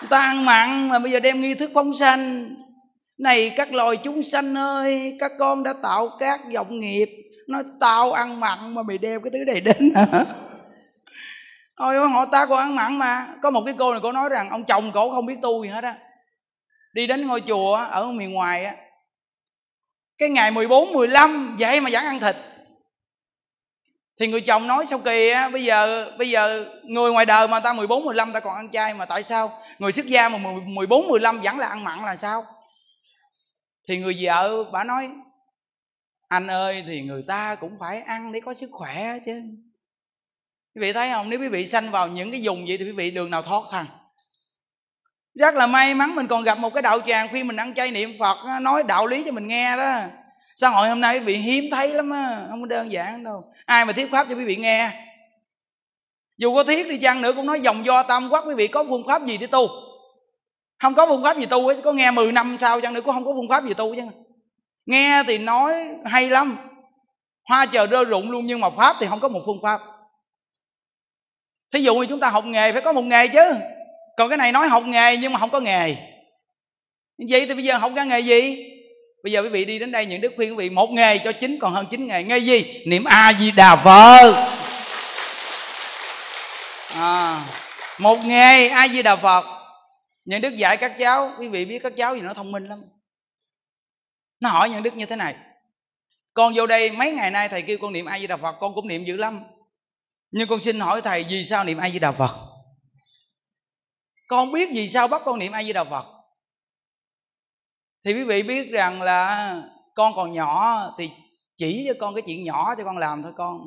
Người 0.00 0.08
ta 0.08 0.20
ăn 0.20 0.44
mặn 0.44 0.88
mà 0.88 0.98
bây 0.98 1.12
giờ 1.12 1.20
đem 1.20 1.40
nghi 1.40 1.54
thức 1.54 1.70
phóng 1.74 1.94
sanh. 1.94 2.54
Này 3.18 3.50
các 3.56 3.72
loài 3.72 3.96
chúng 3.96 4.22
sanh 4.22 4.54
ơi 4.54 5.16
các 5.20 5.32
con 5.38 5.62
đã 5.62 5.74
tạo 5.82 6.08
các 6.18 6.40
dòng 6.50 6.80
nghiệp. 6.80 7.08
Nó 7.48 7.58
tao 7.80 8.12
ăn 8.12 8.40
mặn 8.40 8.74
mà 8.74 8.82
mày 8.82 8.98
đem 8.98 9.22
cái 9.22 9.30
thứ 9.30 9.52
này 9.52 9.60
đến 9.60 9.92
hả? 9.94 10.24
Ôi 11.74 12.08
họ 12.10 12.24
ta 12.24 12.46
còn 12.46 12.58
ăn 12.58 12.76
mặn 12.76 12.98
mà. 12.98 13.26
Có 13.42 13.50
một 13.50 13.62
cái 13.66 13.74
cô 13.78 13.92
này 13.92 14.00
cô 14.02 14.12
nói 14.12 14.28
rằng 14.28 14.50
Ông 14.50 14.64
chồng 14.64 14.92
cổ 14.92 15.10
không 15.10 15.26
biết 15.26 15.36
tu 15.42 15.64
gì 15.64 15.70
hết 15.70 15.84
á. 15.84 15.94
Đi 16.92 17.06
đến 17.06 17.26
ngôi 17.26 17.40
chùa 17.40 17.74
ở 17.74 18.06
miền 18.06 18.32
ngoài 18.32 18.64
á 18.64 18.74
cái 20.18 20.28
ngày 20.28 20.50
14, 20.50 20.92
15 20.92 21.56
Vậy 21.58 21.80
mà 21.80 21.90
vẫn 21.92 22.04
ăn 22.04 22.20
thịt. 22.20 22.36
Thì 24.20 24.26
người 24.26 24.40
chồng 24.40 24.66
nói 24.66 24.86
sao 24.90 24.98
kỳ 24.98 25.28
á 25.28 25.48
Bây 25.48 25.64
giờ 25.64 26.10
bây 26.18 26.30
giờ 26.30 26.66
người 26.84 27.12
ngoài 27.12 27.26
đời 27.26 27.48
mà 27.48 27.60
ta 27.60 27.72
14, 27.72 28.04
15 28.04 28.32
ta 28.32 28.40
còn 28.40 28.54
ăn 28.54 28.70
chay 28.70 28.94
Mà 28.94 29.04
tại 29.04 29.22
sao? 29.22 29.62
Người 29.78 29.92
xuất 29.92 30.06
gia 30.06 30.28
mà 30.28 30.38
14, 30.64 31.08
15 31.08 31.40
vẫn 31.40 31.58
là 31.58 31.66
ăn 31.66 31.84
mặn 31.84 31.98
là 31.98 32.16
sao? 32.16 32.46
Thì 33.88 33.96
người 33.96 34.16
vợ 34.20 34.64
bà 34.72 34.84
nói 34.84 35.10
Anh 36.28 36.46
ơi 36.46 36.84
thì 36.86 37.02
người 37.02 37.24
ta 37.28 37.54
cũng 37.54 37.76
phải 37.80 38.02
ăn 38.02 38.32
để 38.32 38.40
có 38.40 38.54
sức 38.54 38.70
khỏe 38.72 39.18
chứ. 39.26 39.42
Quý 40.74 40.80
vị 40.80 40.92
thấy 40.92 41.10
không? 41.10 41.30
Nếu 41.30 41.40
quý 41.40 41.48
vị 41.48 41.66
sanh 41.66 41.90
vào 41.90 42.08
những 42.08 42.30
cái 42.30 42.40
vùng 42.44 42.64
vậy 42.68 42.78
thì 42.78 42.84
quý 42.84 42.92
vị 42.92 43.10
đường 43.10 43.30
nào 43.30 43.42
thoát 43.42 43.62
thằng? 43.70 43.86
Rất 45.38 45.54
là 45.54 45.66
may 45.66 45.94
mắn 45.94 46.14
mình 46.14 46.26
còn 46.26 46.42
gặp 46.42 46.58
một 46.58 46.74
cái 46.74 46.82
đạo 46.82 47.00
tràng 47.06 47.28
khi 47.28 47.44
mình 47.44 47.56
ăn 47.56 47.74
chay 47.74 47.90
niệm 47.90 48.16
phật 48.18 48.38
nói 48.60 48.82
đạo 48.82 49.06
lý 49.06 49.22
cho 49.24 49.32
mình 49.32 49.48
nghe 49.48 49.76
đó. 49.76 50.00
Xã 50.56 50.68
hội 50.68 50.88
hôm 50.88 51.00
nay 51.00 51.18
quý 51.18 51.24
vị 51.24 51.34
hiếm 51.36 51.64
thấy 51.70 51.94
lắm 51.94 52.10
á, 52.10 52.46
không 52.50 52.60
có 52.60 52.66
đơn 52.66 52.92
giản 52.92 53.24
đâu. 53.24 53.44
Ai 53.64 53.84
mà 53.84 53.92
thuyết 53.92 54.10
pháp 54.10 54.26
cho 54.28 54.34
quý 54.34 54.44
vị 54.44 54.56
nghe? 54.56 54.90
Dù 56.36 56.54
có 56.54 56.64
thiết 56.64 56.88
đi 56.88 56.98
chăng 56.98 57.22
nữa 57.22 57.32
cũng 57.32 57.46
nói 57.46 57.60
dòng 57.60 57.84
do 57.84 58.02
tâm 58.02 58.28
quốc 58.30 58.44
quý 58.46 58.54
vị 58.54 58.68
có 58.68 58.84
phương 58.84 59.06
pháp 59.06 59.26
gì 59.26 59.36
để 59.36 59.46
tu? 59.46 59.68
Không 60.82 60.94
có 60.94 61.06
phương 61.06 61.22
pháp 61.22 61.38
gì 61.38 61.46
tu 61.46 61.68
ấy 61.68 61.80
có 61.82 61.92
nghe 61.92 62.10
10 62.10 62.32
năm 62.32 62.56
sau 62.60 62.80
chăng 62.80 62.94
nữa 62.94 63.00
cũng 63.00 63.14
không 63.14 63.24
có 63.24 63.32
phương 63.34 63.48
pháp 63.48 63.64
gì 63.64 63.74
tu 63.74 63.94
chứ 63.94 64.02
nghe 64.86 65.22
thì 65.26 65.38
nói 65.38 65.88
hay 66.04 66.30
lắm. 66.30 66.56
Hoa 67.48 67.66
chờ 67.66 67.86
rơi 67.86 68.04
rụng 68.04 68.30
luôn, 68.30 68.46
nhưng 68.46 68.60
mà 68.60 68.70
pháp 68.70 68.96
thì 69.00 69.06
không 69.06 69.20
có 69.20 69.28
một 69.28 69.40
phương 69.46 69.60
pháp. 69.62 69.80
Thí 71.72 71.80
dụ 71.80 71.94
như 71.94 72.06
chúng 72.06 72.20
ta 72.20 72.30
học 72.30 72.44
nghề 72.44 72.72
phải 72.72 72.82
có 72.82 72.92
một 72.92 73.02
nghề 73.02 73.28
chứ 73.28 73.54
còn 74.18 74.28
cái 74.28 74.38
này 74.38 74.52
nói 74.52 74.68
học 74.68 74.82
nghề 74.86 75.16
nhưng 75.16 75.32
mà 75.32 75.38
không 75.38 75.50
có 75.50 75.60
nghề. 75.60 75.96
Vậy 77.28 77.46
thì 77.46 77.54
bây 77.54 77.64
giờ 77.64 77.78
học 77.78 77.92
ra 77.96 78.04
nghề 78.04 78.20
gì? 78.20 78.70
Bây 79.22 79.32
giờ 79.32 79.42
quý 79.42 79.48
vị 79.48 79.64
đi 79.64 79.78
đến 79.78 79.92
đây 79.92 80.06
những 80.06 80.20
đức 80.20 80.32
khuyên 80.36 80.50
quý 80.50 80.56
vị 80.56 80.70
một 80.70 80.90
nghề 80.90 81.18
cho 81.18 81.32
chính 81.32 81.58
còn 81.58 81.72
hơn 81.72 81.86
chín 81.90 82.06
nghề. 82.06 82.22
Nghề 82.22 82.38
gì? 82.38 82.82
Niệm 82.86 83.04
a 83.04 83.32
di 83.38 83.50
đà 83.50 83.76
phật. 83.76 84.48
À, 86.94 87.46
một 87.98 88.18
nghề 88.24 88.68
a 88.68 88.88
di 88.88 89.02
đà 89.02 89.16
phật. 89.16 89.44
Những 90.24 90.40
đức 90.40 90.56
dạy 90.56 90.76
các 90.76 90.98
cháu 90.98 91.32
quý 91.38 91.48
vị 91.48 91.64
biết 91.64 91.78
các 91.82 91.92
cháu 91.96 92.14
gì 92.14 92.20
nó 92.20 92.34
thông 92.34 92.52
minh 92.52 92.68
lắm. 92.68 92.82
Nó 94.40 94.48
hỏi 94.48 94.70
những 94.70 94.82
đức 94.82 94.96
như 94.96 95.06
thế 95.06 95.16
này. 95.16 95.34
Con 96.34 96.52
vô 96.56 96.66
đây 96.66 96.90
mấy 96.90 97.12
ngày 97.12 97.30
nay 97.30 97.48
thầy 97.48 97.62
kêu 97.62 97.78
con 97.80 97.92
niệm 97.92 98.06
a 98.06 98.18
di 98.18 98.26
đà 98.26 98.36
phật 98.36 98.56
con 98.60 98.74
cũng 98.74 98.88
niệm 98.88 99.04
dữ 99.04 99.16
lắm. 99.16 99.40
Nhưng 100.30 100.48
con 100.48 100.60
xin 100.60 100.80
hỏi 100.80 101.02
thầy 101.02 101.24
vì 101.28 101.44
sao 101.44 101.64
niệm 101.64 101.78
a 101.78 101.90
di 101.90 101.98
đà 101.98 102.12
phật? 102.12 102.47
Con 104.28 104.52
biết 104.52 104.70
vì 104.72 104.88
sao 104.88 105.08
bắt 105.08 105.22
con 105.24 105.38
niệm 105.38 105.52
a 105.52 105.62
di 105.62 105.72
đà 105.72 105.84
phật. 105.84 106.04
Thì 108.04 108.14
quý 108.14 108.24
vị 108.24 108.42
biết 108.42 108.70
rằng 108.72 109.02
là 109.02 109.54
con 109.94 110.12
còn 110.16 110.32
nhỏ 110.32 110.78
thì 110.98 111.10
chỉ 111.56 111.84
cho 111.88 111.94
con 112.00 112.14
cái 112.14 112.22
chuyện 112.26 112.44
nhỏ 112.44 112.74
cho 112.78 112.84
con 112.84 112.98
làm 112.98 113.22
thôi 113.22 113.32
con. 113.36 113.60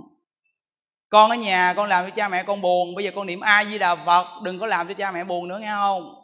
Con 1.09 1.29
ở 1.29 1.35
nhà 1.35 1.73
con 1.77 1.89
làm 1.89 2.05
cho 2.05 2.15
cha 2.15 2.27
mẹ 2.27 2.43
con 2.43 2.61
buồn, 2.61 2.95
bây 2.95 3.05
giờ 3.05 3.11
con 3.15 3.27
niệm 3.27 3.39
a 3.39 3.65
di 3.65 3.77
đà 3.77 3.95
phật, 3.95 4.25
đừng 4.43 4.59
có 4.59 4.65
làm 4.65 4.87
cho 4.87 4.93
cha 4.93 5.11
mẹ 5.11 5.23
buồn 5.23 5.47
nữa, 5.47 5.59
nghe 5.61 5.71
không? 5.75 6.15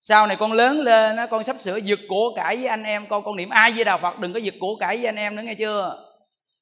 Sau 0.00 0.26
này 0.26 0.36
con 0.36 0.52
lớn 0.52 0.80
lên 0.80 1.16
con 1.30 1.44
sắp 1.44 1.56
sửa 1.60 1.76
giật 1.76 1.98
của 2.08 2.32
cải 2.36 2.56
với 2.56 2.66
anh 2.66 2.82
em, 2.82 3.06
con 3.06 3.24
con 3.24 3.36
niệm 3.36 3.48
a 3.48 3.70
di 3.70 3.84
đà 3.84 3.96
phật, 3.96 4.18
đừng 4.18 4.32
có 4.32 4.38
giật 4.38 4.54
của 4.60 4.76
cải 4.76 4.96
với 4.96 5.06
anh 5.06 5.16
em 5.16 5.36
nữa, 5.36 5.42
nghe 5.42 5.54
chưa? 5.54 6.04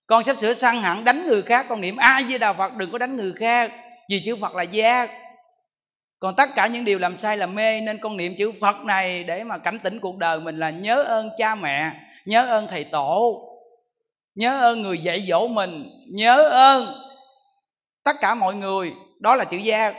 Con 0.06 0.24
sắp 0.24 0.36
sửa 0.40 0.54
săn 0.54 0.76
hẳn, 0.76 1.04
đánh 1.04 1.26
người 1.26 1.42
khác, 1.42 1.66
con 1.68 1.80
niệm 1.80 1.96
a 1.96 2.22
di 2.28 2.38
đà 2.38 2.52
phật, 2.52 2.74
đừng 2.76 2.90
có 2.90 2.98
đánh 2.98 3.16
người 3.16 3.32
khác, 3.32 3.72
vì 4.10 4.22
chữ 4.24 4.36
phật 4.40 4.54
là 4.54 4.62
giác 4.62 5.10
còn 6.22 6.34
tất 6.36 6.54
cả 6.54 6.66
những 6.66 6.84
điều 6.84 6.98
làm 6.98 7.18
sai 7.18 7.36
là 7.36 7.46
mê, 7.46 7.80
nên 7.80 7.98
con 7.98 8.16
niệm 8.16 8.34
chữ 8.38 8.52
phật 8.60 8.76
này 8.84 9.24
để 9.24 9.44
mà 9.44 9.58
cảnh 9.58 9.78
tỉnh 9.78 10.00
cuộc 10.00 10.16
đời 10.16 10.40
mình 10.40 10.58
là 10.58 10.70
nhớ 10.70 11.02
ơn 11.02 11.30
cha 11.38 11.54
mẹ, 11.54 11.92
nhớ 12.24 12.46
ơn 12.46 12.68
thầy 12.68 12.84
tổ, 12.84 13.42
nhớ 14.34 14.60
ơn 14.60 14.82
người 14.82 14.98
dạy 14.98 15.20
dỗ 15.20 15.48
mình, 15.48 15.90
nhớ 16.12 16.48
ơn 16.48 16.94
tất 18.04 18.16
cả 18.20 18.34
mọi 18.34 18.54
người. 18.54 18.92
Đó 19.20 19.36
là 19.36 19.44
chữ 19.44 19.56
gia. 19.56 19.94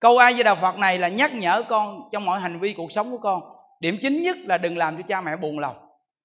Câu 0.00 0.18
ai 0.18 0.34
với 0.34 0.44
đạo 0.44 0.56
phật 0.56 0.78
này 0.78 0.98
là 0.98 1.08
nhắc 1.08 1.34
nhở 1.34 1.62
con 1.62 2.08
trong 2.12 2.24
mọi 2.24 2.40
hành 2.40 2.60
vi 2.60 2.72
cuộc 2.72 2.92
sống 2.92 3.10
của 3.10 3.18
con. 3.18 3.42
Điểm 3.80 3.98
chính 4.02 4.22
nhất 4.22 4.36
là 4.44 4.58
đừng 4.58 4.76
làm 4.76 4.96
cho 4.96 5.02
cha 5.08 5.20
mẹ 5.20 5.36
buồn 5.36 5.58
lòng. 5.58 5.76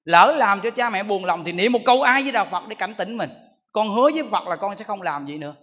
Lỡ 0.04 0.36
làm 0.38 0.62
cho 0.62 0.70
cha 0.70 0.90
mẹ 0.90 1.04
buồn 1.04 1.26
lòng 1.26 1.44
thì 1.44 1.52
niệm 1.52 1.72
một 1.72 1.82
câu 1.86 2.02
ai 2.02 2.24
với 2.24 2.32
đạo 2.32 2.46
phật 2.52 2.64
để 2.68 2.76
cảnh 2.76 2.94
tỉnh 2.98 3.18
mình. 3.18 3.30
Con 3.72 3.90
hứa 3.90 4.10
với 4.14 4.24
phật 4.32 4.48
là 4.48 4.56
con 4.56 4.76
sẽ 4.76 4.84
không 4.84 5.02
làm 5.02 5.28
gì 5.28 5.38
nữa 5.38 5.56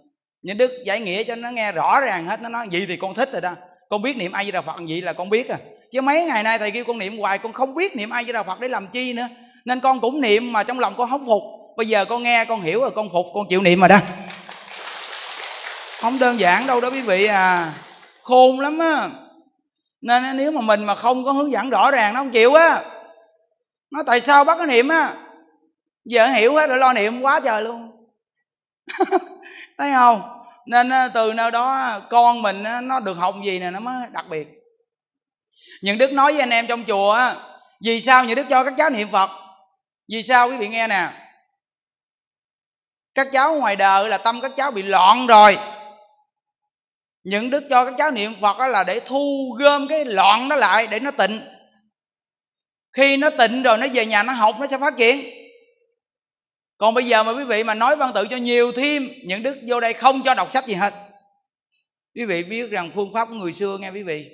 nhưng 0.43 0.57
đức 0.57 0.71
giải 0.85 0.99
nghĩa 0.99 1.23
cho 1.23 1.35
nó 1.35 1.49
nghe 1.49 1.71
rõ 1.71 2.01
ràng 2.01 2.25
hết, 2.25 2.41
nó 2.41 2.49
nói, 2.49 2.67
gì 2.71 2.85
thì 2.87 2.97
con 2.97 3.15
thích 3.15 3.29
rồi 3.31 3.41
đó. 3.41 3.55
Con 3.89 4.01
biết 4.01 4.17
niệm 4.17 4.31
ai 4.31 4.43
với 4.45 4.51
đà 4.51 4.61
phật 4.61 4.75
gì 4.87 5.01
là 5.01 5.13
con 5.13 5.29
biết 5.29 5.49
à. 5.49 5.57
Chứ 5.91 6.01
mấy 6.01 6.25
ngày 6.25 6.43
nay 6.43 6.59
thầy 6.59 6.71
kêu 6.71 6.83
con 6.83 6.97
niệm 6.97 7.17
hoài, 7.17 7.37
con 7.37 7.53
không 7.53 7.75
biết 7.75 7.95
niệm 7.95 8.09
ai 8.09 8.23
với 8.23 8.33
đà 8.33 8.43
phật 8.43 8.59
để 8.59 8.67
làm 8.67 8.87
chi 8.87 9.13
nữa. 9.13 9.27
Nên 9.65 9.79
con 9.79 9.99
cũng 9.99 10.21
niệm 10.21 10.53
mà 10.53 10.63
trong 10.63 10.79
lòng 10.79 10.93
con 10.97 11.09
không 11.09 11.25
phục. 11.25 11.43
Bây 11.77 11.87
giờ 11.87 12.05
con 12.05 12.23
nghe, 12.23 12.45
con 12.45 12.61
hiểu 12.61 12.81
rồi, 12.81 12.91
con 12.91 13.09
phục, 13.13 13.25
con 13.33 13.47
chịu 13.49 13.61
niệm 13.61 13.79
rồi 13.79 13.89
đó. 13.89 13.99
Không 15.99 16.19
đơn 16.19 16.39
giản 16.39 16.67
đâu 16.67 16.81
đó 16.81 16.89
quý 16.89 17.01
vị 17.01 17.25
à. 17.25 17.73
Khôn 18.21 18.59
lắm 18.59 18.79
á. 18.79 19.09
Nên 20.01 20.37
nếu 20.37 20.51
mà 20.51 20.61
mình 20.61 20.85
mà 20.85 20.95
không 20.95 21.23
có 21.23 21.31
hướng 21.31 21.51
dẫn 21.51 21.69
rõ 21.69 21.91
ràng, 21.91 22.13
nó 22.13 22.19
không 22.19 22.31
chịu 22.31 22.53
á. 22.53 22.83
Nói 23.91 24.03
tại 24.07 24.21
sao 24.21 24.43
bắt 24.43 24.57
cái 24.57 24.67
niệm 24.67 24.87
á? 24.87 25.13
Giờ 26.05 26.27
hiểu 26.27 26.53
hết 26.53 26.67
rồi, 26.67 26.77
lo 26.77 26.93
niệm 26.93 27.21
quá 27.21 27.39
trời 27.39 27.61
luôn. 27.61 27.91
thấy 29.77 29.91
không? 29.93 30.21
Nên 30.65 30.91
từ 31.13 31.33
nơi 31.33 31.51
đó 31.51 31.99
con 32.09 32.41
mình 32.41 32.63
nó 32.83 32.99
được 32.99 33.13
học 33.13 33.35
gì 33.45 33.59
nè, 33.59 33.71
nó 33.71 33.79
mới 33.79 33.95
đặc 34.11 34.25
biệt. 34.29 34.47
Những 35.81 35.97
đức 35.97 36.11
nói 36.11 36.31
với 36.31 36.41
anh 36.41 36.49
em 36.49 36.67
trong 36.67 36.83
chùa, 36.83 37.11
á, 37.11 37.35
vì 37.85 38.01
sao 38.01 38.25
những 38.25 38.35
đức 38.35 38.45
cho 38.49 38.63
các 38.63 38.73
cháu 38.77 38.89
niệm 38.89 39.07
phật? 39.11 39.29
Vì 40.11 40.23
sao 40.23 40.49
quý 40.49 40.57
vị 40.57 40.67
nghe 40.67 40.87
nè? 40.87 41.09
Các 43.15 43.27
cháu 43.33 43.55
ngoài 43.55 43.75
đời 43.75 44.09
là 44.09 44.17
tâm 44.17 44.41
các 44.41 44.51
cháu 44.57 44.71
bị 44.71 44.83
loạn 44.83 45.27
rồi. 45.27 45.57
Những 47.23 47.49
đức 47.49 47.63
cho 47.69 47.85
các 47.85 47.93
cháu 47.97 48.11
niệm 48.11 48.33
phật 48.41 48.67
là 48.67 48.83
để 48.83 48.99
thu 48.99 49.55
gom 49.59 49.87
cái 49.87 50.05
loạn 50.05 50.49
đó 50.49 50.55
lại 50.55 50.87
để 50.87 50.99
nó 50.99 51.11
tịnh. 51.11 51.41
Khi 52.93 53.17
nó 53.17 53.29
tịnh 53.29 53.63
rồi 53.63 53.77
nó 53.77 53.87
về 53.93 54.05
nhà 54.05 54.23
nó 54.23 54.33
học, 54.33 54.55
nó 54.59 54.67
sẽ 54.67 54.77
phát 54.77 54.93
triển 54.97 55.42
còn 56.77 56.93
bây 56.93 57.05
giờ 57.05 57.23
mà 57.23 57.31
quý 57.31 57.43
vị 57.43 57.63
mà 57.63 57.73
nói 57.73 57.95
văn 57.95 58.11
tự 58.15 58.27
cho 58.29 58.37
nhiều 58.37 58.71
thêm, 58.71 59.09
những 59.23 59.43
đức 59.43 59.57
vô 59.67 59.79
đây 59.79 59.93
không 59.93 60.21
cho 60.25 60.35
đọc 60.35 60.51
sách 60.51 60.67
gì 60.67 60.73
hết. 60.73 60.93
Quý 62.15 62.25
vị 62.25 62.43
biết 62.43 62.71
rằng 62.71 62.91
phương 62.95 63.13
pháp 63.13 63.27
của 63.29 63.35
người 63.35 63.53
xưa 63.53 63.77
nghe 63.77 63.91
quý 63.91 64.03
vị. 64.03 64.29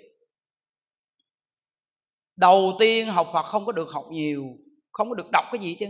Đầu 2.36 2.76
tiên 2.80 3.08
học 3.08 3.30
phật 3.34 3.46
không 3.46 3.66
có 3.66 3.72
được 3.72 3.90
học 3.92 4.06
nhiều, 4.12 4.46
không 4.92 5.10
có 5.10 5.16
được 5.16 5.32
đọc 5.32 5.46
cái 5.52 5.62
gì 5.62 5.76
chứ. 5.80 5.88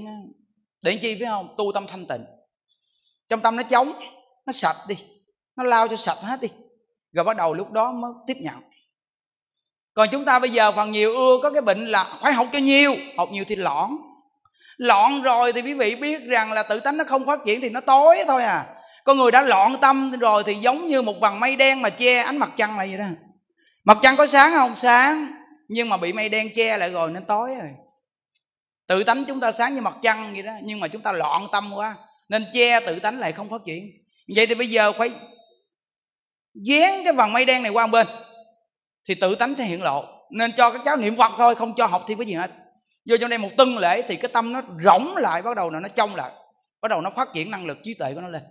Để 0.81 0.99
chi 1.01 1.15
phải 1.19 1.27
không? 1.29 1.55
Tu 1.57 1.71
tâm 1.73 1.87
thanh 1.87 2.05
tịnh. 2.05 2.25
Trong 3.29 3.41
tâm 3.41 3.55
nó 3.55 3.63
trống 3.63 3.93
nó 4.45 4.51
sạch 4.51 4.77
đi, 4.87 4.95
nó 5.55 5.63
lao 5.63 5.87
cho 5.87 5.95
sạch 5.95 6.17
hết 6.21 6.41
đi. 6.41 6.47
Rồi 7.11 7.25
bắt 7.25 7.37
đầu 7.37 7.53
lúc 7.53 7.71
đó 7.71 7.91
mới 7.91 8.11
tiếp 8.27 8.37
nhận. 8.41 8.55
Còn 9.93 10.09
chúng 10.11 10.25
ta 10.25 10.39
bây 10.39 10.49
giờ 10.49 10.71
phần 10.71 10.91
nhiều 10.91 11.15
ưa 11.15 11.37
có 11.43 11.51
cái 11.51 11.61
bệnh 11.61 11.85
là 11.85 12.19
phải 12.23 12.33
học 12.33 12.47
cho 12.53 12.59
nhiều, 12.59 12.95
học 13.17 13.29
nhiều 13.31 13.43
thì 13.47 13.55
lõn 13.55 13.89
lọn 14.79 15.21
rồi 15.21 15.53
thì 15.53 15.61
quý 15.61 15.73
vị 15.73 15.95
biết 15.95 16.23
rằng 16.23 16.51
là 16.51 16.63
tự 16.63 16.79
tánh 16.79 16.97
nó 16.97 17.03
không 17.03 17.25
phát 17.25 17.39
triển 17.45 17.61
thì 17.61 17.69
nó 17.69 17.81
tối 17.81 18.17
thôi 18.27 18.43
à. 18.43 18.65
Con 19.03 19.17
người 19.17 19.31
đã 19.31 19.41
lọn 19.41 19.71
tâm 19.81 20.11
rồi 20.11 20.43
thì 20.45 20.53
giống 20.53 20.87
như 20.87 21.01
một 21.01 21.19
vầng 21.21 21.39
mây 21.39 21.55
đen 21.55 21.81
mà 21.81 21.89
che 21.89 22.19
ánh 22.19 22.37
mặt 22.37 22.51
trăng 22.55 22.77
là 22.77 22.85
vậy 22.85 22.97
đó. 22.97 23.05
Mặt 23.83 23.97
trăng 24.01 24.15
có 24.17 24.27
sáng 24.27 24.53
không? 24.53 24.75
Sáng. 24.75 25.31
Nhưng 25.67 25.89
mà 25.89 25.97
bị 25.97 26.13
mây 26.13 26.29
đen 26.29 26.49
che 26.55 26.77
lại 26.77 26.89
rồi 26.89 27.11
nên 27.11 27.25
tối 27.25 27.55
rồi. 27.59 27.69
Tự 28.87 29.03
tánh 29.03 29.25
chúng 29.25 29.39
ta 29.39 29.51
sáng 29.51 29.75
như 29.75 29.81
mặt 29.81 29.95
trăng 30.01 30.33
vậy 30.33 30.43
đó, 30.43 30.53
nhưng 30.63 30.79
mà 30.79 30.87
chúng 30.87 31.01
ta 31.01 31.11
loạn 31.11 31.47
tâm 31.51 31.71
quá, 31.75 31.95
nên 32.29 32.45
che 32.53 32.79
tự 32.79 32.99
tánh 32.99 33.19
lại 33.19 33.31
không 33.31 33.49
phát 33.49 33.61
triển. 33.65 33.83
Vậy 34.35 34.47
thì 34.47 34.55
bây 34.55 34.67
giờ 34.67 34.91
phải 34.91 35.11
dán 36.53 37.03
cái 37.03 37.13
vầng 37.13 37.33
mây 37.33 37.45
đen 37.45 37.63
này 37.63 37.71
qua 37.71 37.87
một 37.87 37.91
bên, 37.91 38.07
thì 39.07 39.15
tự 39.15 39.35
tánh 39.35 39.55
sẽ 39.55 39.63
hiện 39.63 39.83
lộ. 39.83 40.05
Nên 40.31 40.51
cho 40.57 40.71
các 40.71 40.81
cháu 40.85 40.97
niệm 40.97 41.17
phật 41.17 41.31
thôi, 41.37 41.55
không 41.55 41.73
cho 41.77 41.85
học 41.85 42.05
thêm 42.07 42.17
cái 42.17 42.27
gì 42.27 42.33
hết 42.33 42.51
vô 43.09 43.17
trong 43.21 43.29
đây 43.29 43.39
một 43.39 43.49
tuần 43.57 43.77
lễ 43.77 44.01
thì 44.01 44.15
cái 44.15 44.29
tâm 44.33 44.53
nó 44.53 44.61
rỗng 44.83 45.17
lại, 45.17 45.41
bắt 45.41 45.55
đầu 45.55 45.69
là 45.69 45.79
nó 45.79 45.89
trong 45.89 46.15
lại. 46.15 46.31
Bắt 46.81 46.89
đầu 46.89 47.01
nó 47.01 47.11
phát 47.15 47.27
triển 47.33 47.51
năng 47.51 47.65
lực 47.65 47.77
trí 47.83 47.93
tuệ 47.93 48.13
của 48.13 48.21
nó 48.21 48.27
lên. 48.27 48.41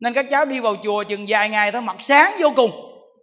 Nên 0.00 0.14
các 0.14 0.26
cháu 0.30 0.44
đi 0.44 0.60
vào 0.60 0.76
chùa 0.84 1.02
chừng 1.02 1.24
vài 1.28 1.48
ngày 1.48 1.72
thôi, 1.72 1.82
mặt 1.82 1.96
sáng 2.00 2.34
vô 2.40 2.52
cùng. 2.56 2.70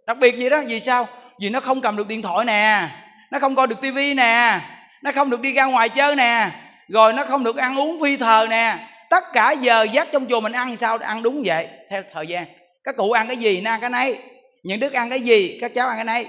Đặc 0.06 0.18
biệt 0.18 0.38
gì 0.38 0.50
đó, 0.50 0.62
vì 0.68 0.80
sao? 0.80 1.08
Vì 1.40 1.50
nó 1.50 1.60
không 1.60 1.80
cầm 1.80 1.96
được 1.96 2.08
điện 2.08 2.22
thoại 2.22 2.44
nè, 2.44 2.88
nó 3.32 3.38
không 3.38 3.54
coi 3.54 3.66
được 3.66 3.80
tivi 3.80 4.14
nè, 4.14 4.60
nó 5.02 5.12
không 5.12 5.30
được 5.30 5.40
đi 5.40 5.52
ra 5.52 5.64
ngoài 5.64 5.88
chơi 5.88 6.16
nè, 6.16 6.50
rồi 6.88 7.12
nó 7.12 7.24
không 7.24 7.44
được 7.44 7.56
ăn 7.56 7.78
uống 7.78 8.00
phi 8.02 8.16
thờ 8.16 8.46
nè. 8.50 8.88
Tất 9.10 9.24
cả 9.32 9.50
giờ 9.52 9.82
giấc 9.82 10.08
trong 10.12 10.26
chùa 10.26 10.40
mình 10.40 10.52
ăn 10.52 10.76
sao? 10.76 10.98
Ăn 10.98 11.22
đúng 11.22 11.42
vậy, 11.44 11.68
theo 11.90 12.02
thời 12.12 12.26
gian. 12.26 12.46
Các 12.84 12.96
cụ 12.96 13.12
ăn 13.12 13.26
cái 13.26 13.36
gì, 13.36 13.60
nó 13.60 13.70
ăn 13.70 13.80
cái 13.80 13.90
nấy. 13.90 14.18
Những 14.62 14.80
đức 14.80 14.92
ăn 14.92 15.10
cái 15.10 15.20
gì, 15.20 15.58
các 15.60 15.74
cháu 15.74 15.88
ăn 15.88 15.96
cái 15.96 16.04
nấy. 16.04 16.26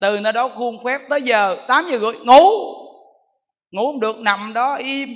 Từ 0.00 0.20
nơi 0.20 0.32
đó 0.32 0.48
khuôn 0.48 0.84
phép 0.84 1.00
tới 1.10 1.22
giờ 1.22 1.56
8 1.68 1.86
giờ 1.90 1.98
rưỡi, 1.98 2.12
ngủ 2.12 2.50
ngủ 3.70 3.86
không 3.92 4.00
được, 4.00 4.16
nằm 4.18 4.52
đó 4.54 4.74
im. 4.74 5.08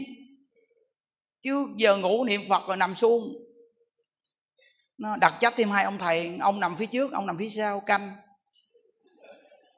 Chứ 1.42 1.68
giờ 1.76 1.96
ngủ 1.96 2.24
niệm 2.24 2.40
phật 2.48 2.68
rồi 2.68 2.76
nằm 2.76 2.94
xuống. 2.94 3.22
Nó 4.98 5.16
đặt 5.16 5.38
trách 5.40 5.54
thêm 5.56 5.68
hai 5.68 5.84
ông 5.84 5.98
thầy, 5.98 6.36
ông 6.40 6.60
nằm 6.60 6.76
phía 6.76 6.86
trước, 6.86 7.12
ông 7.12 7.26
nằm 7.26 7.38
phía 7.38 7.48
sau, 7.48 7.80
canh. 7.80 8.16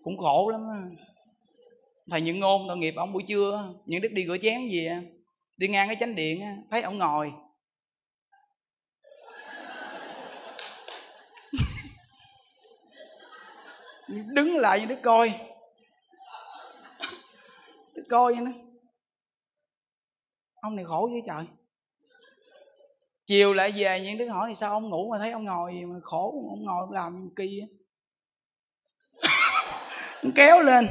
Cũng 0.03 0.19
khổ 0.19 0.51
lắm 0.51 0.61
đó. 0.61 0.75
thầy 2.11 2.21
những 2.21 2.41
ngôn 2.41 2.65
tội 2.69 2.77
nghiệp 2.77 2.95
ông 2.97 3.13
buổi 3.13 3.23
trưa 3.29 3.75
những 3.87 4.01
đức 4.01 4.09
đi 4.13 4.27
rửa 4.27 4.37
chén 4.43 4.69
gì 4.69 4.89
đi 5.57 5.69
ngang 5.69 5.89
cái 5.89 5.97
chánh 6.01 6.15
điện 6.15 6.43
thấy 6.71 6.83
ông 6.83 6.99
ngồi. 6.99 7.33
Đứng 14.09 14.57
lại 14.57 14.81
như 14.81 14.87
đức 14.87 14.99
coi 15.03 15.52
coi 18.13 18.35
vậy 18.35 18.55
ông 20.55 20.77
này 20.77 20.85
khổ 20.85 21.09
với 21.13 21.23
trời. 21.27 21.45
Chiều 23.27 23.53
lại 23.53 23.73
về, 23.77 24.01
những 24.01 24.19
đứa 24.19 24.29
hỏi 24.29 24.49
thì 24.49 24.55
sao 24.55 24.71
ông 24.71 24.91
ngủ 24.91 25.11
mà 25.11 25.19
thấy 25.19 25.31
ông 25.31 25.45
ngồi 25.45 25.73
mà 25.73 25.97
khổ, 26.03 26.47
ông 26.51 26.65
ngồi 26.65 26.81
ông 26.81 26.93
làm 26.93 27.31
kỳ 27.37 27.61
ông 30.23 30.33
kéo 30.35 30.63
lên. 30.63 30.89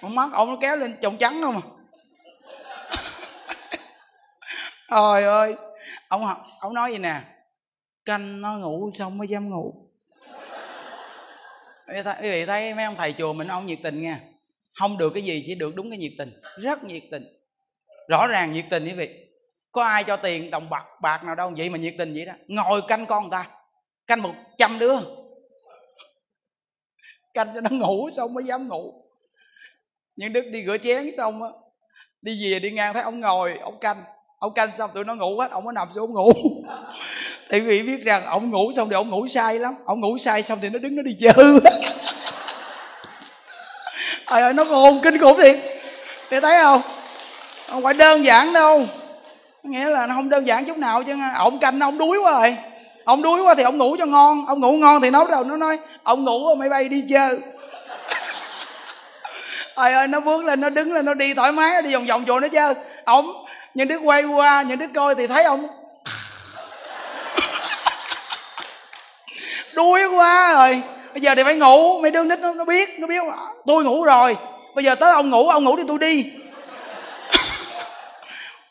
Ông 0.00 0.14
mắt 0.14 0.30
ông 0.32 0.48
nó 0.48 0.56
kéo 0.60 0.76
lên 0.76 0.96
trồng 1.02 1.16
trắng 1.18 1.40
không 1.42 1.54
à? 1.54 1.62
Trời 4.90 5.24
ơi, 5.24 5.56
ông 6.08 6.24
ông 6.60 6.74
nói 6.74 6.92
gì 6.92 6.98
nè, 6.98 7.24
canh 8.04 8.40
nó 8.40 8.58
ngủ 8.58 8.90
xong 8.94 9.18
mới 9.18 9.28
dám 9.28 9.50
ngủ. 9.50 9.90
Quý 11.88 12.02
vị 12.20 12.46
thấy 12.46 12.74
mấy 12.74 12.84
ông 12.84 12.96
thầy 12.96 13.14
chùa 13.18 13.32
mình, 13.32 13.48
ông 13.48 13.66
nhiệt 13.66 13.78
tình 13.82 14.02
nha 14.02 14.20
không 14.80 14.98
được 14.98 15.10
cái 15.14 15.22
gì 15.22 15.44
chỉ 15.46 15.54
được 15.54 15.74
đúng 15.74 15.90
cái 15.90 15.98
nhiệt 15.98 16.12
tình. 16.18 16.40
Rất 16.60 16.84
nhiệt 16.84 17.02
tình. 17.10 17.24
Rõ 18.08 18.26
ràng 18.26 18.52
nhiệt 18.52 18.64
tình 18.70 18.84
quý 18.84 18.92
vị. 18.92 19.08
Có 19.72 19.84
ai 19.84 20.04
cho 20.04 20.16
tiền 20.16 20.50
đồng 20.50 20.70
bạc 20.70 20.84
bạc 21.02 21.24
nào 21.24 21.34
đâu, 21.34 21.52
vậy 21.56 21.70
mà 21.70 21.78
nhiệt 21.78 21.94
tình 21.98 22.14
vậy 22.14 22.24
đó. 22.24 22.32
Ngồi 22.46 22.82
canh 22.88 23.06
con 23.06 23.22
người 23.22 23.30
ta. 23.30 23.50
Canh 24.06 24.22
một 24.22 24.34
trăm 24.58 24.78
đứa. 24.78 24.96
Canh 27.34 27.54
cho 27.54 27.60
nó 27.60 27.70
ngủ 27.70 28.10
xong 28.16 28.34
mới 28.34 28.44
dám 28.44 28.68
ngủ. 28.68 29.02
Nhưng 30.16 30.32
đức 30.32 30.42
đi 30.42 30.64
rửa 30.66 30.78
chén 30.78 31.10
xong 31.16 31.42
á, 31.42 31.48
đi 32.22 32.52
về 32.52 32.58
đi 32.58 32.70
ngang 32.70 32.94
thấy 32.94 33.02
ông 33.02 33.20
ngồi, 33.20 33.58
ông 33.58 33.80
canh. 33.80 34.04
Ông 34.38 34.54
canh 34.54 34.70
xong 34.78 34.90
tụi 34.94 35.04
nó 35.04 35.14
ngủ 35.14 35.38
hết, 35.40 35.50
ông 35.50 35.64
mới 35.64 35.74
nằm 35.74 35.88
xuống 35.94 36.12
ngủ. 36.12 36.32
Thì 37.50 37.60
vì 37.60 37.82
biết 37.82 38.04
rằng 38.04 38.24
ông 38.24 38.50
ngủ 38.50 38.72
xong 38.76 38.88
thì 38.88 38.94
ông 38.94 39.10
ngủ 39.10 39.28
sai 39.28 39.58
lắm. 39.58 39.74
Ông 39.84 40.00
ngủ 40.00 40.18
sai 40.18 40.42
xong 40.42 40.58
thì 40.62 40.68
nó 40.68 40.78
đứng 40.78 40.96
nó 40.96 41.02
đi 41.02 41.16
chơi. 41.20 41.32
trời 44.26 44.42
ơi 44.42 44.52
nó 44.52 44.64
khôn 44.64 45.00
kinh 45.02 45.18
khủng 45.18 45.36
thiệt. 45.36 45.56
Để 46.30 46.40
thấy 46.40 46.62
không? 46.62 46.82
Không 47.70 47.82
phải 47.82 47.94
đơn 47.94 48.24
giản 48.24 48.52
đâu. 48.52 48.86
Nghĩa 49.62 49.88
là 49.90 50.06
nó 50.06 50.14
không 50.14 50.28
đơn 50.28 50.46
giản 50.46 50.64
chút 50.64 50.78
nào 50.78 51.02
chứ. 51.02 51.14
Ổng 51.38 51.58
canh 51.58 51.80
ông 51.80 51.98
đuối 51.98 52.18
quá 52.18 52.32
rồi. 52.32 52.56
Ông 53.04 53.22
đuối 53.22 53.42
quá 53.42 53.54
thì 53.54 53.62
ông 53.62 53.78
ngủ 53.78 53.96
cho 53.98 54.06
ngon. 54.06 54.46
Ông 54.46 54.60
ngủ 54.60 54.72
ngon 54.72 55.02
thì 55.02 55.10
nấu 55.10 55.26
đầu 55.26 55.44
nó 55.44 55.56
nói 55.56 55.78
ông 56.02 56.24
ngủ 56.24 56.46
rồi 56.46 56.56
máy 56.56 56.68
bay 56.68 56.88
đi 56.88 57.04
chơi. 57.10 57.38
Trời 59.76 59.92
ơi 59.92 60.08
nó 60.08 60.20
bước 60.20 60.44
lên 60.44 60.60
nó 60.60 60.70
đứng 60.70 60.94
lên 60.94 61.04
nó 61.04 61.14
đi 61.14 61.34
thoải 61.34 61.52
mái 61.52 61.74
nó 61.74 61.80
đi 61.80 61.94
vòng 61.94 62.06
vòng 62.06 62.24
rồi 62.24 62.40
nó 62.40 62.48
chơi. 62.48 62.74
Ổng 63.04 63.46
những 63.74 63.88
đứa 63.88 63.96
quay 63.96 64.24
qua 64.24 64.62
những 64.62 64.78
đứa 64.78 64.86
coi 64.94 65.14
thì 65.14 65.26
thấy 65.26 65.44
ông 65.44 65.66
đuối 69.72 70.06
quá 70.06 70.54
rồi. 70.54 70.82
Bây 71.12 71.20
giờ 71.20 71.34
thì 71.34 71.42
phải 71.42 71.56
ngủ 71.56 72.00
mấy 72.00 72.10
đứa 72.10 72.24
nít 72.24 72.38
nó, 72.38 72.54
nó 72.54 72.64
biết 72.64 73.00
nó 73.00 73.06
biết 73.06 73.22
tôi 73.66 73.84
ngủ 73.84 74.04
rồi. 74.04 74.36
Bây 74.74 74.84
giờ 74.84 74.94
tới 74.94 75.12
ông 75.12 75.30
ngủ 75.30 75.48
ông 75.48 75.64
ngủ 75.64 75.76
thì 75.76 75.82
tôi 75.88 75.98
đi. 75.98 76.32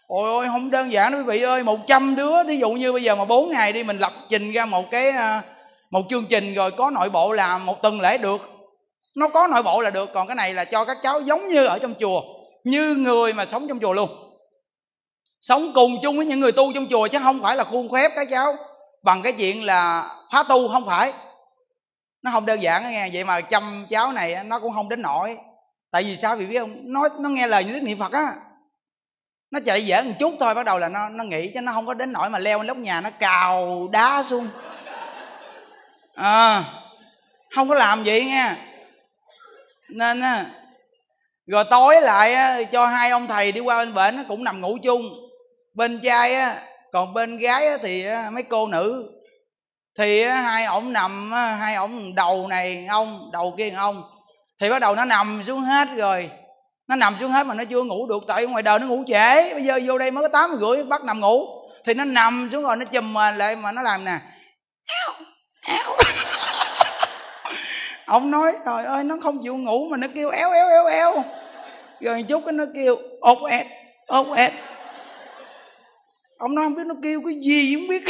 Ôi 0.07 0.29
ôi 0.29 0.47
không 0.47 0.71
đơn 0.71 0.91
giản 0.91 1.11
đó 1.11 1.17
quý 1.17 1.23
vị 1.23 1.41
ơi. 1.41 1.63
Một 1.63 1.79
trăm 1.87 2.15
đứa 2.15 2.43
ví 2.43 2.57
dụ 2.57 2.71
như 2.71 2.93
bây 2.93 3.03
giờ 3.03 3.15
mà 3.15 3.25
bốn 3.25 3.49
ngày 3.49 3.73
đi 3.73 3.83
mình 3.83 3.97
lập 3.97 4.13
trình 4.29 4.51
ra 4.51 4.65
một 4.65 4.91
cái 4.91 5.09
à, 5.09 5.43
một 5.91 6.01
chương 6.09 6.25
trình 6.25 6.53
rồi 6.53 6.71
có 6.71 6.89
nội 6.89 7.09
bộ 7.09 7.31
làm 7.31 7.65
một 7.65 7.81
tuần 7.81 8.01
lễ 8.01 8.17
được. 8.17 8.41
Nó 9.15 9.27
có 9.27 9.47
nội 9.47 9.63
bộ 9.63 9.81
là 9.81 9.89
được 9.89 10.09
còn 10.13 10.27
cái 10.27 10.35
này 10.35 10.53
là 10.53 10.65
cho 10.65 10.85
các 10.85 10.97
cháu 11.03 11.21
giống 11.21 11.47
như 11.47 11.65
ở 11.65 11.79
trong 11.79 11.93
chùa 11.99 12.21
như 12.63 12.95
người 12.95 13.33
mà 13.33 13.45
sống 13.45 13.67
trong 13.67 13.79
chùa 13.79 13.93
luôn. 13.93 14.09
Sống 15.41 15.71
cùng 15.75 15.97
chung 16.03 16.17
với 16.17 16.25
những 16.25 16.39
người 16.39 16.51
tu 16.51 16.73
trong 16.73 16.87
chùa 16.87 17.07
chứ 17.07 17.19
không 17.23 17.41
phải 17.41 17.55
là 17.55 17.63
khuôn 17.63 17.89
phép 17.93 18.11
các 18.15 18.27
cháu. 18.31 18.55
Bằng 19.03 19.21
cái 19.21 19.33
chuyện 19.33 19.63
là 19.63 20.09
phá 20.31 20.43
tu 20.49 20.67
không 20.67 20.85
phải 20.85 21.13
nó 22.25 22.31
không 22.31 22.45
đơn 22.45 22.61
giản 22.61 22.91
nghe. 22.91 23.09
Vậy 23.13 23.23
mà 23.23 23.41
chăm 23.41 23.85
cháu 23.89 24.11
này 24.11 24.43
nó 24.43 24.59
cũng 24.59 24.73
không 24.73 24.89
đến 24.89 25.01
nổi 25.01 25.37
tại 25.91 26.03
vì 26.03 26.17
sao? 26.17 26.35
Vì 26.35 26.45
biết 26.45 26.59
không? 26.59 26.79
Nó 26.83 27.07
nó 27.19 27.29
nghe 27.29 27.47
lời 27.47 27.63
như 27.63 27.79
niệm 27.81 27.97
phật 27.99 28.11
á. 28.11 28.35
Nó 29.51 29.59
chạy 29.65 29.85
dở 29.85 30.01
một 30.03 30.11
chút 30.19 30.33
thôi 30.39 30.53
bắt 30.53 30.65
đầu 30.65 30.79
là 30.79 30.89
nó 30.89 31.09
nó 31.09 31.23
nghĩ 31.23 31.51
chứ 31.53 31.61
nó 31.61 31.71
không 31.71 31.85
có 31.85 31.93
đến 31.93 32.11
nỗi 32.11 32.29
mà 32.29 32.39
leo 32.39 32.57
lên 32.57 32.67
lóc 32.67 32.77
nhà 32.77 33.01
nó 33.01 33.09
cào 33.09 33.87
đá 33.91 34.23
xuống. 34.29 34.49
À, 36.15 36.63
không 37.55 37.69
có 37.69 37.75
làm 37.75 38.03
vậy 38.03 38.25
nghe. 38.25 38.55
Nên 39.89 40.21
á 40.21 40.45
rồi 41.47 41.63
tối 41.69 42.01
lại 42.01 42.33
á, 42.33 42.63
cho 42.71 42.87
hai 42.87 43.09
ông 43.09 43.27
thầy 43.27 43.51
đi 43.51 43.59
qua 43.59 43.77
bên 43.77 43.93
bệnh 43.93 44.17
nó 44.17 44.23
cũng 44.27 44.43
nằm 44.43 44.61
ngủ 44.61 44.77
chung. 44.83 45.03
Bên 45.73 45.99
trai 46.03 46.35
á 46.35 46.61
còn 46.91 47.13
bên 47.13 47.37
gái 47.37 47.67
á, 47.67 47.77
thì 47.81 48.05
á, 48.05 48.29
mấy 48.29 48.43
cô 48.43 48.67
nữ 48.67 49.11
thì 49.97 50.23
hai 50.23 50.65
ổng 50.65 50.93
nằm 50.93 51.31
hai 51.31 51.75
ổng 51.75 52.15
đầu 52.15 52.47
này 52.47 52.85
ông, 52.89 53.29
đầu 53.33 53.53
kia 53.57 53.69
ông. 53.69 54.03
Thì 54.61 54.69
bắt 54.69 54.79
đầu 54.79 54.95
nó 54.95 55.05
nằm 55.05 55.43
xuống 55.47 55.61
hết 55.61 55.87
rồi. 55.95 56.29
Nó 56.87 56.95
nằm 56.95 57.15
xuống 57.19 57.31
hết 57.31 57.47
mà 57.47 57.53
nó 57.53 57.63
chưa 57.63 57.83
ngủ 57.83 58.07
được, 58.07 58.23
tại 58.27 58.45
ngoài 58.45 58.63
đời 58.63 58.79
nó 58.79 58.87
ngủ 58.87 59.03
trễ. 59.07 59.53
Bây 59.53 59.63
giờ 59.63 59.79
vô 59.85 59.97
đây 59.97 60.11
mới 60.11 60.23
có 60.23 60.27
tám 60.27 60.57
rưỡi 60.61 60.83
bắt 60.83 61.03
nằm 61.03 61.19
ngủ. 61.19 61.45
Thì 61.85 61.93
nó 61.93 62.03
nằm 62.03 62.49
xuống 62.51 62.63
rồi 62.63 62.75
nó 62.75 62.85
chùm 62.85 63.13
lại 63.13 63.55
mà 63.55 63.71
nó 63.71 63.81
làm 63.81 64.05
nè. 64.05 64.19
Ông 68.05 68.31
nói, 68.31 68.53
trời 68.65 68.85
ơi, 68.85 69.03
nó 69.03 69.17
không 69.23 69.43
chịu 69.43 69.57
ngủ 69.57 69.87
mà 69.91 69.97
nó 69.97 70.07
kêu 70.15 70.29
éo 70.29 70.51
éo 70.51 70.67
éo 70.69 70.85
éo. 70.85 71.23
Rồi 72.01 72.25
chút 72.29 72.43
cái 72.45 72.53
nó 72.53 72.63
kêu, 72.75 72.95
ốc 73.21 73.37
ẹt 73.49 73.65
ốc 74.07 74.27
ẹt 74.35 74.51
ông 76.37 76.55
nói 76.55 76.65
không 76.65 76.75
biết 76.75 76.83
nó 76.87 76.95
kêu 77.03 77.21
cái 77.25 77.33
gì, 77.33 77.75
không 77.75 77.87
biết. 77.87 78.03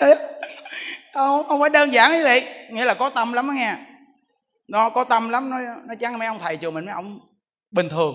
không, 1.14 1.48
không 1.48 1.60
phải 1.60 1.70
đơn 1.70 1.92
giản 1.92 2.10
quý 2.10 2.24
vị 2.24 2.42
nghĩa 2.70 2.84
là 2.84 2.94
có 2.94 3.10
tâm 3.10 3.32
lắm 3.32 3.46
đó 3.46 3.52
nghe. 3.52 3.76
Nó 4.68 4.90
có 4.90 5.04
tâm 5.04 5.28
lắm 5.28 5.50
nó 5.50 5.58
nó 5.86 5.94
chắc 6.00 6.18
mấy 6.18 6.28
ông 6.28 6.38
thầy 6.38 6.56
chùa 6.56 6.70
mình 6.70 6.84
mấy 6.84 6.94
ông 6.94 7.20
bình 7.70 7.88
thường. 7.88 8.14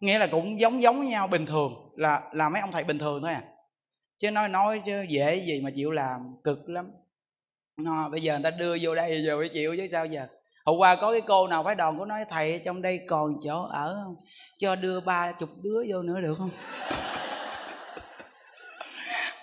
Nghĩa 0.00 0.18
là 0.18 0.26
cũng 0.26 0.60
giống 0.60 0.82
giống 0.82 0.98
với 0.98 1.08
nhau 1.08 1.26
bình 1.26 1.46
thường 1.46 1.72
là 1.96 2.22
là 2.32 2.48
mấy 2.48 2.60
ông 2.60 2.72
thầy 2.72 2.84
bình 2.84 2.98
thường 2.98 3.22
thôi 3.22 3.32
à. 3.32 3.42
Chứ 4.18 4.30
nói 4.30 4.48
nói 4.48 4.82
chứ 4.86 5.06
dễ 5.08 5.36
gì 5.36 5.60
mà 5.64 5.70
chịu 5.76 5.90
làm 5.90 6.20
cực 6.44 6.68
lắm. 6.68 6.90
Nó 7.76 8.08
bây 8.08 8.20
giờ 8.20 8.38
người 8.38 8.50
ta 8.50 8.56
đưa 8.56 8.76
vô 8.80 8.94
đây 8.94 9.22
giờ 9.26 9.38
phải 9.38 9.48
chịu 9.48 9.74
chứ 9.76 9.88
sao 9.92 10.06
giờ. 10.06 10.26
Hôm 10.64 10.78
qua 10.78 10.96
có 10.96 11.12
cái 11.12 11.20
cô 11.20 11.48
nào 11.48 11.64
phải 11.64 11.74
đòn 11.74 11.98
có 11.98 12.04
nói 12.04 12.24
thầy 12.28 12.60
trong 12.64 12.82
đây 12.82 13.00
còn 13.08 13.34
chỗ 13.44 13.62
ở 13.62 14.00
không? 14.04 14.16
Cho 14.58 14.76
đưa 14.76 15.00
ba 15.00 15.32
chục 15.32 15.48
đứa 15.62 15.84
vô 15.88 16.02
nữa 16.02 16.20
được 16.20 16.34
không? 16.38 16.50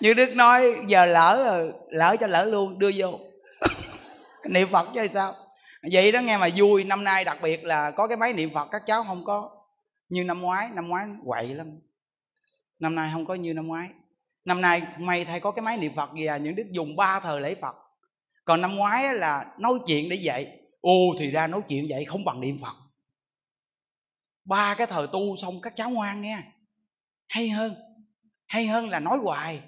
Như 0.00 0.14
đức 0.14 0.36
nói 0.36 0.76
giờ 0.88 1.06
lỡ 1.06 1.44
rồi 1.50 1.72
lỡ 1.88 2.16
cho 2.20 2.26
lỡ 2.26 2.44
luôn 2.44 2.78
đưa 2.78 2.90
vô. 2.96 3.18
Niệm 4.50 4.68
phật 4.72 4.88
chứ 4.94 5.06
sao? 5.12 5.34
Vậy 5.92 6.12
đó 6.12 6.20
nghe 6.20 6.38
mà 6.38 6.48
vui 6.56 6.84
năm 6.84 7.04
nay 7.04 7.24
đặc 7.24 7.38
biệt 7.42 7.64
là 7.64 7.90
có 7.90 8.08
cái 8.08 8.16
máy 8.16 8.32
niệm 8.32 8.50
phật 8.54 8.68
các 8.70 8.82
cháu 8.86 9.04
không 9.04 9.24
có 9.24 9.50
như 10.08 10.24
năm 10.24 10.40
ngoái 10.40 10.68
năm 10.74 10.88
ngoái 10.88 11.06
quậy 11.24 11.54
lắm. 11.54 11.78
Năm 12.78 12.94
nay 12.94 13.10
không 13.12 13.26
có 13.26 13.34
như 13.34 13.54
năm 13.54 13.66
ngoái. 13.66 13.88
Năm 14.44 14.60
nay 14.60 14.82
may 14.98 15.24
thay 15.24 15.40
có 15.40 15.50
cái 15.50 15.62
máy 15.62 15.76
niệm 15.76 15.92
phật 15.96 16.10
gì 16.14 16.26
à 16.26 16.36
những 16.36 16.54
đức 16.54 16.66
dùng 16.70 16.96
ba 16.96 17.20
thời 17.20 17.40
lễ 17.40 17.54
phật. 17.54 17.76
Còn 18.44 18.60
năm 18.60 18.76
ngoái 18.76 19.14
là 19.14 19.54
nói 19.58 19.72
chuyện 19.86 20.08
để 20.08 20.16
dạy. 20.16 20.60
Ô 20.80 21.14
thì 21.18 21.30
ra 21.30 21.46
nói 21.46 21.60
chuyện 21.68 21.86
vậy 21.90 22.04
không 22.04 22.24
bằng 22.24 22.40
niệm 22.40 22.58
phật. 22.62 22.74
Ba 24.44 24.74
cái 24.74 24.86
thời 24.86 25.06
tu 25.12 25.36
xong 25.36 25.60
các 25.60 25.76
cháu 25.76 25.90
ngoan 25.90 26.20
nghe. 26.20 26.38
Hay 27.28 27.48
hơn 27.48 27.74
hay 28.46 28.66
hơn 28.66 28.88
là 28.88 29.00
nói 29.00 29.18
hoài 29.22 29.62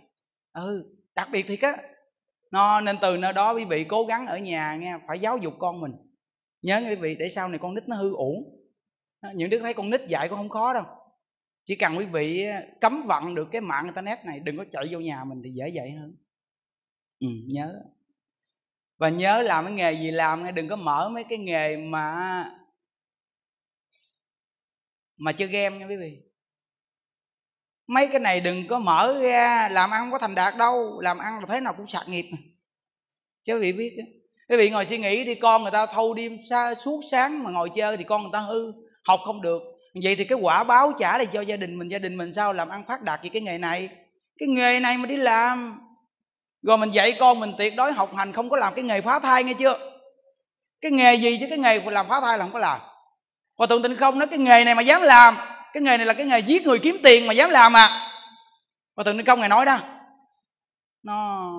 ừ 0.52 0.96
đặc 1.14 1.28
biệt 1.32 1.44
thì 1.48 1.56
á 1.62 1.76
nó 2.50 2.80
nên 2.80 2.96
từ 3.02 3.16
nơi 3.16 3.32
đó 3.32 3.54
quý 3.54 3.64
vị 3.64 3.84
cố 3.88 4.04
gắng 4.04 4.26
ở 4.26 4.38
nhà 4.38 4.76
nghe 4.76 4.98
phải 5.06 5.18
giáo 5.18 5.38
dục 5.38 5.54
con 5.58 5.80
mình. 5.80 5.92
Nhớ 6.62 6.82
quý 6.88 6.96
vị 6.96 7.16
để 7.18 7.28
sau 7.28 7.48
này 7.48 7.58
con 7.58 7.74
nít 7.74 7.88
nó 7.88 7.96
hư 7.96 8.14
uổng. 8.14 8.66
Những 9.34 9.50
đứa 9.50 9.58
thấy 9.58 9.74
con 9.74 9.90
nít 9.90 10.00
dạy 10.08 10.28
cũng 10.28 10.38
không 10.38 10.48
khó 10.48 10.72
đâu. 10.72 10.84
Chỉ 11.64 11.76
cần 11.76 11.98
quý 11.98 12.06
vị 12.06 12.46
cấm 12.80 13.02
vận 13.06 13.34
được 13.34 13.48
cái 13.52 13.60
mạng 13.60 13.84
internet 13.84 14.24
này 14.24 14.40
đừng 14.40 14.56
có 14.56 14.64
chạy 14.72 14.86
vô 14.90 15.00
nhà 15.00 15.24
mình 15.24 15.42
thì 15.44 15.50
dễ 15.50 15.68
dạy 15.68 15.90
hơn. 15.90 16.16
Ừ, 17.20 17.26
nhớ. 17.46 17.82
Và 18.98 19.08
nhớ 19.08 19.42
làm 19.42 19.64
cái 19.64 19.74
nghề 19.74 19.92
gì 19.92 20.10
làm 20.10 20.44
nghe 20.44 20.52
đừng 20.52 20.68
có 20.68 20.76
mở 20.76 21.08
mấy 21.08 21.24
cái 21.24 21.38
nghề 21.38 21.76
mà 21.76 22.44
mà 25.16 25.32
chơi 25.32 25.48
game 25.48 25.78
nha 25.78 25.86
quý 25.86 25.96
vị 25.96 26.29
mấy 27.90 28.08
cái 28.08 28.20
này 28.20 28.40
đừng 28.40 28.66
có 28.66 28.78
mở 28.78 29.18
ra, 29.22 29.68
làm 29.68 29.90
ăn 29.90 30.02
không 30.02 30.12
có 30.12 30.18
thành 30.18 30.34
đạt 30.34 30.56
đâu, 30.56 31.00
làm 31.00 31.18
ăn 31.18 31.40
là 31.40 31.46
thế 31.48 31.60
nào 31.60 31.74
cũng 31.76 31.86
sạc 31.86 32.08
nghiệp 32.08 32.26
mà. 32.32 32.38
Chứ 33.46 33.54
quý 33.54 33.60
vị 33.60 33.72
biết 33.72 33.96
quý 34.48 34.56
vị 34.56 34.70
ngồi 34.70 34.86
suy 34.86 34.98
nghĩ 34.98 35.24
đi, 35.24 35.34
con 35.34 35.62
người 35.62 35.70
ta 35.70 35.86
thâu 35.86 36.14
đêm 36.14 36.38
xa 36.50 36.74
suốt 36.84 37.00
sáng 37.10 37.44
mà 37.44 37.50
ngồi 37.50 37.70
chơi 37.76 37.96
thì 37.96 38.04
con 38.04 38.22
người 38.22 38.30
ta 38.32 38.38
hư, 38.38 38.72
học 39.04 39.20
không 39.24 39.42
được. 39.42 39.62
Vậy 40.02 40.16
thì 40.16 40.24
cái 40.24 40.38
quả 40.40 40.64
báo 40.64 40.92
trả 40.98 41.18
lại 41.18 41.26
cho 41.26 41.40
gia 41.40 41.56
đình 41.56 41.78
mình, 41.78 41.88
gia 41.88 41.98
đình 41.98 42.16
mình 42.16 42.32
sao 42.34 42.52
làm 42.52 42.68
ăn 42.68 42.84
phát 42.88 43.02
đạt 43.02 43.22
gì 43.22 43.28
cái 43.28 43.42
nghề 43.42 43.58
này? 43.58 43.88
Cái 44.38 44.48
nghề 44.48 44.80
này 44.80 44.98
mà 44.98 45.06
đi 45.06 45.16
làm. 45.16 45.80
Rồi 46.62 46.78
mình 46.78 46.90
dạy 46.90 47.16
con 47.20 47.40
mình 47.40 47.52
tuyệt 47.58 47.74
đối 47.76 47.92
học 47.92 48.14
hành, 48.14 48.32
không 48.32 48.50
có 48.50 48.56
làm 48.56 48.74
cái 48.74 48.84
nghề 48.84 49.00
phá 49.00 49.18
thai 49.18 49.44
nghe 49.44 49.54
chưa? 49.54 49.78
Cái 50.80 50.90
nghề 50.90 51.14
gì 51.14 51.38
chứ? 51.40 51.46
Cái 51.48 51.58
nghề 51.58 51.80
làm 51.80 52.08
phá 52.08 52.20
thai 52.20 52.38
là 52.38 52.44
không 52.44 52.52
có 52.52 52.58
làm. 52.58 52.80
Và 53.58 53.66
tường 53.66 53.82
tình 53.82 53.96
không? 53.96 54.18
Nói 54.18 54.28
cái 54.28 54.38
nghề 54.38 54.64
này 54.64 54.74
mà 54.74 54.82
dám 54.82 55.02
làm 55.02 55.36
cái 55.72 55.82
nghề 55.82 55.96
này 55.96 56.06
là 56.06 56.14
cái 56.14 56.26
nghề 56.26 56.38
giết 56.38 56.66
người 56.66 56.78
kiếm 56.78 56.96
tiền 57.02 57.26
mà 57.26 57.32
dám 57.32 57.50
làm 57.50 57.76
à. 57.76 58.12
Và 58.96 59.04
thượng 59.04 59.16
tình 59.16 59.26
công 59.26 59.40
ngày 59.40 59.48
nói 59.48 59.64
đó. 59.64 59.78
Nó, 61.02 61.50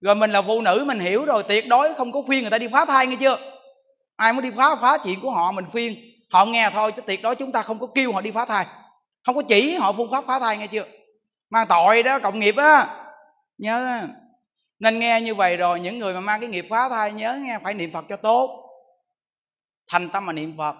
rồi 0.00 0.14
mình 0.14 0.30
là 0.30 0.42
phụ 0.42 0.60
nữ, 0.60 0.84
mình 0.86 0.98
hiểu 0.98 1.24
rồi, 1.24 1.42
tuyệt 1.42 1.68
đối 1.68 1.94
không 1.94 2.12
có 2.12 2.22
khuyên 2.26 2.40
người 2.42 2.50
ta 2.50 2.58
đi 2.58 2.68
phá 2.68 2.84
thai 2.84 3.06
nghe 3.06 3.16
chưa? 3.16 3.38
Ai 4.16 4.32
muốn 4.32 4.42
đi 4.42 4.50
phá 4.50 4.76
phá 4.80 4.98
chuyện 5.04 5.20
của 5.20 5.30
họ, 5.30 5.52
mình 5.52 5.64
khuyên. 5.72 5.96
Họ 6.32 6.44
nghe 6.44 6.70
thôi, 6.72 6.92
chứ 6.92 7.02
tuyệt 7.06 7.22
đối 7.22 7.36
chúng 7.36 7.52
ta 7.52 7.62
không 7.62 7.78
có 7.78 7.86
kêu 7.94 8.12
họ 8.12 8.20
đi 8.20 8.30
phá 8.30 8.44
thai. 8.44 8.66
Không 9.26 9.34
có 9.34 9.42
chỉ 9.48 9.74
họ 9.74 9.92
phương 9.92 10.10
pháp 10.10 10.24
phá 10.26 10.38
thai 10.38 10.56
nghe 10.56 10.66
chưa? 10.66 10.84
Mang 11.50 11.66
tội 11.68 12.02
đó, 12.02 12.18
cộng 12.18 12.40
nghiệp 12.40 12.56
á. 12.56 12.86
Nhớ. 13.58 14.00
Nên 14.78 14.98
nghe 14.98 15.20
như 15.20 15.34
vậy 15.34 15.56
rồi, 15.56 15.80
những 15.80 15.98
người 15.98 16.14
mà 16.14 16.20
mang 16.20 16.40
cái 16.40 16.50
nghiệp 16.50 16.66
phá 16.70 16.88
thai, 16.88 17.12
nhớ 17.12 17.38
nghe, 17.42 17.58
phải 17.64 17.74
niệm 17.74 17.92
phật 17.92 18.04
cho 18.08 18.16
tốt. 18.16 18.70
Thành 19.90 20.08
tâm 20.08 20.26
mà 20.26 20.32
niệm 20.32 20.54
phật 20.58 20.74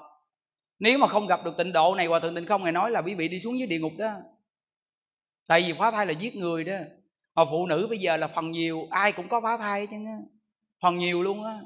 nếu 0.81 0.99
mà 0.99 1.07
không 1.07 1.27
gặp 1.27 1.45
được 1.45 1.57
tịnh 1.57 1.73
độ 1.73 1.95
này, 1.95 2.07
hòa 2.07 2.21
thượng 2.21 2.35
tịnh 2.35 2.47
không 2.47 2.63
ngài 2.63 2.73
nói 2.73 2.91
là 2.91 3.03
quý 3.03 3.15
vị 3.15 3.29
đi 3.29 3.41
xuống 3.41 3.59
dưới 3.59 3.69
địa 3.69 3.79
ngục 3.79 3.93
đó. 3.99 4.13
Tại 5.49 5.63
vì 5.63 5.75
phá 5.79 5.91
thai 5.91 6.07
là 6.07 6.13
giết 6.13 6.37
người 6.37 6.65
đó. 6.65 6.77
Mà 7.35 7.45
phụ 7.51 7.67
nữ 7.67 7.87
bây 7.89 7.99
giờ 7.99 8.17
là 8.17 8.29
phần 8.29 8.51
nhiều, 8.51 8.87
ai 8.91 9.13
cũng 9.13 9.29
có 9.29 9.41
phá 9.41 9.57
thai 9.57 9.87
chứ 9.87 9.97
phần 10.83 10.97
nhiều 10.97 11.23
luôn 11.23 11.45
á. 11.45 11.61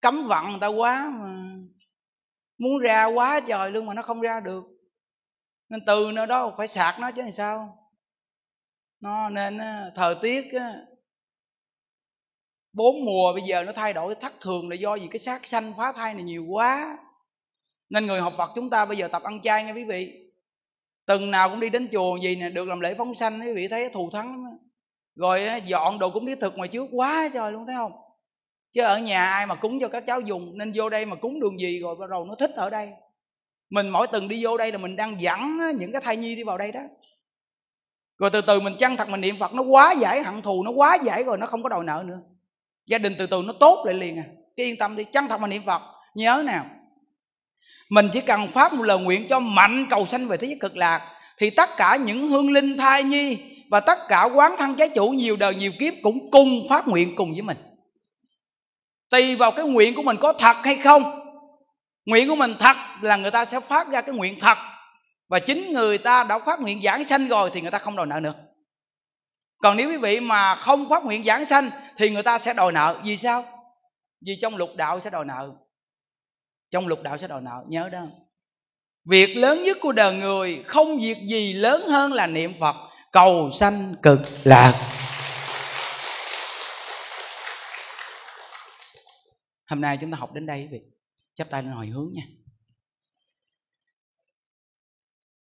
Cấm 0.00 0.26
vận 0.28 0.50
người 0.50 0.60
ta 0.60 0.66
quá 0.66 1.10
mà. 1.20 1.56
Muốn 2.58 2.78
ra 2.78 3.04
quá 3.04 3.40
trời 3.48 3.70
luôn 3.70 3.86
mà 3.86 3.94
nó 3.94 4.02
không 4.02 4.20
ra 4.20 4.40
được. 4.40 4.64
Nên 5.68 5.84
từ 5.86 6.12
nơi 6.14 6.26
đó 6.26 6.54
phải 6.58 6.68
sạc 6.68 7.00
nó 7.00 7.10
chứ 7.10 7.22
làm 7.22 7.32
sao? 7.32 7.76
Nó 9.00 9.30
nên 9.30 9.58
thời 9.94 10.14
tiết 10.22 10.46
bốn 12.72 13.04
mùa 13.04 13.32
bây 13.32 13.42
giờ 13.42 13.62
nó 13.62 13.72
thay 13.72 13.92
đổi, 13.92 14.14
thất 14.14 14.32
thường 14.40 14.68
là 14.68 14.76
do 14.76 14.94
gì 14.94 15.08
cái 15.10 15.18
sát 15.18 15.46
sanh 15.46 15.72
phá 15.76 15.92
thai 15.92 16.14
này 16.14 16.22
nhiều 16.22 16.44
quá 16.48 16.98
nên 17.90 18.06
người 18.06 18.20
học 18.20 18.32
Phật 18.38 18.50
chúng 18.54 18.70
ta 18.70 18.84
bây 18.84 18.96
giờ 18.96 19.08
tập 19.08 19.22
ăn 19.22 19.42
chay 19.42 19.64
nha 19.64 19.72
quý 19.72 19.84
vị. 19.84 20.26
Từng 21.06 21.30
nào 21.30 21.50
cũng 21.50 21.60
đi 21.60 21.70
đến 21.70 21.88
chùa 21.92 22.16
gì 22.16 22.36
nè, 22.36 22.48
được 22.48 22.68
làm 22.68 22.80
lễ 22.80 22.94
phóng 22.94 23.14
sanh, 23.14 23.40
quý 23.40 23.54
vị 23.54 23.68
thấy 23.68 23.88
thù 23.88 24.10
thắng 24.12 24.44
rồi 25.16 25.48
dọn 25.64 25.98
đồ 25.98 26.10
cũng 26.10 26.26
đi 26.26 26.34
thực 26.34 26.56
ngoài 26.56 26.68
trước 26.68 26.86
quá 26.92 27.30
trời 27.34 27.52
luôn, 27.52 27.66
thấy 27.66 27.74
không? 27.76 27.92
Chứ 28.72 28.82
ở 28.82 28.98
nhà 28.98 29.24
ai 29.24 29.46
mà 29.46 29.54
cúng 29.54 29.78
cho 29.80 29.88
các 29.88 30.04
cháu 30.06 30.20
dùng, 30.20 30.58
nên 30.58 30.72
vô 30.74 30.88
đây 30.88 31.06
mà 31.06 31.16
cúng 31.16 31.40
đường 31.40 31.60
gì 31.60 31.80
rồi, 31.80 31.96
bắt 31.96 32.10
đầu 32.10 32.24
nó 32.24 32.34
thích 32.34 32.50
ở 32.56 32.70
đây. 32.70 32.88
Mình 33.70 33.88
mỗi 33.88 34.06
tuần 34.06 34.28
đi 34.28 34.44
vô 34.44 34.56
đây 34.56 34.72
là 34.72 34.78
mình 34.78 34.96
đang 34.96 35.20
dẫn 35.20 35.60
những 35.78 35.92
cái 35.92 36.00
thai 36.00 36.16
nhi 36.16 36.36
đi 36.36 36.44
vào 36.44 36.58
đây 36.58 36.72
đó. 36.72 36.80
Rồi 38.18 38.30
từ 38.30 38.40
từ 38.40 38.60
mình 38.60 38.74
chăng 38.78 38.96
thật 38.96 39.08
mình 39.08 39.20
niệm 39.20 39.36
phật, 39.40 39.54
nó 39.54 39.62
quá 39.62 39.94
giải 39.98 40.22
hận 40.22 40.42
thù, 40.42 40.62
nó 40.62 40.70
quá 40.70 40.98
giải 41.02 41.24
rồi 41.24 41.38
nó 41.38 41.46
không 41.46 41.62
có 41.62 41.68
đòi 41.68 41.84
nợ 41.84 42.04
nữa. 42.06 42.18
Gia 42.86 42.98
đình 42.98 43.14
từ 43.18 43.26
từ 43.26 43.42
nó 43.46 43.52
tốt 43.60 43.82
lại 43.84 43.94
liền 43.94 44.16
à. 44.18 44.24
Cái 44.56 44.66
yên 44.66 44.76
tâm 44.78 44.96
đi 44.96 45.04
chăng 45.04 45.28
thật 45.28 45.40
mình 45.40 45.50
niệm 45.50 45.62
phật. 45.66 45.82
Nhớ 46.14 46.42
nào 46.46 46.66
mình 47.90 48.08
chỉ 48.12 48.20
cần 48.20 48.48
phát 48.48 48.72
một 48.72 48.82
lời 48.82 48.98
nguyện 48.98 49.26
cho 49.30 49.40
mạnh 49.40 49.86
cầu 49.90 50.06
sanh 50.06 50.28
về 50.28 50.36
thế 50.36 50.46
giới 50.46 50.58
cực 50.60 50.76
lạc, 50.76 51.12
thì 51.38 51.50
tất 51.50 51.70
cả 51.76 51.96
những 51.96 52.28
hương 52.28 52.50
linh 52.50 52.76
thai 52.76 53.02
nhi 53.02 53.38
và 53.70 53.80
tất 53.80 53.98
cả 54.08 54.24
quán 54.34 54.54
thân 54.58 54.74
trái 54.74 54.88
chủ 54.88 55.08
nhiều 55.08 55.36
đời 55.36 55.54
nhiều 55.54 55.72
kiếp 55.78 55.94
cũng 56.02 56.30
cùng 56.30 56.48
phát 56.68 56.88
nguyện 56.88 57.16
cùng 57.16 57.32
với 57.32 57.42
mình. 57.42 57.56
Tùy 59.10 59.36
vào 59.36 59.50
cái 59.50 59.64
nguyện 59.64 59.94
của 59.94 60.02
mình 60.02 60.16
có 60.20 60.32
thật 60.32 60.56
hay 60.62 60.76
không, 60.76 61.20
nguyện 62.06 62.28
của 62.28 62.36
mình 62.36 62.54
thật 62.58 62.76
là 63.00 63.16
người 63.16 63.30
ta 63.30 63.44
sẽ 63.44 63.60
phát 63.60 63.88
ra 63.88 64.00
cái 64.00 64.14
nguyện 64.14 64.40
thật. 64.40 64.58
Và 65.28 65.38
chính 65.38 65.72
người 65.72 65.98
ta 65.98 66.24
đã 66.24 66.38
phát 66.38 66.60
nguyện 66.60 66.82
giảng 66.82 67.04
sanh 67.04 67.28
rồi 67.28 67.50
thì 67.52 67.60
người 67.60 67.70
ta 67.70 67.78
không 67.78 67.96
đòi 67.96 68.06
nợ 68.06 68.20
nữa. 68.20 68.34
Còn 69.62 69.76
nếu 69.76 69.90
quý 69.90 69.96
vị 69.96 70.20
mà 70.20 70.54
không 70.54 70.88
phát 70.88 71.04
nguyện 71.04 71.24
giảng 71.24 71.46
sanh 71.46 71.70
thì 71.96 72.10
người 72.10 72.22
ta 72.22 72.38
sẽ 72.38 72.54
đòi 72.54 72.72
nợ. 72.72 73.00
Vì 73.04 73.16
sao? 73.16 73.44
Vì 74.26 74.32
trong 74.42 74.56
lục 74.56 74.70
đạo 74.76 75.00
sẽ 75.00 75.10
đòi 75.10 75.24
nợ 75.24 75.50
trong 76.70 76.86
lục 76.86 77.02
đạo 77.02 77.18
sẽ 77.18 77.28
đòi 77.28 77.40
nợ, 77.40 77.64
nhớ 77.68 77.88
đó. 77.88 78.06
Việc 79.04 79.36
lớn 79.36 79.62
nhất 79.62 79.76
của 79.80 79.92
đời 79.92 80.14
người, 80.16 80.62
không 80.66 80.98
việc 80.98 81.16
gì 81.28 81.52
lớn 81.52 81.82
hơn 81.88 82.12
là 82.12 82.26
niệm 82.26 82.52
phật. 82.60 82.76
Cầu 83.12 83.50
sanh 83.50 83.94
cực 84.02 84.20
lạc. 84.44 84.74
Hôm 89.66 89.80
nay 89.80 89.98
chúng 90.00 90.10
ta 90.10 90.18
học 90.18 90.32
đến 90.32 90.46
đây 90.46 90.60
quý 90.60 90.68
vị. 90.70 90.80
Chắp 91.34 91.50
tay 91.50 91.62
lên 91.62 91.72
hồi 91.72 91.86
hướng 91.86 92.10
nha. 92.12 92.22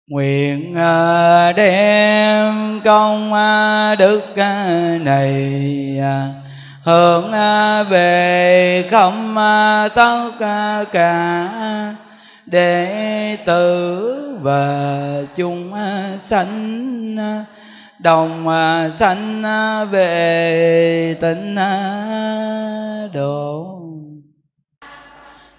Nguyện 0.07 0.75
à, 0.75 1.51
đem 1.51 2.81
công 2.85 3.33
à, 3.33 3.95
đức 3.95 4.35
à, 4.35 4.97
này 5.01 5.99
hướng 6.85 7.31
à, 7.31 7.83
về 7.83 8.87
không 8.91 9.37
à, 9.37 9.87
tất 9.87 10.31
à, 10.39 10.83
cả 10.91 11.49
đệ 12.45 13.37
tử 13.45 14.37
và 14.41 15.09
chúng 15.35 15.73
sanh 16.19 17.15
đồng 17.99 18.47
sanh 18.93 19.43
về 19.91 21.15
tịnh 21.21 21.55
độ. 23.13 23.81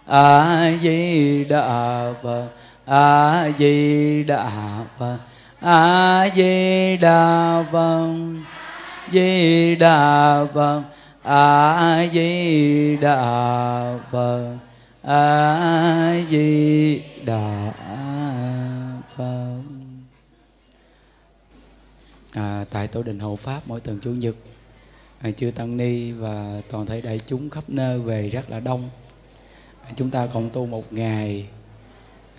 A 0.09 0.70
di 0.82 1.44
đà 1.44 2.12
phật, 2.23 2.47
a 2.86 3.44
di 3.59 4.24
đà 4.24 4.51
phật, 4.98 5.16
a 5.61 6.27
di 6.35 6.97
đà 6.97 7.62
phật, 7.73 8.15
di 9.11 9.74
đà 9.77 10.40
phật 10.55 10.82
a 11.27 12.09
di 12.12 12.97
đà 12.97 13.98
phật 14.12 14.57
a 15.03 16.23
di 16.31 17.03
đà 17.24 17.73
phật 19.16 19.62
à, 22.32 22.65
tại 22.70 22.89
tổ 22.89 23.03
đình 23.03 23.19
hộ 23.19 23.36
pháp 23.36 23.61
mỗi 23.66 23.81
tuần 23.81 23.98
chủ 24.03 24.11
nhật 24.11 24.36
à, 25.20 25.31
chư 25.31 25.51
tăng 25.51 25.77
ni 25.77 26.12
và 26.12 26.61
toàn 26.70 26.86
thể 26.86 27.01
đại 27.01 27.20
chúng 27.27 27.51
khắp 27.51 27.65
nơi 27.69 27.98
về 27.98 28.28
rất 28.28 28.51
là 28.51 28.61
đông. 28.61 28.89
À, 29.85 29.90
chúng 29.97 30.11
ta 30.11 30.27
cộng 30.35 30.51
tu 30.55 30.66
một 30.66 30.93
ngày 30.93 31.47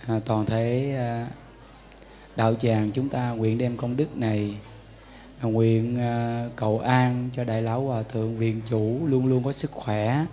à, 0.06 0.20
toàn 0.26 0.46
thể 0.46 0.94
à, 0.98 1.26
đạo 2.36 2.54
tràng 2.54 2.90
chúng 2.94 3.08
ta 3.08 3.30
nguyện 3.30 3.58
đem 3.58 3.76
công 3.76 3.96
đức 3.96 4.16
này 4.16 4.54
nguyện 5.42 5.98
à, 5.98 6.48
cầu 6.56 6.78
an 6.78 7.30
cho 7.32 7.44
đại 7.44 7.62
lão 7.62 7.82
hòa 7.82 8.02
thượng, 8.02 8.36
viện 8.36 8.60
chủ 8.70 9.06
luôn 9.06 9.26
luôn 9.26 9.44
có 9.44 9.52
sức 9.52 9.70
khỏe. 9.70 10.24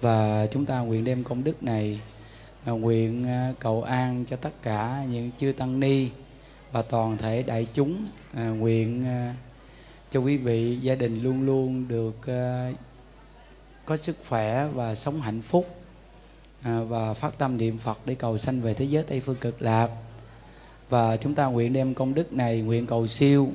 Và 0.00 0.46
chúng 0.52 0.66
ta 0.66 0.80
nguyện 0.80 1.04
đem 1.04 1.24
công 1.24 1.44
đức 1.44 1.62
này 1.62 2.00
à, 2.64 2.72
nguyện 2.72 3.26
à, 3.26 3.52
cầu 3.60 3.82
an 3.82 4.24
cho 4.30 4.36
tất 4.36 4.62
cả 4.62 5.04
những 5.10 5.30
chư 5.38 5.52
tăng 5.52 5.80
ni 5.80 6.08
và 6.72 6.82
toàn 6.82 7.18
thể 7.18 7.42
đại 7.42 7.66
chúng. 7.74 8.06
Nguyện 8.34 9.04
cho 10.10 10.20
quý 10.20 10.36
vị, 10.36 10.76
gia 10.76 10.94
đình 10.94 11.22
luôn 11.22 11.46
luôn 11.46 11.88
được 11.88 12.16
có 13.84 13.96
sức 13.96 14.16
khỏe 14.28 14.68
và 14.74 14.94
sống 14.94 15.20
hạnh 15.20 15.42
phúc 15.42 15.68
và 16.62 17.14
phát 17.14 17.38
tâm 17.38 17.56
niệm 17.56 17.78
Phật 17.78 17.98
để 18.04 18.14
cầu 18.14 18.38
sanh 18.38 18.60
về 18.60 18.74
thế 18.74 18.84
giới 18.84 19.02
Tây 19.02 19.20
phương 19.20 19.36
cực 19.36 19.62
lạc. 19.62 19.88
Và 20.88 21.16
chúng 21.16 21.34
ta 21.34 21.46
nguyện 21.46 21.72
đem 21.72 21.94
công 21.94 22.14
đức 22.14 22.32
này, 22.32 22.60
nguyện 22.60 22.86
cầu 22.86 23.06
siêu 23.06 23.48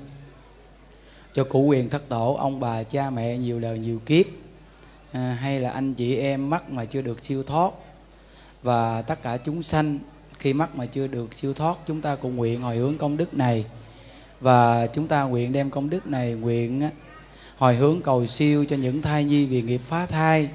cho 1.34 1.44
cụ 1.44 1.62
quyền 1.62 1.90
thất 1.90 2.10
tổ 2.10 2.34
ông 2.34 2.60
bà 2.60 2.84
cha 2.84 3.10
mẹ 3.10 3.38
nhiều 3.38 3.60
đời 3.60 3.80
nhiều 3.80 4.00
kiếp. 4.06 4.26
À, 5.12 5.38
hay 5.42 5.60
là 5.60 5.70
anh 5.70 5.94
chị 5.94 6.16
em 6.16 6.50
mắc 6.50 6.72
mà 6.72 6.86
chưa 6.86 7.02
được 7.02 7.26
siêu 7.26 7.44
thoát. 7.44 7.72
Và 8.64 9.02
tất 9.02 9.24
cả 9.24 9.38
chúng 9.38 9.64
sanh 9.64 10.00
khi 10.40 10.54
mắc 10.54 10.76
mà 10.76 10.86
chưa 10.86 11.08
được 11.08 11.34
siêu 11.34 11.54
thoát 11.54 11.78
chúng 11.88 12.02
ta 12.02 12.16
cùng 12.16 12.36
nguyện 12.36 12.62
hồi 12.62 12.78
hướng 12.78 12.98
công 12.98 13.18
đức 13.18 13.34
này. 13.34 13.66
Và 14.42 14.88
chúng 14.88 15.08
ta 15.08 15.24
nguyện 15.24 15.52
đem 15.52 15.70
công 15.70 15.90
đức 15.90 16.08
này 16.08 16.34
nguyện 16.34 16.90
hồi 17.58 17.76
hướng 17.76 18.02
cầu 18.02 18.26
siêu 18.26 18.66
cho 18.70 18.76
những 18.76 19.02
thai 19.02 19.24
nhi 19.24 19.46
vì 19.46 19.62
nghiệp 19.62 19.82
phá 19.84 20.06
thai 20.06 20.50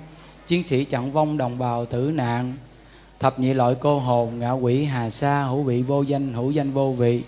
chiến 0.47 0.63
sĩ 0.63 0.85
chặn 0.85 1.13
vong 1.13 1.39
đồng 1.39 1.59
bào 1.59 1.87
tử 1.87 2.13
nạn 2.15 2.55
thập 3.21 3.41
nhị 3.41 3.55
loại 3.55 3.75
cô 3.81 3.99
hồn 3.99 4.39
ngạ 4.39 4.51
quỷ 4.51 4.85
hà 4.85 5.11
sa 5.11 5.43
hữu 5.43 5.63
vị 5.63 5.83
vô 5.83 6.03
danh 6.03 6.33
hữu 6.33 6.51
danh 6.51 6.73
vô 6.73 6.93
vị 6.93 7.23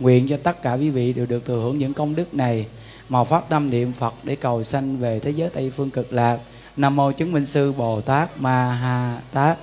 nguyện 0.00 0.28
cho 0.28 0.36
tất 0.42 0.62
cả 0.62 0.74
quý 0.74 0.90
vị 0.90 1.12
đều 1.12 1.26
được 1.26 1.44
thừa 1.46 1.60
hưởng 1.62 1.78
những 1.78 1.94
công 1.94 2.14
đức 2.14 2.34
này. 2.34 2.66
Mà 3.08 3.24
phát 3.24 3.48
tâm 3.48 3.70
niệm 3.70 3.92
phật 3.92 4.14
để 4.22 4.36
cầu 4.36 4.64
sanh 4.64 4.96
về 4.96 5.20
thế 5.20 5.30
giới 5.30 5.48
tây 5.54 5.72
phương 5.76 5.90
cực 5.90 6.12
lạc. 6.12 6.38
Nam 6.76 6.96
mô 6.96 7.12
chứng 7.12 7.32
minh 7.32 7.46
sư 7.46 7.72
bồ 7.72 8.00
tát 8.00 8.40
ma 8.40 8.72
ha 8.72 9.18
tát. 9.32 9.58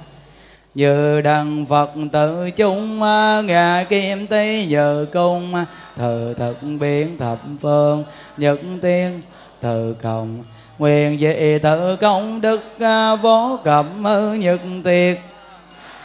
Như 0.76 1.22
đăng 1.22 1.66
phật 1.70 1.92
tự 2.12 2.52
chung 2.52 3.04
à, 3.04 3.42
ngà 3.42 3.86
kim 3.90 4.28
Tế 4.28 4.66
giờ 4.68 5.06
cung 5.14 5.56
à, 5.56 5.66
thờ 5.96 6.34
thực 6.38 6.58
biến 6.80 7.18
thập 7.18 7.40
phương 7.62 8.04
nhật 8.38 8.60
tiên 8.82 9.22
từ 9.62 9.96
cộng. 10.04 10.44
Nguyện 10.80 11.18
về 11.20 11.60
tự 11.60 11.96
công 11.96 12.42
đức 12.42 12.62
à, 12.80 13.16
vô 13.16 13.60
cẩm 13.64 14.04
nhật 14.40 14.62
tiệt. 14.84 15.20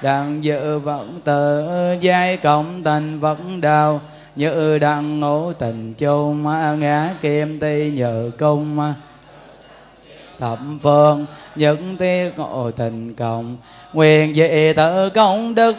Đặng 0.03 0.45
dự 0.45 0.79
Vận 0.79 1.21
tự 1.25 1.67
giai 2.01 2.37
cộng 2.37 2.85
thành 2.85 3.21
Vận 3.21 3.61
đạo 3.61 4.01
như 4.37 4.79
đăng 4.79 5.21
ngũ 5.21 5.53
tình 5.53 5.95
chung 5.95 6.43
ngã 6.81 7.15
kim 7.23 7.61
ti 7.61 7.91
nhờ 7.91 8.31
cung 8.39 8.79
thập 10.39 10.59
phương, 10.83 11.27
những 11.57 11.97
tiết 11.97 12.31
ngộ 12.37 12.71
tình 12.71 13.15
cộng. 13.15 13.57
Nguyện 13.93 14.33
về 14.37 14.73
tự 14.73 15.11
công 15.11 15.55
đức 15.55 15.77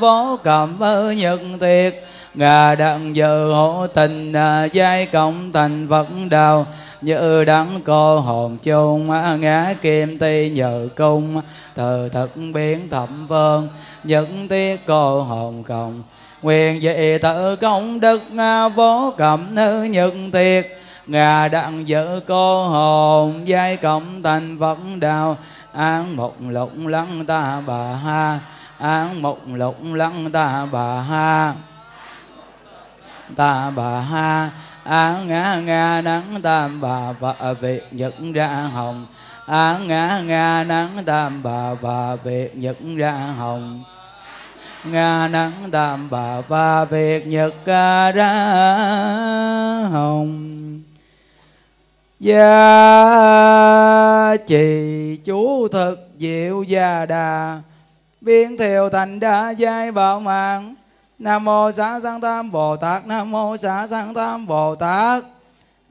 vô 0.00 0.38
cẩm 0.44 0.78
nhật 1.16 1.40
tiệt. 1.60 1.94
Ngà 2.34 2.74
đặng 2.74 3.16
dự 3.16 3.52
hộ 3.52 3.86
tình 3.86 4.32
giai 4.72 5.06
cộng 5.06 5.52
thành 5.52 5.86
phật 5.90 6.06
đạo 6.30 6.66
như 7.00 7.44
đắng 7.44 7.80
cô 7.84 8.20
hồn 8.20 8.58
chung 8.62 9.10
ngã 9.40 9.74
kim 9.82 10.18
ti 10.18 10.50
nhờ 10.50 10.88
cung 10.96 11.40
từ 11.74 12.08
thực 12.08 12.36
biến 12.54 12.88
thập 12.90 13.08
phương, 13.28 13.68
những 14.04 14.48
tiết 14.48 14.86
cô 14.86 15.22
hồn 15.22 15.62
cộng 15.62 16.02
nguyện 16.42 16.78
về 16.82 17.18
tự 17.18 17.56
công 17.56 18.00
đức 18.00 18.22
à, 18.38 18.68
vô 18.68 19.14
cẩm 19.16 19.54
nữ 19.54 19.82
nhật 19.82 20.14
tiệt. 20.32 20.66
Ngà 21.06 21.48
đặng 21.48 21.84
vợ 21.88 22.20
cô 22.26 22.68
hồn, 22.68 23.48
giai 23.48 23.76
cộng 23.76 24.22
thành 24.22 24.56
phật 24.60 24.78
đạo 24.98 25.36
án 25.72 26.16
một 26.16 26.34
lục 26.48 26.72
lăng 26.86 27.26
ta 27.26 27.62
bà 27.66 27.94
ha, 28.04 28.38
án 28.78 29.22
một 29.22 29.38
lục 29.46 29.76
lăng 29.92 30.32
ta 30.32 30.66
bà 30.72 31.00
ha. 31.00 31.54
Ta 33.36 33.70
bà 33.70 34.00
ha 34.00 34.50
á 34.84 35.20
ngã 35.26 35.54
ngã 35.54 36.00
nắng 36.04 36.42
tam 36.42 36.80
bà 36.80 37.12
và 37.12 37.52
việt 37.60 37.88
nhật 37.90 38.14
ra 38.34 38.48
hồng. 38.48 39.06
Á 39.46 39.78
ngã 39.86 40.20
ngã 40.24 40.64
nắng 40.68 40.90
tam 41.06 41.42
bà 41.42 41.74
và 41.74 42.16
việt 42.24 42.56
nhật 42.56 42.76
ra 42.96 43.12
hồng 43.38 43.80
nga 44.84 45.28
nắng 45.28 45.68
tam 45.72 46.10
bà 46.10 46.40
và 46.40 46.84
việt 46.84 47.26
nhật 47.26 47.54
ca 47.64 48.10
ra 48.10 48.34
hồng. 49.92 50.54
Gia 52.20 52.46
trì 54.46 55.16
chú 55.24 55.68
thực 55.68 56.08
diệu 56.18 56.62
gia 56.62 57.06
đà 57.06 57.60
biến 58.20 58.56
thiệu 58.56 58.88
thành 58.88 59.20
đa 59.20 59.50
giai 59.50 59.92
bảo 59.92 60.20
mạng. 60.20 60.74
Nam 61.18 61.44
mô 61.44 61.72
xá 61.72 62.00
sanh 62.00 62.20
tam 62.20 62.50
bồ 62.50 62.76
tát, 62.76 63.06
nam 63.06 63.30
mô 63.30 63.56
xá 63.56 63.86
sanh 63.90 64.14
tam 64.14 64.46
bồ 64.46 64.74
tát, 64.74 65.24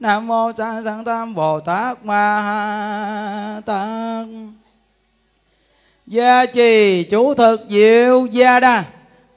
nam 0.00 0.26
mô 0.26 0.52
xá 0.58 0.82
sanh 0.84 1.04
tam 1.04 1.34
bồ 1.34 1.60
tát 1.60 2.04
ma 2.04 2.40
ha 2.40 3.60
tát 3.66 4.26
gia 6.08 6.46
trì 6.46 7.04
chú 7.04 7.34
thực 7.34 7.60
diệu 7.68 8.26
gia 8.26 8.60
đa. 8.60 8.84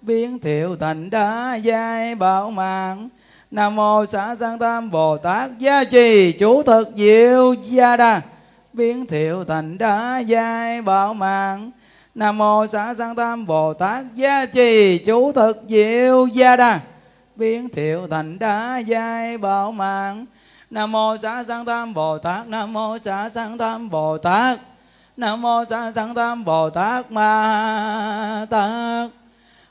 Biến 0.02 0.40
thiệu 0.40 0.76
thành 0.80 1.10
đá, 1.10 1.56
giai 1.56 2.16
bảo 2.16 2.52
mạng. 2.52 3.10
Nam 3.52 3.76
mô 3.76 4.06
xá 4.06 4.36
sang 4.40 4.60
tam 4.60 4.92
bồ 4.92 5.18
tát. 5.18 5.50
Gia 5.60 5.84
trì 5.84 6.32
chú 6.32 6.64
thực 6.64 6.90
diệu 6.96 7.54
gia 7.54 7.98
đa. 7.98 8.22
Biến 8.74 9.06
thiệu 9.06 9.44
thành 9.46 9.78
đá, 9.78 10.20
giai 10.20 10.82
bảo 10.82 11.14
mạng. 11.14 11.72
Nam 12.16 12.38
mô 12.38 12.68
xá 12.68 12.94
sang 12.98 13.16
tam 13.16 13.46
bồ 13.46 13.74
tát. 13.74 14.06
Gia 14.16 14.46
trì 14.46 14.98
chú 14.98 15.32
thực 15.32 15.58
diệu 15.68 16.28
gia 16.28 16.56
đa. 16.56 16.80
Biến 17.36 17.70
thiệu 17.70 18.08
thành 18.08 18.40
đá, 18.40 18.78
giai 18.78 19.38
bảo 19.38 19.72
mạng. 19.72 20.26
Nam 20.70 20.92
mô 20.92 21.18
xá 21.18 21.44
sang 21.48 21.66
tam 21.66 21.94
bồ 21.94 22.18
tát. 22.18 22.48
Nam 22.48 22.74
mô 22.74 22.98
xá 22.98 23.30
sang 23.30 23.58
tam 23.58 23.90
bồ 23.90 24.18
tát 24.18 24.60
nam 25.22 25.42
mô 25.42 25.66
sa 25.66 25.92
sanh 25.96 26.16
tam 26.16 26.46
bồ 26.46 26.70
tát 26.70 27.12
ma 27.12 28.46
tát. 28.50 29.10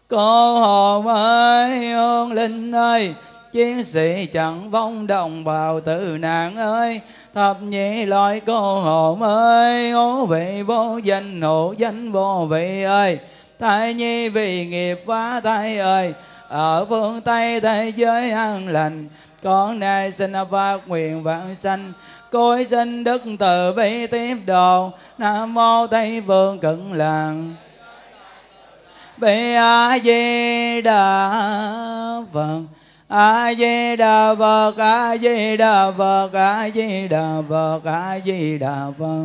Cô 0.08 0.58
hồn 0.58 1.06
ơi 1.06 1.92
hương 1.92 2.32
linh 2.32 2.72
ơi, 2.72 3.14
chiến 3.52 3.84
sĩ 3.84 4.26
chẳng 4.32 4.70
vong 4.70 5.06
đồng 5.06 5.44
bào 5.44 5.80
tử 5.80 6.16
nạn 6.20 6.56
ơi. 6.56 7.00
Thập 7.34 7.62
nhị 7.62 8.04
loại 8.04 8.40
cô 8.40 8.80
hồn 8.80 9.22
ơi 9.22 9.90
hố 9.90 10.26
vị 10.26 10.62
vô 10.66 10.98
danh 11.04 11.40
hộ 11.40 11.74
danh 11.78 12.12
vô 12.12 12.46
vị 12.50 12.82
ơi. 12.82 13.18
Thai 13.58 13.94
nhi 13.94 14.28
vì 14.28 14.66
nghiệp 14.66 15.04
phá 15.06 15.40
thai 15.40 15.78
ơi, 15.78 16.14
ở 16.48 16.84
phương 16.84 17.20
tây 17.20 17.60
thế 17.60 17.92
giới 17.96 18.30
an 18.30 18.68
lành 18.68 19.08
con 19.42 19.78
nay 19.80 20.12
xin 20.12 20.32
phát 20.50 20.78
nguyện 20.86 21.22
vạn 21.22 21.56
sanh 21.56 21.92
cối 22.30 22.64
xin 22.64 23.04
đức 23.04 23.22
từ 23.38 23.72
bi 23.72 24.06
tiếp 24.06 24.36
độ 24.46 24.90
nam 25.18 25.54
mô 25.54 25.86
tây 25.86 26.22
phương 26.26 26.58
cận 26.58 26.92
làng. 26.92 27.54
Bi 29.16 29.54
a 29.54 29.98
di 29.98 30.82
đà 30.82 31.30
phật. 32.32 32.60
A 33.08 33.54
di 33.54 33.96
đà 33.96 34.34
phật 34.34 34.74
a 34.78 35.16
di 35.16 35.56
đà 35.56 35.90
phật 35.98 36.30
a 36.32 36.68
di 36.74 37.08
đà 37.08 37.42
phật 37.48 37.80
a 37.84 38.18
di 38.24 38.58
đà 38.58 38.86
phật 38.98 39.24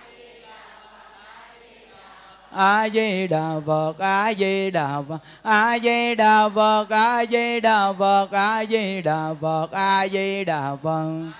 a 2.53 2.89
di 2.89 3.27
đà 3.27 3.59
phật 3.65 3.99
a 3.99 4.33
di 4.33 4.71
đà 4.71 5.01
phật 5.01 5.19
a 5.41 5.79
di 5.79 6.15
đà 6.15 6.49
phật 6.49 6.85
a 6.89 7.25
di 7.25 7.59
đà 7.59 7.93
phật 7.93 8.27
a 8.31 8.65
di 8.65 9.01
đà 9.01 9.33
phật 9.41 9.71
a 9.71 10.07
di 10.07 10.43
đà 10.43 10.75
phật 10.83 11.31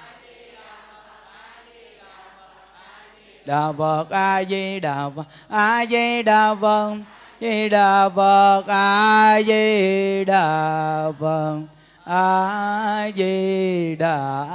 đà 3.45 3.71
phật 3.71 4.09
a 4.09 4.43
di 4.43 4.79
đà 4.79 5.09
phật 5.15 5.25
a 5.49 5.85
di 5.85 6.23
đà 6.23 6.55
phật 6.55 6.95
di 7.41 7.69
đà 7.69 8.09
phật 8.09 8.63
a 8.67 9.41
di 9.41 10.25
đà 10.25 11.11
phật 11.19 11.59
a 12.03 13.09
di 13.15 13.95
đà 13.95 14.45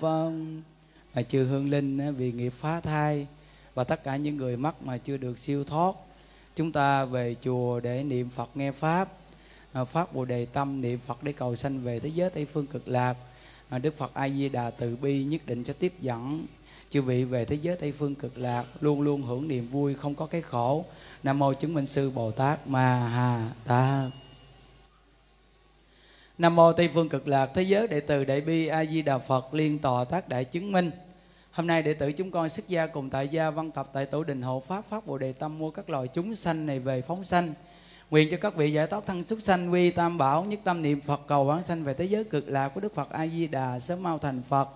phật 0.00 0.32
à, 1.14 1.22
chư 1.22 1.44
hương 1.44 1.70
linh 1.70 2.14
vì 2.16 2.32
nghiệp 2.32 2.52
phá 2.60 2.80
thai 2.80 3.26
và 3.74 3.84
tất 3.84 4.04
cả 4.04 4.16
những 4.16 4.36
người 4.36 4.56
mắc 4.56 4.74
mà 4.82 4.98
chưa 4.98 5.16
được 5.16 5.38
siêu 5.38 5.64
thoát, 5.64 5.94
chúng 6.56 6.72
ta 6.72 7.04
về 7.04 7.36
chùa 7.42 7.80
để 7.80 8.02
niệm 8.02 8.30
phật 8.30 8.50
nghe 8.54 8.72
pháp. 8.72 9.08
À, 9.72 9.84
Phát 9.84 10.14
bồ 10.14 10.24
đề 10.24 10.46
tâm 10.46 10.80
niệm 10.80 10.98
phật 11.06 11.22
để 11.22 11.32
cầu 11.32 11.56
sanh 11.56 11.80
về 11.80 12.00
thế 12.00 12.08
giới 12.08 12.30
tây 12.30 12.46
phương 12.52 12.66
cực 12.66 12.88
lạc. 12.88 13.14
À, 13.68 13.78
Đức 13.78 13.96
phật 13.96 14.14
a 14.14 14.28
di 14.28 14.48
đà 14.48 14.70
từ 14.70 14.96
bi 14.96 15.24
nhất 15.24 15.40
định 15.46 15.64
sẽ 15.64 15.72
tiếp 15.72 15.92
dẫn 16.00 16.46
chư 16.90 17.02
vị 17.02 17.24
về 17.24 17.44
thế 17.44 17.56
giới 17.62 17.76
tây 17.76 17.92
phương 17.92 18.14
cực 18.14 18.38
lạc, 18.38 18.64
luôn 18.80 19.00
luôn 19.00 19.22
hưởng 19.22 19.48
niềm 19.48 19.68
vui, 19.68 19.94
không 19.94 20.14
có 20.14 20.26
cái 20.26 20.42
khổ. 20.42 20.84
Nam 21.22 21.38
mô 21.38 21.52
chứng 21.52 21.74
minh 21.74 21.86
sư 21.86 22.10
bồ 22.10 22.30
tát 22.30 22.66
ma 22.66 23.08
ha 23.08 23.50
tát. 23.66 24.10
Nam 26.38 26.56
mô 26.56 26.72
tây 26.72 26.90
phương 26.94 27.08
cực 27.08 27.28
lạc, 27.28 27.50
thế 27.54 27.62
giới 27.62 27.88
đệ 27.88 28.00
tử 28.00 28.24
đại 28.24 28.40
bi 28.40 28.66
a 28.66 28.84
di 28.84 29.02
đà 29.02 29.18
phật 29.18 29.54
liên 29.54 29.78
tòa 29.78 30.04
tác 30.04 30.28
đại 30.28 30.44
chứng 30.44 30.72
minh 30.72 30.90
hôm 31.52 31.66
nay 31.66 31.82
đệ 31.82 31.94
tử 31.94 32.12
chúng 32.12 32.30
con 32.30 32.48
xuất 32.48 32.68
gia 32.68 32.86
cùng 32.86 33.10
tại 33.10 33.28
gia 33.28 33.50
văn 33.50 33.70
tập 33.70 33.88
tại 33.92 34.06
tổ 34.06 34.24
đình 34.24 34.42
hộ 34.42 34.62
pháp 34.68 34.84
pháp 34.90 35.06
bồ 35.06 35.18
đề 35.18 35.32
tâm 35.32 35.58
mua 35.58 35.70
các 35.70 35.90
loài 35.90 36.08
chúng 36.08 36.34
sanh 36.34 36.66
này 36.66 36.78
về 36.78 37.02
phóng 37.02 37.24
sanh. 37.24 37.54
Nguyện 38.10 38.28
cho 38.30 38.36
các 38.36 38.56
vị 38.56 38.72
giải 38.72 38.86
thoát 38.86 39.06
thân 39.06 39.24
xuất 39.24 39.42
sanh 39.42 39.72
quy 39.72 39.90
tam 39.90 40.18
bảo 40.18 40.44
nhất 40.44 40.60
tâm 40.64 40.82
niệm 40.82 41.00
phật 41.00 41.20
cầu 41.28 41.44
vãng 41.44 41.62
sanh 41.62 41.84
về 41.84 41.94
thế 41.94 42.04
giới 42.04 42.24
cực 42.24 42.48
lạc 42.48 42.68
của 42.68 42.80
đức 42.80 42.94
phật 42.94 43.10
a 43.10 43.26
di 43.26 43.46
đà 43.46 43.80
sớm 43.80 44.02
mau 44.02 44.18
thành 44.18 44.42
phật. 44.48 44.68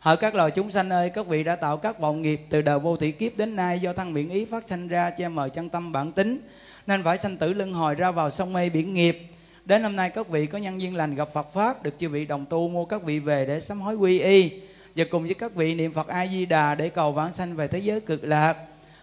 Hỡi 0.00 0.16
các 0.16 0.34
loài 0.34 0.50
chúng 0.50 0.70
sanh 0.70 0.90
ơi, 0.90 1.10
các 1.10 1.26
vị 1.26 1.44
đã 1.44 1.56
tạo 1.56 1.76
các 1.76 2.00
vọng 2.00 2.22
nghiệp 2.22 2.40
từ 2.50 2.62
đời 2.62 2.78
vô 2.78 2.96
thị 2.96 3.12
kiếp 3.12 3.36
đến 3.36 3.56
nay 3.56 3.80
do 3.80 3.92
thân 3.92 4.14
miệng 4.14 4.30
ý 4.30 4.44
phát 4.44 4.68
sanh 4.68 4.88
ra 4.88 5.10
che 5.10 5.28
mờ 5.28 5.48
chân 5.48 5.68
tâm 5.68 5.92
bản 5.92 6.12
tính, 6.12 6.40
nên 6.86 7.02
phải 7.02 7.18
sanh 7.18 7.36
tử 7.36 7.52
luân 7.52 7.72
hồi 7.72 7.94
ra 7.94 8.10
vào 8.10 8.30
sông 8.30 8.52
mê 8.52 8.70
biển 8.70 8.94
nghiệp. 8.94 9.26
Đến 9.64 9.82
hôm 9.82 9.96
nay 9.96 10.10
các 10.10 10.28
vị 10.28 10.46
có 10.46 10.58
nhân 10.58 10.80
duyên 10.80 10.96
lành 10.96 11.14
gặp 11.14 11.28
Phật 11.32 11.52
pháp, 11.54 11.82
được 11.82 11.94
chư 11.98 12.08
vị 12.08 12.26
đồng 12.26 12.46
tu 12.46 12.68
mua 12.68 12.84
các 12.84 13.02
vị 13.02 13.18
về 13.18 13.46
để 13.46 13.60
sám 13.60 13.80
hối 13.80 13.94
quy 13.94 14.20
y 14.20 14.65
và 14.96 15.04
cùng 15.10 15.24
với 15.24 15.34
các 15.34 15.54
vị 15.54 15.74
niệm 15.74 15.92
Phật 15.92 16.08
A 16.08 16.26
Di 16.26 16.46
Đà 16.46 16.74
để 16.74 16.88
cầu 16.88 17.12
vãng 17.12 17.32
sanh 17.32 17.56
về 17.56 17.68
thế 17.68 17.78
giới 17.78 18.00
cực 18.00 18.24
lạc. 18.24 18.56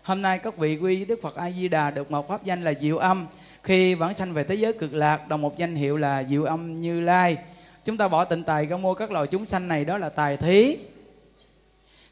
Hôm 0.03 0.22
nay 0.22 0.40
các 0.40 0.57
vị 0.57 0.78
quy 0.78 0.95
với 0.95 1.06
Đức 1.06 1.20
Phật 1.22 1.36
A 1.36 1.52
Di 1.52 1.68
Đà 1.68 1.91
được 1.91 2.11
một 2.11 2.28
pháp 2.28 2.45
danh 2.45 2.64
là 2.64 2.74
Diệu 2.82 2.98
Âm. 2.98 3.28
Khi 3.64 3.95
vãng 3.95 4.14
sanh 4.14 4.34
về 4.34 4.44
thế 4.44 4.56
giới 4.56 4.74
cực 4.74 4.94
lạc, 4.94 5.28
đồng 5.28 5.41
một 5.41 5.57
danh 5.57 5.76
hiệu 5.76 5.98
là 5.98 6.24
Diệu 6.24 6.44
Âm 6.44 6.82
Như 6.82 7.02
Lai. 7.02 7.38
Chúng 7.86 7.98
ta 7.98 8.07
bỏ 8.07 8.26
tịnh 8.26 8.44
tài 8.44 8.65
ra 8.65 8.78
mua 8.78 8.94
các 8.94 9.11
loài 9.11 9.28
chúng 9.28 9.45
sanh 9.45 9.68
này, 9.68 9.86
đó 9.86 9.98
là 9.98 10.10
tài 10.10 10.38
thí 10.38 10.78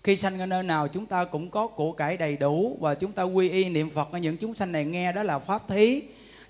khi 0.04 0.16
sanh 0.16 0.40
ở 0.40 0.46
nơi 0.46 0.64
nào, 0.64 0.88
chúng 0.88 1.06
ta 1.06 1.26
cũng 1.26 1.50
có 1.50 1.68
của 1.68 1.92
cải 1.92 2.18
đầy 2.18 2.38
đủ 2.38 2.78
và 2.80 2.96
chúng 2.96 3.12
ta 3.12 3.24
quy 3.24 3.50
y 3.50 3.70
niệm 3.70 3.90
phật 3.90 4.12
ở 4.12 4.18
những 4.18 4.38
chúng 4.38 4.54
sanh 4.54 4.72
này 4.72 4.86
nghe, 4.86 5.12
đó 5.12 5.24
là 5.24 5.40
pháp 5.40 5.62
thí 5.68 6.02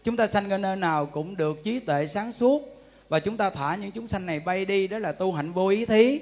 chúng 0.04 0.18
ta 0.18 0.28
sanh 0.28 0.50
ở 0.50 0.58
nơi 0.58 0.76
nào 0.76 1.06
cũng 1.06 1.38
được 1.38 1.64
trí 1.64 1.80
tuệ 1.80 2.08
sáng 2.08 2.32
suốt 2.32 2.62
và 3.10 3.20
chúng 3.20 3.38
ta 3.38 3.50
thả 3.50 3.76
những 3.76 3.92
chúng 3.92 4.08
sanh 4.08 4.26
này 4.26 4.40
bay 4.40 4.66
đi, 4.66 4.88
đó 4.88 5.00
là 5.00 5.12
tu 5.12 5.32
hạnh 5.32 5.54
vô 5.54 5.68
ý 5.68 5.86
thí 5.86 6.20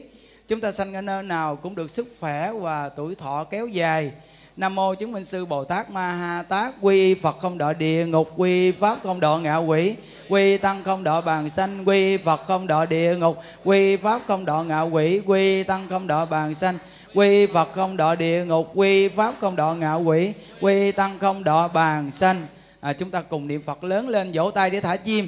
chúng 0.49 0.61
ta 0.61 0.71
sanh 0.71 0.93
ở 0.93 1.01
nơi 1.01 1.23
nào 1.23 1.55
cũng 1.55 1.75
được 1.75 1.91
sức 1.91 2.15
khỏe 2.19 2.51
và 2.59 2.89
tuổi 2.89 3.15
thọ 3.15 3.43
kéo 3.43 3.67
dài. 3.67 4.11
Nam 4.57 4.75
mô 4.75 4.95
chứng 4.95 5.11
minh 5.11 5.25
sư 5.25 5.45
bồ 5.45 5.63
tát 5.63 5.89
ma 5.91 6.13
ha 6.13 6.43
tát 6.43 6.73
quy 6.81 7.15
phật 7.15 7.39
không 7.41 7.57
đọa 7.57 7.73
địa 7.73 8.05
ngục 8.05 8.29
quy 8.37 8.71
pháp 8.71 8.97
không 9.03 9.19
đọa 9.19 9.39
ngạ 9.39 9.57
quỷ 9.57 9.95
quy 10.29 10.57
tăng 10.57 10.83
không 10.83 11.03
đọa 11.03 11.21
bàn 11.21 11.49
sanh 11.49 11.85
quy 11.85 12.17
phật 12.17 12.41
không 12.47 12.67
đọa 12.67 12.85
địa 12.85 13.15
ngục 13.15 13.37
quy 13.63 13.95
pháp 13.95 14.21
không 14.27 14.45
đọa 14.45 14.63
ngạ 14.63 14.81
quỷ 14.81 15.21
quy 15.25 15.63
tăng 15.63 15.87
không 15.89 16.07
đọa 16.07 16.25
bàn 16.25 16.55
sanh 16.55 16.77
quy 17.13 17.45
phật 17.45 17.69
không 17.73 17.97
đọa 17.97 18.15
địa 18.15 18.45
ngục 18.45 18.71
quy 18.73 19.07
pháp 19.07 19.33
không 19.41 19.55
đọa 19.55 19.73
ngạ 19.73 19.93
quỷ 19.95 20.33
quy 20.61 20.91
tăng 20.91 21.19
không 21.19 21.43
đọa 21.43 21.67
bàn 21.67 22.11
sanh. 22.11 22.47
À, 22.79 22.93
chúng 22.93 23.11
ta 23.11 23.21
cùng 23.21 23.47
niệm 23.47 23.61
phật 23.61 23.83
lớn 23.83 24.09
lên 24.09 24.31
vỗ 24.33 24.51
tay 24.51 24.69
để 24.69 24.81
thả 24.81 24.95
chim 24.95 25.27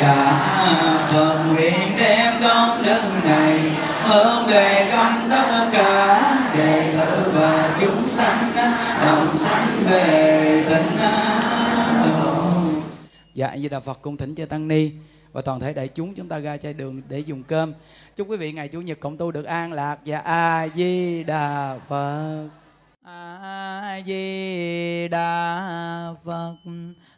đà 0.00 1.08
phật 1.12 1.44
nguyện 1.48 1.96
đem 1.98 2.32
công 2.42 2.82
đức 2.82 3.02
này 3.24 3.70
hướng 4.02 4.46
về 4.46 4.90
công 4.92 5.30
tất 5.30 5.70
cả 5.72 6.20
đệ 6.56 6.92
tử 6.92 7.32
và 7.34 7.76
chúng 7.80 8.08
sanh 8.08 8.52
đồng 9.06 9.38
sanh 9.38 9.84
về 9.90 10.64
tịnh 10.68 10.98
độ. 12.10 12.44
Dạ 13.34 13.56
di 13.56 13.68
đà 13.68 13.80
phật 13.80 14.02
cung 14.02 14.16
thỉnh 14.16 14.34
cho 14.34 14.46
tăng 14.46 14.68
ni 14.68 14.90
và 15.32 15.42
toàn 15.42 15.60
thể 15.60 15.72
đại 15.72 15.88
chúng 15.88 16.14
chúng 16.14 16.28
ta 16.28 16.38
ra 16.38 16.56
chai 16.56 16.74
đường 16.74 17.02
để 17.08 17.18
dùng 17.18 17.42
cơm. 17.42 17.72
Chúc 18.16 18.30
quý 18.30 18.36
vị 18.36 18.52
ngày 18.52 18.68
chủ 18.68 18.80
nhật 18.80 19.00
cộng 19.00 19.16
tu 19.16 19.30
được 19.30 19.44
an 19.44 19.72
lạc. 19.72 19.96
Và 20.06 20.18
a 20.18 20.68
di 20.76 21.22
đà 21.22 21.76
phật. 21.88 22.48
A 23.04 24.00
di 24.06 25.08
đà 25.08 25.60
phật 26.24 26.54